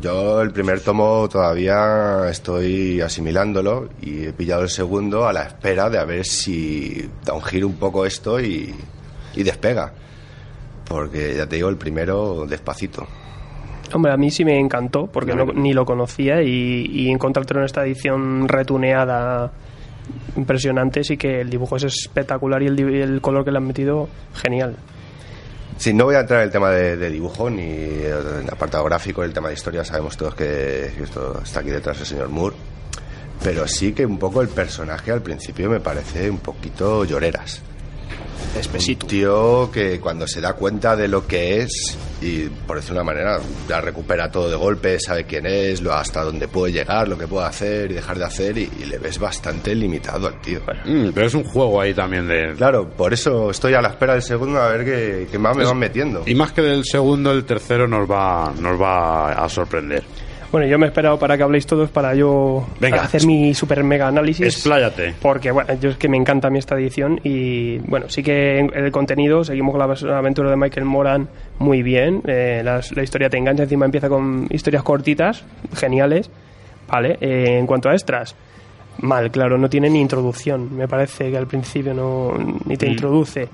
Yo 0.00 0.40
el 0.40 0.52
primer 0.52 0.80
tomo 0.80 1.28
todavía 1.28 2.28
estoy 2.30 3.00
asimilándolo 3.00 3.88
y 4.00 4.26
he 4.26 4.32
pillado 4.32 4.62
el 4.62 4.68
segundo 4.68 5.26
a 5.26 5.32
la 5.32 5.42
espera 5.42 5.90
de 5.90 5.98
a 5.98 6.04
ver 6.04 6.24
si 6.24 7.08
da 7.24 7.32
un 7.34 7.42
giro 7.42 7.66
un 7.66 7.74
poco 7.76 8.06
esto 8.06 8.40
y, 8.40 8.74
y 9.34 9.42
despega. 9.42 9.92
Porque 10.86 11.34
ya 11.36 11.46
te 11.46 11.56
digo, 11.56 11.68
el 11.68 11.76
primero 11.76 12.46
despacito. 12.46 13.06
Hombre, 13.92 14.12
a 14.12 14.16
mí 14.16 14.30
sí 14.30 14.44
me 14.44 14.58
encantó, 14.58 15.06
porque 15.08 15.34
no- 15.34 15.46
ni 15.52 15.72
lo 15.72 15.84
conocía 15.84 16.42
y, 16.42 16.86
y 16.92 17.10
encontrártelo 17.10 17.60
en 17.60 17.66
esta 17.66 17.84
edición 17.84 18.46
retuneada 18.48 19.50
impresionante, 20.36 21.02
sí 21.04 21.16
que 21.16 21.40
el 21.40 21.50
dibujo 21.50 21.76
es 21.76 21.84
espectacular 21.84 22.62
y 22.62 22.66
el, 22.66 22.78
el 22.78 23.20
color 23.20 23.44
que 23.44 23.50
le 23.50 23.58
han 23.58 23.66
metido, 23.66 24.08
genial. 24.34 24.76
Sí, 25.80 25.94
no 25.94 26.04
voy 26.04 26.14
a 26.14 26.20
entrar 26.20 26.40
en 26.40 26.44
el 26.44 26.52
tema 26.52 26.68
de, 26.68 27.08
dibujo 27.08 27.48
ni 27.48 27.62
en 27.62 28.42
el 28.42 28.50
apartado 28.50 28.84
gráfico, 28.84 29.24
el 29.24 29.32
tema 29.32 29.48
de 29.48 29.54
historia, 29.54 29.82
sabemos 29.82 30.14
todos 30.14 30.34
que, 30.34 30.92
que 30.94 31.04
esto 31.04 31.40
está 31.42 31.60
aquí 31.60 31.70
detrás 31.70 31.98
el 32.00 32.04
señor 32.04 32.28
Moore, 32.28 32.54
pero 33.42 33.66
sí 33.66 33.94
que 33.94 34.04
un 34.04 34.18
poco 34.18 34.42
el 34.42 34.48
personaje 34.48 35.10
al 35.10 35.22
principio 35.22 35.70
me 35.70 35.80
parece 35.80 36.28
un 36.28 36.36
poquito 36.36 37.06
lloreras. 37.06 37.62
Espesito. 38.58 39.06
Un 39.06 39.10
tío 39.10 39.70
que 39.70 40.00
cuando 40.00 40.26
se 40.26 40.40
da 40.40 40.54
cuenta 40.54 40.96
de 40.96 41.08
lo 41.08 41.26
que 41.26 41.60
es 41.60 41.96
y 42.20 42.48
por 42.48 42.76
decirlo 42.76 42.96
de 42.96 43.02
una 43.02 43.12
manera 43.12 43.40
ya 43.68 43.80
recupera 43.80 44.30
todo 44.30 44.50
de 44.50 44.56
golpe, 44.56 44.98
sabe 45.00 45.24
quién 45.24 45.46
es, 45.46 45.80
lo 45.80 45.94
hasta 45.94 46.22
dónde 46.22 46.48
puede 46.48 46.72
llegar, 46.72 47.08
lo 47.08 47.16
que 47.16 47.26
puede 47.26 47.46
hacer 47.46 47.90
y 47.90 47.94
dejar 47.94 48.18
de 48.18 48.24
hacer 48.24 48.58
y, 48.58 48.70
y 48.80 48.84
le 48.86 48.98
ves 48.98 49.18
bastante 49.18 49.74
limitado 49.74 50.26
al 50.26 50.40
tío. 50.40 50.60
Mm, 50.84 51.10
pero 51.14 51.26
es 51.26 51.34
un 51.34 51.44
juego 51.44 51.80
ahí 51.80 51.94
también 51.94 52.26
de... 52.26 52.54
Claro, 52.56 52.90
por 52.90 53.12
eso 53.12 53.50
estoy 53.50 53.74
a 53.74 53.80
la 53.80 53.90
espera 53.90 54.14
del 54.14 54.22
segundo 54.22 54.60
a 54.60 54.68
ver 54.68 54.84
qué, 54.84 55.28
qué 55.30 55.38
más 55.38 55.56
me 55.56 55.64
van 55.64 55.78
metiendo. 55.78 56.22
Y 56.26 56.34
más 56.34 56.52
que 56.52 56.62
del 56.62 56.84
segundo, 56.84 57.32
el 57.32 57.44
tercero 57.44 57.86
nos 57.86 58.10
va, 58.10 58.52
nos 58.58 58.80
va 58.80 59.32
a 59.32 59.48
sorprender. 59.48 60.02
Bueno, 60.52 60.66
yo 60.66 60.78
me 60.78 60.86
he 60.86 60.88
esperado 60.88 61.16
para 61.18 61.36
que 61.36 61.44
habléis 61.44 61.64
todos 61.64 61.90
para 61.90 62.12
yo 62.14 62.66
Venga. 62.80 63.02
hacer 63.02 63.24
mi 63.24 63.54
super 63.54 63.84
mega 63.84 64.08
análisis. 64.08 64.44
Expláyate. 64.46 65.14
Porque, 65.22 65.52
bueno, 65.52 65.72
yo 65.80 65.90
es 65.90 65.96
que 65.96 66.08
me 66.08 66.16
encanta 66.16 66.48
a 66.48 66.50
mí 66.50 66.58
esta 66.58 66.74
edición 66.74 67.20
y, 67.22 67.78
bueno, 67.78 68.08
sí 68.08 68.22
que 68.24 68.58
el 68.58 68.90
contenido 68.90 69.44
seguimos 69.44 69.76
con 69.76 70.08
la 70.08 70.18
aventura 70.18 70.50
de 70.50 70.56
Michael 70.56 70.86
Moran 70.86 71.28
muy 71.60 71.82
bien. 71.84 72.22
eh, 72.26 72.62
las- 72.64 72.90
la 72.96 73.02
historia 73.04 73.30
te 73.30 73.36
engancha, 73.38 73.62
encima 73.62 73.84
empieza 73.84 74.08
con 74.08 74.48
historias 74.50 74.82
cortitas, 74.82 75.44
geniales. 75.74 76.30
Vale, 76.88 77.16
eh, 77.20 77.58
en 77.58 77.66
cuanto 77.66 77.88
a 77.88 77.92
extras, 77.92 78.34
mal, 78.98 79.30
claro, 79.30 79.56
no 79.56 79.70
tiene 79.70 79.88
ni 79.88 80.00
introducción. 80.00 80.76
Me 80.76 80.88
parece 80.88 81.30
que 81.30 81.36
al 81.38 81.46
principio 81.46 81.94
no 81.94 82.32
ni 82.66 82.76
te 82.76 82.88
introduce. 82.88 83.48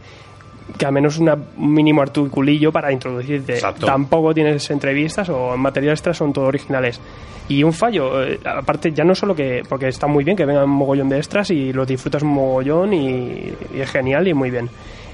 Que 0.79 0.85
al 0.87 0.93
menos 0.93 1.19
una- 1.19 1.35
un 1.57 1.73
mínimo 1.73 2.03
articulillo 2.03 2.73
para 2.73 2.91
introducirte. 2.93 3.55
Exacto. 3.55 3.87
Tampoco 3.87 4.35
tienes 4.35 4.69
entrevistas 4.71 5.29
o 5.29 5.57
material 5.57 5.93
extra 5.93 6.13
son 6.13 6.33
todos 6.33 6.49
originales. 6.49 7.01
Y 7.49 7.63
un 7.63 7.73
fallo, 7.73 8.25
eh, 8.25 8.41
aparte, 8.45 8.93
ya 8.93 9.05
no 9.05 9.15
solo 9.15 9.35
que. 9.35 9.63
Porque 9.69 9.89
está 9.89 10.07
muy 10.09 10.25
bien 10.25 10.37
que 10.37 10.45
vengan 10.45 10.65
un 10.65 10.71
mogollón 10.71 11.09
de 11.09 11.19
extras 11.19 11.51
y 11.51 11.73
los 11.73 11.87
disfrutas 11.87 12.23
un 12.23 12.31
mogollón 12.31 12.93
y, 12.93 13.53
y 13.75 13.81
es 13.81 13.91
genial 13.91 14.27
y 14.27 14.35
muy 14.35 14.51
bien. 14.51 14.69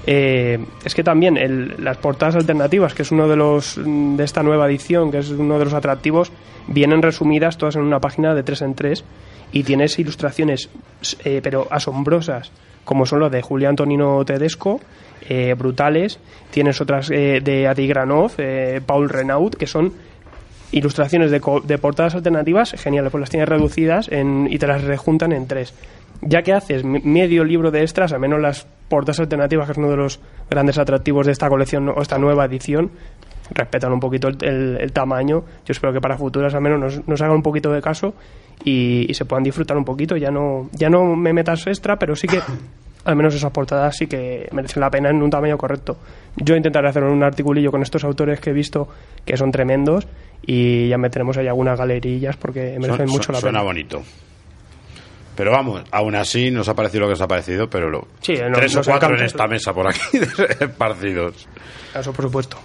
Eh, 0.05 0.59
es 0.83 0.93
que 0.95 1.03
también 1.03 1.37
el- 1.37 1.75
las 1.81 1.97
portadas 1.97 2.35
alternativas, 2.35 2.93
que 2.93 3.03
es 3.03 3.11
uno 3.11 3.27
de 3.27 3.35
los 3.37 3.77
mm, 3.77 4.15
de 4.17 4.23
esta 4.23 4.43
nueva 4.43 4.65
edición, 4.67 5.11
que 5.11 5.19
es 5.19 5.29
uno 5.29 5.59
de 5.59 5.65
los 5.65 5.73
atractivos, 5.73 6.31
vienen 6.67 7.01
resumidas 7.01 7.57
todas 7.57 7.75
en 7.75 7.83
una 7.83 7.99
página 7.99 8.33
de 8.35 8.43
tres 8.43 8.61
en 8.63 8.73
tres 8.75 9.05
y 9.53 9.63
tienes 9.63 9.97
ilustraciones, 9.99 10.69
eh, 11.23 11.39
pero 11.43 11.67
asombrosas, 11.69 12.51
como 12.83 13.05
son 13.05 13.19
las 13.21 13.31
de 13.31 13.41
Julián 13.41 13.69
Antonino 13.71 14.25
Tedesco, 14.25 14.81
eh, 15.29 15.53
brutales. 15.57 16.19
Tienes 16.51 16.79
otras 16.81 17.09
eh, 17.11 17.41
de 17.43 17.67
Adi 17.67 17.87
Granov, 17.87 18.31
eh, 18.37 18.81
Paul 18.85 19.09
Renaud, 19.09 19.51
que 19.53 19.67
son 19.67 19.93
ilustraciones 20.71 21.29
de, 21.29 21.39
portadas 21.77 22.15
alternativas 22.15 22.71
geniales, 22.71 23.11
pues 23.11 23.19
las 23.21 23.29
tienes 23.29 23.47
reducidas 23.47 24.09
y 24.11 24.57
te 24.57 24.67
las 24.67 24.83
rejuntan 24.83 25.31
en 25.31 25.47
tres. 25.47 25.73
Ya 26.21 26.41
que 26.41 26.53
haces 26.53 26.83
me- 26.83 27.01
medio 27.01 27.43
libro 27.43 27.69
de 27.69 27.81
extras, 27.81 28.11
al 28.13 28.19
menos 28.19 28.39
las 28.41 28.65
portadas 28.89 29.19
alternativas, 29.19 29.67
que 29.67 29.73
es 29.73 29.77
uno 29.77 29.89
de 29.91 29.97
los 29.97 30.19
grandes 30.49 30.77
atractivos 30.79 31.25
de 31.27 31.31
esta 31.31 31.47
colección 31.49 31.89
o 31.89 32.01
esta 32.01 32.17
nueva 32.17 32.45
edición, 32.45 32.89
respetan 33.51 33.91
un 33.93 33.99
poquito 33.99 34.29
el 34.29 34.91
tamaño. 34.93 35.43
Yo 35.65 35.71
espero 35.73 35.93
que 35.93 36.01
para 36.01 36.17
futuras 36.17 36.53
al 36.55 36.61
menos 36.61 36.79
nos, 36.79 37.07
nos 37.07 37.21
hagan 37.21 37.35
un 37.35 37.43
poquito 37.43 37.71
de 37.71 37.81
caso 37.81 38.15
y, 38.63 39.05
y 39.09 39.13
se 39.13 39.25
puedan 39.25 39.43
disfrutar 39.43 39.77
un 39.77 39.85
poquito. 39.85 40.15
Ya 40.17 40.31
no, 40.31 40.69
ya 40.71 40.89
no 40.89 41.15
me 41.15 41.33
metas 41.33 41.67
extra, 41.67 41.97
pero 41.99 42.15
sí 42.15 42.27
que 42.27 42.39
al 43.05 43.15
menos 43.15 43.35
esas 43.35 43.51
portadas 43.51 43.95
sí 43.97 44.07
que 44.07 44.47
merecen 44.51 44.79
la 44.81 44.89
pena 44.89 45.09
en 45.09 45.21
un 45.21 45.29
tamaño 45.29 45.57
correcto. 45.57 45.97
Yo 46.37 46.55
intentaré 46.55 46.89
hacer 46.89 47.03
un 47.03 47.23
articulillo 47.23 47.69
con 47.71 47.81
estos 47.81 48.03
autores 48.03 48.39
que 48.39 48.49
he 48.51 48.53
visto 48.53 48.87
que 49.25 49.35
son 49.37 49.51
tremendos 49.51 50.07
y 50.45 50.87
ya 50.89 50.97
meteremos 50.97 51.37
ahí 51.37 51.47
algunas 51.47 51.77
galerillas 51.77 52.37
porque 52.37 52.77
merecen 52.79 53.07
Su- 53.07 53.13
mucho 53.13 53.23
su- 53.25 53.31
la 53.33 53.39
suena 53.39 53.59
pena. 53.59 53.63
bonito. 53.67 54.01
Pero 55.35 55.51
vamos, 55.51 55.83
aún 55.91 56.13
así 56.15 56.51
nos 56.51 56.69
ha 56.69 56.75
parecido 56.75 57.01
lo 57.01 57.07
que 57.07 57.13
os 57.13 57.21
ha 57.21 57.27
parecido, 57.27 57.67
pero 57.67 57.89
lo, 57.89 58.07
Sí, 58.21 58.33
no- 58.33 58.53
tres 58.53 58.73
o 58.75 58.79
nos 58.79 58.87
cuatro 58.87 59.17
en 59.17 59.23
esta 59.25 59.47
mesa 59.47 59.73
por 59.73 59.87
aquí 59.87 59.99
esparcidos. 60.59 61.47
Eso 61.95 62.13
por 62.13 62.25
supuesto. 62.25 62.57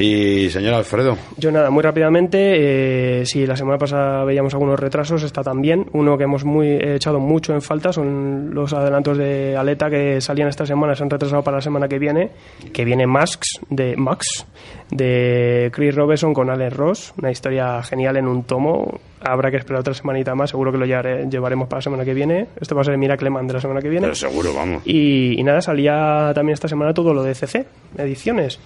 Y 0.00 0.48
señor 0.50 0.74
Alfredo, 0.74 1.16
Yo 1.36 1.52
nada, 1.52 1.70
muy 1.70 1.82
rápidamente, 1.82 3.20
eh, 3.20 3.26
si 3.26 3.46
la 3.46 3.56
semana 3.56 3.76
pasada 3.78 4.24
veíamos 4.24 4.54
algunos 4.54 4.80
retrasos, 4.80 5.22
está 5.22 5.42
también. 5.42 5.86
Uno 5.92 6.16
que 6.16 6.24
hemos 6.24 6.44
muy, 6.44 6.68
eh, 6.68 6.94
echado 6.96 7.20
mucho 7.20 7.52
en 7.52 7.60
falta 7.62 7.92
son 7.92 8.54
los 8.54 8.72
adelantos 8.72 9.18
de 9.18 9.56
Aleta 9.56 9.90
que 9.90 10.20
salían 10.20 10.48
esta 10.48 10.64
semana, 10.64 10.94
se 10.94 11.02
han 11.02 11.10
retrasado 11.10 11.42
para 11.42 11.58
la 11.58 11.60
semana 11.62 11.86
que 11.86 11.98
viene, 11.98 12.30
que 12.72 12.84
viene 12.84 13.06
Masks 13.06 13.60
de 13.68 13.94
Max, 13.96 14.46
de 14.90 15.70
Chris 15.72 15.94
Robertson 15.94 16.32
con 16.34 16.50
Alex 16.50 16.76
Ross, 16.76 17.14
una 17.18 17.30
historia 17.30 17.82
genial 17.82 18.16
en 18.16 18.26
un 18.26 18.44
tomo. 18.44 19.00
Habrá 19.20 19.50
que 19.50 19.58
esperar 19.58 19.80
otra 19.80 19.92
semanita 19.92 20.34
más, 20.34 20.50
seguro 20.50 20.72
que 20.72 20.78
lo 20.78 20.86
llevare- 20.86 21.28
llevaremos 21.30 21.68
para 21.68 21.78
la 21.78 21.82
semana 21.82 22.04
que 22.06 22.14
viene. 22.14 22.46
Este 22.60 22.74
va 22.74 22.80
a 22.80 22.84
ser 22.84 22.94
el 22.94 22.98
Miracle 22.98 23.28
Man 23.30 23.46
de 23.46 23.52
la 23.54 23.60
semana 23.60 23.80
que 23.80 23.88
viene. 23.90 24.06
pero 24.06 24.14
seguro, 24.14 24.54
vamos. 24.54 24.82
Y, 24.86 25.38
y 25.38 25.42
nada, 25.44 25.60
salía 25.60 26.32
también 26.34 26.54
esta 26.54 26.68
semana 26.68 26.94
todo 26.94 27.12
lo 27.12 27.22
de 27.22 27.34
CC, 27.34 27.66
ediciones. 27.98 28.58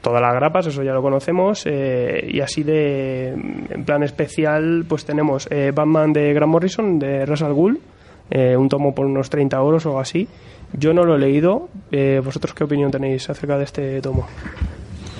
Todas 0.00 0.22
las 0.22 0.34
grapas, 0.34 0.66
eso 0.66 0.82
ya 0.82 0.92
lo 0.92 1.02
conocemos. 1.02 1.64
eh, 1.66 2.26
y 2.30 2.40
así 2.40 2.62
de, 2.62 3.28
en 3.30 3.84
plan 3.84 4.02
especial, 4.02 4.84
pues 4.88 5.04
tenemos 5.04 5.46
eh, 5.50 5.72
Batman 5.74 6.12
de 6.12 6.32
Grant 6.32 6.50
Morrison, 6.50 6.98
de 6.98 7.26
Russell 7.26 7.52
Gould, 7.52 7.78
eh, 8.30 8.56
un 8.56 8.68
tomo 8.68 8.94
por 8.94 9.06
unos 9.06 9.28
30 9.28 9.56
euros 9.58 9.84
o 9.86 9.90
algo 9.90 10.00
así. 10.00 10.26
Yo 10.72 10.94
no 10.94 11.04
lo 11.04 11.16
he 11.16 11.18
leído. 11.18 11.68
eh, 11.90 12.20
¿Vosotros 12.24 12.54
qué 12.54 12.64
opinión 12.64 12.90
tenéis 12.90 13.28
acerca 13.28 13.58
de 13.58 13.64
este 13.64 14.00
tomo? 14.00 14.26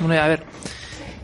Hombre, 0.00 0.18
a 0.18 0.28
ver. 0.28 0.44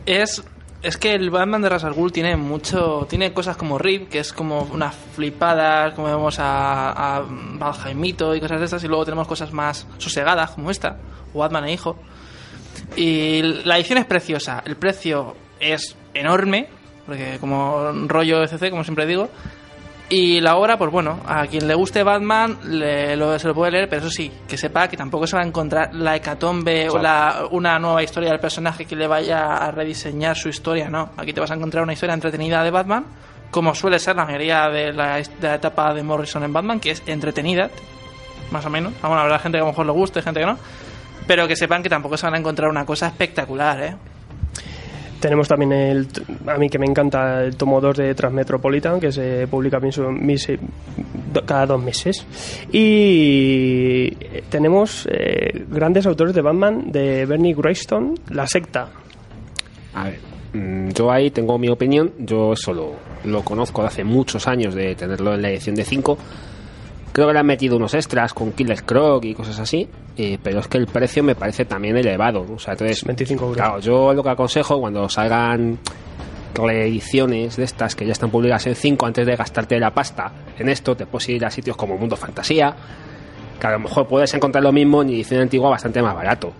Es, 0.05 0.43
es 0.83 0.97
que 0.97 1.13
el 1.15 1.29
Batman 1.29 1.61
de 1.61 1.69
al 1.69 1.93
Ghul 1.93 2.11
tiene 2.11 2.35
mucho. 2.35 3.07
Tiene 3.09 3.33
cosas 3.33 3.57
como 3.57 3.77
Rip, 3.77 4.09
que 4.09 4.19
es 4.19 4.33
como 4.33 4.67
unas 4.71 4.95
flipadas, 4.95 5.93
como 5.93 6.09
vemos 6.09 6.39
a, 6.39 7.17
a 7.17 7.23
Val 7.57 7.73
Jaimito 7.73 8.35
y 8.35 8.39
cosas 8.41 8.59
de 8.59 8.65
estas. 8.65 8.83
Y 8.83 8.87
luego 8.87 9.05
tenemos 9.05 9.27
cosas 9.27 9.51
más 9.53 9.87
sosegadas, 9.97 10.51
como 10.51 10.69
esta, 10.69 10.97
Batman 11.33 11.65
e 11.65 11.73
Hijo. 11.73 11.95
Y 12.95 13.41
la 13.65 13.77
edición 13.77 13.99
es 13.99 14.05
preciosa. 14.05 14.63
El 14.65 14.75
precio 14.75 15.35
es 15.59 15.95
enorme, 16.13 16.67
porque 17.05 17.37
como 17.39 17.91
rollo 18.07 18.43
ECC, 18.43 18.69
como 18.69 18.83
siempre 18.83 19.05
digo. 19.05 19.29
Y 20.09 20.39
la 20.39 20.55
obra, 20.55 20.77
pues 20.77 20.89
bueno, 20.89 21.19
a 21.27 21.45
quien 21.47 21.67
le 21.67 21.73
guste 21.75 22.01
Batman 22.01 22.57
le- 22.63 23.17
lo- 23.17 23.37
se 23.37 23.45
lo 23.47 23.53
puede 23.53 23.71
leer, 23.71 23.89
pero 23.89 24.03
eso 24.03 24.09
sí, 24.09 24.31
que 24.47 24.57
sepa 24.57 24.87
que 24.87 24.95
tampoco 24.95 25.27
se 25.27 25.35
va 25.35 25.41
a 25.41 25.45
encontrar 25.45 25.93
la 25.93 26.15
hecatombe 26.15 26.89
o 26.89 26.93
la, 27.03 27.47
una 27.51 27.77
nueva 27.77 28.01
historia 28.01 28.29
del 28.29 28.39
personaje 28.39 28.85
que 28.85 28.95
le 28.95 29.05
vaya 29.05 29.57
a 29.57 29.69
rediseñar 29.71 30.37
su 30.37 30.47
historia, 30.47 30.89
no. 30.89 31.09
Aquí 31.17 31.33
te 31.33 31.41
vas 31.41 31.51
a 31.51 31.55
encontrar 31.55 31.83
una 31.83 31.91
historia 31.91 32.13
entretenida 32.13 32.63
de 32.63 32.71
Batman, 32.71 33.05
como 33.51 33.75
suele 33.75 33.99
ser 33.99 34.15
la 34.15 34.23
mayoría 34.23 34.69
de 34.69 34.93
la, 34.93 35.17
de 35.17 35.27
la 35.41 35.55
etapa 35.55 35.93
de 35.93 36.03
Morrison 36.03 36.41
en 36.43 36.53
Batman, 36.53 36.79
que 36.79 36.91
es 36.91 37.03
entretenida, 37.05 37.69
más 38.51 38.65
o 38.65 38.69
menos. 38.69 38.93
Vamos, 39.01 39.17
habrá 39.19 39.39
gente 39.39 39.57
que 39.57 39.61
a 39.61 39.65
lo 39.65 39.71
mejor 39.71 39.85
le 39.87 39.91
guste, 39.91 40.21
gente 40.21 40.39
que 40.39 40.45
no. 40.45 40.57
Pero 41.27 41.47
que 41.47 41.55
sepan 41.55 41.83
que 41.83 41.89
tampoco 41.89 42.15
se 42.17 42.25
van 42.25 42.35
a 42.35 42.37
encontrar 42.39 42.69
una 42.69 42.85
cosa 42.85 43.07
espectacular, 43.07 43.83
¿eh? 43.83 43.95
Tenemos 45.19 45.47
también 45.47 45.71
el, 45.73 46.07
a 46.45 46.57
mí 46.57 46.69
que 46.69 46.77
me 46.77 46.85
encanta 46.85 47.43
el 47.43 47.55
tomo 47.57 47.81
2 47.81 47.97
de 47.97 48.13
Transmetropolitan, 48.15 48.99
que 48.99 49.11
se 49.11 49.47
publica 49.47 49.79
do- 49.79 51.43
cada 51.43 51.65
dos 51.65 51.81
meses. 51.83 52.23
Y 52.71 54.13
eh, 54.19 54.43
tenemos 54.49 55.07
eh, 55.11 55.65
grandes 55.69 56.05
autores 56.05 56.35
de 56.35 56.41
Batman, 56.41 56.91
de 56.91 57.25
Bernie 57.25 57.55
Wrightson, 57.55 58.13
La 58.29 58.45
Secta. 58.47 58.89
A 59.95 60.03
ver, 60.05 60.19
mm, 60.53 60.89
yo 60.89 61.11
ahí 61.11 61.31
tengo 61.31 61.57
mi 61.57 61.69
opinión. 61.69 62.11
Yo 62.19 62.53
eso 62.53 62.71
lo, 62.71 62.93
lo 63.25 63.41
conozco 63.43 63.81
de 63.81 63.87
hace 63.87 64.03
muchos 64.03 64.47
años 64.47 64.75
de 64.75 64.93
tenerlo 64.93 65.33
en 65.33 65.41
la 65.41 65.49
edición 65.49 65.75
de 65.75 65.83
5. 65.83 66.17
Creo 67.17 67.25
que 67.25 67.33
le 67.33 67.39
han 67.39 67.47
metido 67.47 67.77
unos 67.77 67.95
extras 67.95 68.31
con 68.31 68.51
Killer 68.51 68.83
Croc 68.83 69.25
y 69.25 69.33
cosas 69.33 69.57
así, 69.57 69.89
eh, 70.15 70.37
pero 70.43 70.59
es 70.59 70.67
que 70.67 70.77
el 70.77 70.85
precio 70.85 71.23
me 71.23 71.33
parece 71.33 71.65
también 71.65 71.97
elevado. 71.97 72.45
O 72.47 72.59
sea, 72.59 72.73
entonces, 72.73 73.03
25 73.03 73.43
euros. 73.43 73.57
claro, 73.57 73.79
yo 73.79 74.13
lo 74.13 74.21
que 74.21 74.29
aconsejo 74.29 74.79
cuando 74.79 75.09
salgan 75.09 75.79
reediciones 76.53 77.57
de 77.57 77.63
estas 77.63 77.95
que 77.95 78.05
ya 78.05 78.11
están 78.11 78.29
publicadas 78.29 78.67
en 78.67 78.75
5 78.75 79.03
antes 79.03 79.25
de 79.25 79.35
gastarte 79.35 79.79
la 79.79 79.95
pasta 79.95 80.31
en 80.59 80.69
esto, 80.69 80.95
te 80.95 81.07
puedes 81.07 81.27
ir 81.29 81.43
a 81.43 81.49
sitios 81.49 81.75
como 81.75 81.97
Mundo 81.97 82.15
Fantasía, 82.15 82.75
que 83.59 83.65
a 83.65 83.71
lo 83.71 83.79
mejor 83.79 84.07
puedes 84.07 84.31
encontrar 84.35 84.63
lo 84.63 84.71
mismo 84.71 85.01
en 85.01 85.09
edición 85.09 85.41
antigua 85.41 85.71
bastante 85.71 86.03
más 86.03 86.13
barato. 86.13 86.53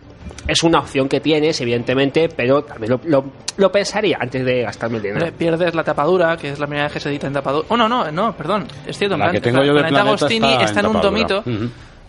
Es 0.47 0.63
una 0.63 0.79
opción 0.79 1.07
que 1.09 1.19
tienes, 1.19 1.59
evidentemente, 1.61 2.29
pero 2.29 2.63
también 2.63 2.91
lo, 2.93 2.99
lo- 3.05 3.25
lo 3.57 3.71
pensaría 3.71 4.17
antes 4.19 4.45
de 4.45 4.61
gastarme 4.61 4.97
el 4.97 5.03
dinero. 5.03 5.19
Hombre, 5.25 5.37
Pierdes 5.37 5.73
la 5.75 5.83
tapadura, 5.83 6.37
que 6.37 6.49
es 6.51 6.59
la 6.59 6.67
primera 6.67 6.85
vez 6.85 6.93
que 6.93 6.99
se 6.99 7.09
edita 7.09 7.27
en 7.27 7.33
tapadura. 7.33 7.65
Oh, 7.69 7.77
no, 7.77 7.87
no, 7.89 8.11
no, 8.11 8.33
perdón. 8.35 8.67
Es 8.85 8.97
cierto, 8.97 9.17
La 9.17 9.25
plan- 9.25 9.33
que 9.35 9.41
tengo 9.41 9.57
yo 9.63 9.73
de 9.73 9.79
Planeta 9.81 10.03
Planeta 10.03 10.09
Agostini 10.09 10.51
está 10.53 10.63
está, 10.65 10.79
en 10.81 10.85
en, 10.85 10.95
un 10.95 11.01
tomito. 11.01 11.43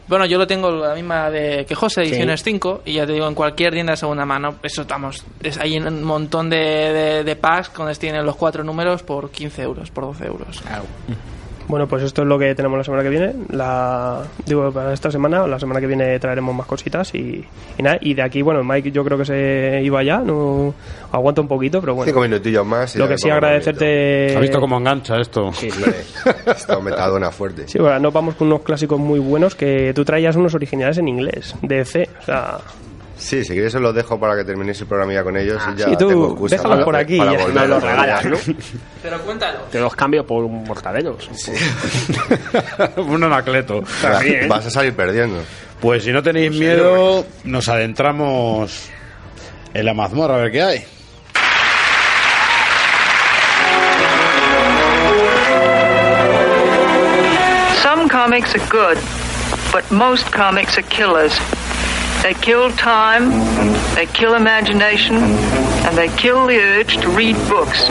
Bueno, 0.08 0.24
yo 0.24 0.38
lo 0.38 0.46
tengo 0.46 0.70
la 0.70 0.94
misma 0.94 1.28
de 1.30 1.66
que 1.66 1.74
José, 1.74 2.02
Sí. 2.04 2.10
ediciones 2.12 2.42
5, 2.42 2.80
y 2.86 2.94
ya 2.94 3.06
te 3.06 3.12
digo, 3.12 3.28
en 3.28 3.34
cualquier 3.34 3.74
tienda 3.74 3.92
de 3.92 3.98
segunda 3.98 4.24
mano, 4.24 4.54
eso 4.62 4.80
estamos. 4.82 5.22
Es, 5.42 5.58
hay 5.58 5.76
un 5.78 6.02
montón 6.02 6.48
de, 6.48 6.56
de, 6.56 7.24
de 7.24 7.36
packs 7.36 7.72
donde 7.76 7.94
tienen 7.96 8.24
los 8.24 8.34
cuatro 8.36 8.64
números 8.64 9.02
por 9.02 9.30
15 9.30 9.62
euros, 9.62 9.90
por 9.90 10.04
12 10.04 10.24
euros. 10.26 10.62
Bueno, 11.68 11.86
pues 11.86 12.02
esto 12.02 12.22
es 12.22 12.28
lo 12.28 12.38
que 12.38 12.54
tenemos 12.54 12.78
la 12.78 12.84
semana 12.84 13.02
que 13.02 13.10
viene. 13.10 13.34
La, 13.50 14.22
digo, 14.46 14.72
para 14.72 14.94
esta 14.94 15.10
semana, 15.10 15.46
la 15.46 15.58
semana 15.58 15.80
que 15.80 15.86
viene 15.86 16.18
traeremos 16.18 16.54
más 16.54 16.66
cositas 16.66 17.14
y, 17.14 17.44
y 17.76 17.82
nada. 17.82 17.98
Y 18.00 18.14
de 18.14 18.22
aquí, 18.22 18.40
bueno, 18.40 18.64
Mike 18.64 18.90
yo 18.90 19.04
creo 19.04 19.18
que 19.18 19.26
se 19.26 19.80
iba 19.82 20.02
ya, 20.02 20.18
no 20.18 20.74
aguanta 21.12 21.42
un 21.42 21.48
poquito, 21.48 21.80
pero 21.80 21.94
bueno. 21.94 22.10
Cinco 22.10 22.22
minutillos 22.22 22.64
más. 22.64 22.96
y 22.96 22.98
Lo 22.98 23.06
que 23.06 23.18
sí 23.18 23.28
agradecerte... 23.28 24.34
¿Has 24.34 24.40
visto 24.40 24.60
cómo 24.60 24.78
engancha 24.78 25.20
esto? 25.20 25.52
Sí, 25.52 25.70
sí. 25.70 25.84
Está 26.46 26.80
metadona 26.80 27.30
fuerte. 27.30 27.68
Sí, 27.68 27.78
bueno, 27.78 27.98
nos 27.98 28.12
vamos 28.14 28.34
con 28.36 28.46
unos 28.48 28.62
clásicos 28.62 28.98
muy 28.98 29.18
buenos 29.18 29.54
que 29.54 29.92
tú 29.94 30.04
traías 30.04 30.36
unos 30.36 30.54
originales 30.54 30.96
en 30.96 31.08
inglés, 31.08 31.54
de 31.60 31.84
C. 31.84 32.08
O 32.20 32.24
sea, 32.24 32.58
Sí, 33.18 33.44
si 33.44 33.52
quieres 33.52 33.72
se 33.72 33.80
los 33.80 33.94
dejo 33.94 34.18
para 34.18 34.36
que 34.36 34.44
terminéis 34.44 34.80
el 34.80 34.86
programa 34.86 35.12
ya 35.12 35.24
con 35.24 35.36
ellos 35.36 35.60
ah, 35.60 35.72
y 35.74 35.78
ya 35.78 35.88
sí, 35.88 35.96
tú, 35.98 36.46
déjalos 36.48 36.84
por 36.84 36.96
aquí 36.96 37.18
para 37.18 37.32
me 37.32 37.66
los 37.66 37.82
regalas, 37.82 38.24
¿no? 38.24 38.36
Pero 39.02 39.20
cuéntalos. 39.22 39.70
Te 39.70 39.80
los 39.80 39.94
cambio 39.94 40.24
por 40.24 40.44
un 40.44 40.62
mortadelo. 40.62 41.18
Sí. 41.32 41.52
un 42.96 43.24
anacleto. 43.24 43.82
También. 44.00 44.48
Vas 44.48 44.66
a 44.66 44.70
salir 44.70 44.94
perdiendo. 44.94 45.42
Pues 45.80 46.04
si 46.04 46.12
no 46.12 46.22
tenéis 46.22 46.52
miedo, 46.52 47.26
nos 47.44 47.68
adentramos 47.68 48.88
en 49.74 49.84
la 49.84 49.94
mazmorra 49.94 50.36
a 50.36 50.38
ver 50.38 50.52
qué 50.52 50.62
hay. 50.62 50.84
Some 57.82 58.08
comics 58.08 58.54
are 58.54 58.66
good, 58.70 58.98
but 59.72 59.90
most 59.90 60.30
comics 60.32 60.78
are 60.78 60.82
killers. 60.82 61.38
They 62.28 62.34
kill 62.34 62.70
time, 62.72 63.30
they 63.94 64.04
kill 64.04 64.34
imagination, 64.34 65.16
and 65.16 65.96
they 65.96 66.14
kill 66.18 66.46
the 66.46 66.58
urge 66.58 66.98
to 66.98 67.08
read 67.08 67.36
books. 67.48 67.88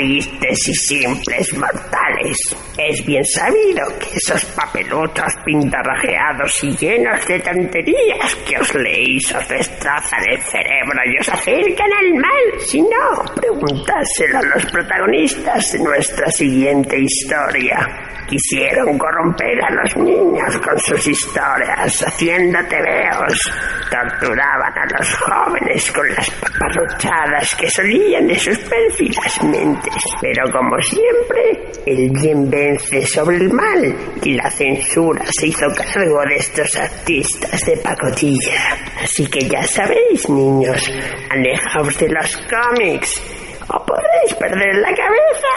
Tristes 0.00 0.68
y 0.68 0.74
simples 0.74 1.54
mortales. 1.58 2.56
Es 2.78 3.04
bien 3.04 3.22
sabido 3.22 3.86
que 3.98 4.16
esos 4.16 4.42
papeluchos 4.46 5.36
pintarrajeados 5.44 6.64
y 6.64 6.74
llenos 6.74 7.26
de 7.26 7.38
tonterías 7.40 8.34
que 8.48 8.58
os 8.58 8.74
leéis 8.76 9.30
os 9.34 9.46
destrozan 9.46 10.24
el 10.30 10.40
cerebro 10.40 11.00
y 11.04 11.18
os 11.20 11.28
acercan 11.28 11.92
al 11.92 12.14
mal. 12.14 12.60
Si 12.60 12.80
no, 12.80 13.34
preguntárselo 13.34 14.38
a 14.38 14.56
los 14.56 14.64
protagonistas 14.72 15.72
de 15.72 15.78
nuestra 15.80 16.30
siguiente 16.30 16.98
historia. 16.98 17.86
Quisieron 18.26 18.96
corromper 18.96 19.58
a 19.64 19.70
los 19.82 19.96
niños 19.96 20.56
con 20.58 20.78
sus 20.78 21.06
historias, 21.08 22.06
haciendo 22.06 22.58
tebeos. 22.68 23.52
Torturaban 23.90 24.78
a 24.78 24.98
los 24.98 25.14
jóvenes 25.16 25.92
con 25.92 26.08
las 26.14 26.30
paparruchadas 26.70 27.54
que 27.56 27.70
solían 27.70 28.26
de 28.26 28.38
sus 28.38 28.58
pérfidas 28.58 29.42
mentes. 29.42 29.94
Pero 30.20 30.50
como 30.52 30.80
siempre, 30.82 31.72
el 31.86 32.10
bien 32.10 32.50
vence 32.50 33.06
sobre 33.06 33.36
el 33.36 33.50
mal 33.52 33.94
y 34.22 34.34
la 34.34 34.50
censura 34.50 35.24
se 35.30 35.48
hizo 35.48 35.66
cargo 35.74 36.22
de 36.28 36.36
estos 36.36 36.76
artistas 36.76 37.60
de 37.66 37.76
pacotilla. 37.78 38.76
Así 39.02 39.26
que 39.26 39.40
ya 39.48 39.62
sabéis, 39.62 40.28
niños, 40.28 40.90
alejaos 41.30 41.98
de 41.98 42.08
los 42.08 42.36
cómics 42.48 43.22
o 43.68 43.84
podréis 43.84 44.34
perder 44.38 44.76
la 44.76 44.94
cabeza. 44.94 45.48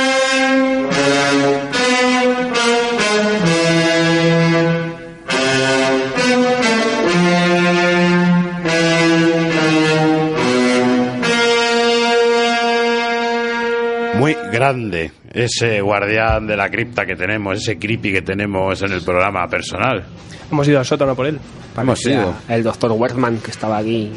grande 14.71 15.11
ese 15.33 15.81
guardián 15.81 16.47
de 16.47 16.57
la 16.57 16.69
cripta 16.69 17.05
que 17.05 17.15
tenemos, 17.15 17.57
ese 17.57 17.77
creepy 17.77 18.11
que 18.11 18.21
tenemos 18.21 18.81
en 18.81 18.91
el 18.93 19.01
programa 19.01 19.47
personal. 19.47 20.03
Hemos 20.51 20.67
ido 20.67 20.79
al 20.79 20.85
sótano 20.85 21.15
por 21.15 21.27
él. 21.27 21.39
Hemos 21.77 22.05
ido. 22.05 22.33
El 22.49 22.63
doctor 22.63 22.91
Wertman 22.91 23.37
que 23.37 23.51
estaba 23.51 23.77
aquí 23.77 24.11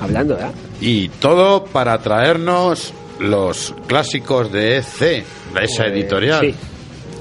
hablando, 0.00 0.34
¿verdad? 0.34 0.52
Y 0.80 1.08
todo 1.08 1.64
para 1.64 1.98
traernos 1.98 2.92
los 3.20 3.74
clásicos 3.86 4.50
de 4.52 4.78
EC, 4.78 4.98
de 4.98 5.24
esa 5.62 5.86
editorial. 5.86 6.40
sí. 6.40 6.54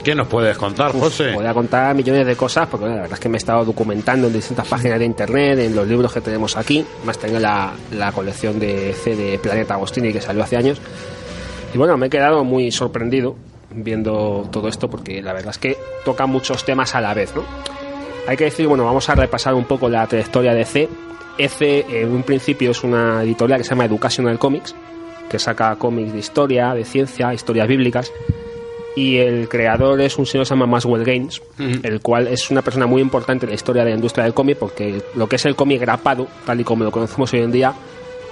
¿Qué 0.04 0.14
nos 0.14 0.28
puedes 0.28 0.56
contar, 0.56 0.92
José? 0.92 1.32
Voy 1.34 1.48
a 1.48 1.54
contar 1.56 1.96
millones 1.96 2.28
de 2.28 2.36
cosas 2.36 2.68
porque 2.68 2.84
bueno, 2.84 2.98
la 2.98 3.02
verdad 3.02 3.18
es 3.18 3.20
que 3.20 3.28
me 3.28 3.38
he 3.38 3.40
estado 3.40 3.66
documentando 3.66 4.28
en 4.28 4.34
distintas 4.34 4.68
páginas 4.68 5.00
de 5.00 5.06
internet, 5.06 5.58
en 5.58 5.76
los 5.76 5.88
libros 5.88 6.14
que 6.14 6.22
tenemos 6.22 6.56
aquí. 6.58 6.86
Más 7.06 7.18
tengo 7.18 7.40
la, 7.40 7.74
la 7.92 8.12
colección 8.12 8.60
de 8.60 8.94
C 8.94 9.16
de 9.16 9.40
Planeta 9.40 9.74
Agostini 9.74 10.14
que 10.14 10.22
salió 10.22 10.44
hace 10.44 10.58
años. 10.58 10.80
Y 11.74 11.78
bueno, 11.78 11.98
me 11.98 12.08
he 12.08 12.10
quedado 12.10 12.44
muy 12.44 12.72
sorprendido 12.72 13.36
viendo 13.72 14.48
todo 14.52 14.68
esto 14.68 14.90
porque 14.90 15.22
la 15.22 15.34
verdad 15.34 15.52
es 15.52 15.58
que 15.58 15.78
toca 16.06 16.26
muchos 16.26 16.64
temas 16.64 16.96
a 16.96 17.02
la 17.02 17.14
vez, 17.14 17.36
¿no? 17.36 17.44
Hay 18.28 18.38
que 18.38 18.46
decir, 18.46 18.68
bueno, 18.68 18.86
vamos 18.86 19.08
a 19.10 19.16
repasar 19.16 19.54
un 19.54 19.66
poco 19.66 19.90
la 19.90 20.08
trayectoria 20.08 20.54
de 20.54 20.66
C. 20.66 20.90
EC 21.38 21.86
en 21.90 22.12
un 22.12 22.24
principio 22.24 22.72
es 22.72 22.84
una 22.84 23.22
editorial 23.24 23.60
que 23.60 23.64
se 23.64 23.72
llama 23.72 23.86
Educational 23.86 24.40
Comics, 24.40 24.74
que 25.30 25.38
saca 25.38 25.76
cómics 25.76 26.14
de 26.14 26.20
historia, 26.20 26.74
de 26.74 26.86
ciencia, 26.86 27.34
historias 27.34 27.68
bíblicas. 27.68 28.12
Y 28.96 29.18
el 29.18 29.50
creador 29.50 30.00
es 30.00 30.18
un 30.18 30.26
señor 30.26 30.46
que 30.46 30.48
se 30.48 30.56
llama 30.56 30.68
Maxwell 30.68 31.04
Gaines, 31.04 31.42
el 31.60 32.00
cual 32.00 32.30
es 32.30 32.50
una 32.50 32.62
persona 32.62 32.88
muy 32.88 33.02
importante 33.02 33.46
en 33.46 33.50
la 33.50 33.56
historia 33.56 33.84
de 33.84 33.90
la 33.90 33.96
industria 33.98 34.24
del 34.24 34.34
cómic, 34.34 34.58
porque 34.58 35.02
lo 35.16 35.28
que 35.28 35.36
es 35.36 35.46
el 35.46 35.56
cómic 35.56 35.82
grapado, 35.82 36.28
tal 36.46 36.62
y 36.62 36.64
como 36.64 36.86
lo 36.86 36.92
conocemos 36.92 37.34
hoy 37.34 37.42
en 37.42 37.52
día, 37.52 37.74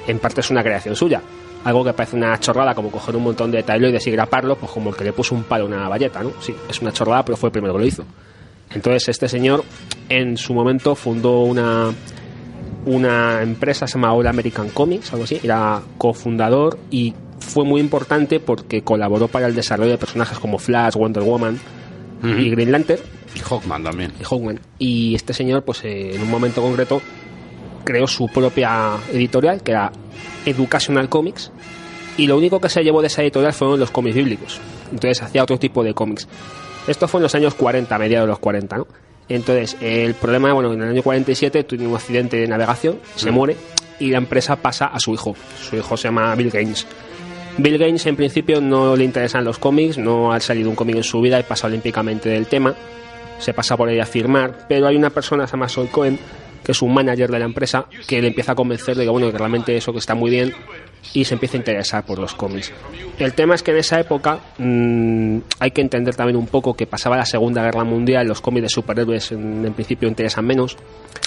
en 0.07 0.19
parte 0.19 0.39
es 0.39 0.49
una 0.49 0.63
creación 0.63 0.95
suya. 0.95 1.21
Algo 1.63 1.83
que 1.83 1.93
parece 1.93 2.15
una 2.15 2.37
chorrada, 2.39 2.75
como 2.75 2.91
coger 2.91 3.15
un 3.15 3.23
montón 3.23 3.51
de 3.51 3.63
tabloides 3.63 4.05
y 4.07 4.11
graparlo, 4.11 4.57
pues 4.57 4.71
como 4.71 4.89
el 4.89 4.95
que 4.95 5.03
le 5.05 5.13
puso 5.13 5.33
un 5.35 5.43
palo 5.43 5.65
a 5.65 5.67
una 5.67 5.87
valleta, 5.87 6.21
¿no? 6.21 6.31
Sí, 6.41 6.53
es 6.69 6.81
una 6.81 6.91
chorrada, 6.91 7.23
pero 7.23 7.37
fue 7.37 7.47
el 7.47 7.51
primero 7.51 7.73
que 7.73 7.79
lo 7.79 7.85
hizo. 7.85 8.05
Entonces, 8.71 9.09
este 9.09 9.29
señor, 9.29 9.63
en 10.09 10.35
su 10.35 10.53
momento, 10.53 10.95
fundó 10.95 11.41
una, 11.41 11.91
una 12.85 13.41
empresa, 13.41 13.87
se 13.87 13.93
llama 13.93 14.13
All 14.13 14.27
American 14.27 14.69
Comics, 14.69 15.13
algo 15.13 15.25
así, 15.25 15.39
era 15.43 15.81
cofundador 15.97 16.77
y 16.89 17.13
fue 17.39 17.65
muy 17.65 17.81
importante 17.81 18.39
porque 18.39 18.83
colaboró 18.83 19.27
para 19.27 19.47
el 19.47 19.55
desarrollo 19.55 19.91
de 19.91 19.97
personajes 19.97 20.39
como 20.39 20.57
Flash, 20.57 20.95
Wonder 20.95 21.23
Woman 21.23 21.59
y 22.23 22.49
Green 22.49 22.71
Lantern. 22.71 23.01
Y 23.35 23.39
Hawkman 23.39 23.83
también. 23.83 24.13
Y 24.19 24.23
Hawkman. 24.23 24.59
Y 24.79 25.15
este 25.15 25.33
señor, 25.33 25.63
pues 25.63 25.83
eh, 25.83 26.15
en 26.15 26.21
un 26.21 26.31
momento 26.31 26.61
concreto, 26.61 27.01
creó 27.83 28.07
su 28.07 28.27
propia 28.27 28.97
editorial, 29.11 29.61
que 29.61 29.71
era 29.71 29.91
Educational 30.45 31.09
Comics, 31.09 31.51
y 32.17 32.27
lo 32.27 32.37
único 32.37 32.59
que 32.61 32.69
se 32.69 32.83
llevó 32.83 33.01
de 33.01 33.07
esa 33.07 33.21
editorial 33.23 33.53
fueron 33.53 33.79
los 33.79 33.91
cómics 33.91 34.15
bíblicos. 34.15 34.59
Entonces 34.91 35.21
hacía 35.21 35.43
otro 35.43 35.57
tipo 35.57 35.83
de 35.83 35.93
cómics. 35.93 36.27
Esto 36.87 37.07
fue 37.07 37.19
en 37.19 37.23
los 37.23 37.35
años 37.35 37.53
40, 37.55 37.95
a 37.95 37.99
mediados 37.99 38.27
de 38.27 38.31
los 38.31 38.39
40, 38.39 38.77
¿no? 38.77 38.87
Entonces, 39.29 39.77
el 39.79 40.13
problema, 40.15 40.51
bueno, 40.53 40.73
en 40.73 40.81
el 40.81 40.89
año 40.89 41.01
47 41.01 41.63
tuvo 41.63 41.85
un 41.89 41.95
accidente 41.95 42.37
de 42.37 42.47
navegación, 42.47 42.99
se 43.15 43.31
Mm. 43.31 43.33
muere 43.33 43.55
y 43.99 44.09
la 44.11 44.17
empresa 44.17 44.57
pasa 44.57 44.87
a 44.87 44.99
su 44.99 45.13
hijo. 45.13 45.33
Su 45.61 45.77
hijo 45.77 45.95
se 45.95 46.09
llama 46.09 46.35
Bill 46.35 46.49
Gaines. 46.51 46.85
Bill 47.57 47.77
Gaines 47.77 48.05
en 48.05 48.15
principio 48.17 48.59
no 48.59 48.95
le 48.95 49.05
interesan 49.05 49.45
los 49.45 49.59
cómics, 49.59 49.97
no 49.97 50.33
ha 50.33 50.39
salido 50.39 50.69
un 50.69 50.75
cómic 50.75 50.97
en 50.97 51.03
su 51.03 51.21
vida 51.21 51.39
y 51.39 51.43
pasa 51.43 51.67
olímpicamente 51.67 52.27
del 52.29 52.47
tema. 52.47 52.75
Se 53.39 53.53
pasa 53.53 53.77
por 53.77 53.87
ahí 53.89 53.99
a 53.99 54.05
firmar, 54.05 54.65
pero 54.67 54.87
hay 54.87 54.95
una 54.97 55.09
persona, 55.09 55.47
se 55.47 55.51
llama 55.53 55.69
Sol 55.69 55.87
Cohen, 55.89 56.19
que 56.63 56.71
es 56.71 56.81
un 56.81 56.93
manager 56.93 57.29
de 57.29 57.39
la 57.39 57.45
empresa, 57.45 57.85
que 58.07 58.21
le 58.21 58.27
empieza 58.29 58.53
a 58.53 58.55
convencer 58.55 58.95
de 58.95 59.03
que, 59.03 59.09
bueno, 59.09 59.31
que 59.31 59.37
realmente 59.37 59.75
eso 59.75 59.91
que 59.91 59.99
está 59.99 60.15
muy 60.15 60.31
bien 60.31 60.53
y 61.13 61.25
se 61.25 61.33
empieza 61.33 61.57
a 61.57 61.59
interesar 61.59 62.05
por 62.05 62.17
los 62.17 62.33
cómics. 62.33 62.71
El 63.19 63.33
tema 63.33 63.55
es 63.55 63.61
que 63.63 63.71
en 63.71 63.77
esa 63.77 63.99
época 63.99 64.39
mm, 64.57 65.37
hay 65.59 65.71
que 65.71 65.81
entender 65.81 66.15
también 66.15 66.37
un 66.37 66.47
poco 66.47 66.73
que 66.73 66.87
pasaba 66.87 67.17
la 67.17 67.25
Segunda 67.25 67.61
Guerra 67.63 67.83
Mundial, 67.83 68.25
los 68.27 68.39
cómics 68.41 68.63
de 68.63 68.69
superhéroes 68.69 69.31
en, 69.33 69.65
en 69.65 69.73
principio 69.73 70.07
interesan 70.07 70.45
menos. 70.45 70.77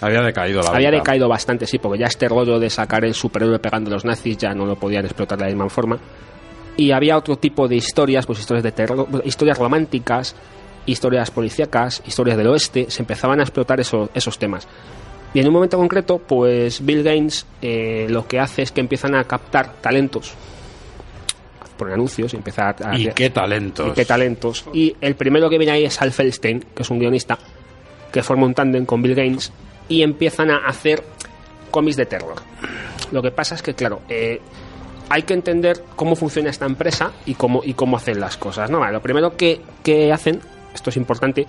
Había 0.00 0.22
decaído 0.22 0.62
la 0.62 0.70
Había 0.70 0.90
venta. 0.90 1.02
decaído 1.04 1.28
bastante, 1.28 1.66
sí, 1.66 1.78
porque 1.78 1.98
ya 1.98 2.06
este 2.06 2.28
rollo 2.28 2.58
de 2.58 2.70
sacar 2.70 3.04
el 3.04 3.14
superhéroe 3.14 3.58
pegando 3.58 3.90
a 3.90 3.94
los 3.94 4.04
nazis 4.04 4.38
ya 4.38 4.54
no 4.54 4.64
lo 4.66 4.76
podían 4.76 5.04
explotar 5.04 5.38
de 5.38 5.44
la 5.44 5.50
misma 5.50 5.68
forma. 5.68 5.98
Y 6.78 6.90
había 6.90 7.16
otro 7.16 7.36
tipo 7.36 7.68
de 7.68 7.76
historias, 7.76 8.26
pues 8.26 8.38
historias 8.40 8.64
de 8.64 8.72
terror, 8.72 9.06
historias 9.24 9.58
románticas, 9.58 10.34
historias 10.84 11.30
policíacas, 11.30 12.02
historias 12.06 12.36
del 12.36 12.48
oeste, 12.48 12.86
se 12.90 13.02
empezaban 13.02 13.40
a 13.40 13.42
explotar 13.44 13.80
esos, 13.80 14.10
esos 14.14 14.38
temas. 14.38 14.66
Y 15.36 15.40
en 15.40 15.48
un 15.48 15.52
momento 15.52 15.76
concreto, 15.76 16.16
pues 16.16 16.82
Bill 16.82 17.02
Gaines 17.02 17.44
eh, 17.60 18.06
lo 18.08 18.26
que 18.26 18.40
hace 18.40 18.62
es 18.62 18.72
que 18.72 18.80
empiezan 18.80 19.14
a 19.14 19.24
captar 19.24 19.70
talentos 19.82 20.32
por 21.76 21.92
anuncios 21.92 22.32
y 22.32 22.36
empezar 22.36 22.74
a... 22.82 22.96
¿Y 22.96 23.08
qué 23.08 23.28
talentos? 23.28 23.86
y 23.86 23.90
qué 23.90 24.06
talentos. 24.06 24.64
Y 24.72 24.96
el 24.98 25.14
primero 25.14 25.50
que 25.50 25.58
viene 25.58 25.74
ahí 25.74 25.84
es 25.84 26.00
Hal 26.00 26.12
Feldstein, 26.12 26.64
que 26.74 26.82
es 26.82 26.88
un 26.88 26.98
guionista, 26.98 27.38
que 28.10 28.22
forma 28.22 28.46
un 28.46 28.54
tándem 28.54 28.86
con 28.86 29.02
Bill 29.02 29.14
Gaines 29.14 29.52
y 29.90 30.00
empiezan 30.00 30.50
a 30.50 30.66
hacer 30.66 31.04
cómics 31.70 31.98
de 31.98 32.06
terror. 32.06 32.36
Lo 33.12 33.20
que 33.20 33.30
pasa 33.30 33.56
es 33.56 33.62
que, 33.62 33.74
claro, 33.74 34.00
eh, 34.08 34.40
hay 35.10 35.24
que 35.24 35.34
entender 35.34 35.82
cómo 35.96 36.16
funciona 36.16 36.48
esta 36.48 36.64
empresa 36.64 37.12
y 37.26 37.34
cómo, 37.34 37.60
y 37.62 37.74
cómo 37.74 37.98
hacen 37.98 38.20
las 38.20 38.38
cosas. 38.38 38.70
¿no? 38.70 38.80
Vale, 38.80 38.94
lo 38.94 39.02
primero 39.02 39.36
que, 39.36 39.60
que 39.82 40.14
hacen, 40.14 40.40
esto 40.74 40.88
es 40.88 40.96
importante, 40.96 41.46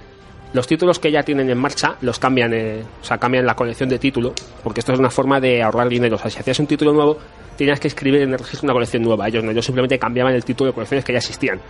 los 0.58 0.66
títulos 0.66 0.98
que 0.98 1.12
ya 1.12 1.22
tienen 1.22 1.52
en 1.52 1.58
marcha 1.60 1.98
los 2.02 2.18
cambian, 2.18 2.52
eh, 2.52 2.82
o 3.00 3.04
sea, 3.04 3.20
cambian 3.20 3.46
la 3.46 3.54
colección 3.54 3.88
de 3.90 4.00
título, 4.00 4.34
porque 4.64 4.80
esto 4.80 4.92
es 4.92 4.98
una 4.98 5.12
forma 5.12 5.40
de 5.40 5.62
ahorrar 5.62 5.88
dinero. 5.88 6.16
O 6.16 6.20
sea, 6.20 6.32
si 6.32 6.40
hacías 6.40 6.60
un 6.60 6.66
título 6.66 6.94
nuevo, 6.94 7.20
tenías 7.56 7.80
que 7.80 7.88
escribir 7.88 8.24
en 8.24 8.32
el 8.32 8.40
registro 8.40 8.66
una 8.66 8.74
colección 8.74 9.04
nueva. 9.04 9.28
Ellos 9.28 9.44
no, 9.44 9.52
ellos 9.52 9.64
simplemente 9.64 10.00
cambiaban 10.00 10.34
el 10.34 10.44
título 10.44 10.72
de 10.72 10.74
colecciones 10.74 11.06
que 11.06 11.14
ya 11.14 11.20
existían. 11.20 11.62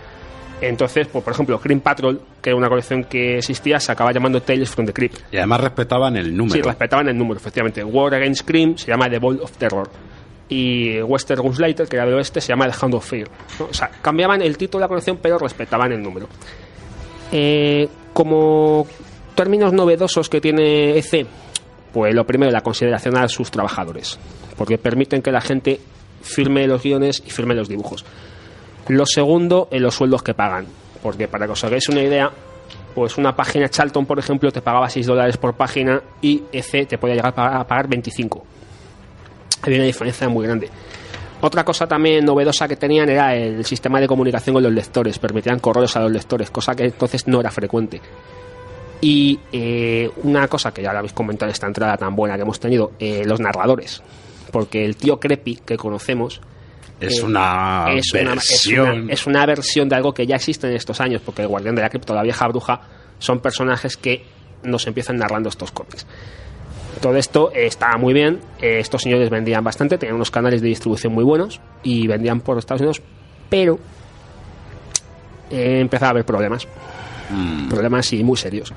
Entonces, 0.62 1.06
pues, 1.06 1.22
por 1.22 1.34
ejemplo, 1.34 1.60
Green 1.62 1.80
Patrol, 1.80 2.18
que 2.40 2.48
era 2.48 2.56
una 2.56 2.70
colección 2.70 3.04
que 3.04 3.36
existía, 3.36 3.78
se 3.78 3.92
acaba 3.92 4.10
llamando 4.10 4.40
Tales 4.40 4.70
from 4.70 4.86
the 4.86 4.94
Crypt. 4.94 5.18
Y 5.32 5.36
además 5.36 5.60
respetaban 5.60 6.16
el 6.16 6.34
número. 6.34 6.54
Sí, 6.54 6.62
respetaban 6.62 7.10
el 7.10 7.18
número, 7.18 7.38
efectivamente. 7.38 7.84
War 7.84 8.14
Against 8.14 8.40
Scream 8.40 8.78
se 8.78 8.86
llama 8.86 9.10
The 9.10 9.18
Ball 9.18 9.38
of 9.42 9.52
Terror. 9.58 9.90
Y 10.48 10.98
Western 11.02 11.42
Gunslater, 11.42 11.86
que 11.86 11.96
era 11.96 12.06
del 12.06 12.14
oeste, 12.14 12.40
se 12.40 12.48
llama 12.48 12.66
The 12.66 12.74
Hound 12.80 12.94
of 12.94 13.06
Fear. 13.06 13.28
¿no? 13.60 13.66
O 13.66 13.74
sea, 13.74 13.90
cambiaban 14.00 14.40
el 14.40 14.56
título 14.56 14.80
de 14.80 14.84
la 14.84 14.88
colección, 14.88 15.18
pero 15.20 15.38
respetaban 15.38 15.92
el 15.92 16.02
número. 16.02 16.26
Eh, 17.30 17.86
como 18.18 18.84
términos 19.36 19.72
novedosos 19.72 20.28
que 20.28 20.40
tiene 20.40 20.98
EC, 20.98 21.24
pues 21.92 22.12
lo 22.12 22.26
primero, 22.26 22.50
la 22.50 22.62
consideración 22.62 23.16
a 23.16 23.28
sus 23.28 23.48
trabajadores, 23.48 24.18
porque 24.56 24.76
permiten 24.76 25.22
que 25.22 25.30
la 25.30 25.40
gente 25.40 25.78
firme 26.20 26.66
los 26.66 26.82
guiones 26.82 27.22
y 27.24 27.30
firme 27.30 27.54
los 27.54 27.68
dibujos. 27.68 28.04
Lo 28.88 29.06
segundo, 29.06 29.68
en 29.70 29.84
los 29.84 29.94
sueldos 29.94 30.24
que 30.24 30.34
pagan, 30.34 30.66
porque 31.00 31.28
para 31.28 31.46
que 31.46 31.52
os 31.52 31.62
hagáis 31.62 31.88
una 31.90 32.02
idea, 32.02 32.28
pues 32.92 33.18
una 33.18 33.36
página 33.36 33.68
Charlton, 33.68 34.04
por 34.04 34.18
ejemplo, 34.18 34.50
te 34.50 34.62
pagaba 34.62 34.90
6 34.90 35.06
dólares 35.06 35.36
por 35.36 35.54
página 35.54 36.02
y 36.20 36.42
EC 36.50 36.88
te 36.88 36.98
podía 36.98 37.14
llegar 37.14 37.30
a 37.30 37.34
pagar, 37.36 37.60
a 37.60 37.68
pagar 37.68 37.86
25. 37.86 38.44
Había 39.62 39.76
una 39.76 39.86
diferencia 39.86 40.28
muy 40.28 40.44
grande. 40.44 40.68
Otra 41.40 41.64
cosa 41.64 41.86
también 41.86 42.24
novedosa 42.24 42.66
que 42.66 42.76
tenían 42.76 43.08
era 43.08 43.34
el 43.34 43.64
sistema 43.64 44.00
de 44.00 44.08
comunicación 44.08 44.54
con 44.54 44.62
los 44.62 44.72
lectores, 44.72 45.18
permitían 45.18 45.60
correos 45.60 45.96
a 45.96 46.00
los 46.00 46.10
lectores, 46.10 46.50
cosa 46.50 46.74
que 46.74 46.84
entonces 46.86 47.28
no 47.28 47.38
era 47.40 47.50
frecuente. 47.50 48.00
Y 49.00 49.38
eh, 49.52 50.10
una 50.24 50.48
cosa 50.48 50.72
que 50.72 50.82
ya 50.82 50.92
lo 50.92 50.98
habéis 50.98 51.12
comentado 51.12 51.48
en 51.48 51.52
esta 51.52 51.68
entrada 51.68 51.96
tan 51.96 52.16
buena 52.16 52.34
que 52.34 52.42
hemos 52.42 52.58
tenido, 52.58 52.92
eh, 52.98 53.22
los 53.24 53.38
narradores. 53.38 54.02
Porque 54.50 54.84
el 54.84 54.96
tío 54.96 55.20
Creepy 55.20 55.60
que 55.64 55.76
conocemos 55.76 56.40
Es 57.00 57.20
eh, 57.20 57.22
una 57.24 57.84
es 57.94 58.12
una- 58.12 58.20
es 58.22 58.34
versión. 58.34 59.02
una- 59.02 59.12
es 59.12 59.26
una 59.28 59.46
versión 59.46 59.88
de 59.88 59.94
algo 59.94 60.12
que 60.12 60.26
ya 60.26 60.34
existe 60.34 60.66
en 60.66 60.74
estos 60.74 61.00
años, 61.00 61.22
porque 61.24 61.42
el 61.42 61.48
Guardián 61.48 61.76
de 61.76 61.82
la 61.82 61.90
Cripto, 61.90 62.12
la 62.14 62.22
vieja 62.24 62.48
bruja, 62.48 62.80
son 63.20 63.38
personajes 63.38 63.96
que 63.96 64.24
nos 64.64 64.84
empiezan 64.88 65.16
narrando 65.18 65.48
estos 65.48 65.70
cómics. 65.70 66.04
Todo 67.00 67.16
esto 67.16 67.50
eh, 67.54 67.66
estaba 67.66 67.96
muy 67.96 68.12
bien, 68.12 68.40
eh, 68.60 68.78
estos 68.80 69.02
señores 69.02 69.30
vendían 69.30 69.62
bastante, 69.62 69.98
tenían 69.98 70.16
unos 70.16 70.30
canales 70.30 70.60
de 70.62 70.68
distribución 70.68 71.12
muy 71.12 71.24
buenos 71.24 71.60
y 71.82 72.06
vendían 72.06 72.40
por 72.40 72.58
Estados 72.58 72.80
Unidos, 72.80 73.02
pero 73.48 73.78
eh, 75.50 75.80
empezaba 75.80 76.08
a 76.08 76.10
haber 76.10 76.24
problemas, 76.24 76.66
problemas 77.68 78.12
y 78.12 78.24
muy 78.24 78.36
serios. 78.36 78.72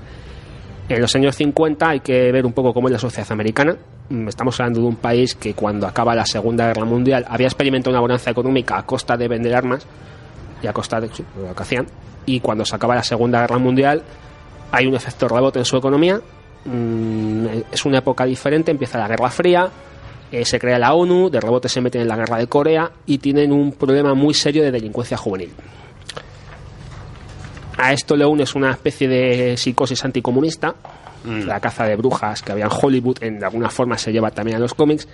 En 0.89 1.01
los 1.01 1.15
años 1.15 1.35
50 1.37 1.89
hay 1.89 1.99
que 2.01 2.31
ver 2.31 2.45
un 2.45 2.53
poco 2.53 2.73
cómo 2.73 2.89
es 2.89 2.91
la 2.91 2.99
sociedad 2.99 3.31
americana. 3.31 3.77
Mm, 4.09 4.27
Estamos 4.27 4.59
hablando 4.59 4.81
de 4.81 4.87
un 4.87 4.97
país 4.97 5.35
que 5.35 5.53
cuando 5.53 5.87
acaba 5.87 6.13
la 6.13 6.25
Segunda 6.25 6.67
Guerra 6.67 6.85
Mundial 6.85 7.25
había 7.29 7.47
experimentado 7.47 7.91
una 7.91 8.01
bonanza 8.01 8.29
económica 8.29 8.77
a 8.77 8.85
costa 8.85 9.15
de 9.15 9.27
vender 9.29 9.55
armas 9.55 9.87
y 10.61 10.67
a 10.67 10.73
costa 10.73 10.99
de 10.99 11.07
lo 11.07 11.55
que 11.55 11.63
hacían. 11.63 11.87
Y 12.25 12.41
cuando 12.41 12.65
se 12.65 12.75
acaba 12.75 12.95
la 12.95 13.03
Segunda 13.03 13.39
Guerra 13.41 13.57
Mundial 13.57 14.03
hay 14.71 14.85
un 14.85 14.95
efecto 14.95 15.27
rebote 15.27 15.59
en 15.59 15.65
su 15.65 15.77
economía. 15.77 16.19
Mm, 16.65 17.45
Es 17.71 17.85
una 17.85 17.99
época 17.99 18.25
diferente, 18.25 18.71
empieza 18.71 18.97
la 18.99 19.07
Guerra 19.07 19.29
Fría, 19.29 19.69
eh, 20.31 20.45
se 20.45 20.59
crea 20.59 20.77
la 20.79 20.93
ONU, 20.93 21.29
de 21.29 21.39
rebote 21.39 21.67
se 21.67 21.81
meten 21.81 22.01
en 22.01 22.07
la 22.07 22.15
Guerra 22.15 22.37
de 22.37 22.47
Corea 22.47 22.91
y 23.05 23.17
tienen 23.17 23.51
un 23.51 23.73
problema 23.73 24.13
muy 24.13 24.33
serio 24.33 24.63
de 24.63 24.71
delincuencia 24.71 25.17
juvenil. 25.17 25.51
A 27.77 27.93
esto 27.93 28.15
le 28.15 28.25
unes 28.25 28.53
una 28.53 28.71
especie 28.71 29.07
de 29.07 29.57
psicosis 29.57 30.03
anticomunista, 30.05 30.75
la 31.25 31.59
caza 31.59 31.85
de 31.85 31.95
brujas 31.95 32.41
que 32.41 32.51
había 32.51 32.65
en 32.65 32.71
Hollywood, 32.71 33.17
en 33.21 33.39
de 33.39 33.45
alguna 33.45 33.69
forma 33.69 33.97
se 33.97 34.11
lleva 34.11 34.31
también 34.31 34.57
a 34.57 34.59
los 34.59 34.73
cómics. 34.73 35.07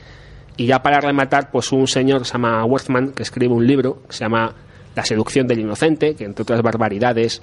Y 0.57 0.65
ya 0.65 0.81
para 0.81 0.99
rematar, 0.99 1.51
pues 1.51 1.71
un 1.71 1.87
señor 1.87 2.19
que 2.19 2.25
se 2.25 2.33
llama 2.33 2.63
Worthman, 2.65 3.11
que 3.11 3.23
escribe 3.23 3.53
un 3.53 3.65
libro 3.65 4.01
que 4.07 4.13
se 4.13 4.19
llama 4.21 4.53
La 4.95 5.05
seducción 5.05 5.47
del 5.47 5.59
inocente, 5.59 6.15
que 6.15 6.25
entre 6.25 6.43
otras 6.43 6.61
barbaridades 6.61 7.41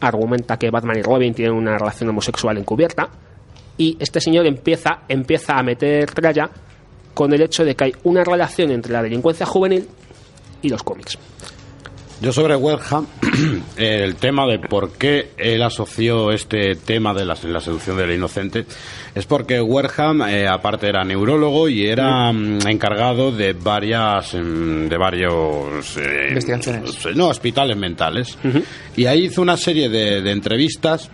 argumenta 0.00 0.58
que 0.58 0.70
Batman 0.70 0.98
y 0.98 1.02
Robin 1.02 1.32
tienen 1.32 1.54
una 1.54 1.78
relación 1.78 2.10
homosexual 2.10 2.58
encubierta. 2.58 3.08
Y 3.78 3.96
este 4.00 4.20
señor 4.20 4.46
empieza, 4.46 5.00
empieza 5.08 5.58
a 5.58 5.62
meter 5.62 6.10
tralla 6.12 6.50
con 7.14 7.32
el 7.32 7.42
hecho 7.42 7.64
de 7.64 7.74
que 7.74 7.84
hay 7.84 7.92
una 8.04 8.24
relación 8.24 8.70
entre 8.70 8.92
la 8.92 9.02
delincuencia 9.02 9.46
juvenil 9.46 9.86
y 10.62 10.68
los 10.68 10.82
cómics. 10.82 11.18
Yo 12.18 12.32
sobre 12.32 12.56
Wellham, 12.56 13.06
el 13.76 14.14
tema 14.16 14.46
de 14.46 14.58
por 14.58 14.92
qué 14.92 15.32
él 15.36 15.62
asoció 15.62 16.32
este 16.32 16.74
tema 16.74 17.12
de 17.12 17.26
la, 17.26 17.36
la 17.44 17.60
seducción 17.60 17.98
del 17.98 18.12
inocente, 18.12 18.64
es 19.14 19.26
porque 19.26 19.60
Werham, 19.60 20.22
eh, 20.22 20.48
aparte 20.48 20.88
era 20.88 21.04
neurólogo 21.04 21.68
y 21.68 21.84
era 21.86 22.32
mm, 22.32 22.66
encargado 22.68 23.32
de 23.32 23.52
varias, 23.52 24.32
mm, 24.32 24.88
de 24.88 24.96
varios... 24.96 25.96
eh, 25.98 26.28
Investigaciones. 26.30 27.14
No, 27.14 27.28
hospitales 27.28 27.76
mentales. 27.76 28.38
Y 28.96 29.04
ahí 29.04 29.26
hizo 29.26 29.42
una 29.42 29.58
serie 29.58 29.90
de, 29.90 30.22
de 30.22 30.30
entrevistas 30.32 31.10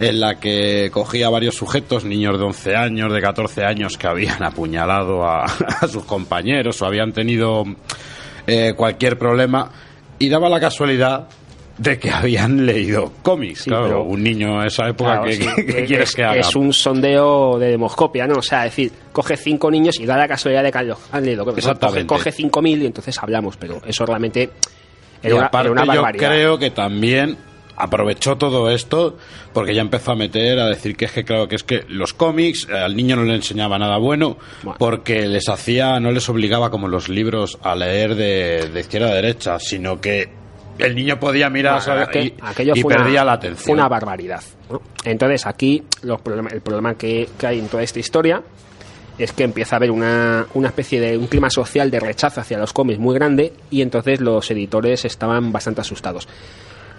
en 0.00 0.20
la 0.20 0.38
que 0.38 0.90
cogía 0.92 1.28
varios 1.28 1.56
sujetos, 1.56 2.04
niños 2.04 2.38
de 2.38 2.44
11 2.44 2.76
años, 2.76 3.12
de 3.12 3.20
14 3.20 3.64
años, 3.64 3.96
que 3.98 4.06
habían 4.06 4.42
apuñalado 4.44 5.24
a, 5.24 5.44
a 5.44 5.88
sus 5.88 6.04
compañeros 6.04 6.80
o 6.82 6.86
habían 6.86 7.12
tenido 7.12 7.64
eh, 8.46 8.74
cualquier 8.76 9.18
problema, 9.18 9.70
y 10.18 10.28
daba 10.28 10.48
la 10.48 10.60
casualidad 10.60 11.28
de 11.76 11.96
que 11.98 12.10
habían 12.10 12.66
leído 12.66 13.12
cómics. 13.22 13.60
Sí, 13.62 13.70
claro, 13.70 13.84
pero- 13.86 14.02
un 14.02 14.22
niño 14.22 14.64
esa 14.64 14.88
época, 14.88 15.20
Claro, 15.20 15.24
¿qué, 15.26 15.32
sí, 15.34 15.46
qué- 15.56 15.66
qué 15.66 15.78
eh, 15.82 15.86
quieres 15.86 16.08
es, 16.10 16.16
que 16.16 16.24
haga? 16.24 16.40
es 16.40 16.56
un 16.56 16.72
sondeo 16.72 17.56
de 17.58 17.68
demoscopia, 17.68 18.26
¿no? 18.26 18.38
O 18.38 18.42
sea, 18.42 18.66
es 18.66 18.72
decir, 18.72 18.92
coge 19.12 19.36
cinco 19.36 19.70
niños 19.70 19.98
y 20.00 20.04
da 20.06 20.16
la 20.16 20.26
casualidad 20.26 20.64
de 20.64 20.72
que 20.72 20.78
han 20.78 21.24
leído. 21.24 21.44
cómics. 21.44 21.64
Coge, 21.64 21.70
Exactamente. 21.72 22.06
coge 22.06 22.32
cinco 22.32 22.62
mil 22.62 22.82
y 22.82 22.86
entonces 22.86 23.16
hablamos, 23.22 23.56
pero 23.56 23.80
eso 23.86 24.04
realmente 24.06 24.50
Y 25.22 25.26
era 25.28 25.36
una, 25.36 25.46
aparte 25.46 25.66
era 25.66 25.72
una 25.72 25.82
yo 25.82 25.86
barbaridad. 26.02 26.28
creo 26.30 26.58
que 26.58 26.70
también 26.70 27.36
aprovechó 27.78 28.36
todo 28.36 28.70
esto 28.70 29.16
porque 29.52 29.74
ya 29.74 29.80
empezó 29.82 30.12
a 30.12 30.16
meter 30.16 30.58
a 30.58 30.66
decir 30.68 30.96
que 30.96 31.04
es 31.06 31.12
que 31.12 31.24
claro 31.24 31.48
que 31.48 31.56
es 31.56 31.62
que 31.62 31.84
los 31.88 32.12
cómics 32.14 32.66
eh, 32.70 32.76
al 32.76 32.96
niño 32.96 33.16
no 33.16 33.22
le 33.24 33.34
enseñaba 33.34 33.78
nada 33.78 33.96
bueno 33.98 34.36
porque 34.78 35.26
les 35.26 35.48
hacía 35.48 36.00
no 36.00 36.10
les 36.10 36.28
obligaba 36.28 36.70
como 36.70 36.88
los 36.88 37.08
libros 37.08 37.58
a 37.62 37.74
leer 37.74 38.14
de, 38.14 38.68
de 38.72 38.80
izquierda 38.80 39.08
a 39.10 39.14
derecha 39.14 39.58
sino 39.60 40.00
que 40.00 40.28
el 40.78 40.94
niño 40.94 41.18
podía 41.18 41.50
mirar 41.50 41.74
Bueno, 41.84 41.84
¿sabes? 41.84 42.08
aquel- 42.08 42.26
y, 42.26 42.34
aquello 42.40 42.72
y 42.76 42.82
fue 42.82 42.94
una- 42.94 43.02
perdía 43.04 43.24
la 43.24 43.32
Fue 43.32 43.48
atención 43.48 43.78
una 43.78 43.88
barbaridad. 43.88 44.42
¿no? 44.70 44.80
Entonces 45.04 45.44
aquí 45.46 45.82
los 46.02 46.20
problema- 46.20 46.50
el 46.52 46.60
problema 46.60 46.94
que, 46.94 47.28
que 47.38 47.46
hay 47.48 47.58
en 47.58 47.66
toda 47.68 47.82
esta 47.82 47.98
historia 47.98 48.42
es 49.18 49.32
que 49.32 49.42
empieza 49.42 49.74
a 49.74 49.78
haber 49.78 49.90
una, 49.90 50.46
una 50.54 50.68
especie 50.68 51.00
de 51.00 51.18
un 51.18 51.26
clima 51.26 51.50
social 51.50 51.90
de 51.90 51.98
rechazo 51.98 52.40
hacia 52.40 52.56
los 52.58 52.72
cómics 52.72 53.00
muy 53.00 53.14
grande 53.16 53.52
y 53.68 53.82
entonces 53.82 54.20
los 54.20 54.48
editores 54.52 55.04
estaban 55.04 55.50
bastante 55.50 55.80
asustados 55.80 56.28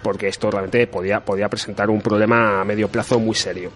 porque 0.02 0.28
esto 0.28 0.50
realmente 0.50 0.86
podía, 0.86 1.20
podía 1.20 1.48
presentar 1.48 1.90
un 1.90 2.00
problema 2.00 2.60
a 2.60 2.64
medio 2.64 2.88
plazo 2.88 3.18
muy 3.18 3.34
serio. 3.34 3.70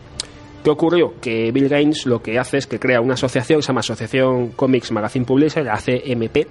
¿Qué 0.65 0.71
ocurrió? 0.71 1.15
Que 1.21 1.53
Bill 1.53 1.69
Gaines 1.69 2.07
lo 2.07 2.23
que 2.23 2.39
hace 2.39 2.57
es 2.57 2.67
que 2.67 2.79
crea 2.79 3.01
una 3.01 3.15
asociación, 3.15 3.63
se 3.63 3.69
llama 3.69 3.81
Asociación 3.81 4.49
Comics 4.53 4.93
Magazine 4.93 5.27
Publisher, 5.27 5.65
la 5.65 5.75
ACMP, 5.75 6.47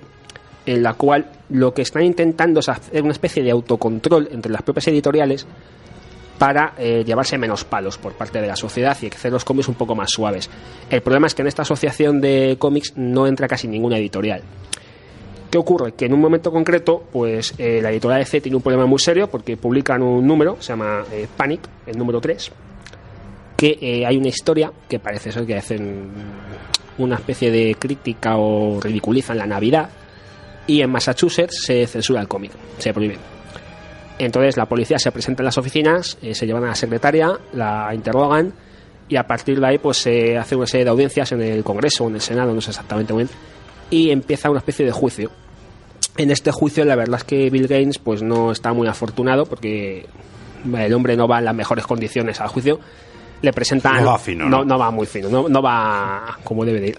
en 0.65 0.83
la 0.83 0.93
cual 0.93 1.31
lo 1.49 1.73
que 1.73 1.81
están 1.81 2.03
intentando 2.03 2.59
es 2.59 2.69
hacer 2.69 3.01
una 3.01 3.11
especie 3.11 3.41
de 3.41 3.51
autocontrol 3.51 4.29
entre 4.31 4.51
las 4.51 4.61
propias 4.61 4.87
editoriales 4.87 5.47
para 6.37 6.73
eh, 6.77 7.03
llevarse 7.05 7.37
menos 7.37 7.63
palos 7.63 7.97
por 7.97 8.13
parte 8.13 8.41
de 8.41 8.47
la 8.47 8.55
sociedad 8.55 8.97
y 9.01 9.07
hacer 9.07 9.31
los 9.31 9.45
cómics 9.45 9.67
un 9.67 9.75
poco 9.75 9.95
más 9.95 10.11
suaves. 10.11 10.49
El 10.89 11.01
problema 11.01 11.27
es 11.27 11.35
que 11.35 11.41
en 11.41 11.47
esta 11.47 11.61
asociación 11.63 12.21
de 12.21 12.57
cómics 12.59 12.93
no 12.95 13.27
entra 13.27 13.47
casi 13.47 13.67
ninguna 13.67 13.97
editorial. 13.97 14.41
¿Qué 15.53 15.59
ocurre? 15.59 15.91
Que 15.91 16.05
en 16.05 16.13
un 16.13 16.19
momento 16.19 16.51
concreto, 16.51 17.03
pues 17.11 17.53
eh, 17.59 17.80
la 17.80 17.91
editorial 17.91 18.21
DC 18.21 18.41
tiene 18.41 18.55
un 18.55 18.63
problema 18.63 18.88
muy 18.88 18.97
serio 18.97 19.30
porque 19.30 19.55
publican 19.55 20.01
un 20.01 20.25
número, 20.25 20.57
se 20.59 20.69
llama 20.69 21.03
eh, 21.11 21.27
Panic, 21.38 21.61
el 21.85 21.95
número 21.95 22.19
3, 22.19 22.51
que 23.55 23.77
eh, 23.80 24.03
hay 24.03 24.17
una 24.17 24.30
historia 24.30 24.73
que 24.89 24.97
parece 24.97 25.31
ser 25.31 25.45
que 25.45 25.55
hacen 25.55 26.09
una 26.97 27.17
especie 27.17 27.51
de 27.51 27.75
crítica 27.75 28.35
o 28.38 28.81
ridiculizan 28.81 29.38
la 29.38 29.45
Navidad 29.45 29.91
y 30.65 30.81
en 30.81 30.89
Massachusetts 30.89 31.65
se 31.65 31.85
censura 31.85 32.19
el 32.19 32.27
cómic, 32.27 32.53
se 32.80 32.91
prohíbe. 32.91 33.19
Entonces 34.17 34.57
la 34.57 34.65
policía 34.65 34.97
se 34.97 35.11
presenta 35.11 35.43
en 35.43 35.45
las 35.45 35.57
oficinas, 35.59 36.17
se 36.19 36.47
llevan 36.47 36.63
a 36.63 36.69
la 36.69 36.75
secretaria, 36.75 37.31
la 37.53 37.93
interrogan 37.93 38.51
y 39.07 39.17
a 39.17 39.27
partir 39.27 39.59
de 39.59 39.67
ahí 39.67 39.77
pues 39.77 39.97
se 39.97 40.35
hace 40.35 40.55
una 40.55 40.65
serie 40.65 40.85
de 40.85 40.89
audiencias 40.89 41.31
en 41.31 41.43
el 41.43 41.63
Congreso 41.63 42.05
o 42.05 42.07
en 42.07 42.15
el 42.15 42.21
Senado, 42.21 42.55
no 42.55 42.61
sé 42.61 42.71
exactamente 42.71 43.13
bien, 43.13 43.30
y 43.91 44.09
empieza 44.09 44.49
una 44.49 44.57
especie 44.57 44.84
de 44.84 44.91
juicio. 44.91 45.42
En 46.18 46.31
este 46.31 46.52
juicio 46.52 46.85
la 46.85 46.95
verdad 46.95 47.19
es 47.19 47.23
que 47.23 47.49
Bill 47.49 47.68
Gaines 47.68 47.98
pues 47.98 48.22
no 48.22 48.52
está 48.52 48.73
muy 48.73 48.88
afortunado 48.88 49.45
porque 49.45 50.06
el 50.77 50.94
hombre 50.94 51.18
no 51.18 51.27
va 51.27 51.40
en 51.40 51.45
las 51.45 51.56
mejores 51.56 51.85
condiciones 51.85 52.40
al 52.40 52.49
juicio. 52.49 52.80
Le 53.41 53.52
presentan... 53.52 54.03
No 54.03 54.11
va 54.11 54.19
fino, 54.19 54.45
no, 54.45 54.60
¿no? 54.60 54.65
no 54.65 54.80
va 54.80 54.91
muy 54.91 55.06
fino, 55.06 55.30
no, 55.30 55.49
no 55.49 55.61
va 55.61 56.38
como 56.44 56.64
debe 56.64 56.80
de 56.80 56.88
ir. 56.90 56.98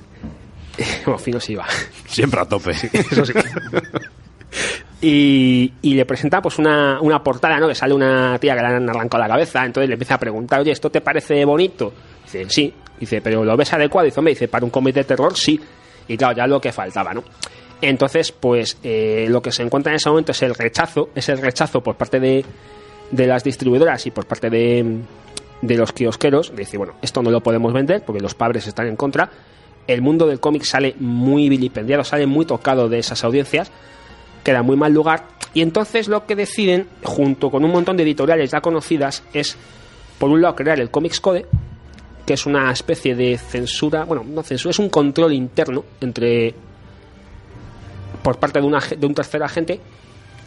bueno, 1.06 1.18
fino 1.18 1.40
sí 1.40 1.52
iba. 1.52 1.66
Siempre 2.06 2.40
a 2.40 2.44
tope. 2.44 2.72
Eso 2.72 3.24
sí. 3.24 3.32
Y, 5.00 5.70
y 5.82 5.94
le 5.94 6.06
presenta 6.06 6.40
pues 6.40 6.58
una, 6.58 6.98
una 7.02 7.22
portada, 7.22 7.58
¿no? 7.58 7.68
Que 7.68 7.74
sale 7.74 7.92
una 7.92 8.38
tía 8.38 8.54
que 8.54 8.62
le 8.62 8.68
han 8.68 8.88
arrancado 8.88 9.22
la 9.22 9.28
cabeza, 9.28 9.62
entonces 9.66 9.86
le 9.88 9.94
empieza 9.94 10.14
a 10.14 10.18
preguntar, 10.18 10.60
oye, 10.60 10.70
¿esto 10.70 10.88
te 10.88 11.02
parece 11.02 11.44
bonito? 11.44 11.92
Dice, 12.24 12.46
sí. 12.48 12.72
Dice, 12.98 13.20
¿pero 13.20 13.44
lo 13.44 13.54
ves 13.54 13.70
adecuado? 13.74 14.06
Dice, 14.06 14.20
hombre, 14.20 14.32
dice, 14.32 14.48
para 14.48 14.64
un 14.64 14.70
cómic 14.70 14.94
de 14.94 15.04
terror, 15.04 15.36
sí. 15.36 15.60
Y 16.08 16.16
claro, 16.16 16.36
ya 16.36 16.46
lo 16.46 16.58
que 16.58 16.72
faltaba, 16.72 17.12
¿no? 17.12 17.22
Entonces, 17.80 18.32
pues 18.32 18.78
eh, 18.82 19.26
lo 19.28 19.42
que 19.42 19.52
se 19.52 19.62
encuentra 19.62 19.92
en 19.92 19.96
ese 19.96 20.08
momento 20.08 20.32
es 20.32 20.42
el 20.42 20.54
rechazo, 20.54 21.10
es 21.14 21.28
el 21.28 21.38
rechazo 21.38 21.82
por 21.82 21.96
parte 21.96 22.18
de, 22.20 22.44
de 23.10 23.26
las 23.26 23.44
distribuidoras 23.44 24.06
y 24.06 24.10
por 24.10 24.26
parte 24.26 24.48
de, 24.48 25.00
de 25.60 25.76
los 25.76 25.92
kiosqueros, 25.92 26.50
de 26.50 26.56
decir, 26.56 26.78
bueno, 26.78 26.94
esto 27.02 27.22
no 27.22 27.30
lo 27.30 27.42
podemos 27.42 27.72
vender 27.72 28.02
porque 28.04 28.20
los 28.20 28.34
padres 28.34 28.66
están 28.66 28.86
en 28.86 28.96
contra. 28.96 29.30
El 29.86 30.02
mundo 30.02 30.26
del 30.26 30.40
cómic 30.40 30.62
sale 30.64 30.94
muy 30.98 31.48
vilipendiado, 31.48 32.04
sale 32.04 32.26
muy 32.26 32.46
tocado 32.46 32.88
de 32.88 32.98
esas 32.98 33.22
audiencias, 33.24 33.70
queda 34.42 34.62
muy 34.62 34.76
mal 34.76 34.92
lugar. 34.92 35.26
Y 35.52 35.60
entonces 35.60 36.08
lo 36.08 36.26
que 36.26 36.36
deciden, 36.36 36.88
junto 37.02 37.50
con 37.50 37.64
un 37.64 37.70
montón 37.70 37.96
de 37.96 38.02
editoriales 38.02 38.50
ya 38.50 38.60
conocidas, 38.60 39.22
es, 39.32 39.56
por 40.18 40.30
un 40.30 40.40
lado, 40.40 40.54
crear 40.54 40.80
el 40.80 40.90
Comics 40.90 41.20
Code, 41.20 41.46
que 42.26 42.34
es 42.34 42.46
una 42.46 42.72
especie 42.72 43.14
de 43.14 43.36
censura, 43.36 44.04
bueno, 44.04 44.24
no 44.26 44.42
censura, 44.42 44.70
es 44.70 44.78
un 44.78 44.88
control 44.88 45.34
interno 45.34 45.84
entre 46.00 46.54
por 48.24 48.38
parte 48.38 48.60
de, 48.60 48.66
una, 48.66 48.80
de 48.80 49.06
un 49.06 49.14
tercer 49.14 49.42
agente 49.44 49.78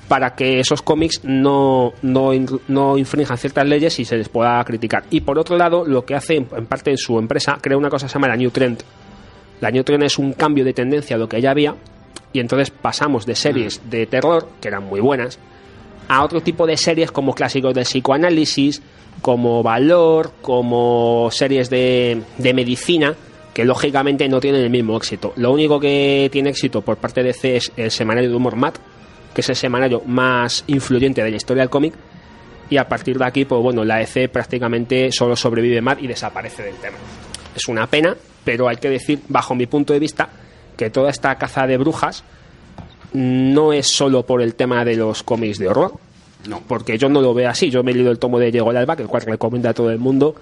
para 0.10 0.36
que 0.36 0.60
esos 0.60 0.82
cómics 0.82 1.22
no, 1.24 1.94
no, 2.02 2.32
no 2.68 2.98
infrinjan 2.98 3.38
ciertas 3.38 3.66
leyes 3.68 4.00
y 4.00 4.06
se 4.06 4.18
les 4.18 4.28
pueda 4.28 4.62
criticar. 4.66 5.04
Y 5.10 5.22
por 5.22 5.38
otro 5.38 5.58
lado, 5.58 5.86
lo 5.86 6.04
que 6.04 6.16
hace 6.16 6.38
en, 6.38 6.48
en 6.56 6.66
parte 6.66 6.92
en 6.92 6.98
su 6.98 7.20
empresa, 7.20 7.58
crea 7.62 7.78
una 7.78 7.90
cosa 7.90 8.08
que 8.08 8.10
se 8.10 8.14
llama 8.16 8.30
la 8.30 8.36
New 8.36 8.52
Trend. 8.52 8.84
La 9.62 9.70
New 9.70 9.84
Trend 9.84 10.04
es 10.04 10.18
un 10.18 10.34
cambio 10.34 10.66
de 10.66 10.74
tendencia 10.74 11.16
a 11.16 11.20
lo 11.20 11.30
que 11.30 11.40
ya 11.40 11.52
había 11.52 11.76
y 12.34 12.40
entonces 12.40 12.72
pasamos 12.72 13.26
de 13.26 13.36
series 13.36 13.82
de 13.90 14.06
terror, 14.06 14.50
que 14.60 14.68
eran 14.68 14.84
muy 14.84 15.00
buenas, 15.00 15.40
a 16.08 16.24
otro 16.24 16.42
tipo 16.42 16.66
de 16.66 16.78
series 16.78 17.12
como 17.12 17.34
clásicos 17.34 17.74
del 17.74 17.84
psicoanálisis, 17.84 18.82
como 19.22 19.64
Valor, 19.64 20.32
como 20.42 21.30
series 21.32 21.70
de, 21.70 22.22
de 22.38 22.54
medicina, 22.54 23.16
que 23.58 23.66
lógicamente 23.66 24.30
no 24.30 24.40
tienen 24.40 24.62
el 24.62 24.70
mismo 24.70 24.96
éxito. 24.96 25.34
Lo 25.36 25.52
único 25.52 25.80
que 25.80 26.30
tiene 26.32 26.52
éxito 26.52 26.82
por 26.82 26.98
parte 26.98 27.24
de 27.24 27.34
C 27.34 27.56
es 27.56 27.72
el 27.76 27.90
semanario 27.90 28.30
de 28.30 28.36
humor 28.36 28.56
Matt, 28.56 28.78
que 29.34 29.42
es 29.42 29.50
el 29.50 29.56
semanario 29.56 30.04
más 30.06 30.64
influyente 30.68 31.24
de 31.24 31.32
la 31.32 31.38
historia 31.38 31.64
del 31.64 31.70
cómic, 31.72 31.96
y 32.70 32.78
a 32.78 32.88
partir 32.88 33.18
de 33.18 33.26
aquí, 33.26 33.46
pues 33.46 33.60
bueno, 33.60 33.84
la 33.84 34.00
EC 34.00 34.30
prácticamente 34.30 35.12
solo 35.12 35.36
sobrevive 35.36 35.82
Matt 35.82 36.04
y 36.04 36.08
desaparece 36.08 36.62
del 36.62 36.76
tema. 36.76 36.98
Es 37.56 37.68
una 37.68 37.88
pena, 37.88 38.16
pero 38.44 38.68
hay 38.68 38.78
que 38.78 38.92
decir, 38.92 39.22
bajo 39.28 39.56
mi 39.56 39.66
punto 39.66 39.92
de 39.92 39.98
vista, 39.98 40.30
que 40.78 40.92
toda 40.92 41.10
esta 41.10 41.34
caza 41.40 41.66
de 41.66 41.78
brujas 41.78 42.24
no 43.14 43.74
es 43.74 43.88
solo 43.88 44.24
por 44.24 44.44
el 44.44 44.54
tema 44.54 44.86
de 44.86 44.98
los 44.98 45.24
cómics 45.24 45.58
de 45.58 45.68
horror, 45.68 45.94
No. 46.48 46.62
porque 46.68 47.00
yo 47.00 47.10
no 47.10 47.22
lo 47.22 47.34
veo 47.34 47.50
así. 47.50 47.72
Yo 47.72 47.82
me 47.82 47.90
he 47.90 47.96
leído 47.96 48.12
el 48.12 48.20
tomo 48.20 48.38
de 48.38 48.52
Diego 48.52 48.70
Alba, 48.70 48.96
que 48.96 49.02
el 49.02 49.08
cual 49.08 49.24
recomienda 49.24 49.72
a 49.72 49.74
todo 49.74 49.90
el 49.90 49.98
mundo, 49.98 50.36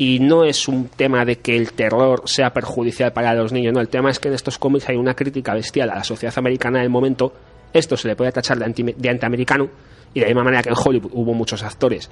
y 0.00 0.18
no 0.18 0.44
es 0.44 0.66
un 0.66 0.88
tema 0.88 1.26
de 1.26 1.36
que 1.40 1.54
el 1.54 1.74
terror 1.74 2.22
sea 2.24 2.54
perjudicial 2.54 3.12
para 3.12 3.34
los 3.34 3.52
niños, 3.52 3.74
no. 3.74 3.80
El 3.82 3.90
tema 3.90 4.08
es 4.10 4.18
que 4.18 4.28
en 4.28 4.34
estos 4.34 4.56
cómics 4.56 4.88
hay 4.88 4.96
una 4.96 5.12
crítica 5.12 5.52
bestial 5.52 5.90
a 5.90 5.96
la 5.96 6.04
sociedad 6.04 6.32
americana 6.38 6.80
del 6.80 6.88
momento. 6.88 7.34
Esto 7.70 7.98
se 7.98 8.08
le 8.08 8.16
puede 8.16 8.32
tachar 8.32 8.58
de, 8.58 8.64
anti, 8.64 8.82
de 8.82 9.10
antiamericano, 9.10 9.68
y 10.14 10.20
de 10.20 10.24
la 10.24 10.28
misma 10.28 10.44
manera 10.44 10.62
que 10.62 10.70
en 10.70 10.74
Hollywood 10.74 11.10
hubo 11.12 11.34
muchos 11.34 11.62
actores 11.62 12.10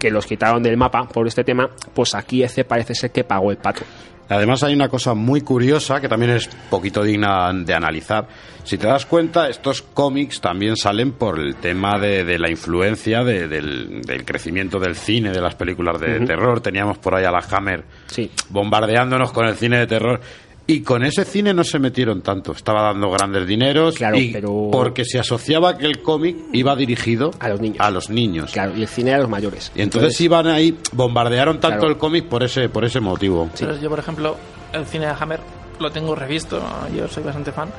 que 0.00 0.10
los 0.10 0.26
quitaron 0.26 0.64
del 0.64 0.76
mapa 0.76 1.06
por 1.06 1.28
este 1.28 1.44
tema, 1.44 1.70
pues 1.94 2.12
aquí 2.16 2.42
EC 2.42 2.66
parece 2.66 2.96
ser 2.96 3.12
que 3.12 3.22
pagó 3.22 3.52
el 3.52 3.58
pato. 3.58 3.82
Además 4.28 4.62
hay 4.62 4.74
una 4.74 4.88
cosa 4.88 5.14
muy 5.14 5.40
curiosa 5.40 6.00
que 6.00 6.08
también 6.08 6.32
es 6.32 6.48
poquito 6.70 7.02
digna 7.02 7.50
de 7.52 7.74
analizar. 7.74 8.28
Si 8.64 8.76
te 8.76 8.86
das 8.86 9.06
cuenta, 9.06 9.48
estos 9.48 9.80
cómics 9.80 10.40
también 10.42 10.76
salen 10.76 11.12
por 11.12 11.38
el 11.38 11.56
tema 11.56 11.98
de, 11.98 12.24
de 12.24 12.38
la 12.38 12.50
influencia 12.50 13.24
de- 13.24 13.48
del, 13.48 14.02
del 14.02 14.24
crecimiento 14.26 14.78
del 14.78 14.94
cine, 14.94 15.30
de 15.30 15.40
las 15.40 15.54
películas 15.54 15.98
de 16.00 16.20
terror. 16.20 16.60
Teníamos 16.60 16.98
por 16.98 17.14
ahí 17.14 17.24
a 17.24 17.30
la 17.30 17.38
Hammer 17.50 17.84
Sí. 18.06 18.30
bombardeándonos 18.50 19.32
con 19.32 19.46
el 19.46 19.54
cine 19.56 19.78
de 19.78 19.86
terror. 19.86 20.20
Y 20.70 20.82
con 20.82 21.02
ese 21.02 21.24
cine 21.24 21.54
no 21.54 21.64
se 21.64 21.78
metieron 21.78 22.20
tanto. 22.20 22.52
Estaba 22.52 22.82
dando 22.82 23.10
grandes 23.10 23.46
dineros. 23.46 23.94
Claro, 23.94 24.18
y 24.18 24.28
pero- 24.32 24.68
Porque 24.70 25.02
se 25.06 25.18
asociaba 25.18 25.78
que 25.78 25.86
el 25.86 26.02
cómic 26.02 26.36
iba 26.52 26.76
dirigido 26.76 27.30
A 27.40 27.48
los 27.48 27.58
niños. 27.60 27.78
a 27.80 27.90
los 27.90 28.10
niños. 28.10 28.52
Claro, 28.52 28.76
y 28.76 28.82
el 28.82 28.88
cine 28.88 29.14
a 29.14 29.18
los 29.18 29.30
mayores. 29.30 29.72
Y 29.74 29.80
entonces, 29.80 30.20
iban 30.20 30.46
ahí, 30.46 30.76
bombardearon 30.92 31.58
tanto 31.58 31.78
Claro. 31.78 31.92
el 31.94 31.98
cómic 31.98 32.26
por 32.26 32.42
ese, 32.42 32.68
por 32.68 32.84
ese 32.84 33.00
motivo. 33.00 33.48
Pero 33.58 33.80
yo, 33.80 33.88
por 33.88 33.98
ejemplo, 33.98 34.36
el 34.74 34.84
cine 34.84 35.06
de 35.06 35.12
Hammer 35.18 35.40
lo 35.80 35.90
tengo 35.90 36.14
revisto, 36.14 36.60
yo 36.94 37.08
soy 37.08 37.22
bastante 37.22 37.50
fan, 37.50 37.70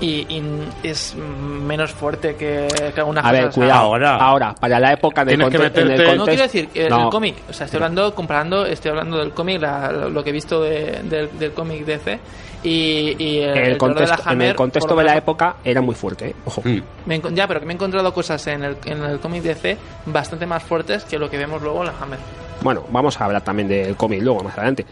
y, 0.00 0.26
y 0.28 0.42
es 0.82 1.14
menos 1.16 1.92
fuerte 1.92 2.34
que, 2.36 2.66
que 2.94 3.00
algunas 3.00 3.24
A 3.24 3.32
ver, 3.32 3.40
cosas. 3.46 3.54
cuidado. 3.54 3.80
Ahora. 3.82 4.16
Ahora, 4.16 4.54
para 4.54 4.80
la 4.80 4.92
época 4.92 5.24
del 5.24 5.36
Tienes 5.36 5.50
que 5.50 5.80
en 5.80 5.90
el 5.90 6.20
quiero 6.24 6.42
decir 6.42 6.68
que 6.68 6.88
No. 6.88 7.04
el 7.04 7.10
cómic, 7.10 7.36
o 7.48 7.52
sea, 7.52 7.66
estoy 7.66 7.78
hablando, 7.78 8.14
comparando, 8.14 8.66
estoy 8.66 8.90
hablando 8.90 9.18
del 9.18 9.32
cómic, 9.32 9.60
la- 9.60 9.92
lo 9.92 10.22
que 10.24 10.30
he 10.30 10.32
visto 10.32 10.62
de- 10.62 11.00
del, 11.04 11.38
del 11.38 11.52
cómic 11.52 11.84
DC 11.84 12.18
y, 12.62 13.14
y 13.22 13.38
el, 13.38 13.50
En 13.56 13.64
el, 13.64 13.72
de 13.72 13.78
contexto, 13.78 14.16
la 14.16 14.22
en 14.22 14.28
Hammer, 14.28 14.48
el 14.50 14.56
contexto 14.56 14.88
por 14.94 14.98
de 14.98 15.04
la 15.10 15.16
época 15.16 15.56
era 15.64 15.80
muy 15.80 15.94
fuerte, 15.94 16.28
¿eh? 16.30 16.34
ojo. 16.44 16.62
Mm. 16.64 16.82
me 17.06 17.14
he 17.16 17.22
encon- 17.22 17.34
ya, 17.34 17.46
pero 17.46 17.60
que 17.60 17.66
me 17.66 17.72
he 17.72 17.76
encontrado 17.76 18.12
cosas 18.12 18.46
en 18.48 18.64
el, 18.64 18.76
en 18.86 19.02
el 19.04 19.20
cómic 19.20 19.42
DC 19.42 19.76
bastante 20.06 20.46
más 20.46 20.62
fuertes 20.62 21.04
que 21.04 21.18
lo 21.18 21.28
que 21.30 21.38
vemos 21.38 21.62
luego 21.62 21.80
en 21.80 21.86
la 21.86 21.92
Hammer. 22.00 22.18
Bueno, 22.62 22.84
vamos 22.90 23.20
a 23.20 23.24
hablar 23.26 23.42
también 23.42 23.68
del 23.68 23.96
cómic 23.96 24.22
luego, 24.22 24.42
más 24.42 24.54
adelante. 24.56 24.86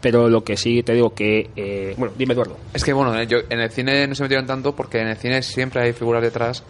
Pero 0.00 0.28
lo 0.28 0.44
que 0.44 0.56
sí 0.56 0.82
te 0.82 0.92
digo 0.92 1.14
que... 1.14 1.50
eh, 1.56 1.94
bueno, 1.96 2.14
dime 2.16 2.34
Eduardo. 2.34 2.56
Es 2.74 2.84
que 2.84 2.92
bueno, 2.92 3.18
eh, 3.18 3.26
yo, 3.26 3.38
en 3.48 3.60
el 3.60 3.70
cine 3.70 4.06
no 4.06 4.14
se 4.14 4.22
metieron 4.22 4.46
tanto 4.46 4.74
porque 4.76 4.98
en 5.00 5.08
el 5.08 5.16
cine 5.16 5.42
siempre 5.42 5.82
hay 5.82 5.92
figuras 5.92 6.22
detrás 6.22 6.62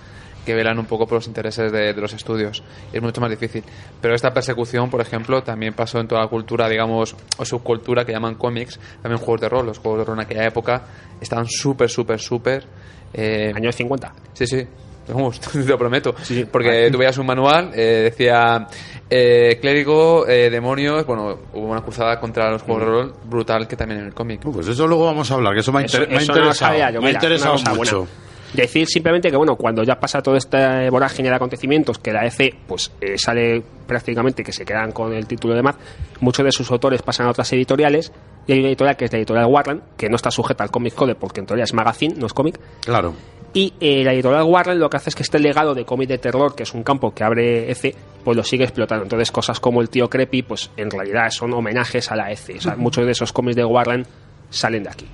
que 0.47 0.55
velan 0.55 0.79
un 0.79 0.87
poco 0.87 1.07
por 1.09 1.17
los 1.17 1.27
intereses 1.27 1.73
de, 1.73 1.93
de 1.93 2.01
los 2.01 2.13
estudios. 2.13 2.63
Es 2.93 3.03
mucho 3.03 3.21
más 3.21 3.29
difícil. 3.31 3.65
Pero 4.01 4.15
esta 4.15 4.33
persecución, 4.33 4.89
por 4.89 5.01
ejemplo, 5.01 5.43
también 5.43 5.75
pasó 5.75 5.99
en 5.99 6.07
toda 6.07 6.21
la 6.23 6.29
cultura, 6.29 6.69
digamos, 6.69 7.17
o 7.37 7.45
subcultura 7.45 8.05
que 8.05 8.13
llaman 8.13 8.37
cómics, 8.37 8.79
también 9.03 9.19
juegos 9.19 9.41
de 9.41 9.49
rol. 9.49 9.67
Los 9.67 9.79
juegos 9.79 9.99
de 10.01 10.05
rol 10.05 10.19
en 10.19 10.25
aquella 10.25 10.47
época 10.47 10.85
estaban 11.21 11.47
súper, 11.49 11.91
súper, 11.91 12.21
súper... 12.21 12.65
eh, 13.13 13.53
Años 13.57 13.75
50. 13.75 14.13
Sí, 14.35 14.47
sí. 14.47 14.65
Te 15.53 15.59
lo 15.65 15.79
prometo. 15.79 16.15
Sí. 16.23 16.45
Porque 16.51 16.89
tú 16.91 16.99
veías 16.99 17.17
un 17.19 17.27
manual, 17.27 17.71
eh, 17.75 18.11
decía 18.11 18.67
eh, 19.09 19.59
clérigo, 19.61 20.27
eh, 20.29 20.51
demonios. 20.51 21.07
Bueno, 21.07 21.39
hubo 21.55 21.67
una 21.69 21.83
cruzada 21.83 22.19
contra 22.21 22.51
los 22.51 22.63
juegos 22.63 22.85
de 22.85 22.91
rol 22.91 23.15
brutal 23.25 23.67
que 23.69 23.77
también 23.77 24.01
en 24.01 24.07
el 24.07 24.15
cómic. 24.15 24.45
Uh, 24.45 24.53
Pues 24.53 24.69
eso 24.69 24.87
luego 24.87 25.05
vamos 25.07 25.31
a 25.31 25.35
hablar, 25.35 25.55
que 25.55 25.61
eso 25.61 25.73
me 25.73 25.81
ha, 25.81 25.85
Eso- 25.85 25.99
no 26.01 26.21
interesado. 26.21 26.55
sabía 26.55 26.91
yo, 26.91 27.01
me 27.01 27.07
ha 27.07 27.09
mira, 27.11 27.19
interesado 27.23 27.55
una 27.55 27.63
cosa 27.65 27.75
mucho. 27.77 27.99
buena. 28.01 28.26
Decir 28.55 28.87
simplemente 28.87 29.31
que, 29.31 29.37
bueno, 29.37 29.57
cuando 29.57 29.83
ya 29.83 29.99
pasa 29.99 30.23
toda 30.23 30.39
esta 30.39 30.89
vorágine 30.91 31.29
de 31.29 31.35
acontecimientos, 31.35 31.99
que 31.99 32.13
la 32.13 32.25
EC 32.27 32.55
pues 32.67 32.93
eh, 33.01 33.19
sale 33.19 33.63
prácticamente 33.87 34.43
que 34.43 34.53
se 34.53 34.65
quedan 34.65 34.93
con 34.93 35.13
el 35.13 35.27
título 35.27 35.55
de 35.55 35.63
Matt, 35.63 35.77
muchos 36.21 36.45
de 36.45 36.53
sus 36.53 36.71
autores 36.71 37.03
pasan 37.03 37.27
a 37.27 37.31
otras 37.31 37.53
editoriales, 37.53 38.13
y 38.47 38.53
hay 38.53 38.61
una 38.61 38.69
editorial 38.69 38.97
que 38.97 39.07
es 39.07 39.13
la 39.13 39.19
editorial 39.19 39.47
Warren, 39.47 39.83
que 39.97 40.09
no 40.09 40.17
está 40.17 40.31
sujeta 40.31 40.63
al 40.65 40.71
Comic 40.71 40.95
Code 40.95 41.17
porque 41.17 41.41
en 41.41 41.47
teoría 41.47 41.65
es 41.65 41.75
magazine, 41.75 42.15
no 42.17 42.27
es 42.27 42.33
cómic, 42.33 42.59
Claro. 42.85 43.15
y 43.53 43.75
eh, 43.81 44.05
la 44.05 44.13
editorial 44.13 44.45
Warren 44.45 44.79
lo 44.79 44.89
que 44.89 44.97
hace 44.99 45.11
es 45.11 45.17
que 45.17 45.23
este 45.25 45.39
legado 45.41 45.75
de 45.75 45.85
cómic 45.85 46.09
de 46.09 46.19
terror, 46.19 46.55
que 46.55 46.63
es 46.63 46.73
un 46.73 46.83
campo 46.85 47.13
que 47.13 47.25
abre 47.25 47.71
EC, 47.71 47.95
pues 48.25 48.37
lo 48.37 48.45
sigue 48.45 48.65
explotando. 48.65 49.03
Entonces 49.05 49.31
cosas 49.33 49.59
como 49.61 49.81
el 49.81 49.89
tío 49.91 50.09
Creepy, 50.09 50.43
pues 50.43 50.71
en 50.77 50.91
realidad 50.91 51.31
son 51.31 51.53
homenajes 51.53 52.11
a 52.11 52.17
la 52.17 52.31
EC. 52.31 52.57
O 52.59 52.61
sea, 52.61 52.77
muchos 52.77 53.05
de 53.05 53.13
esos 53.13 53.33
cómics 53.33 53.57
de 53.57 53.65
Warren 53.65 54.07
salen 54.51 54.85
de 54.85 54.91
aquí. 54.91 55.07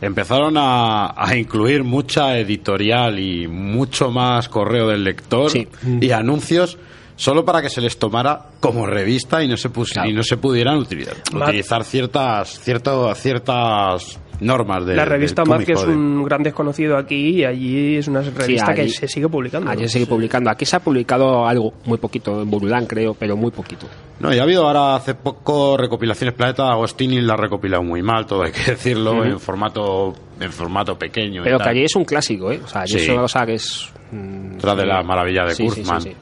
Empezaron 0.00 0.56
a, 0.56 1.14
a 1.16 1.36
incluir 1.36 1.84
mucha 1.84 2.36
editorial 2.38 3.18
y 3.18 3.46
mucho 3.48 4.10
más 4.10 4.48
correo 4.48 4.88
del 4.88 5.04
lector 5.04 5.50
Sí. 5.50 5.68
y 6.00 6.10
anuncios 6.10 6.78
solo 7.16 7.44
para 7.44 7.62
que 7.62 7.70
se 7.70 7.80
les 7.80 7.96
tomara 7.98 8.46
como 8.60 8.86
revista 8.86 9.42
y 9.42 9.46
no 9.48 9.56
se 9.56 9.70
pus- 9.70 9.92
Claro. 9.92 10.10
y 10.10 10.12
no 10.12 10.22
se 10.24 10.36
pudieran 10.36 10.78
utilizar, 10.78 11.14
utilizar 11.32 11.84
ciertas 11.84 12.58
ciertas 12.58 13.18
ciertas 13.20 14.18
normas 14.44 14.84
de 14.86 14.94
la 14.94 15.04
revista 15.04 15.42
del 15.42 15.48
Mad, 15.48 15.56
Comic 15.56 15.66
que 15.66 15.72
es 15.72 15.84
un 15.84 16.22
gran 16.24 16.42
desconocido 16.42 16.96
aquí, 16.96 17.40
y 17.40 17.44
allí 17.44 17.96
es 17.96 18.06
una 18.08 18.20
revista 18.20 18.70
allí- 18.72 18.82
que 18.82 18.88
se 18.90 19.08
sigue 19.08 19.28
publicando. 19.28 19.70
Allí 19.70 19.82
se 19.84 19.94
sigue 19.94 20.06
publicando. 20.06 20.50
Aquí 20.50 20.64
se 20.64 20.76
ha 20.76 20.80
publicado 20.80 21.46
algo, 21.46 21.72
muy 21.86 21.98
poquito, 21.98 22.42
en 22.42 22.50
Burulán 22.50 22.86
creo, 22.86 23.14
pero 23.14 23.36
muy 23.36 23.50
poquito. 23.50 23.86
No, 24.20 24.32
y 24.32 24.38
ha 24.38 24.42
habido 24.44 24.66
ahora 24.66 24.94
hace 24.96 25.14
poco 25.14 25.76
recopilaciones 25.76 26.34
Planeta 26.34 26.70
Agostini 26.70 27.20
la 27.20 27.34
ha 27.34 27.36
recopilado 27.36 27.82
muy 27.82 28.02
mal, 28.02 28.26
todo 28.26 28.44
hay 28.44 28.52
que 28.52 28.70
decirlo, 28.72 29.24
en 29.24 29.40
formato 29.40 30.12
en 30.40 30.52
formato 30.52 30.96
pequeño. 30.98 31.40
y 31.40 31.44
Pero 31.44 31.58
que 31.58 31.64
tal. 31.64 31.72
allí 31.72 31.84
es 31.84 31.96
un 31.96 32.04
clásico, 32.04 32.50
¿eh? 32.52 32.60
O 32.64 32.68
sea, 32.68 32.82
allí 32.82 32.92
Sí. 32.98 33.04
es 33.04 33.08
una 33.10 33.22
cosa 33.22 33.46
que 33.46 33.54
es... 33.54 33.88
mm, 34.12 34.58
Tras 34.58 34.76
de 34.76 34.86
la 34.86 35.02
maravilla 35.02 35.44
de 35.44 35.54
sí, 35.54 35.68
sí, 35.68 35.76
Kurtzman. 35.76 36.00
sí, 36.02 36.08
sí. 36.10 36.16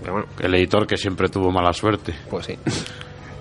Pero 0.00 0.12
bueno, 0.14 0.28
El 0.40 0.54
editor 0.54 0.86
que 0.86 0.96
siempre 0.96 1.28
tuvo 1.28 1.50
mala 1.50 1.72
suerte. 1.72 2.14
pues 2.30 2.46
sí. 2.46 2.54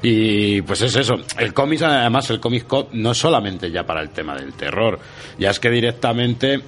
Y 0.01 0.61
pues 0.61 0.81
es 0.81 0.95
eso. 0.95 1.17
El 1.37 1.53
cómic, 1.53 1.81
además, 1.81 2.29
el 2.29 2.39
cómic 2.39 2.67
code 2.67 2.89
no 2.93 3.11
es 3.11 3.17
solamente 3.17 3.69
ya 3.71 3.83
para 3.85 4.01
el 4.01 4.09
tema 4.09 4.35
del 4.35 4.53
terror. 4.53 4.99
Ya 5.37 5.49
es 5.49 5.59
que 5.59 5.69
directamente 5.69 6.61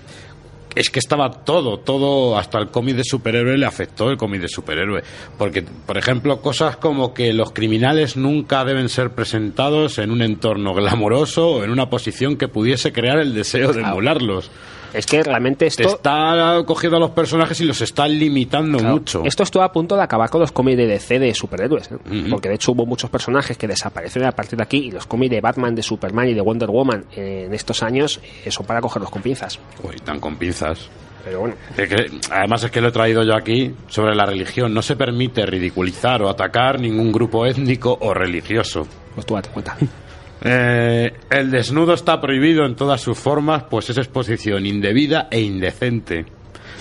es 0.76 0.90
que 0.90 1.00
estaba 1.00 1.30
todo, 1.32 1.80
todo, 1.80 2.38
hasta 2.38 2.58
el 2.58 2.70
cómic 2.70 2.96
de 2.96 3.04
superhéroe 3.04 3.58
le 3.58 3.66
afectó 3.66 4.10
el 4.10 4.18
cómic 4.18 4.42
de 4.42 4.48
superhéroe. 4.48 5.04
Porque, 5.38 5.64
por 5.64 5.98
ejemplo, 5.98 6.42
cosas 6.42 6.78
como 6.78 7.14
que 7.14 7.34
los 7.34 7.52
criminales 7.52 8.16
nunca 8.16 8.64
deben 8.64 8.90
ser 8.90 9.12
presentados 9.12 9.98
en 9.98 10.12
un 10.12 10.22
entorno 10.22 10.74
glamoroso 10.74 11.50
o 11.50 11.64
en 11.64 11.72
una 11.72 11.90
posición 11.90 12.38
que 12.38 12.48
pudiese 12.48 12.94
crear 12.94 13.20
el 13.20 13.34
deseo 13.34 13.74
de 13.74 13.82
emularlos. 13.82 14.50
Es 14.94 15.06
que 15.06 15.24
realmente 15.24 15.66
Te 15.66 15.84
esto... 15.84 15.96
está 15.96 16.62
cogiendo 16.66 16.98
a 16.98 17.00
los 17.00 17.12
personajes 17.12 17.60
y 17.62 17.66
los 17.66 17.82
está 17.82 18.08
limitando 18.08 18.78
Claro, 18.78 18.94
mucho. 18.96 19.24
Esto 19.26 19.44
estuvo 19.44 19.64
a 19.64 19.72
punto 19.72 19.96
de 19.96 20.04
acabar 20.04 20.30
con 20.30 20.42
los 20.42 20.52
cómics 20.52 20.78
de 20.78 20.88
DC 20.88 21.20
de 21.20 21.34
superhéroes, 21.34 21.92
¿eh? 21.92 21.98
Porque 22.30 22.50
de 22.50 22.56
hecho 22.56 22.74
hubo 22.74 22.86
muchos 22.86 23.10
personajes 23.10 23.58
que 23.58 23.68
desaparecieron 23.68 24.28
a 24.30 24.34
partir 24.34 24.58
de 24.58 24.64
aquí 24.64 24.78
y 24.78 24.92
los 24.92 25.06
cómics 25.06 25.32
de 25.32 25.42
Batman, 25.42 25.76
de 25.76 25.84
Superman 25.84 26.28
y 26.30 26.34
de 26.34 26.42
Wonder 26.42 26.70
Woman 26.70 27.06
eh, 27.16 27.44
en 27.46 27.54
estos 27.54 27.84
años 27.84 28.20
eh, 28.44 28.52
son 28.52 28.66
para 28.66 28.82
cogerlos 28.82 29.10
con 29.10 29.22
pinzas. 29.22 29.60
Uy, 29.84 29.96
tan 30.04 30.20
con 30.20 30.36
pinzas. 30.36 30.90
Pero 31.24 31.42
bueno, 31.42 31.56
Es 31.78 31.88
que, 31.88 32.20
además 32.32 32.64
es 32.64 32.72
que 32.72 32.82
lo 32.82 32.88
he 32.88 32.92
traído 32.92 33.24
yo 33.24 33.36
aquí 33.36 33.74
sobre 33.88 34.16
la 34.16 34.26
religión. 34.26 34.74
No 34.74 34.82
se 34.82 34.96
permite 34.96 35.46
ridiculizar 35.46 36.22
o 36.24 36.30
atacar 36.30 36.80
ningún 36.80 37.12
grupo 37.12 37.46
étnico 37.46 37.96
o 38.02 38.14
religioso. 38.14 38.88
pues 39.14 39.26
tú 39.26 39.36
date 39.36 39.50
cuenta. 39.50 39.78
Eh, 40.44 41.12
el 41.30 41.52
desnudo 41.52 41.94
está 41.94 42.20
prohibido 42.20 42.66
en 42.66 42.76
todas 42.76 43.00
sus 43.02 43.18
formas, 43.18 43.64
pues 43.70 43.90
es 43.90 43.98
exposición 43.98 44.66
indebida 44.66 45.28
e 45.30 45.40
indecente. 45.42 46.26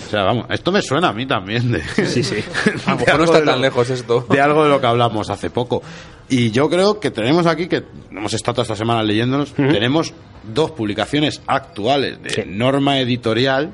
O 0.07 0.09
sea, 0.09 0.23
vamos, 0.23 0.45
esto 0.49 0.71
me 0.71 0.81
suena 0.81 1.09
a 1.09 1.13
mí 1.13 1.25
también 1.25 1.71
de, 1.71 1.81
Sí, 2.05 2.23
sí. 2.23 2.37
A 2.85 2.91
lo 2.91 2.97
mejor 2.97 3.17
no 3.19 3.23
está 3.25 3.43
tan 3.45 3.55
lo- 3.55 3.61
lejos 3.61 3.89
esto. 3.89 4.25
de 4.29 4.41
algo 4.41 4.63
de 4.63 4.69
lo 4.69 4.81
que 4.81 4.87
hablamos 4.87 5.29
hace 5.29 5.49
poco. 5.49 5.81
Y 6.27 6.51
yo 6.51 6.69
creo 6.69 6.99
que 6.99 7.11
tenemos 7.11 7.45
aquí, 7.45 7.67
que 7.67 7.83
hemos 8.09 8.33
estado 8.33 8.55
toda 8.55 8.63
esta 8.63 8.75
semana 8.75 9.03
leyéndonos, 9.03 9.53
tenemos 9.53 10.13
dos 10.43 10.71
publicaciones 10.71 11.41
actuales 11.45 12.21
de 12.23 12.29
Sí. 12.29 12.41
norma 12.47 12.99
editorial 12.99 13.73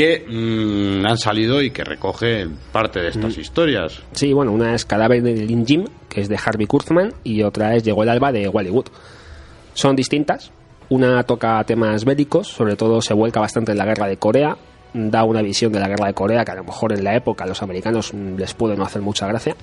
que 0.00 0.24
mm, 0.26 1.04
han 1.04 1.18
salido 1.18 1.60
y 1.60 1.72
que 1.72 1.84
recogen 1.84 2.56
parte 2.72 3.00
de 3.00 3.08
estas 3.08 3.36
historias. 3.36 4.00
Sí, 4.12 4.32
bueno, 4.32 4.50
una 4.50 4.74
es 4.74 4.86
Cadáver 4.86 5.22
de 5.22 5.34
Lin 5.34 5.66
Jim, 5.66 5.84
que 6.08 6.22
es 6.22 6.28
de 6.30 6.38
Harvey 6.42 6.66
Kurtzman, 6.66 7.12
y 7.22 7.42
otra 7.42 7.76
es 7.76 7.82
Llegó 7.82 8.02
el 8.02 8.08
alba 8.08 8.32
de 8.32 8.48
Wally 8.48 8.70
Wood. 8.70 8.86
Son 9.74 9.94
distintas. 9.94 10.52
Una 10.88 11.22
toca 11.24 11.62
temas 11.64 12.06
bélicos, 12.06 12.48
sobre 12.48 12.76
todo 12.76 13.02
se 13.02 13.12
vuelca 13.12 13.40
bastante 13.40 13.72
en 13.72 13.78
la 13.78 13.84
guerra 13.84 14.06
de 14.06 14.16
Corea, 14.16 14.56
da 14.94 15.24
una 15.24 15.42
visión 15.42 15.70
de 15.70 15.80
la 15.80 15.88
guerra 15.88 16.06
de 16.06 16.14
Corea 16.14 16.46
que 16.46 16.52
a 16.52 16.54
lo 16.56 16.64
mejor 16.64 16.94
en 16.94 17.04
la 17.04 17.14
época 17.14 17.44
a 17.44 17.46
los 17.46 17.62
americanos 17.62 18.14
mm, 18.14 18.36
les 18.38 18.54
puede 18.54 18.78
no 18.78 18.84
hacer 18.84 19.02
mucha 19.02 19.26
gracia. 19.26 19.54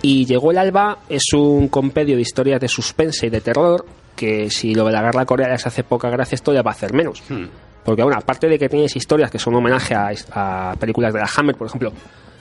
Y 0.00 0.24
Llegó 0.24 0.52
el 0.52 0.56
alba 0.56 1.00
es 1.10 1.34
un 1.34 1.68
compendio 1.68 2.16
de 2.16 2.22
historias 2.22 2.62
de 2.62 2.68
suspense 2.68 3.26
y 3.26 3.30
de 3.30 3.42
terror 3.42 3.84
que 4.16 4.48
si 4.48 4.74
lo 4.74 4.86
de 4.86 4.92
la 4.92 5.02
guerra 5.02 5.20
de 5.20 5.26
Corea 5.26 5.48
les 5.48 5.66
hace 5.66 5.84
poca 5.84 6.08
gracia 6.08 6.34
esto 6.34 6.54
ya 6.54 6.62
va 6.62 6.70
a 6.70 6.74
hacer 6.74 6.94
menos. 6.94 7.22
Porque 7.84 8.02
bueno, 8.02 8.18
aparte 8.18 8.48
de 8.48 8.58
que 8.58 8.68
tienes 8.68 8.94
historias 8.94 9.30
que 9.30 9.38
son 9.38 9.54
homenaje 9.54 9.94
a, 9.94 10.10
a 10.32 10.74
películas 10.78 11.12
de 11.12 11.20
la 11.20 11.28
Hammer, 11.36 11.56
por 11.56 11.66
ejemplo, 11.66 11.92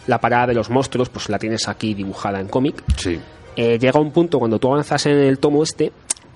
la 0.07 0.19
parada 0.19 0.47
de 0.47 0.53
los 0.53 0.69
monstruos, 0.69 1.09
pues 1.09 1.29
la 1.29 1.39
tienes 1.39 1.67
aquí 1.67 1.93
dibujada 1.93 2.39
en 2.39 2.47
cómic. 2.47 2.83
Sí. 2.97 3.19
Eh, 3.55 3.77
llega 3.79 3.99
un 3.99 4.11
punto 4.11 4.39
cuando 4.39 4.59
tú 4.59 4.69
avanzas 4.69 5.05
en 5.07 5.17
el 5.17 5.37
tomo 5.39 5.63
este 5.63 5.91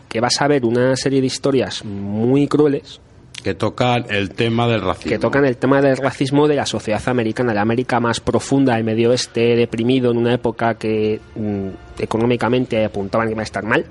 que 0.10 0.20
vas 0.20 0.42
a 0.42 0.48
ver 0.48 0.66
una 0.66 0.96
serie 0.96 1.22
de 1.22 1.28
historias 1.28 1.84
muy 1.86 2.48
crueles 2.48 3.00
Que 3.42 3.54
tocan 3.54 4.06
el 4.10 4.32
tema 4.32 4.68
del 4.68 4.82
racismo. 4.82 5.10
que 5.10 5.20
tocan 5.20 5.46
el 5.46 5.56
tema 5.58 5.82
del 5.82 5.98
racismo 5.98 6.48
de 6.48 6.56
la 6.56 6.66
sociedad 6.66 7.02
americana, 7.08 7.54
la 7.54 7.62
América 7.62 8.00
más 8.00 8.20
profunda, 8.20 8.78
el 8.78 8.84
medio 8.84 9.12
oeste 9.12 9.56
deprimido 9.56 10.12
en 10.12 10.18
una 10.18 10.34
época 10.34 10.76
que 10.76 11.20
mm, 11.36 12.02
económicamente 12.02 12.84
apuntaban 12.84 13.28
que 13.28 13.34
iba 13.34 13.42
a 13.42 13.44
estar 13.44 13.64
mal. 13.64 13.86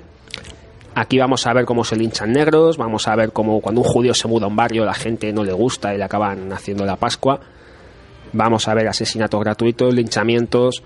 Aquí 0.95 1.19
vamos 1.19 1.45
a 1.45 1.53
ver 1.53 1.65
cómo 1.65 1.83
se 1.83 1.97
linchan 1.97 2.31
negros, 2.31 2.77
vamos 2.77 3.07
a 3.09 3.15
ver 3.17 3.33
cómo 3.33 3.59
cuando 3.59 3.81
un 3.81 3.87
judío 3.87 4.13
se 4.13 4.29
muda 4.29 4.45
a 4.45 4.47
un 4.47 4.55
barrio 4.55 4.85
la 4.85 4.93
gente 4.93 5.31
no 5.33 5.43
le 5.43 5.51
gusta 5.51 5.93
y 5.93 5.97
le 5.97 6.05
acaban 6.05 6.51
haciendo 6.53 6.85
la 6.85 6.95
Pascua. 6.95 7.41
Vamos 8.31 8.67
a 8.67 8.73
ver 8.73 8.87
asesinatos 8.87 9.41
gratuitos, 9.41 9.93
linchamientos 9.93 10.83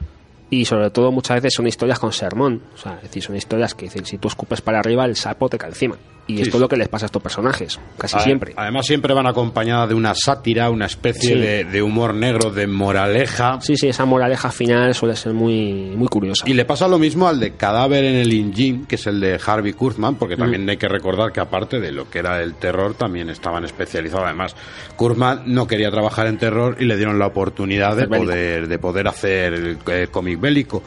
y 0.49 0.65
sobre 0.65 0.89
todo 0.89 1.11
muchas 1.11 1.35
veces 1.37 1.53
son 1.55 1.67
historias 1.67 1.99
con 1.99 2.11
sermón. 2.11 2.61
O 2.73 2.77
sea, 2.77 2.95
es 2.95 3.03
decir, 3.03 3.23
son 3.23 3.35
historias 3.35 3.73
que 3.75 3.85
dicen, 3.85 4.05
si 4.05 4.17
tú 4.17 4.27
escupes 4.27 4.61
para 4.61 4.79
arriba 4.79 5.05
el 5.05 5.15
sapo 5.15 5.49
te 5.49 5.57
cae 5.57 5.69
encima. 5.69 5.95
Y 6.27 6.35
Sí, 6.35 6.41
esto 6.43 6.51
sí. 6.51 6.57
es 6.57 6.61
lo 6.61 6.69
que 6.69 6.77
les 6.77 6.87
pasa 6.87 7.05
a 7.05 7.07
estos 7.07 7.23
personajes, 7.23 7.79
casi 7.97 8.15
Ade- 8.17 8.23
siempre. 8.23 8.53
Además 8.55 8.85
siempre 8.85 9.15
van 9.15 9.25
acompañadas 9.25 9.89
de 9.89 9.95
una 9.95 10.13
sátira, 10.13 10.69
una 10.69 10.85
especie 10.85 11.33
Sí. 11.33 11.39
de, 11.39 11.63
de 11.63 11.81
humor 11.81 12.13
negro, 12.13 12.51
de 12.51 12.67
moraleja. 12.67 13.59
Sí, 13.61 13.75
sí, 13.75 13.87
esa 13.87 14.05
moraleja 14.05 14.51
final 14.51 14.93
suele 14.93 15.15
ser 15.15 15.33
muy, 15.33 15.91
muy 15.95 16.07
curiosa. 16.07 16.47
Y 16.47 16.53
le 16.53 16.65
pasa 16.65 16.87
lo 16.87 16.99
mismo 16.99 17.27
al 17.27 17.39
de 17.39 17.55
Cadáver 17.55 18.03
en 18.03 18.15
el 18.15 18.31
Engine, 18.31 18.85
que 18.87 18.93
es 18.93 19.07
el 19.07 19.19
de 19.19 19.39
Harvey 19.43 19.73
Kurtzman, 19.73 20.15
porque 20.17 20.37
también 20.37 20.69
hay 20.69 20.77
que 20.77 20.87
recordar 20.87 21.31
que 21.31 21.39
aparte 21.39 21.79
de 21.79 21.91
lo 21.91 22.07
que 22.11 22.19
era 22.19 22.43
el 22.43 22.53
terror, 22.53 22.93
también 22.93 23.31
estaban 23.31 23.65
especializados. 23.65 24.25
Además, 24.27 24.55
Kurtzman 24.97 25.41
no 25.47 25.65
quería 25.65 25.89
trabajar 25.89 26.27
en 26.27 26.37
terror 26.37 26.75
y 26.79 26.85
le 26.85 26.95
dieron 26.95 27.17
la 27.17 27.25
oportunidad 27.25 27.95
de 27.97 28.07
poder, 28.07 28.67
de 28.67 28.77
poder 28.77 29.07
hacer 29.07 29.53
el, 29.55 29.77
eh, 29.87 30.07
cómic 30.11 30.38
bélico. 30.39 30.83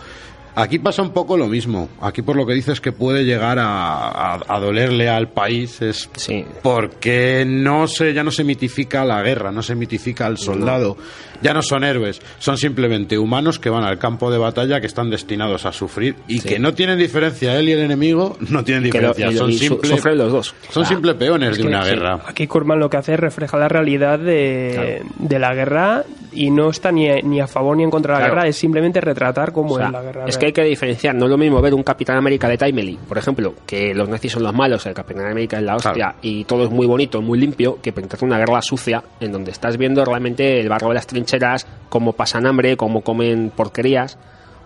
Aquí 0.54 0.78
pasa 0.78 1.00
un 1.00 1.12
poco 1.14 1.38
lo 1.38 1.46
mismo. 1.46 1.88
Aquí 2.02 2.20
por 2.20 2.36
lo 2.36 2.44
que 2.44 2.52
dices 2.52 2.78
que 2.78 2.92
puede 2.92 3.24
llegar 3.24 3.58
a, 3.58 4.34
a- 4.34 4.40
a 4.46 4.60
dolerle 4.60 5.08
al 5.08 5.28
país 5.30 5.80
es 5.80 6.10
Sí. 6.14 6.44
porque 6.62 7.44
no 7.46 7.86
se, 7.86 8.12
ya 8.12 8.22
no 8.22 8.30
se 8.30 8.44
mitifica 8.44 9.02
la 9.06 9.22
guerra, 9.22 9.50
no 9.50 9.62
se 9.62 9.74
mitifica 9.74 10.26
al 10.26 10.36
soldado. 10.36 10.98
Ya 11.40 11.54
no 11.54 11.62
son 11.62 11.84
héroes, 11.84 12.20
son 12.38 12.58
simplemente 12.58 13.16
humanos 13.16 13.58
que 13.58 13.70
van 13.70 13.82
al 13.84 13.98
campo 13.98 14.30
de 14.30 14.36
batalla 14.36 14.78
que 14.78 14.86
están 14.86 15.08
destinados 15.08 15.64
a 15.64 15.72
sufrir 15.72 16.16
y 16.28 16.40
Sí. 16.40 16.48
que 16.50 16.58
no 16.58 16.74
tienen 16.74 16.98
diferencia. 16.98 17.58
Él 17.58 17.70
y 17.70 17.72
el 17.72 17.80
enemigo 17.80 18.36
no 18.50 18.62
tienen 18.62 18.82
lo- 18.82 18.86
diferencia, 18.88 19.30
y- 19.30 19.36
son 19.38 19.50
y 19.50 19.54
su- 19.54 19.58
simple- 19.68 19.88
sufren 19.88 20.18
los 20.18 20.32
dos. 20.32 20.54
Son 20.70 20.82
Ah, 20.82 20.86
simple 20.86 21.14
peones 21.14 21.56
de 21.56 21.62
que 21.62 21.66
una 21.68 21.82
sí. 21.82 21.88
guerra. 21.88 22.20
Aquí 22.26 22.46
Kurman 22.46 22.78
lo 22.78 22.90
que 22.90 22.98
hace 22.98 23.14
es 23.14 23.20
refleja 23.20 23.56
la 23.56 23.68
realidad 23.68 24.18
de, 24.18 25.02
de 25.18 25.38
la 25.38 25.54
guerra 25.54 26.04
y 26.32 26.50
no 26.50 26.70
está 26.70 26.90
ni 26.92 27.08
a, 27.10 27.20
ni 27.22 27.40
a 27.40 27.46
favor 27.46 27.76
ni 27.76 27.82
en 27.84 27.90
contra 27.90 28.14
de 28.14 28.20
la 28.20 28.26
Claro. 28.26 28.34
guerra, 28.40 28.48
es 28.48 28.56
simplemente 28.56 29.00
retratar 29.00 29.52
cómo 29.52 29.74
O 29.74 29.76
sea, 29.76 29.86
es 29.86 29.92
la 29.92 30.02
guerra. 30.02 30.24
es 30.26 30.38
que 30.38 30.46
hay 30.46 30.52
que 30.52 30.62
diferenciar, 30.64 31.14
no 31.14 31.26
es 31.26 31.30
lo 31.30 31.38
mismo 31.38 31.60
ver 31.60 31.74
un 31.74 31.82
Capitán 31.82 32.16
América 32.16 32.48
de 32.48 32.58
Timely, 32.58 32.98
por 33.08 33.18
ejemplo, 33.18 33.54
que 33.66 33.94
los 33.94 34.08
nazis 34.08 34.32
son 34.32 34.42
los 34.42 34.54
malos, 34.54 34.84
el 34.86 34.94
Capitán 34.94 35.26
América 35.26 35.58
es 35.58 35.62
la 35.64 35.76
hostia 35.76 35.92
Claro. 35.92 36.14
y 36.22 36.44
todo 36.44 36.64
es 36.64 36.70
muy 36.70 36.86
bonito, 36.86 37.20
muy 37.22 37.38
limpio, 37.38 37.78
que 37.82 37.92
pintar 37.92 38.18
una 38.22 38.38
guerra 38.38 38.60
sucia 38.62 39.02
en 39.20 39.32
donde 39.32 39.50
estás 39.50 39.76
viendo 39.76 40.04
realmente 40.04 40.60
el 40.60 40.68
barro 40.68 40.88
de 40.88 40.94
las 40.94 41.06
trincheras, 41.06 41.66
cómo 41.88 42.12
pasan 42.12 42.46
hambre, 42.46 42.76
cómo 42.76 43.02
comen 43.02 43.50
porquerías 43.54 44.18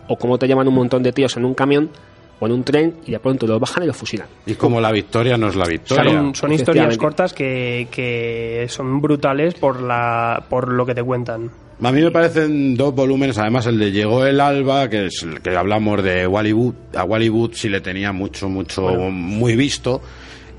o 0.08 0.16
cómo 0.16 0.38
te 0.38 0.46
llevan 0.46 0.68
un 0.68 0.74
montón 0.74 1.02
de 1.02 1.12
tíos 1.12 1.36
en 1.36 1.44
un 1.44 1.54
camión 1.54 1.90
o 2.38 2.46
en 2.46 2.52
un 2.52 2.64
tren 2.64 2.96
y 3.06 3.12
de 3.12 3.18
pronto 3.18 3.46
los 3.46 3.60
bajan 3.60 3.84
y 3.84 3.86
los 3.86 3.96
fusilan. 3.96 4.26
Y 4.46 4.54
como 4.54 4.80
la 4.80 4.92
victoria 4.92 5.36
no 5.36 5.48
es 5.48 5.56
la 5.56 5.66
victoria. 5.66 6.12
Son, 6.12 6.34
son 6.34 6.52
historias 6.52 6.96
cortas 6.98 7.32
que, 7.32 7.88
que 7.90 8.66
son 8.68 9.00
brutales 9.00 9.54
por, 9.54 9.80
la, 9.80 10.44
por 10.48 10.72
lo 10.72 10.84
que 10.84 10.94
te 10.94 11.02
cuentan. 11.02 11.50
A 11.82 11.92
mí 11.92 12.00
me 12.00 12.10
parecen 12.10 12.74
dos 12.74 12.94
volúmenes, 12.94 13.36
además 13.36 13.66
el 13.66 13.78
de 13.78 13.92
Llegó 13.92 14.24
el 14.24 14.40
Alba, 14.40 14.88
que 14.88 15.06
es 15.06 15.22
el 15.22 15.42
que 15.42 15.54
hablamos 15.54 16.02
de 16.02 16.26
Wallywood, 16.26 16.74
a 16.94 17.04
Wallywood 17.04 17.52
sí 17.52 17.68
le 17.68 17.82
tenía 17.82 18.12
mucho, 18.12 18.48
mucho, 18.48 18.82
muy 19.10 19.56
visto 19.56 20.00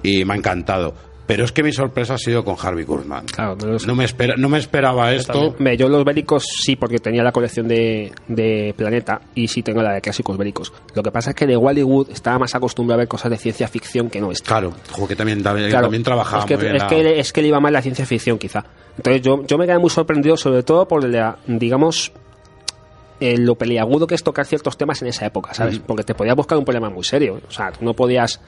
y 0.04 0.24
me 0.26 0.34
ha 0.34 0.38
encantado. 0.38 0.94
Pero 1.28 1.44
es 1.44 1.52
que 1.52 1.62
mi 1.62 1.74
sorpresa 1.74 2.14
ha 2.14 2.18
sido 2.18 2.46
con 2.46 2.56
Harvey 2.60 2.86
Kurtzman. 2.86 3.26
Claro, 3.26 3.58
no 3.58 3.68
los- 3.68 3.86
No 3.86 3.96
me, 3.96 4.06
espera, 4.06 4.36
no 4.38 4.48
me 4.48 4.58
esperaba 4.60 5.14
esto. 5.14 5.54
Yo 5.78 5.90
los 5.90 6.06
bélicos 6.06 6.46
sí, 6.64 6.78
porque 6.78 7.00
tenía 7.00 7.22
la 7.22 7.34
colección 7.34 7.68
de, 7.68 8.14
de 8.30 8.74
Planeta 8.78 9.20
y 9.36 9.50
sí 9.50 9.62
tengo 9.62 9.82
la 9.84 9.92
de 9.94 10.00
clásicos 10.02 10.38
bélicos. 10.38 10.72
Lo 10.96 11.04
que 11.04 11.12
pasa 11.12 11.32
es 11.32 11.36
que 11.36 11.46
de 11.46 11.58
Hollywood 11.58 12.10
estaba 12.12 12.40
más 12.40 12.56
acostumbrado 12.56 13.00
a 13.00 13.02
ver 13.02 13.08
cosas 13.10 13.30
de 13.30 13.38
ciencia 13.38 13.68
ficción 13.68 14.10
que 14.10 14.22
no 14.22 14.32
esto. 14.32 14.46
Claro, 14.48 14.74
que 15.08 15.16
también, 15.18 15.44
también, 15.44 15.70
Claro, 15.70 15.88
también 15.88 16.04
trabajaba 16.04 16.44
es 16.44 16.48
que, 16.48 16.56
muy 16.56 16.64
bien 16.64 16.76
es, 16.78 16.82
la- 16.84 16.88
que, 16.88 17.20
es 17.20 17.34
que 17.34 17.42
le 17.42 17.50
iba 17.50 17.60
mal 17.60 17.74
la 17.74 17.82
ciencia 17.82 18.06
ficción, 18.06 18.38
quizá. 18.38 18.64
Entonces 18.96 19.22
yo, 19.22 19.46
yo 19.46 19.58
me 19.58 19.66
quedé 19.68 19.80
muy 19.80 19.90
sorprendido, 19.90 20.38
sobre 20.38 20.64
todo 20.64 20.88
por 20.88 21.04
la, 21.04 21.38
digamos, 21.46 22.14
eh, 23.20 23.38
lo 23.38 23.56
peliagudo 23.56 24.08
que 24.08 24.16
es 24.16 24.24
tocar 24.24 24.46
ciertos 24.46 24.78
temas 24.78 25.02
en 25.02 25.10
esa 25.10 25.26
época, 25.26 25.54
¿sabes? 25.54 25.80
Porque 25.80 26.04
te 26.04 26.14
podías 26.14 26.36
buscar 26.36 26.58
un 26.58 26.64
problema 26.66 26.90
muy 26.90 27.04
serio. 27.04 27.42
O 27.48 27.52
sea, 27.52 27.72
tú 27.72 27.84
no 27.84 27.94
podías 27.94 28.40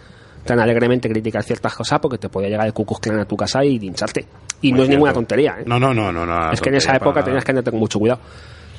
tan 0.44 0.60
alegremente 0.60 1.10
criticar 1.10 1.44
ciertas 1.44 1.76
cosas 1.76 1.99
porque 1.99 2.18
te 2.18 2.30
podía 2.30 2.49
llegar 2.49 2.66
el 2.66 2.74
Ku 2.74 2.86
Klux 2.86 3.02
Klan 3.02 3.20
a 3.20 3.26
tu 3.26 3.36
casa 3.36 3.64
y 3.64 3.80
lincharte. 3.80 4.26
Y 4.61 4.72
Muy 4.72 4.80
no 4.80 4.84
es 4.84 4.90
ninguna 4.90 5.14
tontería, 5.14 5.57
¿eh? 5.60 5.64
No, 5.66 5.80
no, 5.80 5.94
no, 5.94 6.11
no. 6.11 6.26
no 6.26 6.52
es 6.52 6.60
que 6.60 6.70
en 6.70 6.76
esa 6.76 6.95
época 6.95 7.24
tenías 7.24 7.44
que 7.44 7.52
andarte 7.52 7.72
con 7.72 7.80
mucho 7.80 7.99
cuidado. 7.99 8.20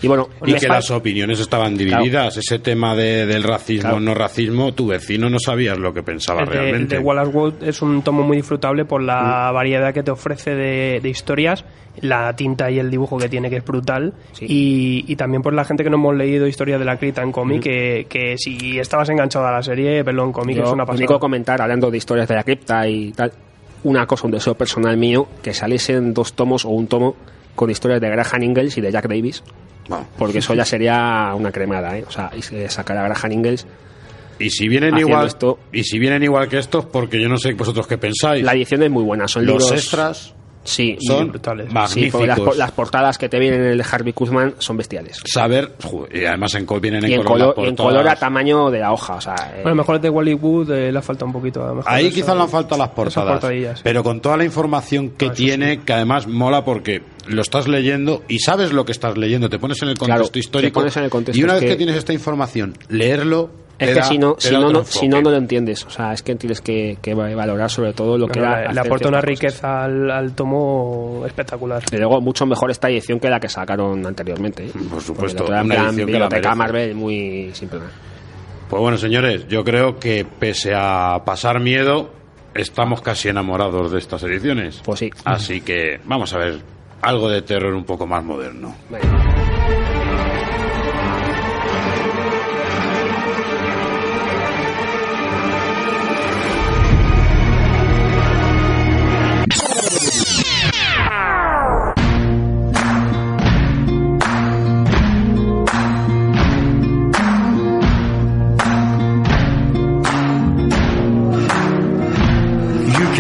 Y 0.02 0.09
bueno, 0.09 0.28
Y 0.47 0.52
me 0.52 0.59
que 0.59 0.66
las 0.68 0.90
opiniones 0.90 1.40
estaban 1.40 1.77
divididas. 1.77 2.36
Ese 2.36 2.59
tema 2.59 2.94
de, 2.97 3.27
del 3.27 3.43
racismo, 3.43 3.82
Claro. 3.90 4.01
no 4.01 4.14
racismo, 4.14 4.72
tu 4.72 4.86
vecino 4.89 5.28
no 5.28 5.39
sabías 5.39 5.78
lo 5.78 5.93
que 5.93 6.02
pensaba 6.02 6.43
El 6.43 6.48
de, 6.48 6.55
el 6.55 6.60
realmente. 6.62 6.94
de 6.97 7.01
Wallace 7.02 7.31
Wood 7.31 7.55
es 7.62 7.82
un 7.82 8.02
tomo 8.02 8.22
muy 8.22 8.36
disfrutable 8.39 8.85
por 8.85 9.02
la 9.02 9.51
variedad 9.52 9.93
que 9.93 10.02
te 10.02 10.10
ofrece 10.10 10.55
de, 10.55 11.01
de 11.02 11.09
historias, 11.09 11.64
la 12.01 12.35
tinta 12.35 12.70
y 12.70 12.78
el 12.78 12.90
dibujo 12.90 13.18
que 13.18 13.28
tiene 13.28 13.51
que 13.51 13.56
es 13.56 13.64
brutal 13.64 14.14
Sí. 14.32 14.47
y, 14.48 15.05
y 15.12 15.16
también 15.16 15.43
por 15.43 15.52
la 15.52 15.64
gente 15.64 15.85
que 15.85 15.90
no 15.90 15.97
hemos 15.97 16.14
leído 16.16 16.47
historias 16.47 16.78
de 16.78 16.86
la 16.86 16.97
cripta 16.97 17.22
en 17.22 17.32
cómic 17.32 17.62
que, 17.62 18.06
que 18.09 18.36
si 18.39 18.78
estabas 18.78 19.09
enganchado 19.10 19.47
a 19.47 19.52
la 19.52 19.62
serie, 19.62 20.02
verlo 20.02 20.24
en 20.24 20.32
cómic 20.32 20.56
Yo, 20.56 20.62
es 20.64 20.70
una 20.70 20.86
pasada. 20.86 20.98
único 21.05 21.18
comentar, 21.20 21.60
hablando 21.60 21.90
de 21.90 21.98
historias 21.98 22.27
de 22.28 22.35
la 22.36 22.44
cripta 22.44 22.89
y 22.89 23.12
tal, 23.12 23.32
una 23.85 24.06
cosa, 24.06 24.27
un 24.27 24.31
deseo 24.32 24.55
personal 24.55 24.97
mío, 24.97 25.27
que 25.43 25.52
saliesen 25.52 26.14
dos 26.14 26.32
tomos 26.35 26.64
o 26.64 26.68
un 26.70 26.86
tomo 26.86 27.16
con 27.55 27.68
historias 27.70 28.01
de 28.01 28.09
Graham 28.09 28.43
Ingalls 28.44 28.78
y 28.78 28.81
de 28.81 28.93
Jack 28.93 29.09
Davis, 29.09 29.43
Bueno, 29.89 30.07
porque 30.19 30.39
eso 30.39 30.55
ya 30.55 30.65
sería 30.65 31.32
una 31.35 31.51
cremada, 31.51 31.97
¿eh? 31.98 32.05
O 32.07 32.11
sea, 32.11 32.31
y 32.36 32.43
se- 32.43 32.69
sacar 32.69 32.97
a 32.98 33.02
Graham 33.09 33.32
Ingalls. 33.32 33.66
y 34.39 34.48
si 34.51 34.69
vienen 34.69 34.97
igual 34.97 35.27
esto- 35.27 35.59
y 35.73 35.85
si 35.85 35.98
vienen 35.98 36.23
igual 36.23 36.48
que 36.48 36.59
estos, 36.59 36.86
porque 36.86 37.20
yo 37.20 37.28
no 37.28 37.36
sé 37.36 37.52
vosotros 37.55 37.86
qué 37.86 37.98
pensáis. 37.98 38.43
La 38.44 38.52
edición 38.55 38.82
es 38.82 38.90
muy 38.90 39.02
buena, 39.05 39.28
son 39.28 39.44
Los 39.44 39.62
libros... 39.65 39.73
extras 39.73 40.35
Sí, 40.62 40.97
son 41.01 41.28
brutales. 41.28 41.69
Sí, 41.69 41.73
magníficos. 41.74 42.27
las, 42.27 42.39
po- 42.41 42.55
las 42.55 42.70
portadas 42.73 43.16
que 43.16 43.28
te 43.31 43.39
vienen 43.39 43.62
en 43.62 43.70
el 43.73 43.82
Harvey 43.82 44.12
Kuzman 44.12 44.55
son 44.59 44.77
bestiales. 44.77 45.20
Saber, 45.24 45.73
y 46.12 46.24
además 46.27 46.55
en, 46.55 46.66
col- 46.66 46.81
vienen 46.81 47.05
en 47.05 47.11
Y 47.11 47.15
en, 47.15 47.23
color, 47.23 47.55
color, 47.55 47.57
las 47.57 47.65
y 47.66 47.69
en 47.70 47.77
color 47.77 48.09
a 48.09 48.16
tamaño 48.16 48.70
de 48.70 48.78
la 48.81 48.93
hoja. 48.93 49.15
O 49.15 49.20
sea, 49.20 49.35
eh, 49.35 49.62
Bueno, 49.62 49.69
a 49.69 49.70
lo 49.70 49.74
mejor 49.77 50.01
de 50.01 50.09
Hollywood 50.11 50.70
eh, 50.70 50.93
le 50.93 50.99
ha 50.99 51.03
faltado 51.03 51.27
un 51.27 51.32
poquito. 51.32 51.65
A 51.65 51.69
lo 51.69 51.74
mejor 51.77 51.91
Ahí 51.91 52.11
quizás 52.11 52.37
le 52.37 52.43
han 52.43 52.49
faltado 52.51 52.78
las 52.78 52.91
portadas, 52.91 53.43
pero 53.82 54.03
con 54.05 54.20
toda 54.20 54.37
la 54.37 54.45
información 54.45 55.11
que 55.11 55.27
Ah, 55.27 55.32
tiene, 55.32 55.81
que 55.81 55.93
además 55.95 56.27
mola 56.27 56.65
porque 56.65 57.03
lo 57.27 57.41
estás 57.43 57.66
leyendo 57.66 58.23
y 58.28 58.41
sabes 58.41 58.73
lo 58.73 58.85
que 58.85 58.93
estás 58.93 59.16
leyendo, 59.16 59.49
te 59.49 59.59
pones 59.59 59.81
en 59.82 59.89
el 59.89 59.95
Claro, 59.99 60.12
contexto 60.24 60.32
te 60.32 60.39
histórico 60.41 60.81
pones 60.81 60.97
en 60.97 61.05
el 61.05 61.11
contexto, 61.11 61.41
y 61.41 61.45
una 61.45 61.55
vez 61.55 61.62
que... 61.62 61.69
que- 61.69 61.77
tienes 61.77 61.97
esta 61.97 62.12
información, 62.12 62.77
leerlo 62.89 63.51
es 63.81 63.97
que 63.97 64.02
si 64.02 64.19
no, 64.19 64.36
si 64.39 64.52
no, 64.52 64.70
no, 64.70 64.85
si 64.85 65.09
no, 65.09 65.16
enfoque. 65.16 65.23
no 65.23 65.31
lo 65.31 65.36
entiendes. 65.36 65.85
O 65.86 65.90
sea, 65.90 66.12
es 66.12 66.23
que 66.23 66.35
tienes 66.36 66.61
que, 66.61 66.98
que 67.01 67.15
valorar 67.15 67.70
sobre 67.70 67.93
todo 67.93 68.19
lo 68.19 68.28
que 68.28 68.39
era. 68.39 68.73
le, 68.73 68.81
aporta 68.81 69.09
una 69.09 69.20
riqueza 69.20 69.85
al, 69.85 70.11
al 70.11 70.32
tomo 70.35 71.23
espectacular. 71.27 71.82
Y 71.90 71.97
luego, 71.97 72.20
mucho 72.20 72.44
mejor 72.44 72.70
esta 72.70 72.89
edición 72.90 73.19
que 73.19 73.31
la 73.31 73.40
que 73.40 73.48
sacaron 73.48 74.05
anteriormente. 74.07 74.66
¿eh? 74.66 74.73
Por 74.90 75.01
supuesto, 75.01 75.47
una 75.47 75.62
que 75.62 75.69
la 75.69 75.90
biblioteca 75.90 76.55
merece. 76.55 76.57
Marvel 76.57 76.94
muy 76.94 77.51
simple. 77.55 77.81
Pues 78.69 78.81
bueno, 78.81 78.98
señores, 78.98 79.48
yo 79.48 79.65
creo 79.65 79.98
que 79.98 80.24
pese 80.24 80.74
a 80.77 81.23
pasar 81.24 81.59
miedo, 81.59 82.12
estamos 82.55 83.01
casi 83.01 83.28
enamorados 83.28 83.90
de 83.90 83.98
estas 83.98 84.23
ediciones. 84.23 84.81
Pues 84.85 85.01
sí. 85.01 85.11
Así 85.24 85.62
que 85.62 86.01
vamos 86.05 86.32
a 86.35 86.39
ver 86.39 86.61
algo 87.02 87.28
de 87.28 87.43
terror 87.43 87.74
un 87.74 87.85
poco 87.85 88.07
más 88.07 88.23
moderno. 88.23 88.74
You 88.90 89.40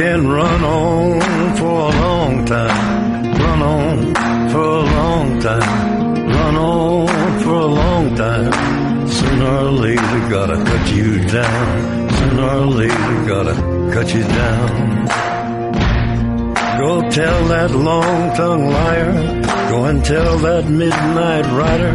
can 0.02 0.26
run 0.26 0.64
on 0.64 1.56
for 1.58 1.76
a 1.90 1.92
long 2.04 2.46
time, 2.46 3.32
run 3.44 3.60
on 3.60 3.96
for 4.48 4.68
a 4.80 4.84
long 4.98 5.40
time, 5.40 6.26
run 6.36 6.56
on 6.56 7.38
for 7.40 7.56
a 7.68 7.72
long 7.80 8.14
time. 8.16 8.52
Sooner 9.06 9.52
or 9.64 9.70
later, 9.84 10.20
gotta 10.36 10.56
cut 10.70 10.84
you 10.96 11.10
down. 11.38 12.10
Sooner 12.18 12.48
or 12.60 12.66
later, 12.80 13.14
gotta 13.32 13.54
cut 13.92 14.08
you 14.14 14.22
down. 14.22 14.70
Go 16.82 16.92
tell 17.10 17.40
that 17.54 17.70
long 17.72 18.34
tongued 18.38 18.70
liar. 18.72 19.12
Go 19.68 19.84
and 19.84 20.02
tell 20.02 20.38
that 20.38 20.64
midnight 20.66 21.46
rider. 21.62 21.92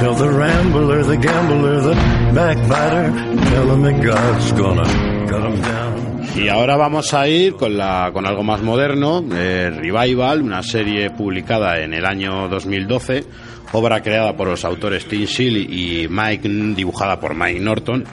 Tell 0.00 0.14
the 0.14 0.30
rambler, 0.30 1.02
the 1.02 1.16
gambler, 1.16 1.80
the 1.80 1.94
backbiter. 2.38 3.06
Tell 3.50 3.66
him 3.72 3.82
that 3.82 3.98
God's 4.00 4.52
gonna 4.52 4.88
cut 5.28 5.42
him 5.50 5.60
down. 5.60 5.91
Y 6.34 6.48
ahora 6.48 6.76
vamos 6.76 7.12
a 7.12 7.28
ir 7.28 7.54
con, 7.54 7.76
la, 7.76 8.10
con 8.12 8.26
algo 8.26 8.42
más 8.42 8.62
moderno, 8.62 9.22
eh, 9.34 9.70
Revival, 9.70 10.40
una 10.40 10.62
serie 10.62 11.10
publicada 11.10 11.80
en 11.80 11.92
el 11.92 12.06
año 12.06 12.48
2012, 12.48 13.24
obra 13.72 14.00
creada 14.02 14.34
por 14.34 14.48
los 14.48 14.64
autores 14.64 15.06
Tim 15.06 15.26
Seeley 15.26 15.66
y 15.68 16.08
Mike, 16.08 16.48
dibujada 16.74 17.20
por 17.20 17.34
Mike 17.34 17.60
Norton. 17.60 18.04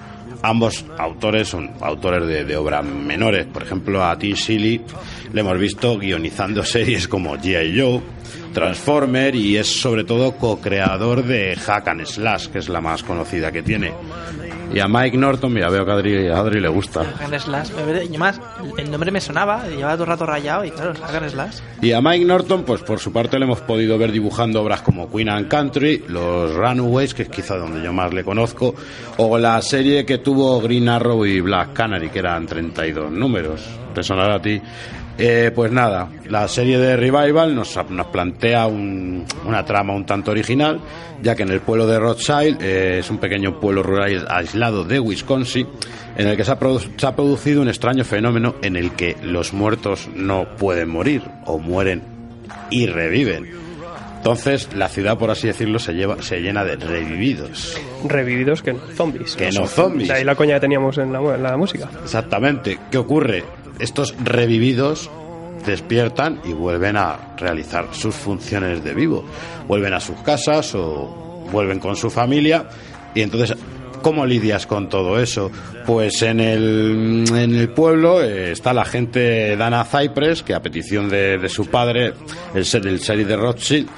Ambos 0.42 0.86
autores 0.98 1.48
son 1.48 1.72
autores 1.82 2.28
de, 2.28 2.44
de 2.44 2.58
obras 2.58 2.84
menores. 2.84 3.46
Por 3.46 3.64
ejemplo, 3.64 4.04
a 4.04 4.18
Tim 4.18 4.36
Seeley 4.36 4.82
le 5.32 5.42
hemos 5.42 5.58
visto 5.58 5.98
guionizando 5.98 6.64
series 6.66 7.08
como 7.08 7.36
G.I. 7.38 7.80
Joe, 7.80 8.02
Transformer 8.54 9.34
y 9.34 9.58
es 9.58 9.68
sobre 9.82 10.04
todo 10.04 10.34
co-creador 10.34 11.24
de 11.24 11.56
Hack 11.56 11.88
and 11.88 12.06
Slash, 12.06 12.48
que 12.48 12.60
es 12.60 12.68
la 12.68 12.82
más 12.82 13.02
conocida 13.02 13.52
que 13.52 13.64
tiene. 13.64 13.94
Y 14.74 14.80
a 14.80 14.88
Mike 14.88 15.18
Norton, 15.18 15.52
mira, 15.52 15.70
veo 15.70 15.84
que 15.84 15.92
a 15.92 15.94
Adri, 15.96 16.28
a 16.28 16.38
Adri 16.38 16.60
le 16.60 16.68
gusta. 16.68 17.04
Hack 17.04 17.22
and 17.22 17.40
Slash. 17.40 17.70
Yo 18.12 18.20
más, 18.20 18.40
el 18.78 18.92
nombre 18.92 19.12
me 19.12 19.20
sonaba, 19.20 19.68
llevaba 19.68 19.94
todo 19.94 20.04
el 20.04 20.10
rato 20.10 20.26
rayado 20.26 20.66
y 20.66 20.72
claro, 20.72 20.94
Hack 20.94 21.16
and 21.16 21.30
Slash. 21.30 21.56
Y 21.82 21.92
a 21.92 22.02
Mike 22.02 22.26
Norton, 22.26 22.64
pues 22.64 22.82
por 22.82 23.00
su 23.00 23.12
parte 23.12 23.40
le 23.40 23.46
hemos 23.46 23.62
podido 23.62 23.98
ver 23.98 24.12
dibujando 24.12 24.62
obras 24.62 24.82
como 24.82 25.10
Queen 25.10 25.30
and 25.30 25.48
Country, 25.48 26.04
Los 26.08 26.54
Runaways, 26.54 27.14
que 27.14 27.24
es 27.24 27.30
quizá 27.30 27.56
donde 27.56 27.82
yo 27.82 27.92
más 27.94 28.14
le 28.14 28.24
conozco, 28.24 28.76
o 29.18 29.38
la 29.38 29.62
serie 29.62 30.06
que 30.06 30.20
tuvo 30.20 30.62
Green 30.62 30.88
Arrow 30.88 31.26
y 31.26 31.42
Black 31.42 31.74
Canary, 31.74 32.10
que 32.10 32.20
eran 32.20 32.46
32 32.46 33.12
números. 33.12 33.62
¿Te 33.94 34.04
sonará 34.04 34.36
a 34.36 34.42
ti? 34.42 34.62
Eh, 35.22 35.52
pues 35.54 35.70
nada, 35.72 36.08
la 36.30 36.48
serie 36.48 36.78
de 36.80 36.96
Revival 36.96 37.54
nos, 37.54 37.78
nos 37.90 38.08
plantea 38.08 38.68
un- 38.68 39.26
una 39.46 39.66
trama 39.66 39.94
un 39.94 40.06
tanto 40.06 40.32
original, 40.32 40.80
ya 41.22 41.36
que 41.36 41.44
en 41.44 41.50
el 41.50 41.60
pueblo 41.60 41.86
de 41.88 42.00
Rothschild 42.00 42.62
eh, 42.62 43.00
es 43.00 43.10
un 43.10 43.18
pequeño 43.18 43.60
pueblo 43.60 43.84
rural 43.84 44.26
aislado 44.30 44.86
de 44.86 44.98
Wisconsin, 45.00 45.68
en 46.18 46.28
el 46.28 46.38
que 46.38 46.46
se 46.46 46.52
ha, 46.54 46.58
se 46.98 47.06
ha 47.06 47.16
producido 47.18 47.62
un 47.62 47.68
extraño 47.68 48.06
fenómeno 48.06 48.56
en 48.62 48.78
el 48.78 48.92
que 48.94 49.18
los 49.22 49.52
muertos 49.52 50.08
no 50.16 50.56
pueden 50.58 50.88
morir, 50.88 51.22
o 51.46 51.60
mueren 51.60 52.02
y 52.70 52.86
reviven. 52.88 53.52
Entonces, 54.18 54.70
la 54.74 54.88
ciudad, 54.90 55.18
por 55.18 55.32
así 55.32 55.48
decirlo, 55.48 55.80
se, 55.80 55.94
lleva, 55.94 56.22
se 56.22 56.40
llena 56.42 56.64
de 56.64 56.76
revividos. 56.78 57.78
Revividos 58.06 58.62
que 58.62 58.74
no 58.74 58.80
zombies. 58.96 59.36
Que 59.36 59.52
no 59.52 59.66
zombies. 59.68 60.08
De 60.10 60.14
ahí 60.16 60.24
la 60.24 60.36
coña 60.36 60.56
que 60.56 60.62
teníamos 60.62 60.98
en 60.98 61.12
la, 61.12 61.20
en 61.36 61.44
la 61.44 61.58
música. 61.58 61.90
Exactamente. 62.04 62.78
¿Qué 62.92 62.98
ocurre? 62.98 63.44
Estos 63.80 64.16
revividos 64.24 65.10
despiertan 65.66 66.42
y 66.46 66.54
vuelven 66.54 66.98
a 66.98 67.36
realizar 67.38 67.88
sus 67.92 68.16
funciones 68.16 68.84
de 68.84 68.94
vivo. 68.94 69.26
Vuelven 69.68 69.94
a 69.94 70.00
sus 70.00 70.18
casas 70.18 70.74
o 70.76 71.46
vuelven 71.52 71.80
con 71.80 71.96
su 71.96 72.10
familia 72.10 72.68
y 73.16 73.22
entonces 73.22 73.56
¿Cómo 74.02 74.26
lidias 74.26 74.66
con 74.66 74.88
todo 74.88 75.20
eso? 75.20 75.52
Pues 75.86 76.22
en 76.22 76.40
el, 76.40 77.26
en 77.28 77.56
el 77.56 77.70
pueblo 77.70 78.24
eh, 78.24 78.52
está 78.52 78.74
la 78.74 78.86
gente 78.86 79.58
Dana 79.58 79.84
Cypress, 79.84 80.42
que 80.42 80.54
a 80.54 80.62
petición 80.62 81.10
de, 81.10 81.38
de 81.38 81.50
su 81.50 81.66
padre, 81.66 82.14
el 82.54 82.64
del 82.64 83.00
sheriff 83.00 83.28
de 83.28 83.36
Rothschild, 83.36 83.90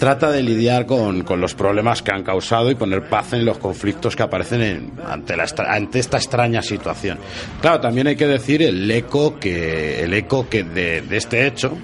trata 0.00 0.32
de 0.32 0.42
lidiar 0.42 0.86
con, 0.86 1.22
con 1.22 1.40
los 1.40 1.54
problemas 1.54 2.02
que 2.02 2.10
han 2.10 2.24
causado 2.24 2.70
y 2.70 2.74
poner 2.74 3.08
paz 3.08 3.34
en 3.34 3.44
los 3.44 3.58
conflictos 3.58 4.16
que 4.16 4.24
aparecen 4.24 4.62
en- 4.62 4.92
ante, 5.06 5.36
la, 5.36 5.44
ante 5.68 6.00
esta 6.00 6.16
extraña 6.16 6.62
situación. 6.62 7.18
Claro, 7.60 7.80
también 7.80 8.08
hay 8.08 8.16
que 8.16 8.26
decir 8.26 8.62
el 8.62 8.90
eco 8.90 9.38
que, 9.38 10.02
el 10.02 10.12
eco 10.14 10.48
que 10.48 10.64
de, 10.64 11.02
de 11.02 11.16
este 11.16 11.46
hecho 11.46 11.76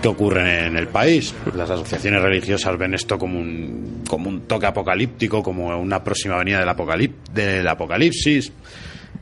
que 0.00 0.08
ocurre 0.08 0.66
en 0.66 0.76
el 0.76 0.88
país. 0.88 1.34
Las 1.54 1.68
asociaciones 1.70 2.22
religiosas 2.22 2.78
ven 2.78 2.94
esto 2.94 3.18
como 3.18 3.38
un, 3.38 4.02
como 4.08 4.28
un 4.28 4.42
toque 4.42 4.66
apocalíptico, 4.66 5.42
como 5.42 5.68
una 5.78 6.02
próxima 6.04 6.36
venida 6.38 6.60
del, 6.60 6.68
apocalip- 6.68 7.28
del 7.34 7.66
apocalipsis. 7.66 8.52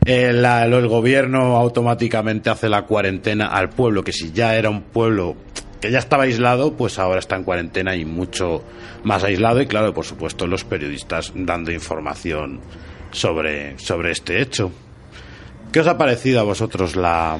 El, 0.05 0.43
la- 0.43 0.65
el 0.67 0.89
gobierno 0.89 1.57
automáticamente 1.57 2.51
hace 2.51 2.69
la 2.69 2.83
cuarentena 2.83 3.47
al 3.47 3.71
pueblo, 3.71 4.03
que 4.05 4.13
si 4.13 4.31
ya 4.33 4.57
era 4.57 4.69
un 4.69 4.83
pueblo 4.83 5.37
que 5.85 5.91
ya 5.91 5.99
estaba 5.99 6.23
aislado, 6.23 6.73
pues 6.73 6.99
ahora 6.99 7.19
está 7.19 7.37
en 7.37 7.45
cuarentena 7.45 7.95
y 7.95 8.07
mucho 8.07 8.63
más 9.03 9.23
aislado. 9.23 9.61
Y 9.61 9.67
claro, 9.67 9.93
por 9.93 10.07
supuesto, 10.07 10.47
los 10.47 10.65
periodistas 10.65 11.31
dando 11.37 11.71
información 11.73 12.59
sobre, 13.11 13.79
sobre 13.79 14.13
este 14.13 14.41
hecho. 14.41 14.73
¿Qué 15.71 15.81
os 15.81 15.87
ha 15.87 15.99
parecido 15.99 16.41
a 16.41 16.45
vosotros 16.45 16.97
la, 16.97 17.37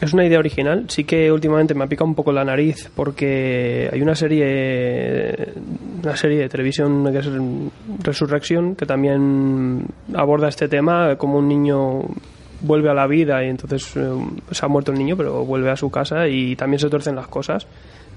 Es 0.00 0.14
una 0.14 0.24
idea 0.24 0.38
original. 0.38 0.86
Sí 0.88 1.04
que 1.04 1.30
últimamente 1.30 1.74
me 1.74 1.84
ha 1.84 1.86
picado 1.86 2.08
un 2.08 2.14
poco 2.14 2.32
la 2.32 2.42
nariz 2.42 2.90
porque 2.94 3.90
hay 3.92 4.00
una 4.00 4.14
serie, 4.14 5.52
una 6.02 6.16
serie 6.16 6.38
de 6.38 6.48
televisión 6.48 7.12
que 7.12 7.18
es 7.18 7.28
Resurrection 8.02 8.76
que 8.76 8.86
también 8.86 9.88
aborda 10.14 10.48
este 10.48 10.68
tema 10.68 11.16
como 11.16 11.36
un 11.36 11.48
niño 11.48 12.00
vuelve 12.64 12.90
a 12.90 12.94
la 12.94 13.06
vida 13.06 13.44
y 13.44 13.48
entonces 13.48 13.96
eh, 13.96 14.10
se 14.50 14.64
ha 14.64 14.68
muerto 14.68 14.92
el 14.92 14.98
niño 14.98 15.16
pero 15.16 15.44
vuelve 15.44 15.70
a 15.70 15.76
su 15.76 15.90
casa 15.90 16.28
y 16.28 16.56
también 16.56 16.78
se 16.78 16.88
tuercen 16.88 17.14
las 17.14 17.28
cosas 17.28 17.66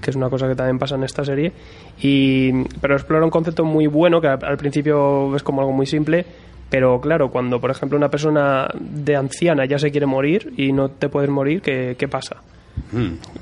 que 0.00 0.10
es 0.10 0.16
una 0.16 0.30
cosa 0.30 0.48
que 0.48 0.54
también 0.54 0.78
pasa 0.78 0.94
en 0.94 1.04
esta 1.04 1.24
serie 1.24 1.52
y 2.00 2.64
pero 2.80 2.94
explora 2.94 3.24
un 3.24 3.30
concepto 3.30 3.64
muy 3.64 3.86
bueno 3.86 4.20
que 4.20 4.28
al, 4.28 4.56
principio 4.56 5.34
es 5.34 5.42
como 5.42 5.60
algo 5.60 5.72
muy 5.72 5.86
simple 5.86 6.24
pero 6.70 7.00
claro, 7.00 7.30
cuando 7.30 7.60
por 7.60 7.70
ejemplo 7.70 7.96
una 7.96 8.10
persona 8.10 8.68
de 8.78 9.16
anciana 9.16 9.64
ya 9.64 9.78
se 9.78 9.90
quiere 9.90 10.06
morir 10.06 10.52
y 10.56 10.72
no 10.72 10.90
te 10.90 11.08
puedes 11.08 11.30
morir, 11.30 11.62
¿qué, 11.62 11.96
qué 11.98 12.08
pasa? 12.08 12.42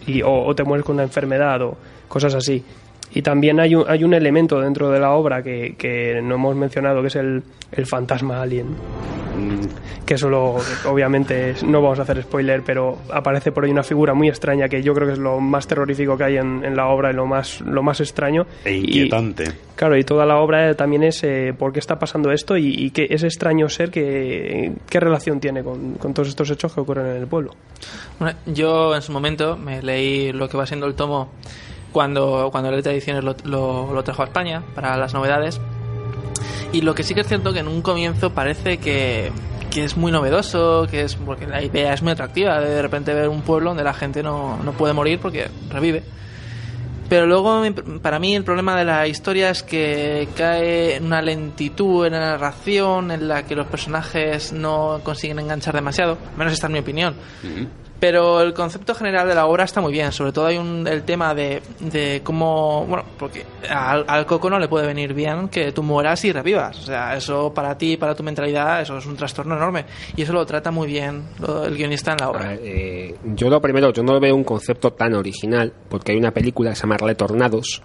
Y, 0.07 0.23
o, 0.23 0.45
o 0.45 0.55
te 0.55 0.63
mueres 0.63 0.85
con 0.85 0.95
una 0.95 1.03
enfermedad 1.03 1.61
o 1.63 1.77
cosas 2.09 2.35
así. 2.35 2.63
Y 3.15 3.23
también 3.23 3.61
hay 3.61 3.75
un, 3.75 3.85
hay 3.89 4.05
un 4.05 4.13
elemento 4.15 4.61
dentro 4.61 4.91
de 4.91 5.01
la 5.01 5.13
obra 5.13 5.43
que, 5.43 5.75
que 5.79 6.21
no 6.23 6.35
hemos 6.35 6.55
mencionado, 6.57 7.01
que 7.01 7.09
es 7.09 7.17
el, 7.17 7.43
el 7.73 7.87
fantasma 7.87 8.43
alien. 8.43 8.67
que 10.07 10.15
eso 10.15 10.29
lo, 10.31 10.57
obviamente 10.87 11.51
es- 11.51 11.63
no 11.63 11.83
vamos 11.83 11.99
a 11.99 12.03
hacer 12.03 12.23
spoiler, 12.23 12.63
pero 12.65 12.99
aparece 13.13 13.53
por 13.53 13.65
ahí 13.65 13.71
una 13.71 13.83
figura 13.83 14.15
muy 14.15 14.29
extraña 14.29 14.69
que 14.69 14.83
yo 14.83 14.95
creo 14.95 15.07
que 15.07 15.13
es 15.15 15.19
lo 15.19 15.41
más 15.41 15.67
terrorífico 15.67 16.17
que 16.17 16.25
hay 16.25 16.37
en, 16.39 16.65
en 16.65 16.75
la 16.77 16.87
obra 16.89 17.11
y 17.11 17.15
lo 17.15 17.27
más, 17.27 17.61
lo 17.63 17.83
más 17.83 18.01
extraño. 18.01 18.47
E 18.65 18.73
Y- 18.73 18.79
inquietante. 18.81 19.45
Claro, 19.75 19.97
y 19.99 20.05
toda 20.05 20.25
la 20.25 20.39
obra 20.39 20.75
también 20.75 21.03
es 21.03 21.23
eh, 21.25 21.53
por 21.59 21.73
qué 21.73 21.81
está 21.81 21.99
pasando 21.99 22.33
esto 22.33 22.57
y, 22.57 22.67
y 22.69 22.91
qué 22.93 23.07
ese 23.11 23.27
extraño 23.27 23.69
ser 23.69 23.91
que, 23.91 24.73
qué 24.89 25.01
relación 25.01 25.39
tiene 25.41 25.63
con, 25.63 25.95
con 25.95 26.15
todos 26.15 26.29
estos 26.29 26.51
hechos 26.51 26.73
que 26.75 26.81
ocurren 26.81 27.07
en 27.07 27.17
el 27.17 27.27
pueblo. 27.27 27.51
Bueno, 28.19 28.39
yo 28.47 28.95
en 28.95 29.03
su 29.03 29.13
momento 29.13 29.57
me 29.59 29.83
leí 29.83 30.33
lo 30.33 30.49
que 30.49 30.57
va 30.57 30.67
siendo 30.67 30.87
el 30.87 30.95
tomo 30.95 31.31
cuando, 31.93 32.49
cuando 32.53 32.71
Letra 32.71 32.93
Ediciones 32.93 33.25
lo, 33.25 33.35
lo- 33.45 33.93
lo 33.93 34.05
trajo 34.05 34.23
a 34.23 34.27
España 34.27 34.63
para 34.75 34.97
las 34.97 35.15
novedades. 35.15 35.61
Y 36.73 36.81
lo 36.83 36.95
que 36.95 37.03
sí 37.03 37.15
que 37.15 37.21
es 37.23 37.29
cierto 37.29 37.53
que 37.53 37.61
en 37.61 37.69
un 37.69 37.81
comienzo 37.83 38.31
parece 38.31 38.79
que, 38.79 39.31
que 39.71 39.85
es 39.85 39.97
muy 39.97 40.13
novedoso, 40.13 40.87
que 40.91 41.03
es 41.03 41.15
porque 41.15 41.47
la 41.47 41.63
idea 41.63 41.95
es 41.95 42.03
muy 42.03 42.13
atractiva 42.13 42.61
de 42.61 42.69
de 42.69 42.83
repente 42.83 43.15
ver 43.15 43.29
un 43.29 43.43
pueblo 43.43 43.71
donde 43.71 43.85
la 43.85 43.95
gente 43.95 44.23
no, 44.23 44.59
no 44.63 44.73
puede 44.73 44.93
morir 44.93 45.19
porque 45.21 45.49
revive. 45.71 46.03
Pero 47.09 47.25
luego, 47.27 47.63
para 48.03 48.19
mí, 48.19 48.35
el 48.35 48.43
problema 48.43 48.77
de 48.77 48.85
la 48.85 49.07
historia 49.07 49.49
es 49.51 49.63
que 49.63 50.27
cae 50.37 50.99
una 51.01 51.23
lentitud 51.23 52.05
en 52.05 52.15
la 52.15 52.19
narración 52.19 53.13
en 53.13 53.29
la 53.29 53.45
que 53.45 53.55
los 53.55 53.69
personajes 53.69 54.53
no 54.53 55.01
consiguen 55.05 55.39
enganchar 55.39 55.73
demasiado. 55.77 56.19
Al 56.33 56.37
menos 56.37 56.53
esta 56.53 56.67
es 56.67 56.73
mi 56.73 56.81
opinión. 56.81 57.15
Pero 57.99 58.43
el 58.43 58.53
concepto 58.53 58.95
general 58.95 59.27
de 59.27 59.35
la 59.35 59.47
obra 59.47 59.65
está 59.65 59.81
muy 59.81 59.91
bien. 59.91 60.13
Sobre 60.13 60.31
todo 60.31 60.47
hay 60.47 60.59
un, 60.59 60.87
el 60.87 61.03
tema 61.05 61.35
de, 61.35 61.63
de 61.81 62.21
cómo. 62.23 62.85
Bueno, 62.87 63.05
porque 63.19 63.43
al, 63.71 64.05
al 64.07 64.27
coco 64.27 64.51
no 64.51 64.59
le 64.59 64.69
puede 64.69 64.87
venir 64.87 65.15
bien 65.15 65.49
que 65.49 65.73
tú 65.73 65.83
mueras 65.83 66.23
y 66.27 66.31
revivas. 66.33 66.79
O 66.79 66.83
sea, 66.83 67.17
eso 67.17 67.55
para 67.55 67.79
ti, 67.79 67.97
para 67.97 68.15
tu 68.15 68.23
mentalidad, 68.23 68.83
eso 68.83 68.99
es 68.99 69.07
un 69.07 69.17
trastorno 69.17 69.57
enorme. 69.57 69.87
Y 70.15 70.23
eso 70.23 70.35
lo 70.35 70.45
trata 70.45 70.71
muy 70.71 70.87
bien 70.89 71.23
lo- 71.41 71.65
el 71.65 71.75
guionista 71.75 72.13
en 72.13 72.19
la 72.21 72.29
obra. 72.29 72.55
Eh, 72.55 73.15
yo 73.35 73.49
lo 73.49 73.61
primero, 73.63 73.91
yo 73.95 74.03
no 74.03 74.21
veo 74.21 74.35
un 74.37 74.45
concepto 74.45 74.93
tan 74.93 75.15
original, 75.15 75.73
porque 75.89 76.13
hay 76.13 76.19
una 76.19 76.33
película 76.33 76.71
que 76.71 76.77
se 76.77 76.83
llama 76.83 76.99
Rale 76.99 77.15
Tornados, 77.15 77.81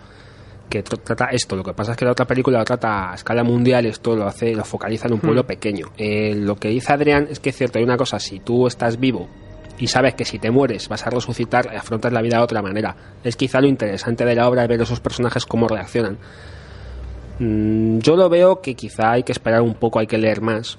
que 0.69 0.83
tr- 0.83 0.99
trata 1.03 1.25
esto. 1.31 1.55
Lo 1.55 1.63
que 1.63 1.71
pasa 1.73 1.91
es 1.91 1.97
que 1.97 2.03
la 2.03 2.11
otra 2.11 2.27
película 2.27 2.59
lo 2.59 2.65
trata 2.65 3.11
a 3.11 3.15
escala 3.15 3.43
mundial, 3.45 3.85
esto 3.85 4.13
lo 4.15 4.25
hace, 4.25 4.53
lo 4.55 4.65
focaliza 4.65 5.07
en 5.07 5.13
un 5.13 5.19
pueblo 5.21 5.43
Hmm. 5.43 5.47
pequeño. 5.47 5.87
Eh, 5.97 6.33
lo 6.35 6.57
que 6.57 6.67
dice 6.67 6.91
Adrián 6.91 7.27
es 7.29 7.39
que 7.39 7.51
es 7.51 7.55
cierto, 7.55 7.79
hay 7.79 7.85
una 7.85 7.95
cosa, 7.97 8.19
si 8.19 8.39
tú 8.41 8.67
estás 8.67 8.99
vivo 8.99 9.29
y 9.81 9.87
sabes 9.87 10.13
que 10.15 10.23
si 10.23 10.39
te 10.39 10.49
mueres 10.51 10.87
vas 10.87 11.05
a 11.05 11.09
resucitar, 11.09 11.75
afrontas 11.75 12.13
la 12.13 12.21
vida 12.21 12.37
de 12.37 12.43
otra 12.43 12.61
manera. 12.61 12.95
Es 13.23 13.35
quizá 13.35 13.59
lo 13.59 13.67
interesante 13.67 14.23
de 14.23 14.35
la 14.35 14.47
obra, 14.47 14.65
ver 14.67 14.79
esos 14.81 15.01
personajes 15.01 15.45
cómo 15.45 15.67
reaccionan. 15.67 16.17
Mm, 17.39 17.99
yo 17.99 18.15
lo 18.15 18.29
veo 18.29 18.61
que 18.61 18.75
quizá 18.75 19.11
hay 19.13 19.23
que 19.23 19.31
esperar 19.31 19.61
un 19.61 19.73
poco, 19.73 19.99
hay 19.99 20.07
que 20.07 20.17
leer 20.17 20.41
más. 20.41 20.77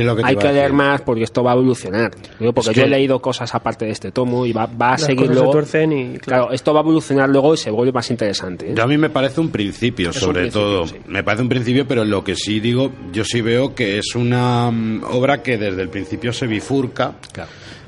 es 0.00 0.04
lo 0.04 0.16
que 0.16 0.22
hay 0.24 0.34
que 0.34 0.52
leer 0.52 0.72
más 0.72 1.02
porque 1.02 1.22
esto 1.22 1.44
va 1.44 1.52
a 1.52 1.54
evolucionar. 1.54 2.10
Porque 2.36 2.60
Es 2.60 2.66
yo 2.66 2.72
que- 2.72 2.82
he 2.82 2.88
leído 2.88 3.20
cosas 3.20 3.54
aparte 3.54 3.84
de 3.84 3.92
este 3.92 4.10
tomo 4.10 4.44
y 4.44 4.52
va, 4.52 4.66
va 4.66 4.88
a 4.88 4.90
Las 4.92 5.02
seguir 5.02 5.28
se 5.28 5.92
y, 5.92 6.18
claro. 6.18 6.50
esto 6.50 6.74
va 6.74 6.80
a 6.80 6.82
evolucionar 6.82 7.28
luego 7.28 7.54
y 7.54 7.56
se 7.56 7.70
vuelve 7.70 7.92
más 7.92 8.10
interesante. 8.10 8.70
¿eh? 8.70 8.74
Yo 8.76 8.82
a 8.82 8.86
mí 8.88 8.98
me 8.98 9.08
parece 9.08 9.40
un 9.40 9.50
principio, 9.50 10.10
Es 10.10 10.16
un 10.16 10.22
sobre 10.22 10.40
principio, 10.40 10.60
todo. 10.68 10.86
sí. 10.88 10.96
Me 11.06 11.22
parece 11.22 11.42
un 11.44 11.48
principio, 11.48 11.86
pero 11.86 12.04
lo 12.04 12.24
que 12.24 12.34
sí 12.34 12.58
digo, 12.58 12.90
yo 13.12 13.22
sí 13.24 13.40
veo 13.40 13.72
que 13.72 13.98
es 13.98 14.16
una 14.16 14.68
mm, 14.72 15.04
obra 15.12 15.40
que 15.44 15.58
desde 15.58 15.80
el 15.82 15.90
principio 15.90 16.32
se 16.32 16.48
bifurca, 16.48 17.12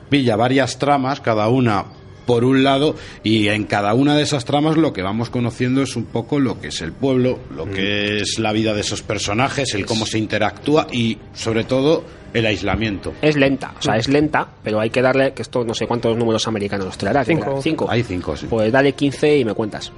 pilla 0.09 0.37
varias 0.37 0.79
tramas, 0.79 1.21
cada 1.21 1.49
una 1.49 1.85
por 2.27 2.45
un 2.45 2.63
lado, 2.63 2.95
y 3.23 3.49
en 3.49 3.65
cada 3.65 3.95
una 3.95 4.15
de 4.15 4.23
esas 4.23 4.45
tramas 4.45 4.77
lo 4.77 4.93
que 4.93 5.01
vamos 5.01 5.31
conociendo 5.31 5.81
es 5.81 5.97
un 5.97 6.05
poco 6.05 6.39
lo 6.39 6.61
que 6.61 6.69
es 6.69 6.83
el 6.83 6.93
pueblo, 6.93 7.39
lo 7.55 7.65
Mm. 7.65 7.71
que 7.71 8.21
es 8.21 8.39
la 8.39 8.53
vida 8.53 8.75
de 8.75 8.83
esos 8.83 9.01
personajes, 9.01 9.73
el 9.75 9.87
cómo 9.87 10.05
se 10.05 10.19
interactúa 10.19 10.89
y 10.93 11.17
sobre 11.33 11.65
todo 11.65 12.05
el 12.35 12.45
aislamiento. 12.45 13.15
Es 13.23 13.35
lenta, 13.37 13.73
o 13.79 13.81
sea, 13.83 13.97
es 13.97 14.09
lenta, 14.09 14.47
pero 14.63 14.79
hay 14.79 14.91
que 14.91 15.01
darle, 15.01 15.33
que 15.33 15.41
esto 15.41 15.65
no 15.65 15.73
sé 15.73 15.87
cuántos 15.87 16.19
números 16.19 16.47
americanos 16.47 16.99
traerá. 16.99 17.21
que 17.21 17.33
Cinco. 17.33 17.45
traerá, 17.45 17.63
Cinco. 17.63 17.87
Hay 17.89 18.03
cinco, 18.03 18.37
sí. 18.37 18.47
Pues 18.51 18.71
dale 18.71 18.93
15 18.93 19.39
y 19.39 19.45
me 19.47 19.55
cuentas. 19.55 19.91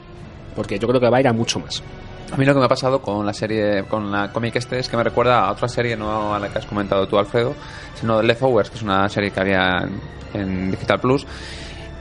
Porque 0.54 0.78
yo 0.78 0.86
creo 0.86 1.00
que 1.00 1.08
va 1.08 1.16
a 1.16 1.20
ir 1.20 1.26
a 1.26 1.32
mucho 1.32 1.58
más. 1.58 1.82
A 2.32 2.36
mí 2.36 2.44
lo 2.44 2.52
que 2.52 2.60
me 2.60 2.66
ha 2.66 2.68
pasado 2.68 3.02
con 3.02 3.26
la 3.26 3.32
serie, 3.32 3.84
con 3.84 4.10
la 4.10 4.32
cómic 4.32 4.54
este, 4.56 4.78
es 4.78 4.88
que 4.88 4.96
me 4.96 5.02
recuerda 5.02 5.46
a 5.46 5.52
otra 5.52 5.68
serie, 5.68 5.96
no 5.96 6.32
a 6.32 6.38
la 6.38 6.48
que 6.48 6.58
has 6.58 6.66
comentado 6.66 7.06
tú, 7.08 7.18
Alfredo, 7.18 7.54
sino 7.94 8.22
Leftovers, 8.22 8.70
que 8.70 8.76
es 8.76 8.82
una 8.82 9.08
serie 9.08 9.30
que 9.32 9.40
había 9.40 9.78
en, 10.34 10.40
en 10.40 10.70
Digital 10.70 11.00
Plus. 11.00 11.26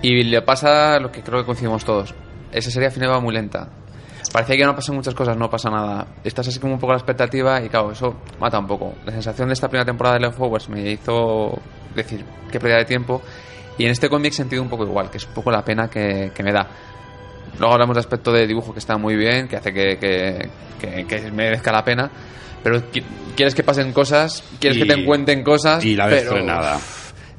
Y 0.02 0.24
le 0.24 0.42
pasa 0.44 1.00
lo 1.00 1.12
que 1.12 1.22
creo 1.22 1.40
que 1.40 1.46
coincidimos 1.46 1.84
todos. 1.84 2.14
Esa 2.52 2.70
serie 2.70 2.88
al 2.88 2.94
final 2.94 3.12
va 3.12 3.20
muy 3.20 3.34
lenta. 3.34 3.70
Parecía 4.32 4.56
que 4.58 4.66
no 4.66 4.76
pasan 4.76 4.96
muchas 4.96 5.16
cosas, 5.16 5.36
no 5.36 5.50
pasa 5.50 5.70
nada. 5.72 6.06
Estás 6.24 6.48
así 6.48 6.60
como 6.60 6.74
un 6.74 6.80
poco 6.80 6.92
a 6.92 6.96
la 6.96 7.00
expectativa 7.00 7.62
y 7.64 7.70
claro, 7.70 7.92
eso 7.92 8.16
mata 8.40 8.60
un 8.60 8.68
poco. 8.68 8.94
La 9.06 9.12
sensación 9.12 9.48
de 9.48 9.54
esta 9.54 9.68
primera 9.68 9.86
temporada 9.86 10.16
de 10.16 10.22
Leftovers 10.22 10.70
me 10.70 10.92
hizo 10.92 11.58
decir 11.96 12.24
qué 12.52 12.60
pérdida 12.60 12.78
de 12.78 12.86
tiempo. 12.86 13.22
Y 13.78 13.86
en 13.86 13.92
este 13.92 14.10
cómic 14.10 14.34
he 14.34 14.36
sentido 14.36 14.62
un 14.62 14.70
poco 14.70 14.84
igual, 14.84 15.10
que 15.10 15.18
es 15.18 15.26
un 15.26 15.34
poco 15.34 15.50
la 15.50 15.64
pena 15.64 15.90
que, 15.90 16.32
que 16.36 16.44
me 16.44 16.52
da. 16.52 16.68
Luego 17.60 17.74
hablamos 17.74 17.96
de 17.96 18.00
aspecto 18.00 18.32
de 18.32 18.48
dibujo 18.48 18.74
que 18.74 18.80
está 18.80 18.98
muy 18.98 19.16
bien, 19.16 19.48
que 19.48 19.58
hace 19.58 19.74
que, 19.74 19.98
que, 20.00 20.50
que- 20.80 21.06
que 21.06 21.32
merezca 21.32 21.72
la 21.72 21.84
pena. 21.84 22.10
Pero 22.64 22.78
qui- 22.92 23.04
quieres 23.36 23.54
que 23.56 23.64
pasen 23.64 23.94
cosas, 23.94 24.44
quieres 24.60 24.78
Y- 24.78 24.82
que 24.82 24.88
te 24.94 25.00
encuentren 25.02 25.44
cosas. 25.44 25.84
y 25.86 25.96
la 25.96 26.08
ves 26.08 26.22
pero, 26.24 26.32
frenada. 26.34 26.78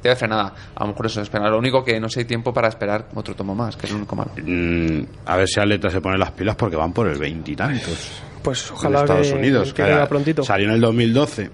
Te 0.01 0.09
ves 0.09 0.17
frenada. 0.17 0.53
A 0.75 0.81
lo 0.83 0.87
mejor 0.89 1.05
eso 1.05 1.21
es 1.21 1.29
pena. 1.29 1.47
Lo 1.49 1.59
único 1.59 1.83
que 1.83 1.99
no 1.99 2.09
sé 2.09 2.21
hay 2.21 2.25
tiempo 2.25 2.51
para 2.53 2.67
esperar 2.69 3.07
otro 3.13 3.35
tomo 3.35 3.53
más, 3.53 3.75
que 3.77 3.85
es 3.85 3.91
lo 3.91 3.97
único 3.99 4.15
malo. 4.15 4.31
Mm, 4.43 5.03
a 5.25 5.37
ver 5.37 5.47
si 5.47 5.59
Aleta 5.59 5.89
se 5.91 6.01
pone 6.01 6.17
las 6.17 6.31
pilas 6.31 6.55
porque 6.55 6.75
van 6.75 6.91
por 6.93 7.07
el 7.07 7.19
veintitantos. 7.19 8.11
Pues 8.41 8.67
en 8.69 8.73
ojalá 8.75 8.99
Estados 9.01 9.27
que, 9.27 9.33
Unidos. 9.35 9.73
que 9.73 10.05
prontito. 10.09 10.43
Salió 10.43 10.67
en 10.69 10.73
el 10.73 10.81
2012. 10.81 11.49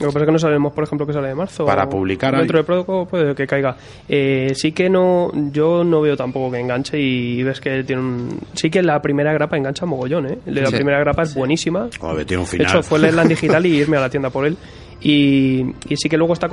Lo 0.00 0.08
que 0.08 0.12
pasa 0.14 0.20
es 0.20 0.26
que 0.26 0.32
no 0.32 0.38
sabemos, 0.38 0.72
por 0.72 0.84
ejemplo, 0.84 1.06
que 1.06 1.12
sale 1.12 1.28
de 1.28 1.34
marzo. 1.34 1.64
Para 1.64 1.88
publicar 1.88 2.36
Dentro 2.36 2.58
de 2.58 2.64
poco 2.64 3.06
puede 3.06 3.34
que 3.34 3.46
caiga. 3.46 3.76
Eh, 4.08 4.52
sí 4.54 4.72
que 4.72 4.90
no, 4.90 5.30
yo 5.52 5.84
no 5.84 6.00
veo 6.00 6.16
tampoco 6.16 6.50
que 6.50 6.58
enganche 6.58 6.98
y 6.98 7.42
ves 7.42 7.60
que 7.60 7.84
tiene 7.84 8.02
un... 8.02 8.40
Sí 8.54 8.68
que 8.70 8.82
la 8.82 9.00
primera 9.00 9.32
grapa 9.32 9.56
engancha 9.56 9.86
mogollón, 9.86 10.26
¿eh? 10.26 10.38
La 10.46 10.66
Sí. 10.66 10.74
primera 10.76 10.98
grapa 10.98 11.22
es 11.22 11.34
buenísima. 11.34 11.88
Joder, 12.00 12.24
tiene 12.26 12.40
un 12.42 12.46
De 12.46 12.50
final. 12.50 12.66
hecho, 12.68 12.82
fue 12.82 12.98
leerla 12.98 13.22
en 13.22 13.28
digital 13.28 13.64
y 13.66 13.76
irme 13.76 13.96
a 13.96 14.00
la 14.00 14.10
tienda 14.10 14.30
por 14.30 14.46
él. 14.46 14.56
Y, 15.02 15.62
y 15.88 15.96
sí 15.96 16.08
que 16.08 16.16
luego 16.16 16.32
está... 16.34 16.48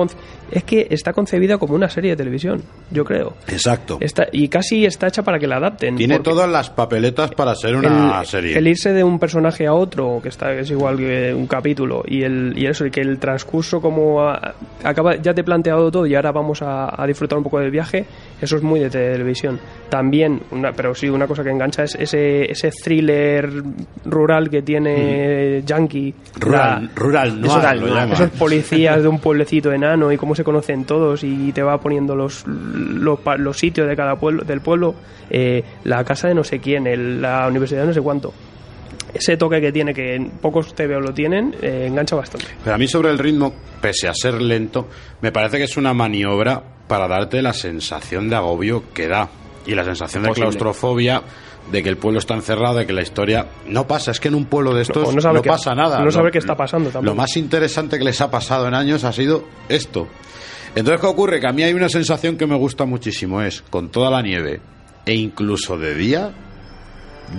Es 0.52 0.64
que 0.64 0.88
está 0.90 1.14
concebida 1.14 1.58
como 1.58 1.76
una 1.76 1.90
serie 1.90 2.12
de 2.12 2.18
televisión, 2.18 2.62
yo 2.92 3.04
creo. 3.06 3.34
Exacto. 3.48 3.98
Está, 4.02 4.28
y 4.32 4.48
casi 4.48 4.86
está 4.86 5.08
hecha 5.08 5.24
para 5.24 5.38
que 5.40 5.48
la 5.48 5.58
adapten. 5.58 5.96
Tiene 5.96 6.20
todas 6.20 6.50
las 6.50 6.70
papeletas 6.70 7.32
para 7.32 7.54
ser 7.56 7.76
una 7.76 8.20
el, 8.22 8.26
serie. 8.26 8.58
el 8.58 8.68
irse 8.68 8.92
de 8.94 9.04
un 9.04 9.20
personaje 9.20 9.68
a 9.68 9.74
otro, 9.74 10.20
que 10.24 10.30
está 10.30 10.52
es 10.54 10.72
igual 10.72 10.98
que 10.98 11.34
un 11.34 11.48
capítulo, 11.48 12.04
y 12.08 12.24
el 12.24 12.54
y 12.58 12.66
eso, 12.66 12.86
y 12.86 12.92
que 12.92 13.02
el 13.02 13.20
transcurso 13.20 13.80
como 13.82 14.22
a- 14.22 14.56
acaba, 14.84 15.16
ya 15.18 15.34
te 15.34 15.42
he 15.42 15.44
planteado 15.44 15.92
todo 15.92 16.06
y 16.08 16.16
ahora 16.16 16.32
vamos 16.32 16.62
a, 16.62 17.02
a 17.02 17.06
disfrutar 17.06 17.38
un 17.38 17.44
poco 17.44 17.60
del 17.60 17.72
viaje, 17.72 18.06
eso 18.42 18.56
es 18.58 18.64
muy 18.64 18.80
de 18.80 18.90
televisión. 18.90 19.60
También, 19.90 20.42
una, 20.52 20.72
pero 20.72 20.94
sí, 20.96 21.10
una 21.10 21.28
cosa 21.28 21.44
que 21.44 21.50
engancha 21.52 21.84
es 21.84 21.96
ese, 21.96 22.52
ese 22.52 22.70
thriller 22.72 23.50
rural 24.06 24.50
que 24.50 24.62
tiene 24.62 25.62
Yankee. 25.66 26.14
Mm. 26.14 26.40
Rural- 26.40 26.90
rural 26.96 27.42
lo 27.80 27.88
llaman. 27.88 28.12
esos 28.14 28.30
policías 28.40 29.00
de 29.04 29.08
un 29.08 29.20
pueblecito 29.20 29.72
enano 29.72 30.12
y 30.12 30.18
cómo 30.18 30.34
se 30.36 30.44
conocen 30.44 30.86
todos 30.86 31.24
y 31.24 31.52
te 31.52 31.62
va 31.62 31.80
poniendo 31.80 32.16
los, 32.16 32.46
los, 32.48 33.20
pa- 33.20 33.38
los 33.38 33.58
sitios 33.58 33.88
de 33.88 33.96
cada 33.96 34.16
pueblo 34.16 34.44
del 34.44 34.62
pueblo 34.62 34.96
eh, 35.30 35.64
la 35.84 36.04
casa 36.04 36.28
de 36.28 36.34
no 36.36 36.44
sé 36.44 36.60
quién 36.60 36.88
el- 36.88 37.22
la 37.22 37.48
universidad 37.48 37.82
de 37.82 37.88
no 37.88 37.94
sé 37.94 38.02
cuánto 38.02 38.34
ese 39.14 39.38
toque 39.38 39.60
que 39.60 39.72
tiene 39.72 39.94
que 39.94 40.16
en 40.16 40.30
pocos 40.30 40.74
TVO 40.76 41.00
lo 41.00 41.14
tienen 41.14 41.56
eh, 41.62 41.86
engancha 41.88 42.16
bastante 42.16 42.46
Pero 42.64 42.76
a 42.76 42.78
mí 42.78 42.88
sobre 42.88 43.10
el 43.10 43.18
ritmo, 43.18 43.54
pese 43.82 44.08
a 44.08 44.14
ser 44.14 44.40
lento, 44.42 44.88
me 45.22 45.32
parece 45.32 45.58
que 45.58 45.64
es 45.64 45.78
una 45.78 45.94
maniobra 45.94 46.62
para 46.88 47.08
darte 47.08 47.42
la 47.42 47.54
sensación 47.54 48.30
de 48.30 48.36
agobio 48.36 48.84
que 48.94 49.08
da. 49.08 49.30
Y 49.66 49.76
la 49.76 49.84
sensación 49.84 50.24
de 50.24 50.32
claustrofobia, 50.32 51.22
de 51.72 51.84
que 51.84 51.90
el 51.90 51.98
pueblo 51.98 52.20
está 52.20 52.34
encerrado, 52.36 52.78
de 52.80 52.86
que 52.88 52.94
la 52.94 53.02
historia 53.02 53.48
no 53.68 53.86
pasa. 53.88 54.12
Es 54.12 54.20
que 54.20 54.28
en 54.30 54.36
un 54.36 54.46
pueblo 54.46 54.74
de 54.74 54.82
estos 54.84 55.14
No, 55.16 55.42
pasa 55.44 55.76
nada. 55.76 56.00
no 56.00 56.06
Lo- 56.06 56.12
sabe 56.12 56.32
qué 56.32 56.40
está 56.40 56.56
pasando 56.56 56.90
tampoco. 56.90 57.06
Lo 57.06 57.16
más 57.16 57.36
interesante 57.38 57.98
que 57.98 58.04
les 58.04 58.20
ha 58.22 58.32
pasado 58.32 58.68
en 58.68 58.74
años 58.74 59.04
ha 59.04 59.12
sido 59.14 59.46
esto. 59.70 60.08
Entonces, 60.76 61.02
¿qué 61.02 61.08
ocurre? 61.08 61.40
Que 61.40 61.48
a 61.48 61.52
mí 61.52 61.64
hay 61.64 61.74
una 61.74 61.90
sensación 61.90 62.38
que 62.38 62.46
me 62.48 62.56
gusta 62.56 62.86
muchísimo, 62.86 63.42
es 63.42 63.62
con 63.70 63.90
toda 63.90 64.10
la 64.12 64.22
nieve 64.22 64.62
e 65.06 65.14
incluso 65.16 65.78
de 65.78 65.96
día, 65.96 66.32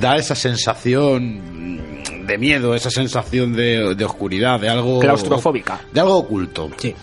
da 0.01 0.16
esa 0.16 0.35
sensación 0.35 2.27
de 2.27 2.39
miedo, 2.39 2.74
esa 2.74 2.90
sensación 2.90 3.52
de, 3.52 3.94
de 3.97 4.05
oscuridad, 4.05 4.61
de 4.61 4.69
algo... 4.69 5.01
Claustrofóbica. 5.01 5.81
De 5.93 6.01
algo 6.01 6.16
oculto. 6.16 6.70
Sí. 6.77 6.94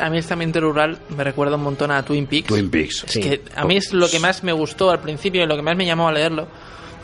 A 0.00 0.10
mí 0.10 0.18
este 0.18 0.32
ambiente 0.32 0.58
rural 0.60 0.98
me 1.16 1.22
recuerda 1.24 1.56
un 1.56 1.62
montón 1.62 1.90
a 1.92 2.02
Twin 2.04 2.26
Peaks. 2.26 2.48
Twin 2.48 2.70
Peaks. 2.70 3.04
Es 3.04 3.12
que 3.18 3.42
a 3.54 3.64
mí 3.64 3.76
es 3.76 3.92
lo 3.92 4.08
que 4.08 4.18
más 4.18 4.42
me 4.42 4.52
gustó 4.52 4.90
al 4.90 5.00
principio 5.00 5.42
y 5.44 5.46
lo 5.46 5.54
que 5.56 5.62
más 5.62 5.76
me 5.76 5.86
llamó 5.86 6.08
a 6.08 6.12
leerlo 6.12 6.48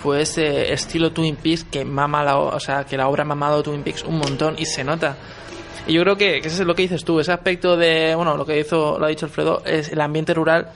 fue 0.03 0.23
ese 0.23 0.73
estilo 0.73 1.13
Twin 1.13 1.37
Peaks 1.37 1.65
que 1.65 1.85
mama 1.85 2.23
la, 2.25 2.39
o 2.39 2.59
sea, 2.61 2.85
que 2.85 2.97
la 2.97 3.09
obra 3.09 3.23
ha 3.23 3.27
mamado 3.27 3.63
Twin 3.63 3.83
Peaks 3.83 4.05
un 4.05 4.19
montón 4.19 4.57
y 4.59 4.67
se 4.67 4.83
nota. 4.85 5.17
Y 5.87 5.93
yo 5.95 6.03
creo 6.03 6.17
que, 6.17 6.41
que 6.41 6.49
eso 6.49 6.63
es 6.63 6.67
lo 6.67 6.75
que 6.75 6.83
dices 6.83 7.05
tú, 7.05 7.21
ese 7.21 7.33
aspecto 7.33 7.77
de, 7.77 8.15
bueno, 8.15 8.37
lo 8.37 8.45
que 8.47 8.59
hizo, 8.59 8.99
lo 8.99 9.07
ha 9.07 9.09
dicho 9.09 9.27
Alfredo, 9.27 9.63
es 9.65 9.91
el 9.93 10.01
ambiente 10.01 10.35
rural 10.35 10.69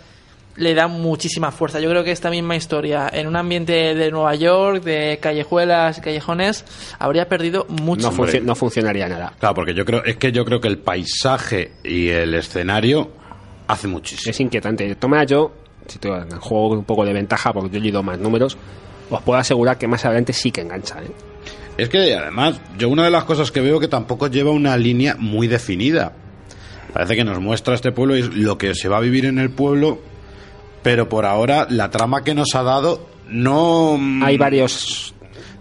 le 0.57 0.73
da 0.73 0.87
muchísima 0.87 1.51
fuerza. 1.51 1.81
Yo 1.81 1.91
creo 1.91 2.05
que 2.05 2.13
esta 2.13 2.31
misma 2.31 2.55
historia, 2.55 3.11
en 3.13 3.27
un 3.27 3.35
ambiente 3.35 3.73
de 3.97 4.11
Nueva 4.13 4.37
York, 4.37 4.85
de 4.85 5.19
callejuelas 5.21 5.99
y 5.99 6.01
callejones, 6.01 6.65
habría 7.01 7.29
perdido 7.29 7.67
mucho. 7.69 8.09
No, 8.09 8.17
funci- 8.17 8.41
no 8.41 8.55
funcionaría 8.55 9.09
nada. 9.09 9.33
Claro, 9.41 9.53
porque 9.57 9.75
yo 9.75 9.85
creo, 9.85 10.05
es 10.05 10.17
que 10.17 10.31
yo 10.31 10.45
creo 10.45 10.61
que 10.61 10.69
el 10.69 10.79
paisaje 10.79 11.73
y 11.83 12.09
el 12.09 12.35
escenario 12.35 13.11
hace 13.67 13.89
muchísimo. 13.89 14.31
Es 14.31 14.39
inquietante. 14.39 14.97
Maneras, 15.09 15.29
yo, 15.29 15.51
si 15.89 15.99
te 15.99 16.09
juego 16.39 16.69
un 16.69 16.85
poco 16.85 17.05
de 17.05 17.13
ventaja 17.13 17.53
porque 17.53 17.71
yo 17.71 17.79
he 17.79 17.81
leído 17.83 18.05
más 18.05 18.21
números, 18.21 18.57
os 19.11 19.23
puedo 19.23 19.39
asegurar 19.39 19.79
que 19.79 19.87
más 19.87 20.05
adelante 20.05 20.33
sí 20.33 20.51
que 20.51 20.61
engancha. 20.63 21.01
¿eh? 21.03 21.11
Es 21.77 21.89
que 21.89 22.15
además, 22.15 22.61
yo 22.79 22.89
una 22.89 23.05
de 23.05 23.11
las 23.11 23.25
cosas 23.25 23.51
que 23.51 23.61
veo 23.61 23.81
que 23.81 23.89
tampoco 23.89 24.29
lleva 24.29 24.51
una 24.51 24.77
línea 24.77 25.17
muy 25.19 25.49
definida. 25.49 26.13
Parece 26.93 27.17
que 27.17 27.25
nos 27.25 27.41
muestra 27.41 27.75
este 27.75 27.91
pueblo 27.91 28.17
y 28.17 28.21
es 28.21 28.35
lo 28.35 28.57
que 28.57 28.75
se 28.75 28.89
va 28.89 28.99
a 28.99 29.01
vivir 29.01 29.25
en 29.27 29.39
el 29.39 29.51
pueblo, 29.51 29.99
pero 30.83 31.09
por 31.09 31.25
ahora 31.27 31.67
la 31.69 31.91
trama 31.91 32.23
que 32.23 32.35
nos 32.35 32.55
ha 32.55 32.63
dado 32.63 33.09
no... 33.29 33.99
Hay 34.23 34.37
varios 34.39 35.13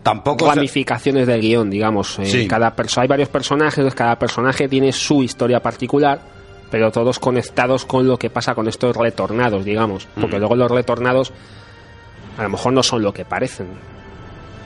tampoco 0.03 0.45
ramificaciones 0.47 1.25
del 1.25 1.41
guion, 1.41 1.69
digamos. 1.71 2.19
Eh, 2.19 2.25
Sí. 2.25 2.47
cada 2.47 2.75
hay 2.97 3.07
varios 3.07 3.29
personajes, 3.29 3.95
cada 3.95 4.19
personaje 4.19 4.67
tiene 4.67 4.91
su 4.91 5.23
historia 5.23 5.59
particular, 5.61 6.21
pero 6.69 6.91
todos 6.91 7.17
conectados 7.17 7.85
con 7.85 8.07
lo 8.07 8.17
que 8.19 8.29
pasa 8.29 8.53
con 8.53 8.67
estos 8.67 8.95
retornados, 8.95 9.65
digamos. 9.65 10.07
Porque 10.19 10.35
Mm. 10.35 10.39
luego 10.39 10.55
los 10.55 10.69
retornados 10.71 11.31
a 12.37 12.43
lo 12.43 12.49
mejor 12.49 12.73
no 12.73 12.83
son 12.83 13.01
lo 13.01 13.13
que 13.13 13.25
parecen. 13.25 13.67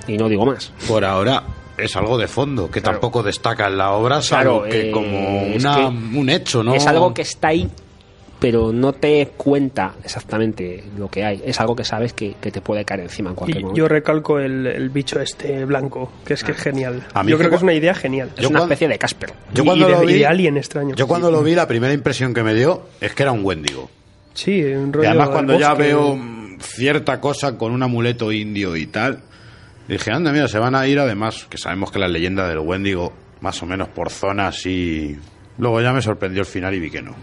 Y 0.07 0.17
no 0.17 0.29
digo 0.29 0.45
más. 0.45 0.71
Por 0.87 1.03
ahora 1.03 1.43
es 1.77 1.95
algo 1.95 2.17
de 2.17 2.27
fondo, 2.27 2.71
que 2.71 2.81
tampoco 2.81 3.21
destaca 3.23 3.67
en 3.67 3.77
la 3.77 3.91
obra, 3.91 4.21
salvo 4.21 4.61
Claro, 4.63 4.69
que 4.71 4.89
eh, 4.89 4.91
como 4.91 5.41
es 5.53 5.63
una- 5.63 5.75
que 5.75 5.85
un 6.17 6.29
hecho, 6.29 6.63
¿no? 6.63 6.73
Es 6.73 6.87
algo 6.87 7.13
que 7.13 7.21
está 7.23 7.49
ahí, 7.49 7.69
pero 8.39 8.71
no 8.71 8.93
te 8.93 9.33
cuenta 9.35 9.93
exactamente 10.03 10.83
lo 10.97 11.07
que 11.09 11.23
hay. 11.25 11.41
Es 11.45 11.59
algo 11.59 11.75
que 11.75 11.83
sabes 11.83 12.13
que, 12.13 12.35
que 12.39 12.51
te 12.51 12.61
puede 12.61 12.85
caer 12.85 13.01
encima 13.01 13.29
en 13.31 13.35
cualquier 13.35 13.59
Y 13.59 13.63
momento. 13.65 13.77
yo 13.79 13.87
recalco 13.87 14.39
el, 14.39 14.65
el 14.65 14.89
bicho 14.89 15.19
este 15.19 15.65
blanco, 15.65 16.11
que 16.25 16.35
es 16.35 16.43
que 16.43 16.53
es 16.53 16.57
genial. 16.57 17.03
A 17.13 17.21
mí 17.23 17.31
Yo 17.31 17.37
creo 17.37 17.49
que 17.49 17.57
es 17.57 17.63
una 17.63 17.73
idea 17.73 17.93
genial. 17.93 18.31
es 18.37 18.45
una 18.47 18.61
especie 18.61 18.87
de 18.87 18.97
Casper. 18.97 19.33
Yo 19.53 19.63
Y- 19.63 19.65
cuando 19.65 19.87
y 19.89 19.91
de- 19.91 19.97
lo 19.97 20.03
y 20.03 20.13
vi, 20.13 20.19
de 20.19 20.25
alien 20.27 20.57
extraño. 20.57 20.95
Yo 20.95 21.05
cuando 21.07 21.29
lo 21.29 21.43
vi, 21.43 21.53
la 21.53 21.67
primera 21.67 21.93
impresión 21.93 22.33
que 22.33 22.43
me 22.43 22.53
dio 22.55 22.83
es 23.01 23.13
que 23.13 23.23
era 23.23 23.31
un 23.33 23.43
Wendigo. 23.43 23.89
Sí, 24.33 24.63
un 24.63 24.89
Y 24.89 24.91
rollo 24.93 25.09
además 25.09 25.27
del 25.27 25.33
cuando 25.33 25.59
ya 25.59 25.73
veo 25.73 26.15
cierta 26.59 27.19
cosa 27.19 27.57
con 27.57 27.71
un 27.71 27.83
amuleto 27.83 28.31
indio 28.31 28.75
y 28.75 28.87
tal, 28.87 29.21
dije, 29.87 30.11
anda, 30.11 30.31
mira, 30.31 30.47
se 30.47 30.59
van 30.59 30.75
a 30.75 30.87
ir 30.87 30.99
además, 30.99 31.47
que 31.49 31.57
sabemos 31.57 31.91
que 31.91 31.99
la 31.99 32.07
leyenda 32.07 32.47
del 32.47 32.59
Wendigo, 32.59 33.13
más 33.41 33.61
o 33.61 33.65
menos 33.65 33.89
por 33.89 34.09
zonas 34.09 34.65
y... 34.65 35.17
Luego 35.59 35.81
ya 35.81 35.91
me 35.91 36.03
sorprendió 36.03 36.41
el 36.41 36.45
final 36.45 36.75
y 36.75 36.79
vi 36.79 36.91
que 36.91 37.01
no. 37.01 37.15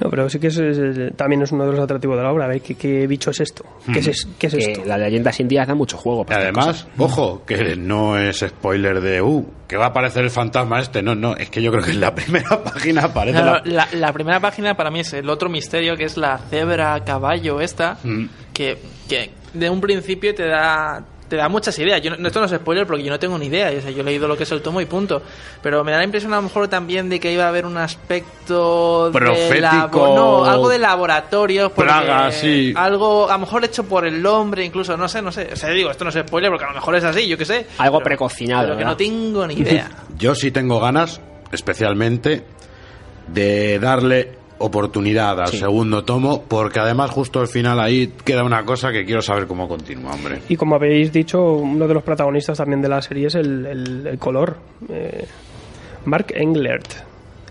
No, 0.00 0.10
pero 0.10 0.28
sí 0.28 0.38
que 0.38 0.48
es, 0.48 0.58
es- 0.58 1.16
también 1.16 1.42
es 1.42 1.52
uno 1.52 1.64
de 1.66 1.72
los 1.72 1.80
atractivos 1.80 2.16
de 2.16 2.22
la 2.22 2.32
obra. 2.32 2.44
A 2.46 2.48
ver, 2.48 2.60
¿qué, 2.62 2.74
qué 2.74 3.06
bicho 3.06 3.30
es 3.30 3.40
esto? 3.40 3.64
¿Qué 3.92 3.98
es, 4.00 4.06
es- 4.08 4.28
qué 4.38 4.46
es 4.48 4.54
Que 4.54 4.72
esto? 4.72 4.84
las 4.86 4.98
leyendas 4.98 5.38
indias 5.40 5.66
dan 5.68 5.76
mucho 5.76 5.96
juego. 5.96 6.24
Para 6.24 6.40
además, 6.42 6.66
cosas. 6.66 6.88
ojo, 6.98 7.42
que 7.46 7.76
no 7.76 8.18
es 8.18 8.38
spoiler 8.40 9.00
de, 9.00 9.20
uh, 9.22 9.46
que 9.68 9.76
va 9.76 9.86
a 9.86 9.88
aparecer 9.88 10.24
el 10.24 10.30
fantasma 10.30 10.80
este. 10.80 11.02
No, 11.02 11.14
no, 11.14 11.36
es 11.36 11.50
que 11.50 11.62
yo 11.62 11.70
creo 11.70 11.84
que 11.84 11.90
en 11.92 12.00
la 12.00 12.14
primera 12.14 12.62
página 12.62 13.02
aparece 13.04 13.38
no, 13.38 13.44
la... 13.44 13.62
la, 13.64 13.88
la 13.92 14.12
primera 14.12 14.40
página 14.40 14.76
para 14.76 14.90
mí 14.90 15.00
es 15.00 15.12
el 15.12 15.28
otro 15.30 15.48
misterio, 15.48 15.96
que 15.96 16.04
es 16.04 16.16
la 16.16 16.38
cebra 16.38 17.02
caballo 17.04 17.60
esta, 17.60 17.98
Mm. 18.02 18.26
que, 18.52 18.78
que 19.08 19.30
de 19.54 19.68
un 19.70 19.80
principio 19.80 20.34
te 20.34 20.46
da 20.46 21.04
te 21.30 21.36
da 21.36 21.48
muchas 21.48 21.78
ideas. 21.78 22.02
Yo 22.02 22.12
esto 22.12 22.40
no 22.40 22.44
es 22.46 22.52
spoiler 22.52 22.86
porque 22.86 23.02
yo 23.04 23.10
no 23.10 23.18
tengo 23.18 23.38
ni 23.38 23.46
idea. 23.46 23.70
O 23.78 23.80
sea, 23.80 23.90
yo 23.90 24.00
he 24.00 24.04
leído 24.04 24.28
lo 24.28 24.36
que 24.36 24.42
es 24.42 24.52
el 24.52 24.60
tomo 24.60 24.80
y 24.82 24.84
punto. 24.84 25.22
Pero 25.62 25.82
me 25.84 25.92
da 25.92 25.98
la 25.98 26.04
impresión 26.04 26.32
a 26.34 26.36
lo 26.36 26.42
mejor 26.42 26.68
también 26.68 27.08
de 27.08 27.18
que 27.20 27.32
iba 27.32 27.44
a 27.44 27.48
haber 27.48 27.64
un 27.64 27.78
aspecto 27.78 29.06
de 29.06 29.18
Profético. 29.18 29.60
labo- 29.60 30.14
no, 30.14 30.44
algo 30.44 30.68
de 30.68 30.78
laboratorio. 30.78 31.70
Praga, 31.70 32.30
sí. 32.32 32.74
Algo 32.76 33.30
a 33.30 33.34
lo 33.34 33.38
mejor 33.38 33.64
hecho 33.64 33.84
por 33.84 34.06
el 34.06 34.26
hombre, 34.26 34.64
incluso, 34.64 34.96
no 34.96 35.08
sé, 35.08 35.22
no 35.22 35.32
sé. 35.32 35.48
O 35.52 35.56
sea, 35.56 35.70
digo, 35.70 35.90
esto 35.90 36.04
no 36.04 36.10
es 36.10 36.16
spoiler 36.16 36.50
porque 36.50 36.64
a 36.64 36.68
lo 36.68 36.74
mejor 36.74 36.96
es 36.96 37.04
así, 37.04 37.26
yo 37.28 37.38
qué 37.38 37.44
sé. 37.44 37.66
Algo 37.78 37.98
Pero- 37.98 38.04
precocinado. 38.04 38.62
Pero 38.64 38.74
que 38.74 38.78
¿verdad? 38.84 38.90
no 38.90 38.96
tengo 38.96 39.46
ni 39.46 39.54
idea. 39.54 39.88
Yo 40.18 40.34
sí 40.34 40.50
tengo 40.50 40.80
ganas, 40.80 41.20
especialmente, 41.52 42.44
de 43.28 43.78
darle 43.78 44.32
oportunidad 44.60 45.40
al 45.40 45.48
Sí. 45.48 45.58
segundo 45.58 46.04
tomo, 46.04 46.44
porque 46.46 46.78
además 46.80 47.10
justo 47.10 47.40
al 47.40 47.48
final 47.48 47.80
ahí 47.80 48.12
queda 48.24 48.44
una 48.44 48.64
cosa 48.64 48.92
que 48.92 49.04
quiero 49.04 49.20
saber 49.22 49.46
cómo 49.46 49.66
continúa, 49.68 50.12
hombre. 50.12 50.38
Y 50.48 50.56
como 50.56 50.76
habéis 50.76 51.12
dicho, 51.12 51.42
uno 51.54 51.88
de 51.88 51.94
los 51.94 52.02
protagonistas 52.02 52.56
también 52.58 52.80
de 52.82 52.88
la 52.88 53.02
serie 53.02 53.26
es 53.26 53.34
el, 53.34 53.66
el- 53.66 54.06
el 54.06 54.18
color. 54.18 54.56
Eh, 54.88 55.26
Mark 56.04 56.26
Englert. 56.34 56.86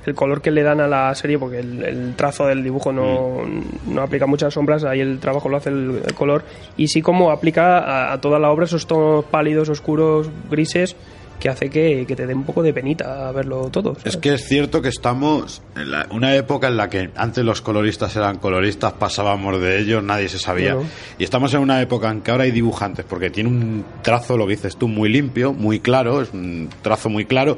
El 0.06 0.16
color 0.16 0.42
que 0.42 0.50
le 0.50 0.64
dan 0.64 0.80
a 0.80 0.88
la 0.88 1.14
serie, 1.14 1.38
porque 1.38 1.60
el, 1.60 1.84
el 1.84 2.16
trazo 2.16 2.48
del 2.48 2.64
dibujo 2.64 2.92
no, 2.92 3.42
no 3.86 4.02
aplica 4.02 4.26
muchas 4.26 4.54
sombras, 4.54 4.84
ahí 4.86 5.02
el 5.02 5.20
trabajo 5.20 5.50
lo 5.50 5.58
hace 5.58 5.70
el, 5.70 6.02
el 6.08 6.14
color. 6.16 6.44
Y 6.78 6.88
sí 6.88 7.02
como 7.02 7.30
aplica 7.32 7.80
a, 7.80 8.14
a 8.14 8.22
toda 8.22 8.40
la 8.40 8.50
obra 8.50 8.66
esos 8.66 8.88
tonos 8.88 9.26
pálidos, 9.26 9.68
oscuros, 9.70 10.30
grises, 10.50 10.96
que 11.40 11.50
hace 11.50 11.70
que, 11.70 12.06
que 12.08 12.16
te 12.16 12.28
dé 12.28 12.34
un 12.34 12.44
poco 12.44 12.62
de 12.62 12.74
penita 12.74 13.32
verlo 13.32 13.70
todo. 13.70 13.96
¿sabes? 13.96 14.16
Es 14.16 14.18
que 14.18 14.34
es 14.34 14.46
cierto 14.48 14.82
que 14.82 14.90
estamos 14.90 15.62
en 15.76 15.92
la- 15.92 16.08
una 16.12 16.36
época 16.36 16.68
en 16.68 16.78
la 16.78 16.90
que 16.90 17.10
antes 17.16 17.44
los 17.46 17.62
coloristas 17.62 18.16
eran 18.16 18.38
coloristas, 18.38 18.94
pasábamos 18.94 19.60
de 19.62 19.80
ellos, 19.80 20.04
nadie 20.04 20.28
se 20.30 20.40
sabía. 20.40 20.76
Bueno. 20.76 20.90
Y 21.18 21.24
estamos 21.24 21.54
en 21.54 21.62
una 21.62 21.82
época 21.82 22.10
en 22.12 22.22
que 22.22 22.32
ahora 22.32 22.44
hay 22.44 22.52
dibujantes, 22.52 23.06
porque 23.08 23.30
tiene 23.30 23.50
un 23.50 23.86
trazo, 24.02 24.38
lo 24.38 24.46
que 24.46 24.56
dices 24.56 24.76
tú, 24.78 24.88
muy 24.88 25.10
limpio, 25.10 25.54
muy 25.54 25.80
claro, 25.80 26.22
es 26.22 26.30
un 26.34 26.70
trazo 26.82 27.10
muy 27.10 27.26
claro, 27.26 27.58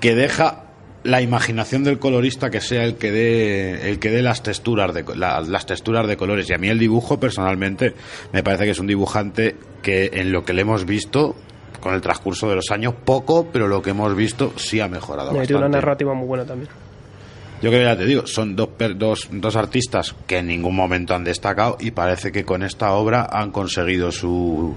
que 0.00 0.14
deja 0.14 0.64
la 1.02 1.22
imaginación 1.22 1.82
del 1.82 1.98
colorista 1.98 2.50
que 2.50 2.60
sea 2.60 2.84
el 2.84 2.96
que 2.96 3.10
dé 3.10 3.88
el 3.90 3.98
que 3.98 4.10
dé 4.10 4.20
las 4.20 4.42
texturas 4.42 4.92
de 4.92 5.02
la- 5.16 5.40
las 5.40 5.64
texturas 5.64 6.06
de 6.06 6.18
colores 6.18 6.50
y 6.50 6.52
a 6.52 6.58
mí 6.58 6.68
el 6.68 6.78
dibujo 6.78 7.18
personalmente 7.18 7.94
me 8.34 8.42
parece 8.42 8.64
que 8.66 8.72
es 8.72 8.78
un 8.80 8.86
dibujante 8.86 9.56
que 9.82 10.10
en 10.12 10.30
lo 10.30 10.44
que 10.44 10.52
le 10.52 10.60
hemos 10.60 10.84
visto 10.84 11.36
con 11.80 11.94
el 11.94 12.00
transcurso 12.00 12.48
de 12.48 12.56
los 12.56 12.70
años 12.70 12.94
poco 13.04 13.48
pero 13.52 13.68
lo 13.68 13.82
que 13.82 13.90
hemos 13.90 14.14
visto 14.14 14.52
sí 14.56 14.80
ha 14.80 14.88
mejorado 14.88 15.32
tiene 15.32 15.56
una 15.56 15.68
narrativa 15.68 16.14
muy 16.14 16.26
buena 16.26 16.44
también. 16.44 16.70
Yo 17.62 17.68
creo 17.68 17.82
que 17.82 17.84
ya 17.84 17.96
te 17.96 18.06
digo, 18.06 18.26
son 18.26 18.56
dos, 18.56 18.70
dos, 18.96 19.28
dos 19.30 19.56
artistas 19.56 20.14
que 20.26 20.38
en 20.38 20.46
ningún 20.46 20.74
momento 20.74 21.14
han 21.14 21.24
destacado 21.24 21.76
y 21.78 21.90
parece 21.90 22.32
que 22.32 22.42
con 22.42 22.62
esta 22.62 22.92
obra 22.92 23.28
han 23.30 23.50
conseguido 23.50 24.10
su, 24.10 24.74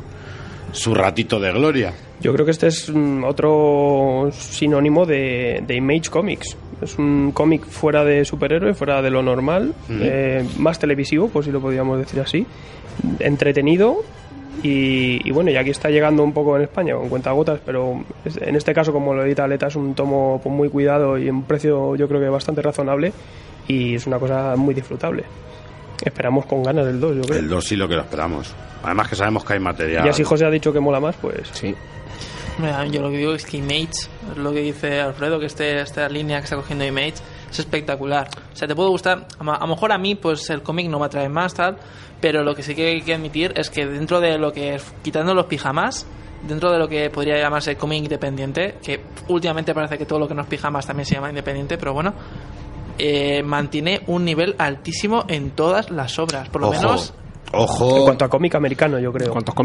su 0.73 0.93
ratito 0.93 1.39
de 1.39 1.53
gloria. 1.53 1.93
Yo 2.19 2.33
creo 2.33 2.45
que 2.45 2.51
este 2.51 2.67
es 2.67 2.89
mm, 2.89 3.23
otro 3.23 4.29
sinónimo 4.33 5.05
de, 5.05 5.63
de 5.65 5.75
Image 5.75 6.09
Comics. 6.09 6.57
Es 6.81 6.97
un 6.97 7.31
cómic 7.31 7.65
fuera 7.65 8.03
de 8.03 8.25
superhéroe, 8.25 8.73
fuera 8.73 9.01
de 9.01 9.09
lo 9.09 9.23
normal, 9.23 9.73
eh, 9.89 10.45
más 10.57 10.77
televisivo, 10.77 11.29
pues 11.29 11.45
si 11.45 11.51
lo 11.53 11.61
podríamos 11.61 11.97
decir 11.97 12.19
así, 12.19 12.45
entretenido 13.19 14.03
y, 14.61 15.27
y 15.27 15.31
bueno, 15.31 15.51
y 15.51 15.55
aquí 15.55 15.71
está 15.71 15.89
llegando 15.89 16.23
un 16.23 16.33
poco 16.33 16.55
en 16.55 16.63
España 16.63 16.95
con 16.95 17.09
cuentagotas, 17.09 17.59
pero 17.65 18.03
en 18.25 18.55
este 18.55 18.73
caso 18.73 18.93
como 18.93 19.13
lo 19.13 19.25
edita 19.25 19.45
Aleta 19.45 19.67
es 19.67 19.75
un 19.75 19.95
tomo 19.95 20.39
pues, 20.43 20.53
muy 20.53 20.69
cuidado 20.69 21.17
y 21.17 21.29
un 21.29 21.43
precio 21.43 21.95
yo 21.95 22.07
creo 22.07 22.21
que 22.21 22.29
bastante 22.29 22.61
razonable 22.61 23.11
y 23.67 23.95
es 23.95 24.05
una 24.05 24.19
cosa 24.19 24.55
muy 24.55 24.73
disfrutable. 24.73 25.23
Esperamos 26.03 26.45
con 26.45 26.63
ganas 26.63 26.85
el 26.87 26.99
2, 26.99 27.15
yo 27.15 27.21
creo. 27.23 27.39
El 27.39 27.49
2 27.49 27.65
sí 27.65 27.75
lo 27.75 27.87
que 27.87 27.95
lo 27.95 28.01
esperamos. 28.01 28.53
Además 28.83 29.07
que 29.07 29.15
sabemos 29.15 29.45
que 29.45 29.53
hay 29.53 29.59
material. 29.59 30.05
Y 30.05 30.09
así 30.09 30.23
José 30.23 30.45
ha 30.45 30.49
dicho 30.49 30.73
que 30.73 30.79
mola 30.79 30.99
más, 30.99 31.15
pues 31.15 31.49
sí. 31.53 31.73
Mira, 32.59 32.85
Yo 32.85 33.01
lo 33.01 33.09
que 33.09 33.17
digo 33.17 33.33
es 33.33 33.45
que 33.45 33.57
Image, 33.57 34.07
es 34.31 34.37
lo 34.37 34.51
que 34.51 34.59
dice 34.59 34.99
Alfredo, 34.99 35.39
que 35.39 35.47
este, 35.47 35.79
esta 35.79 36.07
línea 36.09 36.39
que 36.39 36.43
está 36.43 36.55
cogiendo 36.55 36.85
Image 36.85 37.15
es 37.53 37.59
espectacular. 37.59 38.27
O 38.51 38.55
sea, 38.55 38.67
te 38.67 38.75
puede 38.75 38.89
gustar, 38.89 39.27
a 39.39 39.59
lo 39.59 39.67
mejor 39.67 39.91
a 39.91 39.97
mí 39.97 40.15
pues 40.15 40.49
el 40.49 40.61
cómic 40.61 40.89
no 40.89 40.99
me 40.99 41.05
atrae 41.05 41.29
más 41.29 41.53
tal, 41.53 41.77
pero 42.19 42.43
lo 42.43 42.55
que 42.55 42.63
sí 42.63 42.75
que 42.75 42.87
hay 42.87 43.01
que 43.01 43.13
admitir 43.13 43.53
es 43.55 43.69
que 43.69 43.85
dentro 43.85 44.19
de 44.19 44.37
lo 44.37 44.51
que 44.51 44.79
quitando 45.03 45.33
los 45.33 45.45
pijamas, 45.45 46.05
dentro 46.47 46.71
de 46.71 46.79
lo 46.79 46.87
que 46.87 47.09
podría 47.09 47.37
llamarse 47.37 47.75
cómic 47.75 48.03
independiente, 48.03 48.75
que 48.83 49.01
últimamente 49.29 49.73
parece 49.73 49.97
que 49.97 50.05
todo 50.05 50.19
lo 50.19 50.27
que 50.27 50.33
no 50.33 50.41
es 50.41 50.47
pijamas 50.47 50.85
también 50.85 51.05
se 51.05 51.15
llama 51.15 51.29
independiente, 51.29 51.77
pero 51.77 51.93
bueno, 51.93 52.13
eh, 52.97 53.41
mantiene 53.43 54.01
un 54.07 54.25
nivel 54.25 54.55
altísimo 54.57 55.25
en 55.27 55.51
todas 55.51 55.89
las 55.89 56.19
obras, 56.19 56.49
por 56.49 56.61
lo 56.61 56.69
Ojo, 56.69 56.81
menos 56.81 57.13
Ojo. 57.53 57.97
En 57.97 58.03
cuanto 58.03 58.25
a 58.25 58.29
cómic 58.29 58.55
americano, 58.55 58.99
yo 58.99 59.11
creo. 59.11 59.27
En 59.27 59.31
cuanto 59.33 59.51
ojo, 59.55 59.63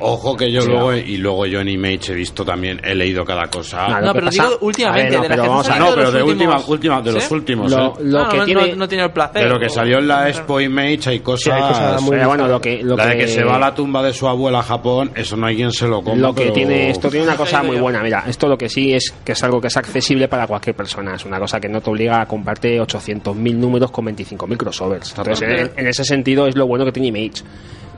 Ojo 0.00 0.36
que 0.36 0.50
yo 0.50 0.62
Sí, 0.62 0.68
luego, 0.68 0.94
y 0.94 1.16
luego 1.18 1.46
yo 1.46 1.60
en 1.60 1.68
Image 1.68 2.12
he 2.12 2.14
visto 2.14 2.44
también, 2.44 2.80
he 2.82 2.94
leído 2.94 3.24
cada 3.24 3.46
cosa. 3.48 4.00
No, 4.00 4.12
pero 4.12 4.26
pasa- 4.26 4.44
digo 4.44 4.58
últimamente, 4.62 5.16
A 5.16 5.20
ver, 5.20 5.20
no, 5.20 5.22
de 5.22 5.28
pero 5.28 5.42
vamos 5.50 5.68
a- 5.68 5.78
no, 5.78 5.84
pero 5.94 6.10
de 6.10 6.18
los 6.20 6.28
última, 6.68 7.02
de 7.02 7.12
los 7.12 7.30
últimos. 7.30 7.70
Lo, 7.70 7.86
¿eh? 7.86 7.92
lo 8.00 8.18
Ah, 8.20 8.28
que 8.30 8.36
no, 8.38 8.44
tiene... 8.44 8.68
no, 8.70 8.76
no 8.76 8.88
tiene 8.88 9.04
el 9.04 9.10
placer. 9.12 9.42
De 9.44 9.48
lo 9.48 9.58
que 9.60 9.68
salió 9.68 9.98
en 9.98 10.08
la 10.08 10.28
Expo 10.28 10.60
Image 10.60 11.10
hay 11.10 11.20
cosas. 11.20 11.44
Sí, 11.44 11.50
hay 11.50 11.60
cosas 11.62 12.02
muy 12.02 12.16
Pero 12.16 12.28
bueno, 12.28 12.48
lo 12.48 12.60
que, 12.60 12.82
lo 12.82 12.96
la 12.96 13.06
de 13.06 13.16
que, 13.18 13.28
se 13.28 13.44
va 13.44 13.56
a 13.56 13.58
la 13.58 13.74
tumba 13.74 14.02
de 14.02 14.12
su 14.12 14.26
abuela 14.26 14.60
a 14.60 14.62
Japón, 14.62 15.10
eso 15.14 15.36
no 15.36 15.46
hay 15.46 15.56
quien 15.56 15.70
se 15.72 15.86
lo 15.86 16.02
coma. 16.02 16.16
lo 16.16 16.34
que 16.34 16.42
pero- 16.42 16.54
tiene 16.54 16.90
esto 16.90 17.08
tiene 17.10 17.26
una 17.26 17.36
cosa 17.36 17.62
muy 17.62 17.76
buena 17.76 18.02
mira 18.02 18.24
esto 18.26 18.48
lo 18.48 18.56
que 18.56 18.68
sí 18.68 18.92
es 18.94 19.12
que 19.24 19.32
es 19.32 19.42
algo 19.42 19.60
que 19.60 19.66
es 19.68 19.76
accesible 19.76 20.28
para 20.28 20.46
cualquier 20.46 20.74
persona 20.74 21.14
es 21.14 21.24
una 21.24 21.38
cosa 21.38 21.60
que 21.60 21.68
no 21.68 21.80
te 21.80 21.90
obliga 21.90 22.20
a 22.22 22.26
comprarte 22.26 22.80
800.000 22.80 23.54
números 23.56 23.90
con 23.90 24.06
25.000 24.06 24.56
crossovers 24.56 25.14
entonces 25.16 25.42
en, 25.42 25.70
en 25.76 25.86
ese 25.88 26.04
sentido 26.04 26.46
es 26.46 26.56
lo 26.56 26.66
bueno 26.66 26.84
que 26.84 26.92
tiene 26.92 27.08
Image 27.08 27.17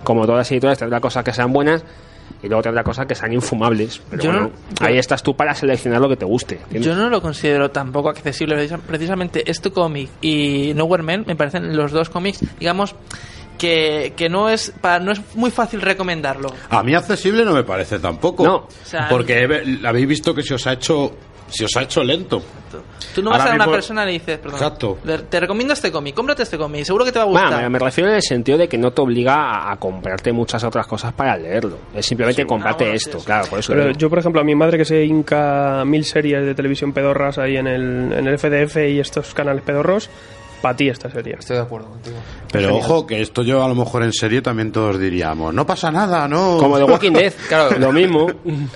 como 0.05 0.25
todas 0.27 0.39
las 0.41 0.51
editoras 0.53 0.79
tendrá 0.79 1.01
cosas 1.01 1.23
que 1.25 1.33
sean 1.33 1.53
buenas 1.53 1.85
y 2.43 2.47
luego 2.49 2.63
tendrá 2.63 2.83
cosas 2.83 3.07
que 3.07 3.15
sean 3.15 3.33
infumables 3.35 4.01
pero 4.09 4.23
Yo 4.23 4.33
no- 4.33 4.39
bueno 4.39 4.55
ahí 4.81 4.97
estás 4.99 5.23
tú 5.23 5.37
para 5.37 5.55
seleccionar 5.55 6.01
lo 6.01 6.09
que 6.09 6.17
te 6.17 6.25
guste 6.25 6.55
¿entiendes? 6.57 6.87
Yo 6.87 6.95
no 6.97 7.11
lo 7.11 7.21
considero 7.21 7.71
tampoco 7.71 8.09
accesible. 8.09 8.55
Precisa- 8.57 8.79
Precisamente 8.79 9.51
este 9.51 9.71
cómic 9.71 10.09
y 10.23 10.73
Nowhere 10.75 11.03
Man 11.03 11.25
me 11.27 11.37
parecen 11.37 11.77
los 11.77 11.93
dos 11.93 12.09
cómics, 12.09 12.41
digamos, 12.59 12.95
que, 13.59 14.15
que 14.17 14.31
no 14.31 14.49
es 14.49 14.73
para, 14.81 15.01
no 15.01 15.13
es 15.13 15.21
muy 15.35 15.51
fácil 15.51 15.83
recomendarlo. 15.83 16.51
A 16.71 16.83
mí 16.83 16.95
accesible 16.95 17.45
no 17.45 17.53
me 17.53 17.63
parece 17.63 17.99
tampoco. 17.99 18.43
No. 18.45 18.57
O 18.57 18.69
sea, 18.85 19.07
porque 19.11 19.43
he- 19.45 19.87
habéis 19.87 20.09
visto 20.09 20.35
que 20.35 20.43
se 20.43 20.55
os 20.55 20.67
ha 20.67 20.73
hecho 20.73 21.13
se 21.51 21.65
os 21.65 21.77
ha 21.77 21.83
hecho 21.83 22.03
lento. 22.03 22.43
Tú 23.15 23.23
no 23.23 23.31
vas 23.31 23.41
Ahora 23.41 23.53
a 23.53 23.55
una 23.57 23.65
mismo- 23.65 23.73
persona 23.75 24.03
y 24.05 24.07
le 24.07 24.13
dices, 24.13 24.39
perdón, 24.39 24.55
Exacto. 24.61 24.99
te 25.29 25.41
recomiendo 25.41 25.75
este 25.75 25.91
cómic, 25.91 26.15
cómprate 26.15 26.45
este 26.45 26.57
cómic, 26.57 26.85
seguro 26.85 27.05
que 27.05 27.11
te 27.11 27.19
va 27.19 27.25
a 27.25 27.29
gustar. 27.29 27.49
Bueno, 27.49 27.63
me, 27.63 27.69
me 27.71 27.79
refiero 27.81 28.09
en 28.11 28.17
el 28.17 28.23
sentido 28.23 28.57
de 28.57 28.69
que 28.69 28.79
no 28.79 28.93
te 28.93 29.01
obliga 29.03 29.35
a, 29.35 29.73
a 29.73 29.77
comprarte 29.79 30.33
muchas 30.33 30.63
otras 30.63 30.87
cosas 30.87 31.13
para 31.13 31.37
leerlo. 31.37 31.77
Es 31.93 32.07
simplemente 32.07 32.47
comprarte 32.47 32.85
Ah, 32.85 32.87
bueno, 32.87 32.97
esto, 32.97 33.13
sí, 33.15 33.19
sí. 33.21 33.27
claro, 33.27 33.47
por 33.49 33.59
eso 33.59 33.73
Pero 33.73 33.91
yo, 33.91 34.09
por 34.09 34.21
ejemplo, 34.21 34.41
a 34.41 34.45
mi 34.45 34.55
madre 34.55 34.79
que 34.79 34.85
se 34.85 35.05
hinca 35.05 35.85
mil 35.85 36.05
series 36.05 36.45
de 36.47 36.55
televisión 36.55 36.93
pedorras 36.93 37.39
ahí 37.39 37.57
en 37.57 37.67
el, 37.67 38.13
en 38.13 38.27
el 38.29 38.39
FDF 38.39 38.77
y 38.89 39.01
estos 39.01 39.35
canales 39.35 39.63
pedorros, 39.63 40.09
para 40.61 40.77
ti 40.77 40.89
esta 40.89 41.11
serie. 41.11 41.37
Estoy 41.39 41.57
de 41.57 41.63
acuerdo 41.63 41.89
contigo. 41.89 42.17
Pero 42.53 42.69
Genial. 42.69 42.85
ojo, 42.85 43.07
que 43.07 43.21
esto 43.21 43.43
yo 43.43 43.65
a 43.65 43.69
lo 43.69 43.75
mejor 43.75 44.03
en 44.03 44.13
serie 44.13 44.43
también 44.43 44.73
todos 44.73 44.99
diríamos, 44.99 45.53
no 45.55 45.67
pasa 45.67 45.91
nada, 45.91 46.27
¿no? 46.29 46.59
Como 46.59 46.79
The 46.79 46.85
Walking 46.85 47.13
Dead, 47.13 47.33
Claro. 47.49 47.79
lo 47.79 47.93
mismo. 47.93 48.27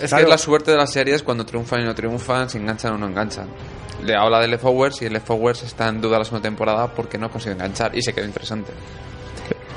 Es 0.01 0.09
Claro. 0.09 0.17
que 0.17 0.23
es 0.23 0.29
la 0.29 0.39
suerte 0.39 0.71
de 0.71 0.77
las 0.77 0.93
series 0.93 1.23
cuando 1.23 1.45
triunfan 1.47 1.81
y 1.83 1.85
no 1.85 1.95
triunfan, 1.95 2.49
si 2.51 2.59
enganchan 2.59 2.95
o 2.95 2.99
no 2.99 3.07
enganchan. 3.07 3.47
Le 4.05 4.15
habla 4.17 4.41
de 4.41 4.49
Leftovers 4.49 5.01
y 5.03 5.07
el 5.07 5.13
Leftovers 5.15 5.63
está 5.63 5.89
en 5.89 6.01
duda 6.01 6.19
la 6.19 6.25
segunda 6.25 6.43
temporada 6.43 6.89
porque 6.89 7.17
no 7.19 7.31
consigue 7.31 7.53
enganchar 7.55 7.97
y 7.97 8.03
se 8.03 8.13
quedó 8.13 8.27
interesante. 8.27 8.73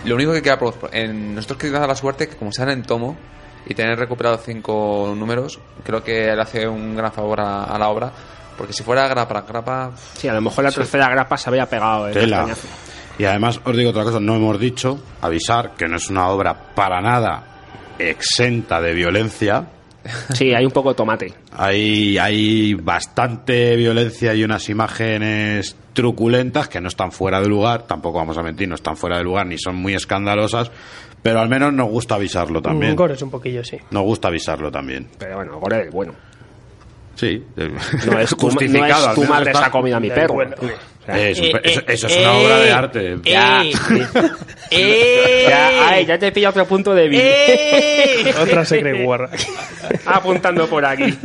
Lo 0.05 0.15
único 0.15 0.31
que 0.33 0.41
queda 0.41 0.57
por, 0.57 0.73
en 0.93 1.35
nosotros 1.35 1.59
que 1.59 1.69
da 1.69 1.85
la 1.85 1.95
suerte 1.95 2.27
que 2.27 2.35
como 2.35 2.51
sale 2.51 2.73
en 2.73 2.83
tomo 2.83 3.17
y 3.65 3.73
tener 3.73 3.97
recuperado 3.99 4.37
cinco 4.37 5.13
números, 5.17 5.59
creo 5.83 6.03
que 6.03 6.33
le 6.33 6.41
hace 6.41 6.67
un 6.67 6.95
gran 6.95 7.11
favor 7.11 7.41
a, 7.41 7.65
a 7.65 7.77
la 7.77 7.89
obra. 7.89 8.11
Porque 8.57 8.73
si 8.73 8.83
fuera 8.83 9.07
grapa 9.07 9.41
grapa, 9.47 9.91
Sí, 10.15 10.27
a 10.27 10.33
lo 10.33 10.41
mejor 10.41 10.63
la 10.63 10.71
tercera 10.71 11.09
grapa 11.09 11.37
se 11.37 11.49
había 11.49 11.65
pegado. 11.67 12.07
en 12.07 12.13
Tela. 12.13 12.47
Y 13.19 13.25
además 13.25 13.59
os 13.63 13.75
digo 13.75 13.89
otra 13.91 14.03
cosa, 14.03 14.19
no 14.19 14.35
hemos 14.35 14.59
dicho, 14.59 14.99
avisar 15.21 15.75
que 15.75 15.87
no 15.87 15.97
es 15.97 16.09
una 16.09 16.27
obra 16.29 16.55
para 16.75 17.01
nada 17.01 17.43
exenta 17.99 18.79
de 18.81 18.93
violencia. 18.93 19.67
Sí, 20.33 20.53
hay 20.53 20.63
un 20.65 20.71
poco 20.71 20.89
de 20.89 20.95
tomate. 20.95 21.33
Hay, 21.51 22.17
hay 22.17 22.73
bastante 22.75 23.75
violencia 23.75 24.33
y 24.33 24.43
unas 24.43 24.69
imágenes 24.69 25.75
truculentas 25.93 26.69
que 26.69 26.79
no 26.79 26.87
están 26.87 27.11
fuera 27.11 27.41
de 27.41 27.47
lugar, 27.47 27.83
tampoco 27.87 28.19
vamos 28.19 28.37
a 28.37 28.43
mentir, 28.43 28.69
no 28.69 28.75
están 28.75 28.95
fuera 28.95 29.17
de 29.17 29.23
lugar 29.23 29.47
ni 29.47 29.57
son 29.57 29.75
muy 29.75 29.95
escandalosas, 29.95 30.71
pero 31.23 31.39
al 31.41 31.49
menos 31.49 31.73
nos 31.73 31.89
gusta 31.89 32.15
avisarlo 32.15 32.61
también. 32.61 32.91
Un 32.91 32.95
gore 32.95 33.15
es 33.15 33.21
un 33.21 33.31
poquillo, 33.31 33.63
sí. 33.63 33.77
Nos 33.91 34.03
gusta 34.03 34.27
avisarlo 34.29 34.71
también. 34.71 35.09
Pero 35.17 35.37
bueno, 35.37 35.59
gore 35.59 35.77
del 35.77 35.89
bueno. 35.89 36.13
Sí, 37.17 37.43
eh, 37.57 37.71
No 38.05 38.19
es 38.19 38.29
tu, 38.37 38.45
no 38.45 38.51
justificado. 38.53 39.01
es 39.01 39.07
al 39.07 39.15
tu 39.15 39.21
menos 39.21 39.35
madre 39.35 39.49
está- 39.51 39.59
se 39.59 39.65
ha 39.65 39.71
comido 39.71 39.97
a 39.97 39.99
mi 39.99 40.09
perro. 40.09 40.33
bueno. 40.35 40.55
O 40.61 41.05
sea, 41.05 41.19
Eso, 41.29 41.43
Eh, 41.43 41.61
eso- 41.63 41.79
eh, 41.81 41.83
eso 41.87 42.07
es 42.07 42.17
una 42.17 42.31
obra 42.33 42.59
de 42.59 42.71
arte. 42.71 43.13
eh, 43.13 43.17
Ya. 43.23 43.63
eh, 44.71 45.45
ya, 45.49 45.89
ay, 45.89 46.05
ya 46.05 46.17
te 46.19 46.31
pilla 46.31 46.49
otro 46.49 46.65
punto 46.65 46.93
débil. 46.93 47.19
eh. 47.21 48.33
Otra 48.41 48.65
Secret 48.65 49.05
War. 49.05 49.29
Apuntando 50.05 50.67
por 50.67 50.85
aquí. 50.85 51.17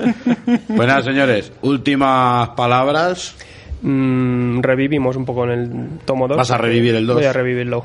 Pues 0.67 0.89
nada, 0.89 1.03
señores, 1.03 1.53
últimas 1.63 2.51
palabras. 2.51 3.35
Mm, 3.83 4.61
revivimos 4.63 5.17
un 5.17 5.25
poco 5.25 5.45
en 5.45 5.51
el 5.51 5.71
tomo 6.05 6.29
2. 6.29 6.37
¿Vas 6.37 6.51
a 6.53 6.59
revivir 6.59 6.95
el 6.95 7.07
dos? 7.07 7.17
Voy 7.17 7.25
a 7.25 7.33
revivirlo. 7.33 7.85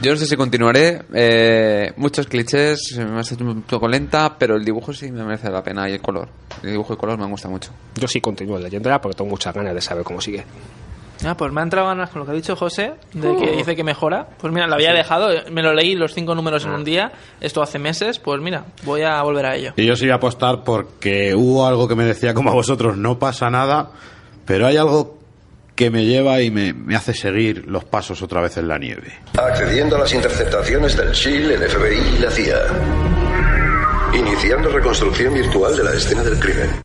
Yo 0.00 0.12
no 0.12 0.16
sé 0.16 0.26
si 0.26 0.36
continuaré. 0.36 1.02
Eh, 1.12 1.92
muchos 1.96 2.26
clichés, 2.26 2.96
me 2.98 3.20
has 3.20 3.32
hecho 3.32 3.44
un 3.44 3.62
poco 3.62 3.88
lenta, 3.88 4.36
pero 4.38 4.56
el 4.56 4.64
dibujo 4.64 4.92
sí 4.92 5.10
me 5.10 5.24
merece 5.24 5.50
la 5.50 5.62
pena 5.62 5.88
y 5.88 5.94
el 5.94 6.00
color. 6.00 6.28
El 6.62 6.70
dibujo 6.70 6.92
y 6.92 6.94
el 6.94 6.98
color 6.98 7.18
me 7.18 7.26
gusta 7.26 7.48
mucho. 7.48 7.70
Yo 7.94 8.06
sí 8.08 8.20
continúo 8.20 8.58
leyéndola 8.58 9.00
porque 9.00 9.16
tengo 9.16 9.30
muchas 9.30 9.54
ganas 9.54 9.74
de 9.74 9.80
saber 9.80 10.04
cómo 10.04 10.20
sigue. 10.20 10.44
Ah, 11.24 11.36
pues 11.36 11.52
me 11.52 11.60
ha 11.60 11.64
entrado 11.64 11.88
ganas 11.88 12.10
con 12.10 12.20
lo 12.20 12.26
que 12.26 12.30
ha 12.30 12.34
dicho 12.34 12.54
José, 12.54 12.92
de 13.12 13.36
que 13.36 13.56
dice 13.56 13.74
que 13.74 13.82
mejora. 13.82 14.28
Pues 14.40 14.52
mira, 14.52 14.68
lo 14.68 14.74
había 14.74 14.92
dejado, 14.92 15.30
me 15.50 15.62
lo 15.62 15.74
leí 15.74 15.96
los 15.96 16.14
cinco 16.14 16.34
números 16.34 16.64
en 16.64 16.70
un 16.70 16.84
día, 16.84 17.10
esto 17.40 17.60
hace 17.60 17.80
meses, 17.80 18.20
pues 18.20 18.40
mira, 18.40 18.66
voy 18.84 19.02
a 19.02 19.20
volver 19.22 19.46
a 19.46 19.56
ello. 19.56 19.72
Y 19.76 19.84
yo 19.84 19.96
sí 19.96 20.04
voy 20.04 20.12
a 20.12 20.16
apostar 20.16 20.62
porque 20.62 21.34
hubo 21.34 21.66
algo 21.66 21.88
que 21.88 21.96
me 21.96 22.04
decía 22.04 22.34
como 22.34 22.50
a 22.50 22.54
vosotros, 22.54 22.96
no 22.96 23.18
pasa 23.18 23.50
nada, 23.50 23.90
pero 24.44 24.68
hay 24.68 24.76
algo 24.76 25.17
que 25.78 25.92
me 25.92 26.04
lleva 26.04 26.42
y 26.42 26.50
me, 26.50 26.72
me 26.72 26.96
hace 26.96 27.14
seguir 27.14 27.66
los 27.68 27.84
pasos 27.84 28.20
otra 28.20 28.40
vez 28.40 28.56
en 28.56 28.66
la 28.66 28.78
nieve. 28.78 29.12
Accediendo 29.40 29.94
a 29.94 30.00
las 30.00 30.12
interceptaciones 30.12 30.96
del 30.96 31.12
SHIELD, 31.12 31.52
el 31.52 31.70
FBI 31.70 32.16
y 32.16 32.18
la 32.18 32.30
CIA. 32.32 32.58
Iniciando 34.12 34.70
reconstrucción 34.70 35.34
virtual 35.34 35.76
de 35.76 35.84
la 35.84 35.92
escena 35.92 36.24
del 36.24 36.40
crimen. 36.40 36.82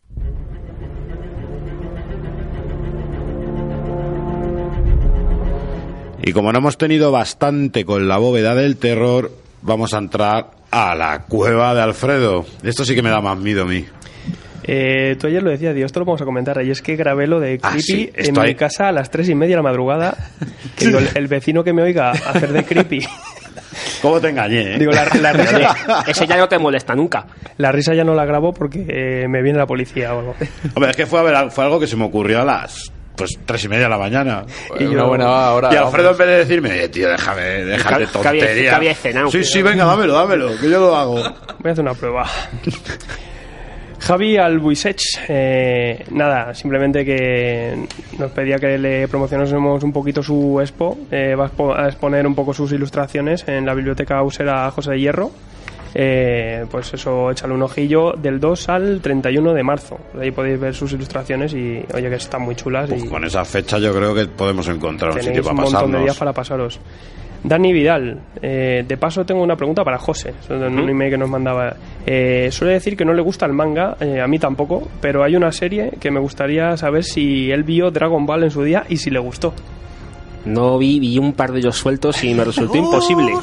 Y 6.22 6.32
como 6.32 6.52
no 6.52 6.60
hemos 6.60 6.78
tenido 6.78 7.12
bastante 7.12 7.86
con 7.86 8.08
la 8.08 8.20
bóveda 8.20 8.54
del 8.54 8.78
terror, 8.78 9.32
vamos 9.64 9.96
a 9.96 9.98
entrar 9.98 10.52
a 10.70 10.94
la 10.94 11.24
cueva 11.24 11.74
de 11.74 11.82
Alfredo. 11.82 12.46
Esto 12.62 12.86
sí 12.86 12.94
que 12.94 13.02
me 13.02 13.10
da 13.10 13.22
más 13.22 13.40
miedo 13.40 13.64
a 13.64 13.66
mí. 13.66 13.88
Eh, 14.66 15.16
tú 15.20 15.28
ayer 15.28 15.44
lo 15.44 15.50
decías, 15.52 15.76
Dios, 15.76 15.88
esto 15.88 16.00
lo 16.00 16.06
vamos 16.06 16.22
a 16.22 16.26
comentar. 16.26 16.62
Y 16.64 16.72
es 16.72 16.82
que 16.82 16.96
grabé 16.96 17.28
lo 17.28 17.40
de 17.40 17.60
Ah, 17.62 17.70
Creepy 17.72 17.82
sí, 17.82 18.12
en 18.16 18.34
mi 18.42 18.56
casa 18.56 18.88
a 18.90 18.92
las 18.92 19.10
tres 19.12 19.28
y 19.30 19.36
media 19.36 19.56
de 19.58 19.64
la 19.64 19.70
madrugada. 19.70 20.16
Que 20.78 20.88
digo, 20.88 21.00
el, 21.00 21.10
el 21.16 21.28
vecino 21.28 21.64
que 21.64 21.74
me 21.74 21.82
oiga 21.84 22.12
hacer 22.12 22.52
de 22.52 22.64
Creepy. 22.64 23.06
¿Cómo 24.02 24.20
te 24.20 24.30
engañé? 24.30 24.76
eh? 24.76 24.80
Digo, 24.80 24.92
la, 24.92 25.06
la 25.22 25.34
risa, 25.34 25.76
ese 26.08 26.28
ya 26.28 26.38
no 26.38 26.48
te 26.48 26.58
molesta 26.60 26.94
nunca. 26.96 27.26
la 27.58 27.72
risa 27.72 27.94
ya 27.94 28.04
no 28.04 28.14
la 28.14 28.26
grabo 28.26 28.54
porque 28.54 28.86
eh, 28.88 29.28
me 29.28 29.42
viene 29.42 29.58
la 29.60 29.66
policía 29.66 30.14
o 30.14 30.20
algo. 30.20 30.36
Hombre, 30.76 30.92
es 30.92 30.98
que 30.98 31.06
fue, 31.06 31.20
a 31.20 31.24
ver, 31.24 31.52
fue 31.52 31.64
algo 31.64 31.80
que 31.80 31.88
se 31.88 31.96
me 31.96 32.06
ocurrió 32.06 32.42
a 32.42 32.46
las 32.46 32.92
pues 33.16 33.38
tres 33.46 33.64
y 33.66 33.70
media 33.70 33.84
de 33.84 33.90
la 33.90 33.98
mañana. 34.00 34.44
Y 34.80 34.86
yo- 34.92 35.08
buena 35.08 35.52
hora. 35.52 35.70
Y 35.72 35.76
Alfredo 35.78 36.10
en 36.12 36.18
vamos. 36.18 36.18
vez 36.18 36.28
de 36.28 36.38
decirme, 36.38 36.84
"Eh, 36.84 36.90
tío, 36.90 37.10
déjame, 37.10 37.42
que 37.42 37.94
había- 37.94 38.08
tontería. 38.08 38.70
que 38.72 38.76
había 38.76 38.96
cenado. 38.96 39.30
sí, 39.32 39.44
sí, 39.44 39.62
venga, 39.62 39.86
dámelo, 39.86 40.14
dámelo, 40.14 40.50
que 40.60 40.70
yo 40.70 40.80
lo 40.80 40.96
hago. 40.96 41.16
Voy 41.16 41.70
a 41.70 41.72
hacer 41.72 41.84
una 41.84 41.94
prueba. 41.94 42.28
Javi 44.06 44.38
Albuisech, 44.38 45.02
eh, 45.30 46.04
nada, 46.12 46.54
simplemente 46.54 47.06
que 47.06 47.88
nos 48.20 48.32
pedía 48.32 48.58
que 48.58 48.78
le 48.78 49.08
promocionásemos 49.08 49.82
un 49.84 49.94
poquito 49.94 50.22
su 50.22 50.60
expo. 50.60 50.98
Eh, 51.10 51.36
va 51.36 51.46
a 51.46 51.50
expo- 51.50 51.74
a 51.78 51.88
exponer 51.88 52.28
un 52.28 52.36
poco 52.36 52.54
sus 52.54 52.72
ilustraciones 52.74 53.48
en 53.48 53.66
la 53.66 53.74
biblioteca 53.74 54.22
Usera 54.22 54.70
José 54.72 54.92
de 54.92 55.00
Hierro. 55.00 55.32
Eh, 55.96 56.66
pues 56.72 56.92
eso, 56.96 57.30
échale 57.32 57.54
un 57.54 57.62
ojillo 57.62 58.14
del 58.14 58.40
2 58.40 58.68
al 58.70 59.00
31 59.00 59.54
de 59.54 59.64
marzo. 59.64 59.98
Ahí 60.20 60.32
podéis 60.32 60.60
ver 60.60 60.74
sus 60.74 60.92
ilustraciones 60.92 61.54
y, 61.54 61.82
oye, 61.94 62.10
que 62.10 62.16
están 62.16 62.42
muy 62.42 62.56
chulas. 62.56 62.90
Pues 62.90 63.06
y 63.06 63.08
con 63.08 63.24
esa 63.24 63.46
fecha 63.46 63.78
yo 63.78 63.94
creo 63.94 64.14
que 64.14 64.26
podemos 64.26 64.68
encontrar 64.68 65.14
un 65.14 65.22
sitio 65.22 65.42
un 65.44 65.48
para 65.50 65.54
montón 65.62 65.92
de 65.92 66.00
días 66.00 66.18
pasarnos. 66.18 66.18
para 66.18 66.34
pasaros. 66.34 66.80
Dani 67.44 67.74
Vidal, 67.74 68.20
eh, 68.42 68.86
de 68.88 68.98
paso 68.98 69.26
tengo 69.26 69.44
una 69.44 69.58
pregunta 69.58 69.84
para 69.84 69.98
José, 69.98 70.34
en 70.50 70.80
un 70.80 70.90
email 70.90 71.12
que 71.12 71.18
nos 71.18 71.30
mandaba. 71.30 71.76
Eh, 72.06 72.50
suele 72.52 72.74
decir 72.74 72.96
que 72.96 73.04
no 73.04 73.14
le 73.14 73.22
gusta 73.22 73.46
el 73.46 73.54
manga, 73.54 73.98
eh, 74.00 74.22
a 74.22 74.28
mí 74.28 74.40
tampoco, 74.40 74.88
pero 75.02 75.24
hay 75.24 75.36
una 75.36 75.52
serie 75.52 75.92
que 76.00 76.10
me 76.10 76.22
gustaría 76.22 76.78
saber 76.78 77.04
si 77.04 77.52
él 77.52 77.64
vio 77.64 77.92
Dragon 77.92 78.26
Ball 78.26 78.44
en 78.44 78.52
su 78.52 78.64
día 78.64 78.86
y 78.88 78.98
si 78.98 79.10
le 79.10 79.20
gustó. 79.20 79.54
No 80.46 80.78
vi, 80.78 81.00
vi 81.00 81.18
un 81.18 81.34
par 81.34 81.52
de 81.52 81.60
ellos 81.60 81.78
sueltos 81.78 82.24
y 82.24 82.34
me 82.34 82.46
resultó 82.46 82.78
imposible. 82.78 83.34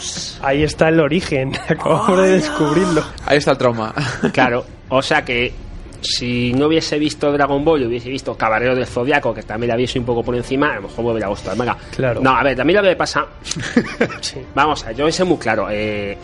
Ahí 0.42 0.62
está 0.62 0.88
el 0.88 1.00
origen, 1.00 1.52
acabamos 1.68 2.22
de 2.22 2.30
descubrirlo. 2.30 3.02
Ahí 3.26 3.36
está 3.38 3.52
el 3.52 3.58
trauma. 3.58 3.94
Claro, 4.32 4.64
o 4.88 5.02
sea 5.02 5.24
que 5.24 5.52
si 6.00 6.52
no 6.52 6.66
hubiese 6.66 6.98
visto 6.98 7.30
Dragon 7.32 7.64
Ball 7.64 7.82
y 7.82 7.86
hubiese 7.86 8.08
visto 8.08 8.36
Caballero 8.36 8.74
del 8.74 8.86
Zodiaco, 8.86 9.34
que 9.34 9.42
también 9.42 9.68
la 9.68 9.76
viese 9.76 9.98
un 9.98 10.04
poco 10.04 10.22
por 10.22 10.34
encima, 10.34 10.72
a 10.72 10.76
lo 10.76 10.82
mejor 10.82 11.04
me 11.04 11.10
hubiera 11.12 11.28
gustado 11.28 11.56
manga. 11.56 11.76
Claro. 11.94 12.20
No, 12.20 12.30
a 12.36 12.42
ver, 12.42 12.60
a 12.60 12.64
mí 12.64 12.72
lo 12.72 12.82
que 12.82 12.88
me 12.88 12.96
pasa. 12.96 13.26
Sí. 14.20 14.38
Vamos, 14.54 14.82
a 14.84 14.88
ver, 14.88 14.96
yo 14.96 15.08
hice 15.08 15.24
muy 15.24 15.38
claro. 15.38 15.68
eh, 15.70 16.16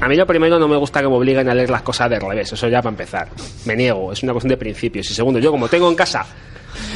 a 0.00 0.08
mí 0.08 0.16
lo 0.16 0.26
primero 0.26 0.58
no 0.58 0.66
me 0.68 0.76
gusta 0.76 1.00
que 1.00 1.08
me 1.08 1.14
obliguen 1.14 1.48
a 1.48 1.54
leer 1.54 1.70
las 1.70 1.82
cosas 1.82 2.10
de 2.10 2.18
revés, 2.18 2.52
eso 2.52 2.68
ya 2.68 2.82
para 2.82 2.90
empezar. 2.90 3.28
Me 3.64 3.76
niego, 3.76 4.12
es 4.12 4.22
una 4.22 4.32
cuestión 4.32 4.50
de 4.50 4.56
principios. 4.56 5.10
Y 5.10 5.14
segundo, 5.14 5.38
yo 5.38 5.50
como 5.50 5.68
tengo 5.68 5.88
en 5.88 5.94
casa. 5.94 6.26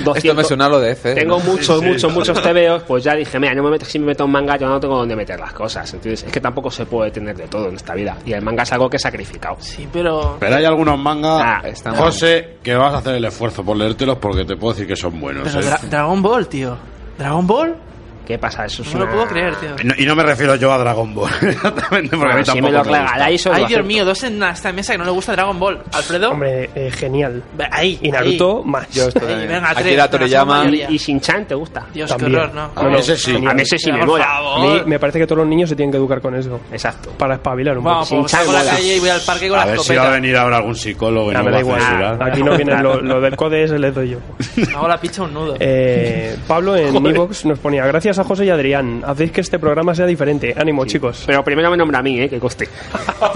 200, 0.05 0.17
Esto 0.17 0.35
me 0.35 0.45
suena 0.45 0.67
a 0.67 0.69
lo 0.69 0.81
de 0.81 0.93
F. 0.93 1.15
tengo 1.15 1.39
¿no? 1.39 1.45
muchos, 1.45 1.83
muchos, 1.83 2.13
muchos 2.13 2.41
TVOs, 2.43 2.83
pues 2.85 3.05
ya 3.05 3.15
dije, 3.15 3.39
mira, 3.39 3.55
no 3.55 3.63
me 3.63 3.71
meto, 3.71 3.85
si 3.85 3.99
me 3.99 4.07
meto 4.07 4.25
en 4.25 4.31
manga, 4.31 4.57
yo 4.57 4.69
no 4.69 4.79
tengo 4.81 4.97
dónde 4.97 5.17
meter 5.17 5.39
las 5.39 5.53
cosas. 5.53 5.93
Entonces, 5.95 6.25
es 6.25 6.33
que 6.33 6.41
tampoco 6.41 6.71
se 6.71 6.87
puede 6.87 7.11
tener 7.11 7.37
de 7.37 7.49
todo 7.49 7.69
en 7.69 7.77
esta 7.77 7.95
vida. 7.95 8.17
Y 8.25 8.33
el 8.33 8.43
manga 8.43 8.63
es 8.63 8.73
algo 8.73 8.89
que 8.91 8.97
he 8.97 9.01
sacrificado. 9.01 9.57
Sí, 9.61 9.89
pero... 9.93 10.37
Pero 10.41 10.57
hay 10.57 10.65
algunos 10.65 10.99
mangas, 10.99 11.43
Ah, 11.45 11.63
están 11.69 11.95
José, 11.97 12.59
que 12.63 12.75
vas 12.75 12.95
a 12.95 12.99
hacer 12.99 13.15
el 13.15 13.25
esfuerzo 13.25 13.65
por 13.65 13.77
leértelos 13.77 14.19
porque 14.19 14.45
te 14.45 14.57
puedo 14.57 14.73
decir 14.75 14.87
que 14.87 14.97
son 14.97 15.21
buenos. 15.21 15.45
pero 15.53 15.61
¿eh? 15.61 15.69
Dra- 15.71 15.81
Dragon 15.89 16.23
Ball, 16.23 16.47
tío. 16.49 16.77
¿Dragon 17.19 17.47
Ball? 17.47 17.77
¿Qué 18.29 18.39
pasa? 18.39 18.67
Eso 18.67 18.83
es 18.83 18.93
No 18.95 19.01
lo 19.07 19.11
puedo 19.11 19.27
creer, 19.27 19.57
tío. 19.57 19.71
Y 19.83 19.85
no, 19.87 19.95
y 19.97 20.05
no 20.05 20.15
me 20.15 20.23
refiero 20.23 20.55
yo 20.57 20.71
a 20.71 20.77
Dragon 20.77 21.15
Ball, 21.15 21.31
exactamente, 21.43 22.15
porque 22.15 22.33
a 22.33 22.37
mí 22.37 22.43
Bueno, 22.43 22.45
si 22.45 22.51
tampoco 22.53 22.67
me 22.67 22.71
lo 22.79 22.85
regaláis, 22.85 23.47
Ay, 23.47 23.65
Dios 23.65 23.87
mío, 23.87 24.05
dos 24.05 24.23
en 24.25 24.43
esta 24.43 24.71
mesa 24.71 24.93
que 24.93 24.99
no 24.99 25.05
le 25.07 25.11
gusta 25.13 25.33
Dragon 25.33 25.59
Ball. 25.59 25.81
¿Alfredo? 25.93 26.31
Hombre, 26.33 26.69
eh, 26.75 26.91
genial. 26.91 27.43
Ahí, 27.71 27.99
Y 28.03 28.11
Naruto, 28.11 28.63
más. 28.65 28.87
Yo 28.91 29.09
estoy 29.09 29.33
Ahí, 29.33 29.47
venga, 29.47 29.71
Aquí 29.71 29.83
tres, 29.83 29.97
la 29.97 30.11
Toriyama. 30.11 30.65
¿Y, 30.67 30.83
y 30.95 30.99
Shin-Chan 30.99 31.47
te 31.47 31.55
gusta? 31.55 31.87
Dios, 31.95 32.11
También. 32.11 32.33
qué 32.33 32.37
horror, 32.39 32.55
¿no? 32.55 32.71
No, 32.83 32.91
no, 32.91 32.99
ese 32.99 33.17
sí. 33.17 33.35
A 33.35 33.55
mí 33.55 33.63
ese 33.63 33.79
sí 33.79 33.91
me 33.91 34.05
mola. 34.05 34.27
A 34.37 34.61
mí 34.61 34.83
me 34.85 34.99
parece 34.99 35.19
que 35.21 35.27
todos 35.27 35.39
los 35.39 35.49
niños 35.49 35.71
se 35.71 35.75
tienen 35.77 35.91
que 35.91 35.97
educar 35.97 36.21
con 36.21 36.35
eso. 36.35 36.61
Exacto. 36.71 37.11
Para 37.17 37.37
espabilar 37.37 37.79
un 37.79 37.85
Vamos, 37.85 38.11
poco. 38.11 38.29
salgo 38.29 38.51
a 38.51 38.63
la 38.63 38.71
calle 38.73 38.97
y 38.97 39.01
voy 39.01 39.09
al 39.09 39.21
parque 39.23 39.49
con 39.49 39.59
A 39.59 39.65
la 39.65 39.71
ver 39.73 39.81
si 39.81 39.95
va 39.97 40.07
a 40.09 40.11
venir 40.11 40.37
ahora 40.37 40.59
algún 40.59 40.75
psicólogo 40.77 41.33
y 41.33 41.35
Ah, 41.35 41.39
no 41.39 41.45
me 41.45 41.51
va 41.51 41.53
da 41.53 41.57
a 41.57 41.61
igual. 41.63 41.81
censurar. 41.81 42.23
Aquí 42.31 42.43
no 42.43 42.57
viene 42.57 42.83
lo, 42.83 43.01
lo 43.01 43.21
del 43.23 43.37
code, 43.37 43.65
ese 43.65 43.79
les 43.79 43.95
doy 43.95 44.11
yo. 44.11 44.19
Hago 44.77 44.87
la 44.87 45.01
picha 45.01 45.23
un 45.23 45.33
nudo. 45.33 45.57
Eh, 45.59 46.37
Pablo 46.47 46.77
en 46.77 46.95
Evox 47.07 47.47
nos 47.47 47.59
ponía 47.59 47.87
gracias 47.87 48.18
a 48.19 48.25
José 48.25 48.45
y 48.47 48.51
Adrián. 48.51 49.03
Hacéis 49.07 49.33
que 49.33 49.41
este 49.41 49.59
programa 49.59 49.95
sea 49.95 50.07
diferente. 50.07 50.55
Ánimo, 50.57 50.85
chicos. 50.87 51.25
Pero 51.27 51.43
primero 51.45 51.71
me 51.71 51.77
nombra 51.77 51.99
a 51.99 52.03
mí, 52.03 52.21
¿eh? 52.21 52.29
Que 52.29 52.39
coste. 52.39 52.69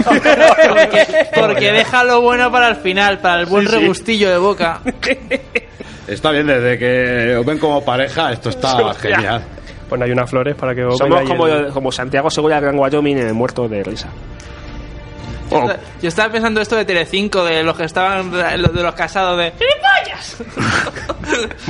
Porque, 0.03 1.27
porque 1.35 1.71
deja 1.71 2.03
lo 2.03 2.21
bueno 2.21 2.51
para 2.51 2.69
el 2.69 2.75
final, 2.77 3.19
para 3.19 3.41
el 3.41 3.45
buen 3.47 3.65
Sí, 3.67 3.71
sí. 3.73 3.79
regustillo 3.79 4.29
de 4.29 4.37
boca. 4.37 4.79
Está 6.07 6.31
bien, 6.31 6.47
desde 6.47 6.77
que 6.77 7.35
os 7.37 7.45
ven 7.45 7.57
como 7.59 7.83
pareja, 7.83 8.31
esto 8.33 8.49
está 8.49 8.93
genial. 8.99 9.41
Pues 9.87 10.01
hay 10.01 10.11
unas 10.11 10.29
flores 10.29 10.53
para 10.55 10.75
que 10.75 10.83
os 10.83 10.97
Somos 10.97 11.21
como, 11.23 11.47
el- 11.47 11.67
como 11.71 11.91
Santiago 11.91 12.29
Segura 12.29 12.55
del 12.55 12.65
Gran 12.65 12.79
Wyoming 12.79 13.19
en 13.19 13.27
el 13.27 13.33
muerto 13.33 13.67
de 13.69 13.83
risa. 13.83 14.09
Yo, 15.51 15.57
esta- 15.59 15.79
yo 16.01 16.07
estaba 16.09 16.31
pensando 16.31 16.61
esto 16.61 16.75
de 16.75 16.85
Telecinco, 16.85 17.43
de 17.43 17.63
los 17.63 17.75
que 17.77 17.83
estaban, 17.85 18.31
de 18.31 18.57
los 18.57 18.95
casados 18.95 19.37
de... 19.37 19.51
¡Gilipollas! 19.51 20.43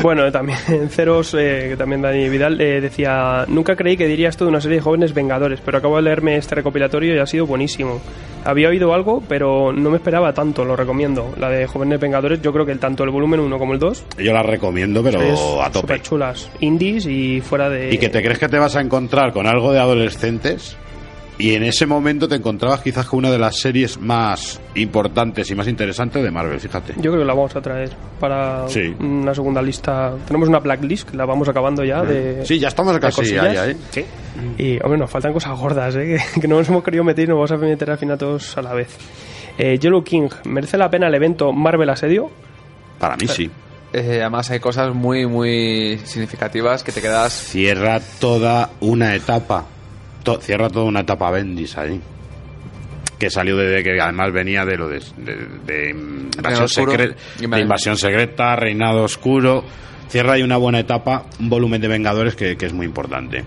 Bueno, 0.02 0.32
también 0.32 0.58
Ceros, 0.90 1.34
eh, 1.38 1.68
que 1.70 1.78
también 1.78 2.02
Dani 2.02 2.28
Vidal, 2.28 2.60
eh, 2.60 2.82
decía, 2.82 3.46
nunca 3.48 3.76
creí 3.76 3.96
que 3.96 4.08
diría 4.08 4.30
esto 4.30 4.46
de 4.46 4.50
una 4.50 4.60
serie 4.60 4.78
de 4.78 4.82
jóvenes 4.84 5.14
vengadores, 5.14 5.60
pero 5.64 5.78
acabo 5.78 5.96
de 5.98 6.02
leerme 6.04 6.36
este 6.38 6.56
recopilatorio 6.56 7.16
y 7.16 7.20
ha 7.20 7.26
sido 7.26 7.46
buenísimo. 7.46 8.02
Había 8.46 8.70
oído 8.70 8.94
algo, 8.94 9.24
pero 9.30 9.72
no 9.72 9.90
me 9.90 9.98
esperaba 9.98 10.34
tanto, 10.34 10.66
lo 10.66 10.76
recomiendo. 10.76 11.34
La 11.40 11.50
de 11.50 11.66
jóvenes 11.68 12.00
vengadores, 12.00 12.42
yo 12.42 12.52
creo 12.52 12.66
que 12.66 12.74
el, 12.74 12.80
tanto 12.80 13.04
el 13.04 13.12
volumen 13.12 13.40
1 13.40 13.58
como 13.60 13.74
el 13.74 13.80
2 13.80 14.06
Yo 14.18 14.34
la 14.34 14.44
recomiendo, 14.44 15.02
pero 15.04 15.62
a 15.64 15.70
tope. 15.72 16.02
chulas. 16.02 16.50
Indies 16.60 17.06
y 17.06 17.40
fuera 17.42 17.70
de... 17.70 17.94
Y 17.94 17.98
que 17.98 18.10
te 18.10 18.22
crees 18.22 18.40
que 18.40 18.50
te 18.50 18.58
vas 18.60 18.76
a 18.76 18.82
encontrar 18.82 19.32
con 19.32 19.48
algo 19.48 19.72
de 19.72 19.80
adolescentes 19.80 20.76
y 21.38 21.56
en 21.56 21.64
ese 21.64 21.86
momento 21.86 22.28
te 22.28 22.36
encontrabas 22.36 22.82
quizás 22.82 23.06
con 23.08 23.20
una 23.20 23.32
de 23.32 23.40
las 23.40 23.60
series 23.60 24.00
más 24.00 24.62
importantes 24.76 25.50
y 25.50 25.56
más 25.56 25.68
interesantes 25.68 26.24
de 26.24 26.30
Marvel, 26.32 26.60
fíjate. 26.60 26.94
Yo 26.98 27.12
creo 27.12 27.20
que 27.20 27.26
la 27.26 27.34
vamos 27.34 27.56
a 27.56 27.62
traer 27.62 27.92
para 28.20 28.68
Sí. 28.70 28.96
una 29.00 29.34
segunda 29.34 29.62
lista. 29.62 30.14
Tenemos 30.28 30.48
una 30.50 30.60
blacklist 30.60 31.10
que 31.10 31.18
la 31.18 31.26
vamos 31.26 31.48
acabando 31.50 31.84
ya 31.84 32.04
de. 32.04 32.46
Sí, 32.46 32.60
ya 32.60 32.68
estamos 32.68 32.94
de 32.94 33.00
casi 33.00 33.22
cosillas. 33.22 33.46
ahí, 33.46 33.58
ahí. 33.58 33.78
Sí. 33.92 34.06
Y, 34.58 34.84
hombre, 34.84 35.00
nos 35.00 35.10
faltan 35.10 35.34
cosas 35.34 35.58
gordas, 35.58 35.96
¿eh? 35.96 36.20
que, 36.36 36.42
que 36.42 36.48
no 36.48 36.58
nos 36.58 36.70
hemos 36.70 36.84
querido 36.84 37.04
meter 37.04 37.26
y 37.26 37.28
nos 37.28 37.36
vamos 37.36 37.52
a 37.52 37.58
meter 37.58 37.90
al 37.92 37.98
final 37.98 38.18
todos 38.18 38.58
a 38.58 38.62
la 38.62 38.74
vez. 38.74 38.96
Eh, 39.58 39.78
Yellow 39.80 40.04
King, 40.04 40.30
¿merece 40.46 40.78
la 40.78 40.90
pena 40.90 41.08
el 41.08 41.16
evento 41.16 41.52
Marvel 41.52 41.90
Asedio? 41.90 42.30
Para 43.00 43.16
mí 43.18 43.28
sí. 43.28 43.50
Eh, 43.92 44.20
además 44.22 44.50
hay 44.50 44.60
cosas 44.60 44.94
muy, 44.96 45.28
muy 45.28 46.00
significativas 46.06 46.84
que 46.84 46.92
te 46.92 47.00
quedas... 47.02 47.32
Cierra 47.34 48.00
toda 48.20 48.72
una 48.80 49.14
etapa. 49.14 49.66
To- 50.24 50.40
cierra 50.42 50.70
toda 50.70 50.86
una 50.86 51.02
etapa 51.02 51.30
Bendis 51.32 51.78
ahí. 51.78 52.00
Que 53.20 53.30
salió 53.30 53.56
desde 53.58 53.84
que 53.84 54.02
además 54.02 54.32
venía 54.34 54.66
de 54.66 54.78
lo 54.78 54.88
de, 54.90 55.00
de- 55.18 55.48
de 55.66 55.90
invasión, 55.92 56.64
Oscuro. 56.64 56.92
secre- 56.94 57.16
de 57.40 57.60
invasión 57.62 57.98
secreta, 57.98 58.56
reinado 58.56 59.04
oscuro. 59.04 59.64
Cierra 60.10 60.34
ahí 60.34 60.44
una 60.44 60.58
buena 60.58 60.80
etapa, 60.80 61.26
un 61.40 61.50
volumen 61.50 61.80
de 61.82 61.88
Vengadores 61.88 62.36
que, 62.36 62.56
que 62.58 62.66
es 62.66 62.74
muy 62.74 62.86
importante. 62.86 63.44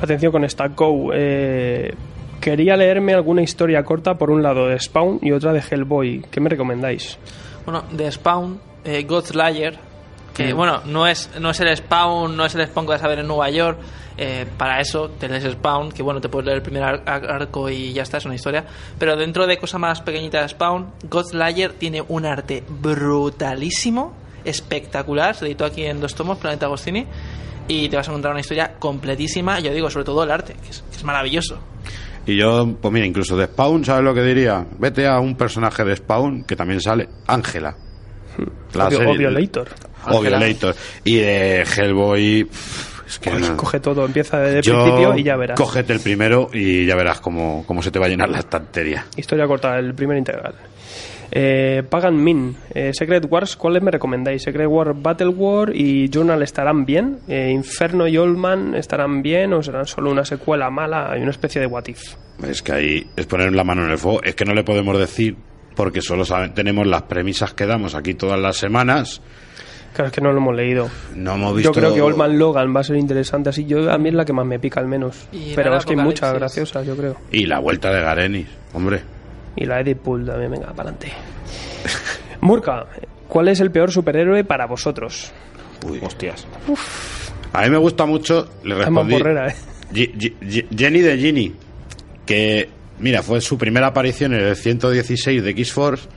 Atención 0.00 0.32
con 0.32 0.48
Stack 0.48 0.74
Go. 0.76 1.10
eh, 1.14 1.94
quería 2.40 2.76
leerme 2.76 3.14
alguna 3.14 3.42
historia 3.42 3.82
corta, 3.84 4.14
por 4.14 4.30
un 4.30 4.42
lado 4.42 4.66
de 4.68 4.78
Spawn 4.78 5.18
y 5.22 5.32
otra 5.32 5.52
de 5.52 5.60
Hellboy. 5.68 6.24
¿Qué 6.30 6.40
me 6.40 6.48
recomendáis? 6.50 7.18
Bueno, 7.64 7.84
de 7.92 8.10
Spawn, 8.10 8.60
eh, 8.84 9.04
Godslayer, 9.04 9.78
que 10.34 10.52
bueno, 10.52 10.80
no 10.86 11.06
es, 11.06 11.30
no 11.40 11.50
es 11.50 11.60
el 11.60 11.76
Spawn, 11.76 12.36
no 12.36 12.44
es 12.46 12.54
el 12.54 12.66
Spawn 12.66 12.86
que 12.86 12.92
vas 12.92 13.02
a 13.02 13.08
ver 13.08 13.18
en 13.20 13.26
Nueva 13.28 13.50
York. 13.50 13.78
eh, 14.18 14.46
para 14.58 14.78
eso 14.80 15.08
te 15.10 15.26
lees 15.28 15.42
Spawn, 15.44 15.90
que 15.90 16.02
bueno, 16.02 16.20
te 16.20 16.28
puedes 16.28 16.44
leer 16.46 16.58
el 16.58 16.62
primer 16.62 16.82
ar- 16.82 17.02
ar- 17.06 17.30
arco 17.30 17.70
y 17.70 17.92
ya 17.94 18.02
está, 18.02 18.18
es 18.18 18.24
una 18.26 18.34
historia. 18.34 18.64
Pero 18.98 19.16
dentro 19.16 19.46
de 19.46 19.56
cosas 19.58 19.80
más 19.80 20.02
pequeñitas 20.02 20.42
de 20.42 20.48
Spawn, 20.50 20.86
Godslayer 21.08 21.72
tiene 21.72 22.02
un 22.06 22.26
arte 22.26 22.62
brutalísimo, 22.68 24.12
espectacular. 24.44 25.34
Se 25.34 25.46
editó 25.46 25.64
aquí 25.64 25.84
en 25.84 26.00
dos 26.00 26.14
tomos, 26.14 26.38
Planeta 26.38 26.66
Agostini. 26.66 27.06
Y 27.68 27.88
te 27.88 27.96
vas 27.96 28.08
a 28.08 28.10
encontrar 28.10 28.32
una 28.32 28.40
historia 28.40 28.74
completísima. 28.78 29.60
Yo 29.60 29.72
digo, 29.72 29.88
sobre 29.88 30.04
todo 30.04 30.24
el 30.24 30.30
arte, 30.30 30.54
que 30.62 30.70
es, 30.70 30.82
que 30.90 30.96
es 30.96 31.04
maravilloso. 31.04 31.58
Y 32.26 32.36
yo, 32.36 32.68
pues 32.80 32.92
mira, 32.92 33.06
incluso 33.06 33.36
de 33.36 33.46
Spawn, 33.46 33.84
¿sabes 33.84 34.04
lo 34.04 34.12
que 34.14 34.22
diría? 34.22 34.66
Vete 34.78 35.06
a 35.06 35.18
un 35.20 35.36
personaje 35.36 35.84
de 35.84 35.96
Spawn 35.96 36.44
que 36.44 36.54
también 36.56 36.80
sale, 36.80 37.08
Ángela. 37.26 37.76
La 38.74 38.84
O- 38.84 38.88
o 38.88 38.90
serie- 38.90 39.16
Violator. 39.18 39.68
O. 40.08 40.20
Violator. 40.20 40.74
Y 41.04 41.16
de 41.16 41.62
Hellboy, 41.62 42.48
es 43.06 43.18
que 43.18 43.30
no. 43.30 43.56
Coge 43.56 43.80
todo, 43.80 44.04
empieza 44.06 44.38
desde 44.40 44.58
el 44.58 44.62
Yo- 44.64 44.82
principio 44.84 45.16
y 45.18 45.22
ya 45.22 45.36
verás. 45.36 45.56
Cógete 45.58 45.92
el 45.92 46.00
primero 46.00 46.48
y 46.52 46.86
ya 46.86 46.94
verás 46.96 47.20
cómo, 47.20 47.64
cómo 47.66 47.82
se 47.82 47.90
te 47.90 47.98
va 47.98 48.06
a 48.06 48.08
llenar 48.08 48.28
la 48.30 48.38
estantería. 48.40 49.06
Historia 49.16 49.46
corta, 49.46 49.78
el 49.78 49.94
primer 49.94 50.16
integral. 50.18 50.54
Eh, 51.34 51.82
Pagan 51.88 52.22
Min, 52.22 52.54
eh, 52.74 52.90
Secret 52.92 53.26
Wars, 53.30 53.56
¿cuáles 53.56 53.82
me 53.82 53.90
recomendáis? 53.90 54.42
Secret 54.42 54.66
War 54.68 54.92
Battle 54.94 55.28
War 55.28 55.74
y 55.74 56.10
Journal 56.10 56.42
estarán 56.42 56.84
bien. 56.84 57.20
Eh, 57.26 57.50
Inferno 57.50 58.06
y 58.06 58.18
Oldman 58.18 58.74
estarán 58.74 59.22
bien 59.22 59.54
o 59.54 59.62
serán 59.62 59.86
solo 59.86 60.10
una 60.10 60.26
secuela 60.26 60.68
mala 60.68 61.14
y 61.18 61.22
una 61.22 61.30
especie 61.30 61.58
de 61.60 61.66
what 61.66 61.86
if. 61.86 62.02
Es 62.46 62.60
que 62.60 62.72
ahí 62.72 63.06
es 63.16 63.24
poner 63.24 63.50
la 63.54 63.64
mano 63.64 63.82
en 63.86 63.90
el 63.92 63.98
fuego. 63.98 64.22
Es 64.22 64.34
que 64.34 64.44
no 64.44 64.52
le 64.52 64.62
podemos 64.62 64.98
decir 64.98 65.34
porque 65.74 66.02
solo 66.02 66.26
sabe- 66.26 66.50
tenemos 66.50 66.86
las 66.86 67.02
premisas 67.04 67.54
que 67.54 67.64
damos 67.64 67.94
aquí 67.94 68.12
todas 68.12 68.38
las 68.38 68.58
semanas. 68.58 69.22
Claro, 69.92 70.06
es 70.06 70.12
que 70.12 70.20
no 70.20 70.32
lo 70.32 70.38
hemos 70.38 70.54
leído. 70.54 70.88
No 71.14 71.34
hemos 71.34 71.54
visto. 71.54 71.70
Yo 71.70 71.74
creo 71.78 71.94
que 71.94 72.00
Oldman 72.00 72.38
Logan 72.38 72.74
va 72.74 72.80
a 72.80 72.84
ser 72.84 72.96
interesante 72.96 73.50
así. 73.50 73.66
Yo, 73.66 73.90
a 73.90 73.98
mí 73.98 74.08
es 74.08 74.14
la 74.14 74.24
que 74.24 74.32
más 74.32 74.46
me 74.46 74.58
pica 74.58 74.80
al 74.80 74.88
menos. 74.88 75.28
Y 75.32 75.54
Pero 75.54 75.76
es 75.76 75.84
que 75.84 75.92
hay 75.92 75.98
muchas 75.98 76.32
graciosas, 76.32 76.86
yo 76.86 76.96
creo. 76.96 77.16
Y 77.30 77.44
la 77.44 77.58
vuelta 77.58 77.92
de 77.92 78.00
Garenis, 78.00 78.48
hombre. 78.72 79.02
Y 79.56 79.66
la 79.66 79.80
Edith 79.80 79.98
Pool 79.98 80.24
también, 80.24 80.50
venga, 80.50 80.68
para 80.68 80.90
adelante. 80.90 81.12
Murka, 82.40 82.86
¿cuál 83.28 83.48
es 83.48 83.60
el 83.60 83.70
peor 83.70 83.90
superhéroe 83.90 84.44
para 84.44 84.66
vosotros? 84.66 85.30
Uy. 85.86 86.00
Hostias. 86.02 86.46
A 87.52 87.62
mí 87.62 87.70
me 87.70 87.78
gusta 87.78 88.06
mucho, 88.06 88.48
le 88.64 88.76
respondí. 88.76 89.18
Porrera, 89.18 89.48
¿eh? 89.48 89.54
Jenny 90.74 91.00
de 91.00 91.18
Ginny, 91.18 91.54
que, 92.24 92.70
mira, 92.98 93.22
fue 93.22 93.42
su 93.42 93.58
primera 93.58 93.88
aparición 93.88 94.32
en 94.32 94.40
el 94.40 94.56
116 94.56 95.42
de 95.42 95.50
X-Force 95.50 96.08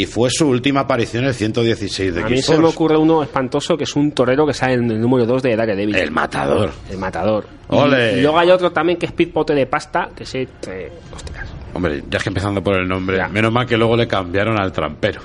y 0.00 0.06
fue 0.06 0.30
su 0.30 0.48
última 0.48 0.80
aparición 0.80 1.24
en 1.24 1.28
el 1.28 1.34
116 1.34 2.14
de 2.14 2.22
A 2.22 2.26
mí 2.26 2.40
se 2.40 2.56
me 2.56 2.66
ocurre 2.66 2.96
uno 2.96 3.22
espantoso 3.22 3.76
que 3.76 3.84
es 3.84 3.94
un 3.96 4.12
torero 4.12 4.46
que 4.46 4.54
sale 4.54 4.74
en 4.74 4.90
el 4.90 4.98
número 4.98 5.26
2 5.26 5.42
de 5.42 5.56
Daredevil. 5.56 5.94
El 5.94 6.10
matador. 6.10 6.70
El 6.90 6.96
matador. 6.96 7.46
Ole. 7.68 8.16
Y, 8.16 8.22
luego 8.22 8.38
hay 8.38 8.50
otro 8.50 8.72
también 8.72 8.98
que 8.98 9.04
es 9.04 9.12
Pitpote 9.12 9.54
de 9.54 9.66
pasta, 9.66 10.08
que 10.16 10.24
se... 10.24 10.48
eh, 10.68 10.90
hostias. 11.14 11.46
Hombre, 11.74 12.02
ya 12.08 12.16
es 12.16 12.22
que 12.22 12.30
empezando 12.30 12.62
por 12.62 12.78
el 12.78 12.88
nombre, 12.88 13.28
menos 13.28 13.52
mal 13.52 13.66
que 13.66 13.76
luego 13.76 13.94
le 13.94 14.08
cambiaron 14.08 14.58
al 14.58 14.72
trampero. 14.72 15.20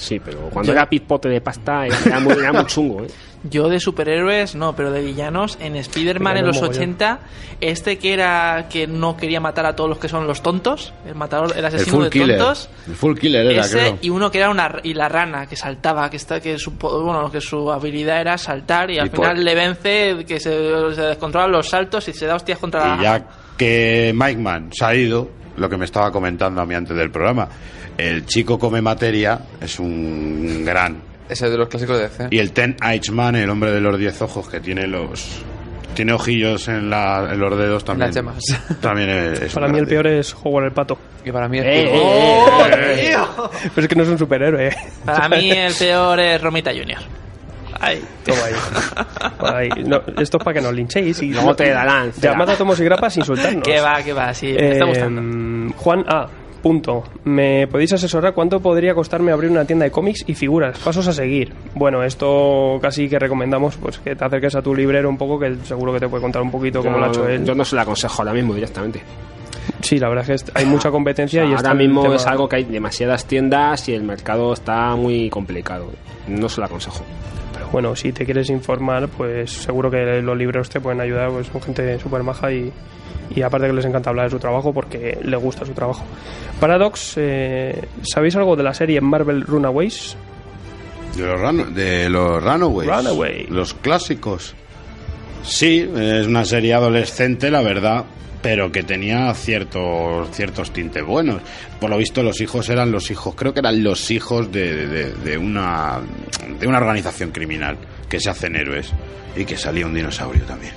Sí, 0.00 0.18
pero 0.18 0.38
cuando 0.50 0.68
Yo- 0.68 0.72
era 0.72 0.88
Pitpote 0.88 1.28
de 1.28 1.40
pasta 1.42 1.84
era, 1.86 2.20
muy, 2.20 2.32
era 2.32 2.52
muy 2.54 2.64
chungo, 2.66 3.04
¿eh? 3.04 3.08
Yo 3.44 3.68
de 3.70 3.80
superhéroes 3.80 4.54
no, 4.54 4.74
pero 4.76 4.90
de 4.90 5.00
villanos 5.02 5.56
en 5.60 5.74
Spider-Man 5.76 6.38
en 6.38 6.46
los 6.46 6.56
mogollón. 6.56 6.76
80, 6.76 7.18
este 7.62 7.98
que 7.98 8.12
era 8.12 8.66
que 8.68 8.86
no 8.86 9.16
quería 9.16 9.40
matar 9.40 9.64
a 9.64 9.74
todos 9.74 9.88
los 9.88 9.98
que 9.98 10.08
son 10.10 10.26
los 10.26 10.42
tontos, 10.42 10.92
el 11.06 11.14
matador, 11.14 11.52
el 11.56 11.64
asesino 11.64 12.04
de 12.04 12.10
killer. 12.10 12.36
tontos. 12.38 12.68
El 12.86 12.94
full 12.94 13.16
killer 13.16 13.46
era, 13.46 13.62
ese 13.62 13.78
creo. 13.78 13.98
y 14.02 14.10
uno 14.10 14.30
que 14.30 14.38
era 14.38 14.50
una 14.50 14.76
y 14.82 14.92
la 14.92 15.08
rana 15.08 15.46
que 15.46 15.56
saltaba, 15.56 16.08
que 16.10 16.16
está 16.18 16.38
que 16.40 16.58
su 16.58 16.72
bueno, 16.72 17.30
que 17.30 17.40
su 17.40 17.70
habilidad 17.72 18.20
era 18.20 18.36
saltar 18.36 18.90
y 18.90 18.98
al 18.98 19.06
Y 19.06 19.10
por- 19.10 19.26
final 19.26 19.42
le 19.44 19.54
vence 19.54 20.24
que 20.26 20.38
se, 20.38 20.94
se 20.94 21.00
descontrolan 21.02 21.50
los 21.52 21.66
saltos 21.68 22.08
y 22.08 22.12
se 22.12 22.26
da 22.26 22.34
hostias 22.36 22.58
contra 22.58 22.96
Y 22.98 23.02
ya 23.02 23.24
que 23.56 24.12
Mike 24.14 24.40
Man 24.40 24.70
se 24.72 24.84
ha 24.84 24.94
ido, 24.94 25.28
lo 25.60 25.68
que 25.68 25.76
me 25.76 25.84
estaba 25.84 26.10
comentando 26.10 26.60
a 26.60 26.66
mí 26.66 26.74
antes 26.74 26.96
del 26.96 27.10
programa, 27.10 27.48
el 27.96 28.26
chico 28.26 28.58
come 28.58 28.80
materia 28.82 29.38
es 29.60 29.78
un 29.78 30.64
gran. 30.64 30.96
Ese 31.28 31.48
de 31.48 31.56
los 31.56 31.68
clásicos 31.68 31.96
de 31.98 32.04
DC. 32.08 32.28
Y 32.30 32.38
el 32.38 32.50
Ten 32.52 32.74
Eyes 32.82 33.10
Man, 33.12 33.36
el 33.36 33.48
hombre 33.50 33.70
de 33.70 33.80
los 33.80 33.96
diez 33.98 34.20
ojos, 34.22 34.48
que 34.48 34.58
tiene 34.60 34.86
los. 34.88 35.42
Tiene 35.94 36.12
ojillos 36.12 36.68
en, 36.68 36.88
la- 36.88 37.28
en 37.32 37.38
los 37.40 37.56
dedos 37.58 37.84
también. 37.84 38.06
las 38.08 38.14
yemas. 38.14 38.44
También 38.80 39.10
es. 39.10 39.40
es 39.42 39.52
Para 39.52 39.66
mí 39.68 39.78
el 39.78 39.86
peor 39.88 40.06
es 40.06 40.34
Howard 40.42 40.66
el 40.66 40.72
Pato. 40.72 40.96
Y 41.24 41.32
para 41.32 41.48
mí 41.48 41.58
es 41.58 41.64
Eh, 41.66 41.88
Pulpo. 41.90 41.96
eh, 41.98 42.44
¡Oh, 42.46 42.66
eh, 42.76 43.08
tío! 43.10 43.50
Pero 43.74 43.82
es 43.84 43.88
que 43.88 43.94
no 43.96 44.02
es 44.04 44.08
un 44.08 44.18
superhéroe. 44.18 44.68
¿eh? 44.68 44.76
Para 45.04 45.28
mí 45.28 45.50
el 45.50 45.74
peor 45.74 46.20
es 46.20 46.40
Romita 46.40 46.70
Junior. 46.70 47.00
Ay, 47.80 48.02
Toma 48.24 48.38
ahí. 49.48 49.68
Ahí. 49.76 49.84
No, 49.84 50.00
esto 50.20 50.36
es 50.38 50.44
para 50.44 50.54
que 50.54 50.60
nos 50.60 50.72
linchéis. 50.74 51.22
Y 51.22 51.32
Luego 51.32 51.54
te 51.56 51.70
darán 51.70 52.12
cera. 52.12 52.32
Llamad 52.32 52.50
a 52.50 52.56
Tomos 52.56 52.78
y 52.80 52.84
Grapas 52.84 53.16
insultarnos. 53.16 53.62
que 53.64 53.80
va, 53.80 54.02
que 54.02 54.12
va, 54.12 54.32
sí, 54.34 54.48
me 54.52 54.72
está 54.72 54.84
Eh, 54.84 54.88
gustando. 54.88 55.74
Juan 55.76 56.04
A. 56.08 56.26
Punto. 56.62 57.04
¿Me 57.24 57.66
podéis 57.68 57.94
asesorar 57.94 58.34
cuánto 58.34 58.60
podría 58.60 58.92
costarme 58.94 59.32
abrir 59.32 59.50
una 59.50 59.64
tienda 59.64 59.86
de 59.86 59.90
cómics 59.90 60.24
y 60.26 60.34
figuras? 60.34 60.78
Pasos 60.78 61.08
a 61.08 61.12
seguir. 61.14 61.54
Bueno, 61.74 62.02
esto 62.02 62.78
casi 62.82 63.08
que 63.08 63.18
recomendamos 63.18 63.76
pues 63.78 63.98
que 63.98 64.14
te 64.14 64.22
acerques 64.26 64.54
a 64.56 64.60
tu 64.60 64.74
librero 64.74 65.08
un 65.08 65.16
poco, 65.16 65.38
que 65.40 65.56
seguro 65.64 65.94
que 65.94 66.00
te 66.00 66.08
puede 66.08 66.20
contar 66.20 66.42
un 66.42 66.50
poquito 66.50 66.82
cómo 66.82 66.98
lo 66.98 67.06
ha 67.06 67.08
hecho 67.08 67.26
él. 67.26 67.46
yo 67.46 67.54
no 67.54 67.64
se 67.64 67.76
lo 67.76 67.80
aconsejo 67.80 68.20
ahora 68.20 68.34
mismo 68.34 68.52
directamente. 68.52 69.00
Sí, 69.80 69.98
la 69.98 70.10
verdad 70.10 70.28
es 70.30 70.44
que 70.44 70.52
hay 70.54 70.66
mucha 70.66 70.90
competencia 70.90 71.42
y 71.46 71.54
está 71.54 71.70
ahora 71.70 71.80
el 71.82 71.88
mismo 71.88 72.02
tema- 72.02 72.16
es 72.16 72.26
algo 72.26 72.46
que 72.46 72.56
hay 72.56 72.64
demasiadas 72.64 73.24
tiendas 73.24 73.88
y 73.88 73.94
el 73.94 74.02
mercado 74.02 74.52
está 74.52 74.94
muy 74.96 75.30
complicado. 75.30 75.86
No 76.28 76.46
se 76.50 76.60
lo 76.60 76.66
aconsejo. 76.66 77.02
Bueno, 77.72 77.94
si 77.94 78.12
te 78.12 78.24
quieres 78.24 78.50
informar, 78.50 79.08
pues 79.08 79.50
seguro 79.52 79.90
que 79.90 80.20
los 80.22 80.36
libros 80.36 80.68
te 80.68 80.80
pueden 80.80 81.00
ayudar, 81.00 81.30
pues 81.30 81.46
son 81.46 81.62
gente 81.62 81.98
súper 82.00 82.22
maja 82.24 82.50
y, 82.52 82.72
y 83.34 83.42
aparte 83.42 83.68
que 83.68 83.72
les 83.72 83.84
encanta 83.84 84.10
hablar 84.10 84.26
de 84.26 84.30
su 84.30 84.38
trabajo 84.40 84.72
porque 84.72 85.18
le 85.22 85.36
gusta 85.36 85.64
su 85.64 85.72
trabajo. 85.72 86.04
Paradox, 86.58 87.14
eh, 87.16 87.80
¿sabéis 88.02 88.34
algo 88.36 88.56
de 88.56 88.64
la 88.64 88.74
serie 88.74 89.00
Marvel 89.00 89.42
Runaways? 89.42 90.16
De 91.16 91.26
los, 91.26 91.40
run- 91.40 91.74
de 91.74 92.08
los 92.08 92.42
Runaways. 92.42 92.88
Runaway. 92.88 93.46
Los 93.48 93.74
clásicos. 93.74 94.54
Sí, 95.42 95.88
es 95.96 96.26
una 96.26 96.44
serie 96.44 96.74
adolescente, 96.74 97.50
la 97.50 97.62
verdad, 97.62 98.04
pero 98.42 98.72
que 98.72 98.82
tenía 98.82 99.32
ciertos 99.34 100.30
ciertos 100.30 100.70
tintes 100.72 101.04
buenos. 101.04 101.42
Por 101.80 101.90
lo 101.90 101.96
visto, 101.96 102.22
los 102.22 102.40
hijos 102.40 102.68
eran 102.70 102.90
los 102.92 103.10
hijos, 103.10 103.34
creo 103.34 103.52
que 103.52 103.60
eran 103.60 103.82
los 103.84 104.10
hijos 104.10 104.50
de, 104.52 104.86
de- 104.86 105.12
de 105.14 105.38
una 105.38 106.00
de 106.58 106.66
una 106.66 106.78
organización 106.78 107.30
criminal 107.30 107.76
que 108.08 108.18
se 108.20 108.30
hacen 108.30 108.56
héroes 108.56 108.92
y 109.36 109.44
que 109.44 109.56
salía 109.56 109.86
un 109.86 109.94
dinosaurio 109.94 110.42
también. 110.44 110.72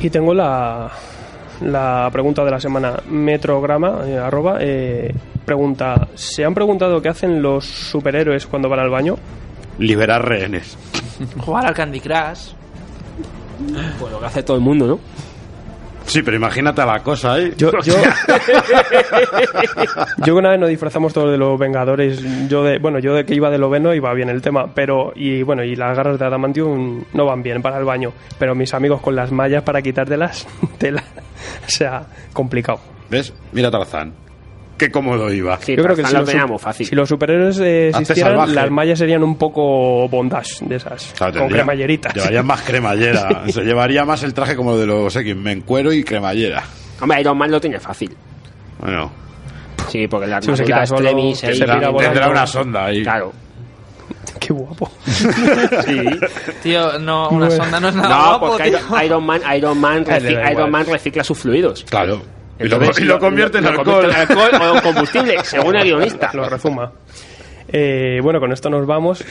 Y 0.00 0.10
tengo 0.10 0.34
la, 0.34 0.90
la 1.62 2.08
pregunta 2.12 2.44
de 2.44 2.50
la 2.50 2.60
semana. 2.60 3.00
Metrograma, 3.08 4.00
eh, 4.06 4.18
arroba, 4.18 4.58
eh, 4.60 5.14
pregunta, 5.44 6.08
¿se 6.14 6.44
han 6.44 6.54
preguntado 6.54 7.00
qué 7.00 7.08
hacen 7.08 7.40
los 7.40 7.64
superhéroes 7.64 8.46
cuando 8.46 8.68
van 8.68 8.80
al 8.80 8.90
baño? 8.90 9.16
Liberar 9.78 10.26
rehenes. 10.26 10.76
Jugar 11.38 11.66
al 11.66 11.74
Candy 11.74 12.00
Crush. 12.00 12.50
Pues 13.98 14.12
lo 14.12 14.20
que 14.20 14.26
hace 14.26 14.42
todo 14.42 14.56
el 14.56 14.62
mundo, 14.62 14.86
¿no? 14.86 14.98
Sí, 16.06 16.22
pero 16.22 16.36
imagínate 16.36 16.84
la 16.84 17.02
cosa, 17.02 17.38
¿eh? 17.38 17.52
Yo, 17.56 17.70
yo, 17.84 17.94
yo 20.24 20.36
una 20.36 20.50
vez 20.50 20.60
nos 20.60 20.68
disfrazamos 20.68 21.12
todos 21.12 21.30
de 21.30 21.36
los 21.36 21.58
Vengadores. 21.58 22.48
Yo 22.48 22.62
de, 22.62 22.78
bueno, 22.78 22.98
yo 22.98 23.14
de 23.14 23.24
que 23.24 23.34
iba 23.34 23.50
de 23.50 23.58
Loveno 23.58 23.94
iba 23.94 24.12
bien 24.14 24.28
el 24.28 24.40
tema, 24.40 24.68
pero 24.72 25.12
y 25.14 25.42
bueno, 25.42 25.64
y 25.64 25.74
las 25.76 25.96
garras 25.96 26.18
de 26.18 26.24
Adamantium 26.24 27.04
no 27.12 27.26
van 27.26 27.42
bien 27.42 27.60
para 27.62 27.78
el 27.78 27.84
baño, 27.84 28.12
pero 28.38 28.54
mis 28.54 28.72
amigos 28.74 29.00
con 29.00 29.16
las 29.16 29.32
mallas 29.32 29.62
para 29.62 29.82
quitártelas, 29.82 30.46
tela, 30.78 31.02
o 31.66 31.70
sea, 31.70 32.06
complicado. 32.32 32.80
¿Ves? 33.10 33.32
Mira 33.52 33.70
Tarzán. 33.70 34.25
Qué 34.78 34.90
cómodo 34.90 35.32
iba. 35.32 35.58
Yo 35.60 35.82
creo 35.82 35.96
que 35.96 36.04
si 36.04 36.14
los, 36.14 36.28
su- 36.30 36.84
si 36.84 36.94
los 36.94 37.08
superhéroes 37.08 37.58
eh, 37.60 37.88
existieran, 37.88 38.54
las 38.54 38.70
mallas 38.70 38.98
serían 38.98 39.22
un 39.22 39.36
poco 39.38 40.06
bondage 40.08 40.64
de 40.66 40.76
esas, 40.76 41.14
Claro, 41.16 41.32
con 41.32 41.42
tendría- 41.42 41.62
cremalleritas. 41.62 42.14
Llevaría 42.14 42.42
más 42.42 42.60
cremallera. 42.62 43.42
Se 43.48 43.62
llevaría 43.62 44.04
más 44.04 44.22
el 44.22 44.34
traje 44.34 44.54
como 44.54 44.76
de 44.76 44.86
los 44.86 45.14
X-Men, 45.16 45.62
cuero 45.62 45.92
y 45.92 46.04
cremallera. 46.04 46.62
Hombre, 47.00 47.20
Iron 47.22 47.38
Man 47.38 47.50
lo 47.50 47.60
tiene 47.60 47.80
fácil. 47.80 48.14
Bueno. 48.78 49.10
Sí, 49.88 50.06
porque 50.08 50.26
la 50.26 50.38
armadura 50.38 50.84
solo, 50.86 51.00
extremis 51.00 51.38
se 51.38 51.52
volando. 51.64 51.96
Tendrá 51.98 52.28
una 52.28 52.46
sonda 52.46 52.84
ahí. 52.86 53.02
Claro. 53.02 53.32
Qué 54.38 54.52
guapo. 54.52 54.90
Sí. 55.86 56.00
Tío, 56.62 56.98
no, 56.98 57.28
una 57.30 57.46
Bueno. 57.46 57.62
sonda 57.64 57.80
no 57.80 57.88
es 57.88 57.94
nada 57.94 58.08
No, 58.08 58.24
guapo, 58.38 58.46
porque 58.56 58.70
tío. 58.70 59.02
Iron, 59.04 59.24
Man, 59.24 59.40
Iron 59.56 59.78
Man, 59.78 60.04
A 60.08 60.16
él 60.18 60.24
le 60.24 60.30
reci- 60.30 60.42
da 60.42 60.52
Iron. 60.52 60.70
Man 60.70 60.86
recicla 60.86 61.24
sus 61.24 61.38
fluidos. 61.38 61.84
Claro. 61.88 62.22
Y 62.58 62.68
lo, 62.68 62.76
Entonces, 62.76 63.04
y 63.04 63.06
lo 63.06 63.18
convierte 63.18 63.58
en 63.58 63.64
lo 63.64 63.70
alcohol. 63.70 63.84
convierte 63.84 64.20
en 64.22 64.30
alcohol 64.30 64.76
o 64.78 64.82
combustible, 64.82 65.44
según 65.44 65.76
el 65.76 65.84
guionista. 65.84 66.30
Lo 66.32 66.48
rezuma. 66.48 66.90
Eh, 67.68 68.20
bueno, 68.22 68.38
con 68.40 68.52
esto 68.52 68.70
nos 68.70 68.86
vamos. 68.86 69.24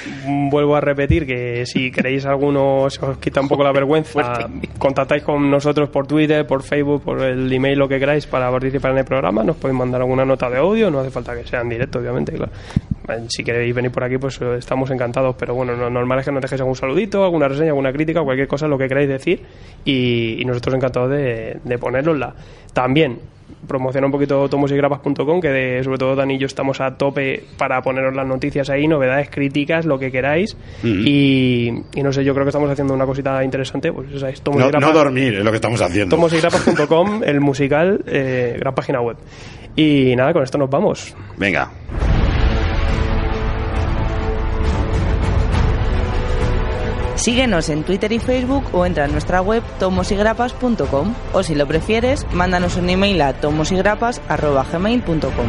Vuelvo 0.49 0.75
a 0.75 0.81
repetir 0.81 1.25
que 1.25 1.65
si 1.65 1.91
queréis 1.91 2.25
alguno, 2.25 2.89
se 2.89 3.03
os 3.05 3.17
quita 3.17 3.39
un 3.41 3.47
poco 3.47 3.63
la 3.63 3.71
vergüenza, 3.71 4.49
contactáis 4.77 5.23
con 5.23 5.49
nosotros 5.49 5.89
por 5.89 6.05
Twitter, 6.05 6.45
por 6.45 6.61
Facebook, 6.63 7.01
por 7.03 7.21
el 7.21 7.51
email, 7.51 7.79
lo 7.79 7.87
que 7.87 7.97
queráis 7.99 8.25
para 8.27 8.51
participar 8.51 8.91
en 8.91 8.97
el 8.99 9.05
programa. 9.05 9.43
Nos 9.43 9.55
podéis 9.55 9.77
mandar 9.79 10.01
alguna 10.01 10.25
nota 10.25 10.49
de 10.49 10.57
audio, 10.57 10.91
no 10.91 10.99
hace 10.99 11.11
falta 11.11 11.35
que 11.35 11.47
sea 11.47 11.61
en 11.61 11.69
directo, 11.69 11.99
obviamente. 11.99 12.33
claro. 12.33 12.51
Eh, 13.07 13.25
Si 13.29 13.43
queréis 13.43 13.73
venir 13.73 13.91
por 13.91 14.03
aquí, 14.03 14.17
pues 14.17 14.39
eh, 14.41 14.55
estamos 14.57 14.89
encantados. 14.91 15.35
Pero 15.39 15.55
bueno, 15.55 15.73
lo 15.73 15.89
normal 15.89 16.19
es 16.19 16.25
que 16.25 16.31
nos 16.31 16.41
dejéis 16.41 16.61
algún 16.61 16.75
saludito, 16.75 17.23
alguna 17.23 17.47
reseña, 17.47 17.69
alguna 17.69 17.93
crítica, 17.93 18.21
cualquier 18.21 18.47
cosa, 18.47 18.67
lo 18.67 18.77
que 18.77 18.87
queráis 18.87 19.07
decir. 19.07 19.41
Y, 19.85 20.41
y 20.41 20.45
nosotros 20.45 20.75
encantados 20.75 21.09
de, 21.11 21.59
de 21.63 21.77
ponerosla. 21.77 22.35
También 22.73 23.19
promociona 23.67 24.07
un 24.07 24.11
poquito 24.11 24.47
tomosigrapas.com, 24.49 25.41
que 25.41 25.49
de- 25.49 25.83
sobre 25.83 25.97
todo 25.97 26.15
Dani 26.15 26.35
y 26.35 26.37
yo 26.37 26.45
estamos 26.47 26.81
a 26.81 26.95
tope 26.97 27.43
para 27.57 27.81
poneros 27.81 28.15
las 28.15 28.25
noticias 28.27 28.69
ahí, 28.69 28.87
novedades, 28.87 29.29
críticas, 29.29 29.85
lo 29.85 29.97
que 29.99 30.11
queráis. 30.11 30.55
Mm. 30.83 31.03
y, 31.05 31.67
y 31.95 32.03
no 32.03 32.11
sé, 32.11 32.23
yo 32.23 32.33
creo 32.33 32.45
que 32.45 32.49
estamos 32.49 32.69
haciendo 32.69 32.93
una 32.93 33.05
cosita 33.05 33.43
interesante. 33.43 33.91
Pues 33.91 34.11
esa 34.13 34.29
es 34.29 34.41
No, 34.45 34.69
no 34.71 34.91
dormir 34.93 35.35
es 35.35 35.43
lo 35.43 35.51
que 35.51 35.57
estamos 35.57 35.81
haciendo. 35.81 36.15
tomosigrapas.com, 36.15 37.21
el 37.25 37.41
musical, 37.41 38.01
eh, 38.07 38.55
gran 38.59 38.73
página 38.75 39.01
web. 39.01 39.17
Y 39.75 40.15
nada, 40.15 40.31
con 40.33 40.43
esto 40.43 40.57
nos 40.57 40.69
vamos. 40.69 41.15
Venga. 41.37 41.69
Síguenos 47.15 47.69
en 47.69 47.83
Twitter 47.83 48.11
y 48.11 48.19
Facebook 48.19 48.65
o 48.73 48.85
entra 48.85 49.05
en 49.05 49.11
nuestra 49.11 49.41
web 49.41 49.63
tomosigrapas.com 49.79 51.13
o 51.33 51.43
si 51.43 51.55
lo 51.55 51.67
prefieres, 51.67 52.25
mándanos 52.31 52.77
un 52.77 52.89
email 52.89 53.21
a 53.21 53.33
tomosigrapas.gmail.com. 53.33 55.47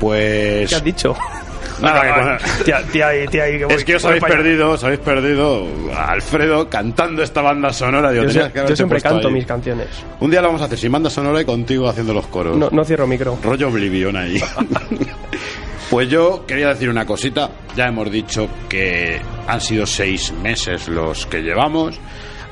Pues. 0.00 0.68
¿Qué 0.68 0.76
has 0.76 0.84
dicho? 0.84 1.16
Nada, 1.84 2.38
que 2.58 2.64
Tía, 2.64 2.82
tía, 2.90 3.26
tía, 3.30 3.46
que 3.46 3.64
voy- 3.64 3.74
Es 3.74 3.84
que 3.84 3.96
os 3.96 4.04
habéis 4.04 4.24
perdido, 4.24 4.70
os 4.70 4.84
habéis 4.84 5.00
perdido 5.00 5.66
a 5.94 6.12
Alfredo 6.12 6.68
cantando 6.68 7.22
esta 7.22 7.42
banda 7.42 7.72
sonora. 7.72 8.10
Digo, 8.12 8.24
Yo, 8.24 8.52
que 8.52 8.64
yo 8.68 8.76
siempre 8.76 9.00
canto 9.00 9.28
ahí. 9.28 9.34
mis 9.34 9.46
canciones. 9.46 9.88
Un 10.20 10.30
día 10.30 10.40
lo 10.40 10.48
vamos 10.48 10.62
a 10.62 10.64
hacer 10.66 10.78
sin 10.78 10.90
banda 10.92 11.10
sonora 11.10 11.40
y 11.40 11.44
contigo 11.44 11.88
haciendo 11.88 12.12
los 12.14 12.26
coros. 12.26 12.56
No, 12.56 12.68
no 12.70 12.84
cierro 12.84 13.06
micro. 13.06 13.38
Rollo 13.42 13.68
Oblivion 13.68 14.16
ahí. 14.16 14.40
pues 15.90 16.08
yo 16.08 16.44
quería 16.46 16.68
decir 16.68 16.88
una 16.88 17.04
cosita. 17.06 17.50
Ya 17.76 17.86
hemos 17.86 18.10
dicho 18.10 18.48
que 18.68 19.20
han 19.46 19.60
sido 19.60 19.86
seis 19.86 20.32
meses 20.42 20.88
los 20.88 21.26
que 21.26 21.40
llevamos. 21.42 21.98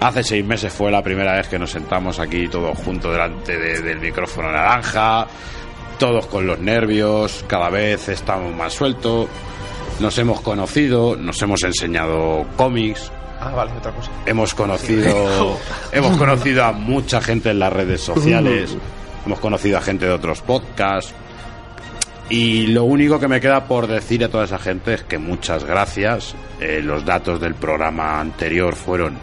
Hace 0.00 0.24
seis 0.24 0.44
meses 0.44 0.72
fue 0.72 0.90
la 0.90 1.00
primera 1.02 1.36
vez 1.36 1.46
que 1.48 1.58
nos 1.58 1.70
sentamos 1.70 2.18
aquí 2.18 2.48
todos 2.48 2.76
juntos 2.78 3.12
delante 3.12 3.56
de- 3.56 3.80
del 3.82 4.00
micrófono 4.00 4.50
naranja. 4.50 5.26
Todos 5.98 6.26
con 6.26 6.46
los 6.46 6.58
nervios. 6.58 7.44
Cada 7.46 7.70
vez 7.70 8.08
estamos 8.08 8.54
más 8.54 8.72
sueltos. 8.72 9.28
Nos 10.00 10.18
hemos 10.18 10.40
conocido. 10.40 11.16
Nos 11.16 11.40
hemos 11.42 11.62
enseñado 11.62 12.46
cómics. 12.56 13.10
Ah, 13.42 13.50
vale, 13.50 13.72
otra 13.76 13.90
cosa. 13.90 14.10
Hemos 14.24 14.54
conocido, 14.54 15.58
hemos 15.92 16.16
conocido 16.16 16.64
a 16.64 16.70
mucha 16.70 17.20
gente 17.20 17.50
en 17.50 17.58
las 17.58 17.72
redes 17.72 18.00
sociales, 18.00 18.76
hemos 19.26 19.40
conocido 19.40 19.78
a 19.78 19.80
gente 19.80 20.06
de 20.06 20.12
otros 20.12 20.42
podcasts. 20.42 21.12
Y 22.30 22.68
lo 22.68 22.84
único 22.84 23.18
que 23.18 23.26
me 23.26 23.40
queda 23.40 23.64
por 23.66 23.88
decir 23.88 24.24
a 24.24 24.28
toda 24.28 24.44
esa 24.44 24.58
gente 24.58 24.94
es 24.94 25.02
que 25.02 25.18
muchas 25.18 25.64
gracias. 25.64 26.36
Eh, 26.60 26.80
los 26.82 27.04
datos 27.04 27.40
del 27.40 27.56
programa 27.56 28.20
anterior 28.20 28.76
fueron 28.76 29.18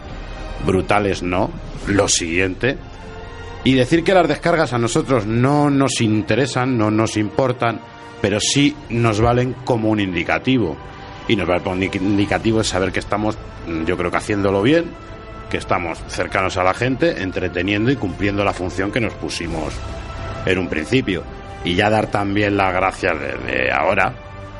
brutales, 0.66 1.22
¿no? 1.22 1.50
Lo 1.86 2.06
siguiente. 2.06 2.76
Y 3.64 3.74
decir 3.74 4.02
que 4.04 4.14
las 4.14 4.26
descargas 4.28 4.72
a 4.72 4.78
nosotros 4.78 5.26
no 5.26 5.68
nos 5.70 6.00
interesan, 6.00 6.78
no 6.78 6.90
nos 6.90 7.16
importan, 7.16 7.80
pero 8.22 8.40
sí 8.40 8.74
nos 8.88 9.20
valen 9.20 9.54
como 9.64 9.90
un 9.90 10.00
indicativo. 10.00 10.76
Y 11.28 11.36
nos 11.36 11.46
vale 11.46 11.62
como 11.62 11.76
un 11.76 11.82
indicativo 11.82 12.60
es 12.62 12.68
saber 12.68 12.90
que 12.90 13.00
estamos, 13.00 13.36
mm, 13.68 13.84
yo 13.84 13.96
creo 13.96 14.10
que 14.10 14.16
haciéndolo 14.16 14.62
bien, 14.62 14.86
que 15.50 15.58
estamos 15.58 15.98
cercanos 16.08 16.56
a 16.56 16.64
la 16.64 16.72
gente, 16.74 17.22
entreteniendo 17.22 17.90
y 17.90 17.96
cumpliendo 17.96 18.44
la 18.44 18.52
función 18.52 18.90
que 18.90 19.00
nos 19.00 19.12
pusimos 19.14 19.74
en 20.46 20.58
un 20.58 20.68
principio. 20.68 21.22
Y 21.64 21.74
ya 21.74 21.90
dar 21.90 22.06
también 22.06 22.56
las 22.56 22.72
gracias 22.72 23.12
desde 23.20 23.70
ahora, 23.70 24.14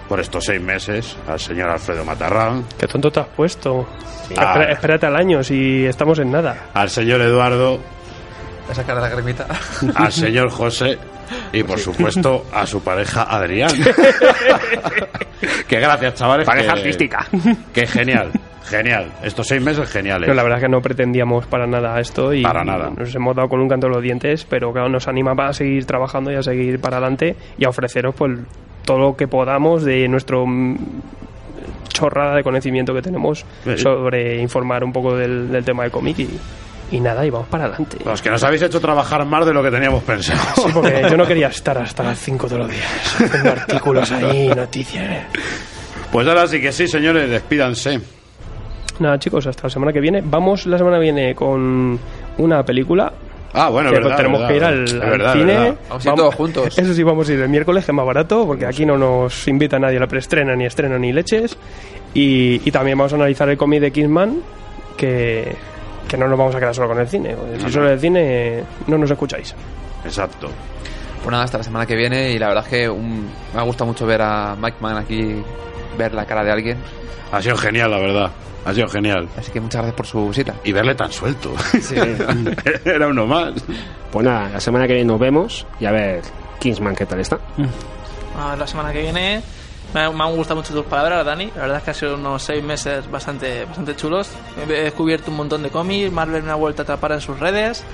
por 0.08 0.20
estos 0.20 0.44
seis 0.44 0.60
meses, 0.60 1.16
al 1.26 1.40
señor 1.40 1.70
Alfredo 1.70 2.04
Matarrán, 2.04 2.64
Qué 2.78 2.86
tonto 2.86 3.10
te 3.10 3.20
has 3.20 3.28
puesto. 3.28 3.88
Ah. 4.36 4.52
Espera- 4.54 4.72
espérate 4.72 5.06
al 5.06 5.16
año 5.16 5.42
si 5.42 5.86
estamos 5.86 6.18
en 6.18 6.30
nada. 6.32 6.66
al 6.74 6.90
señor 6.90 7.20
Eduardo, 7.22 7.78
a 8.70 8.74
sacar 8.74 8.96
la 9.00 9.10
cremita. 9.10 9.46
al 9.94 10.12
señor 10.12 10.50
José 10.50 10.98
y 11.52 11.62
por 11.62 11.78
supuesto 11.78 12.46
a 12.52 12.66
su 12.66 12.82
pareja 12.82 13.22
Adrián. 13.22 13.70
que 15.68 15.80
gracias, 15.80 16.14
chavales. 16.14 16.46
Pareja 16.46 16.74
que- 16.74 16.80
artística. 16.80 17.26
Que 17.72 17.86
genial, 17.86 18.30
genial. 18.64 19.06
Estos 19.22 19.46
seis 19.46 19.62
meses 19.62 19.88
geniales. 19.90 20.28
No, 20.28 20.34
la 20.34 20.42
verdad 20.42 20.58
es 20.58 20.64
que 20.64 20.68
no 20.70 20.80
pretendíamos 20.80 21.46
para 21.46 21.66
nada 21.66 21.98
esto 22.00 22.32
y 22.32 22.42
Para 22.42 22.64
nada. 22.64 22.90
nos 22.96 23.14
hemos 23.14 23.34
dado 23.36 23.48
con 23.48 23.60
un 23.60 23.68
canto 23.68 23.86
en 23.86 23.92
los 23.92 24.02
dientes, 24.02 24.44
pero 24.48 24.72
claro, 24.72 24.88
nos 24.88 25.08
anima 25.08 25.32
a 25.32 25.52
seguir 25.52 25.84
trabajando 25.86 26.32
y 26.32 26.34
a 26.36 26.42
seguir 26.42 26.80
para 26.80 26.96
adelante 26.98 27.36
y 27.58 27.64
a 27.64 27.68
ofreceros 27.68 28.14
pues 28.14 28.38
todo 28.84 28.98
lo 28.98 29.16
que 29.16 29.28
podamos 29.28 29.84
de 29.84 30.08
nuestro 30.08 30.46
mm, 30.46 30.76
chorrada 31.88 32.34
de 32.36 32.42
conocimiento 32.42 32.94
que 32.94 33.02
tenemos 33.02 33.44
Sí. 33.64 33.76
sobre 33.78 34.40
informar 34.40 34.82
un 34.84 34.92
poco 34.92 35.16
del, 35.16 35.50
del 35.50 35.64
tema 35.64 35.84
de 35.84 35.90
cómic 35.90 36.18
y, 36.18 36.28
y 36.90 37.00
nada, 37.00 37.24
y 37.24 37.30
vamos 37.30 37.48
para 37.48 37.64
adelante. 37.66 37.98
Los 38.04 38.20
que 38.22 38.30
nos 38.30 38.42
habéis 38.42 38.62
hecho 38.62 38.80
trabajar 38.80 39.24
más 39.24 39.46
de 39.46 39.52
lo 39.52 39.62
que 39.62 39.70
teníamos 39.70 40.02
pensado. 40.02 40.40
Sí, 40.56 40.70
porque 40.72 41.02
yo 41.10 41.16
no 41.16 41.26
quería 41.26 41.48
estar 41.48 41.78
hasta 41.78 42.02
las 42.02 42.18
5 42.18 42.46
todos 42.46 42.58
los 42.60 42.70
días 42.70 43.16
haciendo 43.20 43.50
artículos 43.52 44.10
ahí, 44.12 44.48
noticias. 44.48 45.24
Pues 46.10 46.26
ahora 46.26 46.46
sí 46.46 46.60
que 46.60 46.72
sí, 46.72 46.88
señores, 46.88 47.30
despídanse. 47.30 48.00
Nada, 48.98 49.18
chicos, 49.18 49.46
hasta 49.46 49.64
la 49.64 49.70
semana 49.70 49.92
que 49.92 50.00
viene. 50.00 50.20
Vamos 50.24 50.66
la 50.66 50.76
semana 50.76 50.96
que 50.96 51.02
viene 51.02 51.34
con 51.34 51.98
una 52.38 52.62
película. 52.64 53.12
Ah, 53.52 53.68
bueno, 53.68 53.90
que 53.90 53.96
verdad, 53.96 54.16
tenemos 54.16 54.40
verdad. 54.40 54.48
que 54.50 54.56
ir 54.56 54.64
al, 54.64 54.84
Es 54.84 54.92
al 54.94 55.00
verdad, 55.00 55.32
cine. 55.32 55.74
Vamos 55.88 56.06
a 56.06 56.08
ir 56.10 56.14
todos 56.14 56.34
juntos. 56.34 56.78
Eso 56.78 56.94
sí, 56.94 57.02
vamos 57.02 57.28
a 57.28 57.32
ir 57.32 57.40
el 57.40 57.48
miércoles, 57.48 57.84
que 57.84 57.92
es 57.92 57.96
más 57.96 58.06
barato, 58.06 58.46
porque 58.46 58.66
aquí 58.66 58.84
no 58.84 58.96
nos 58.96 59.48
invita 59.48 59.78
nadie 59.78 59.96
a 59.96 60.00
la 60.00 60.06
preestrena, 60.06 60.54
ni 60.54 60.66
estreno, 60.66 60.98
ni 60.98 61.12
leches. 61.12 61.56
Y, 62.14 62.60
y 62.64 62.70
también 62.70 62.98
vamos 62.98 63.12
a 63.12 63.16
analizar 63.16 63.48
el 63.48 63.56
cómic 63.56 63.80
de 63.80 63.90
Kingsman, 63.90 64.42
que, 64.96 65.56
que 66.08 66.16
no 66.16 66.26
nos 66.28 66.38
vamos 66.38 66.54
a 66.54 66.58
quedar 66.58 66.74
solo 66.74 66.88
con 66.88 66.98
el 67.00 67.08
cine. 67.08 67.34
Si 67.64 67.70
solo 67.70 67.88
el 67.90 68.00
cine, 68.00 68.64
no 68.86 68.98
nos 68.98 69.10
escucháis. 69.10 69.54
Exacto. 70.04 70.48
Pues 71.22 71.30
nada, 71.30 71.44
hasta 71.44 71.58
la 71.58 71.64
semana 71.64 71.86
que 71.86 71.94
viene 71.96 72.30
y 72.30 72.38
la 72.38 72.48
verdad 72.48 72.64
es 72.64 72.70
que 72.70 72.88
un- 72.88 73.30
me 73.54 73.60
ha 73.60 73.62
gustado 73.62 73.86
mucho 73.86 74.06
ver 74.06 74.22
a 74.22 74.56
Mike 74.58 74.78
Mann 74.80 74.96
aquí, 74.96 75.42
ver 75.98 76.14
la 76.14 76.24
cara 76.24 76.42
de 76.42 76.50
alguien. 76.50 76.78
Ha 77.30 77.42
sido 77.42 77.56
genial, 77.56 77.90
la 77.90 77.98
verdad. 77.98 78.30
Ha 78.64 78.74
sido 78.74 78.88
genial. 78.88 79.28
Así 79.38 79.50
que 79.52 79.60
muchas 79.60 79.80
gracias 79.82 79.96
por 79.96 80.06
su 80.06 80.28
visita. 80.28 80.54
Y 80.64 80.72
verle 80.72 80.94
tan 80.94 81.10
suelto. 81.12 81.52
Era 82.84 83.06
uno 83.08 83.26
más. 83.26 83.52
Pues 84.12 84.24
nada, 84.24 84.48
la 84.50 84.60
semana 84.60 84.86
que 84.86 84.94
viene 84.94 85.06
nos 85.08 85.20
vemos 85.20 85.66
y 85.78 85.86
a 85.86 85.92
ver 85.92 86.22
Kingsman 86.58 86.94
qué 86.94 87.06
tal 87.06 87.20
está. 87.20 87.38
A 88.38 88.50
ver, 88.50 88.58
la 88.58 88.66
semana 88.66 88.92
que 88.92 89.00
viene 89.02 89.42
me, 89.94 90.00
han- 90.00 90.16
me 90.16 90.24
han 90.24 90.36
gustado 90.36 90.60
mucho 90.60 90.74
tus 90.74 90.84
palabras, 90.86 91.24
Dani. 91.24 91.50
La 91.56 91.62
verdad 91.62 91.78
es 91.78 91.82
que 91.84 91.90
han 91.90 91.94
sido 91.96 92.14
unos 92.14 92.42
seis 92.42 92.62
meses 92.62 93.10
bastante, 93.10 93.64
bastante 93.64 93.96
chulos. 93.96 94.30
He 94.68 94.82
descubierto 94.84 95.30
un 95.30 95.36
montón 95.38 95.62
de 95.62 95.70
cómics, 95.70 96.12
Marvel 96.12 96.42
me 96.42 96.52
ha 96.52 96.56
vuelto 96.56 96.82
a 96.82 96.84
atrapar 96.84 97.12
en 97.12 97.20
sus 97.20 97.38
redes. 97.38 97.84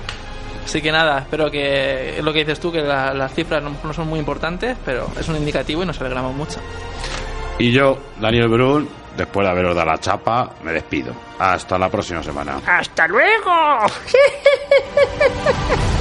Así 0.65 0.83
que 0.83 0.91
nada, 0.91 1.21
espero 1.21 1.51
que 1.51 2.19
es 2.19 2.25
lo 2.25 2.33
que 2.33 2.41
dices 2.41 2.59
tú, 2.59 2.73
que 2.73 2.81
la- 2.83 3.15
las 3.15 3.33
cifras 3.33 3.61
a 3.61 3.65
lo 3.65 3.71
mejor 3.71 3.87
no 3.87 3.93
son 3.93 4.09
muy 4.09 4.19
importantes, 4.19 4.77
pero 4.85 5.09
es 5.19 5.29
un 5.29 5.37
indicativo 5.37 5.83
y 5.83 5.87
nos 5.87 6.01
alegramos 6.01 6.35
mucho. 6.35 6.59
Y 7.59 7.71
yo, 7.73 7.99
Daniel 8.21 8.49
Brun, 8.49 8.89
después 9.17 9.47
de 9.47 9.51
haberos 9.53 9.77
dado 9.77 9.91
la 9.93 9.99
chapa, 9.99 10.51
me 10.65 10.73
despido. 10.73 11.15
Hasta 11.39 11.79
la 11.79 11.89
próxima 11.89 12.23
semana. 12.23 12.61
¡Hasta 12.67 13.07
luego! 13.07 13.51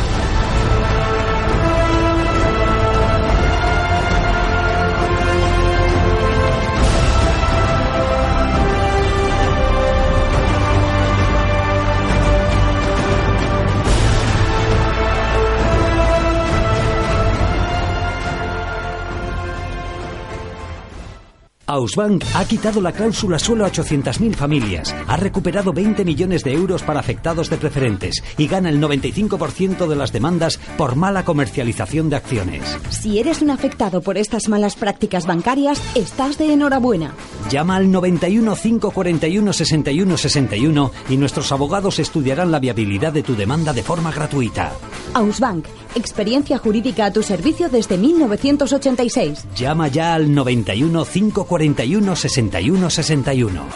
Ausbank 21.68 22.24
ha 22.36 22.46
quitado 22.46 22.80
la 22.80 22.92
cláusula 22.92 23.40
suelo 23.40 23.66
a 23.66 23.72
800.000 23.72 24.36
familias, 24.36 24.96
ha 25.08 25.18
recuperado 25.18 25.74
20 25.74 26.06
millones 26.06 26.44
de 26.44 26.54
euros 26.54 26.84
para 26.84 27.00
afectados 27.00 27.50
de 27.50 27.58
preferentes 27.58 28.24
y 28.38 28.48
gana 28.48 28.70
el 28.70 28.80
95% 28.80 29.88
de 29.88 29.96
las 29.96 30.12
demandas 30.12 30.60
por 30.78 30.96
mala 30.96 31.26
comercialización 31.26 32.10
de 32.10 32.18
acciones. 32.18 32.78
Si 32.90 33.20
eres 33.20 33.42
un 33.42 33.50
afectado 33.50 34.02
por 34.02 34.18
estas 34.18 34.48
malas 34.48 34.76
prácticas 34.76 35.26
bancarias, 35.26 35.82
estás 35.96 36.38
de 36.38 36.54
enhorabuena. 36.54 37.14
Llama 37.50 37.78
al 37.78 37.92
91 37.92 38.56
541 38.56 39.54
61 39.54 40.18
61 40.18 40.92
y 41.10 41.18
nuestros 41.18 41.52
abogados 41.52 41.98
estudiarán 41.98 42.52
la 42.52 42.60
viabilidad 42.60 43.12
de 43.12 43.24
tu 43.24 43.36
demanda 43.36 43.74
de 43.74 43.82
forma 43.82 44.12
gratuita. 44.12 44.72
Ausbank, 45.16 45.66
experiencia 45.96 46.58
jurídica 46.58 47.06
a 47.06 47.12
tu 47.12 47.24
servicio 47.24 47.70
desde 47.70 47.98
1986. 47.98 49.46
Llama 49.56 49.88
ya 49.88 50.14
al 50.14 50.34
91 50.34 51.06
541 51.06 52.16
61 52.16 52.90
61. 52.90 53.70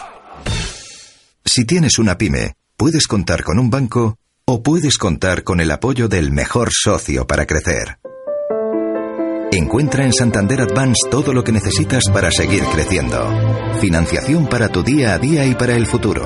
Si 1.44 1.64
tienes 1.64 1.98
una 1.98 2.16
pyme, 2.16 2.54
puedes 2.76 3.06
contar 3.06 3.42
con 3.42 3.58
un 3.58 3.70
banco 3.70 4.16
o 4.44 4.62
puedes 4.62 4.98
contar 4.98 5.42
con 5.42 5.60
el 5.60 5.70
apoyo 5.70 6.08
del 6.08 6.30
mejor 6.30 6.70
socio 6.72 7.26
para 7.26 7.46
crecer. 7.46 7.98
Encuentra 9.52 10.04
en 10.04 10.12
Santander 10.12 10.60
Advance 10.60 11.08
todo 11.10 11.32
lo 11.32 11.42
que 11.42 11.50
necesitas 11.50 12.04
para 12.12 12.30
seguir 12.30 12.62
creciendo. 12.72 13.28
Financiación 13.80 14.48
para 14.48 14.68
tu 14.68 14.84
día 14.84 15.14
a 15.14 15.18
día 15.18 15.44
y 15.44 15.54
para 15.56 15.74
el 15.74 15.86
futuro. 15.86 16.22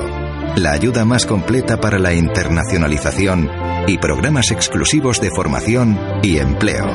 La 0.57 0.73
ayuda 0.73 1.07
más 1.07 1.25
completa 1.25 1.81
para 1.81 1.99
la 1.99 2.13
internacionalización 2.13 3.49
y 3.87 3.99
programas 3.99 4.51
exclusivos 4.51 5.21
de 5.21 5.31
formación 5.31 5.99
y 6.23 6.39
empleo. 6.39 6.87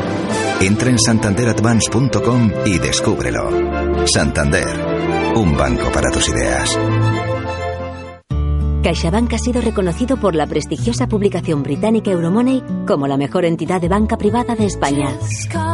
Entra 0.61 0.89
en 0.89 0.99
santanderadvance.com 0.99 2.51
y 2.65 2.79
descúbrelo. 2.79 4.07
Santander, 4.07 4.67
un 5.35 5.55
banco 5.55 5.91
para 5.91 6.11
tus 6.11 6.29
ideas. 6.29 6.77
CaixaBank 8.81 9.33
ha 9.33 9.37
sido 9.37 9.61
reconocido 9.61 10.17
por 10.17 10.35
la 10.35 10.47
prestigiosa 10.47 11.07
publicación 11.07 11.63
británica 11.63 12.11
Euromoney 12.11 12.63
como 12.87 13.07
la 13.07 13.17
mejor 13.17 13.43
entidad 13.43 13.81
de 13.81 13.89
banca 13.89 14.17
privada 14.17 14.55
de 14.55 14.65
España. 14.65 15.09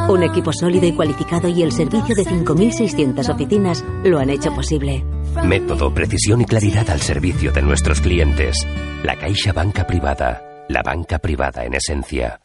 Un 0.10 0.24
equipo 0.24 0.52
sólido 0.52 0.88
y 0.88 0.94
cualificado 0.94 1.48
y 1.48 1.62
el 1.62 1.72
servicio 1.72 2.16
de 2.16 2.26
5.600 2.26 3.30
oficinas 3.30 3.86
lo 4.04 4.20
han 4.20 4.32
hecho 4.32 4.54
posible. 4.54 5.06
Método, 5.44 5.94
precisión 5.94 6.42
y 6.42 6.46
claridad 6.46 6.90
al 6.90 7.02
servicio 7.02 7.52
de 7.52 7.62
nuestros 7.62 8.02
clientes. 8.02 8.66
La 9.04 9.16
Caixa 9.16 9.54
Banca 9.54 9.86
Privada. 9.86 10.55
La 10.68 10.82
banca 10.82 11.20
privada 11.20 11.64
en 11.64 11.76
esencia. 11.76 12.45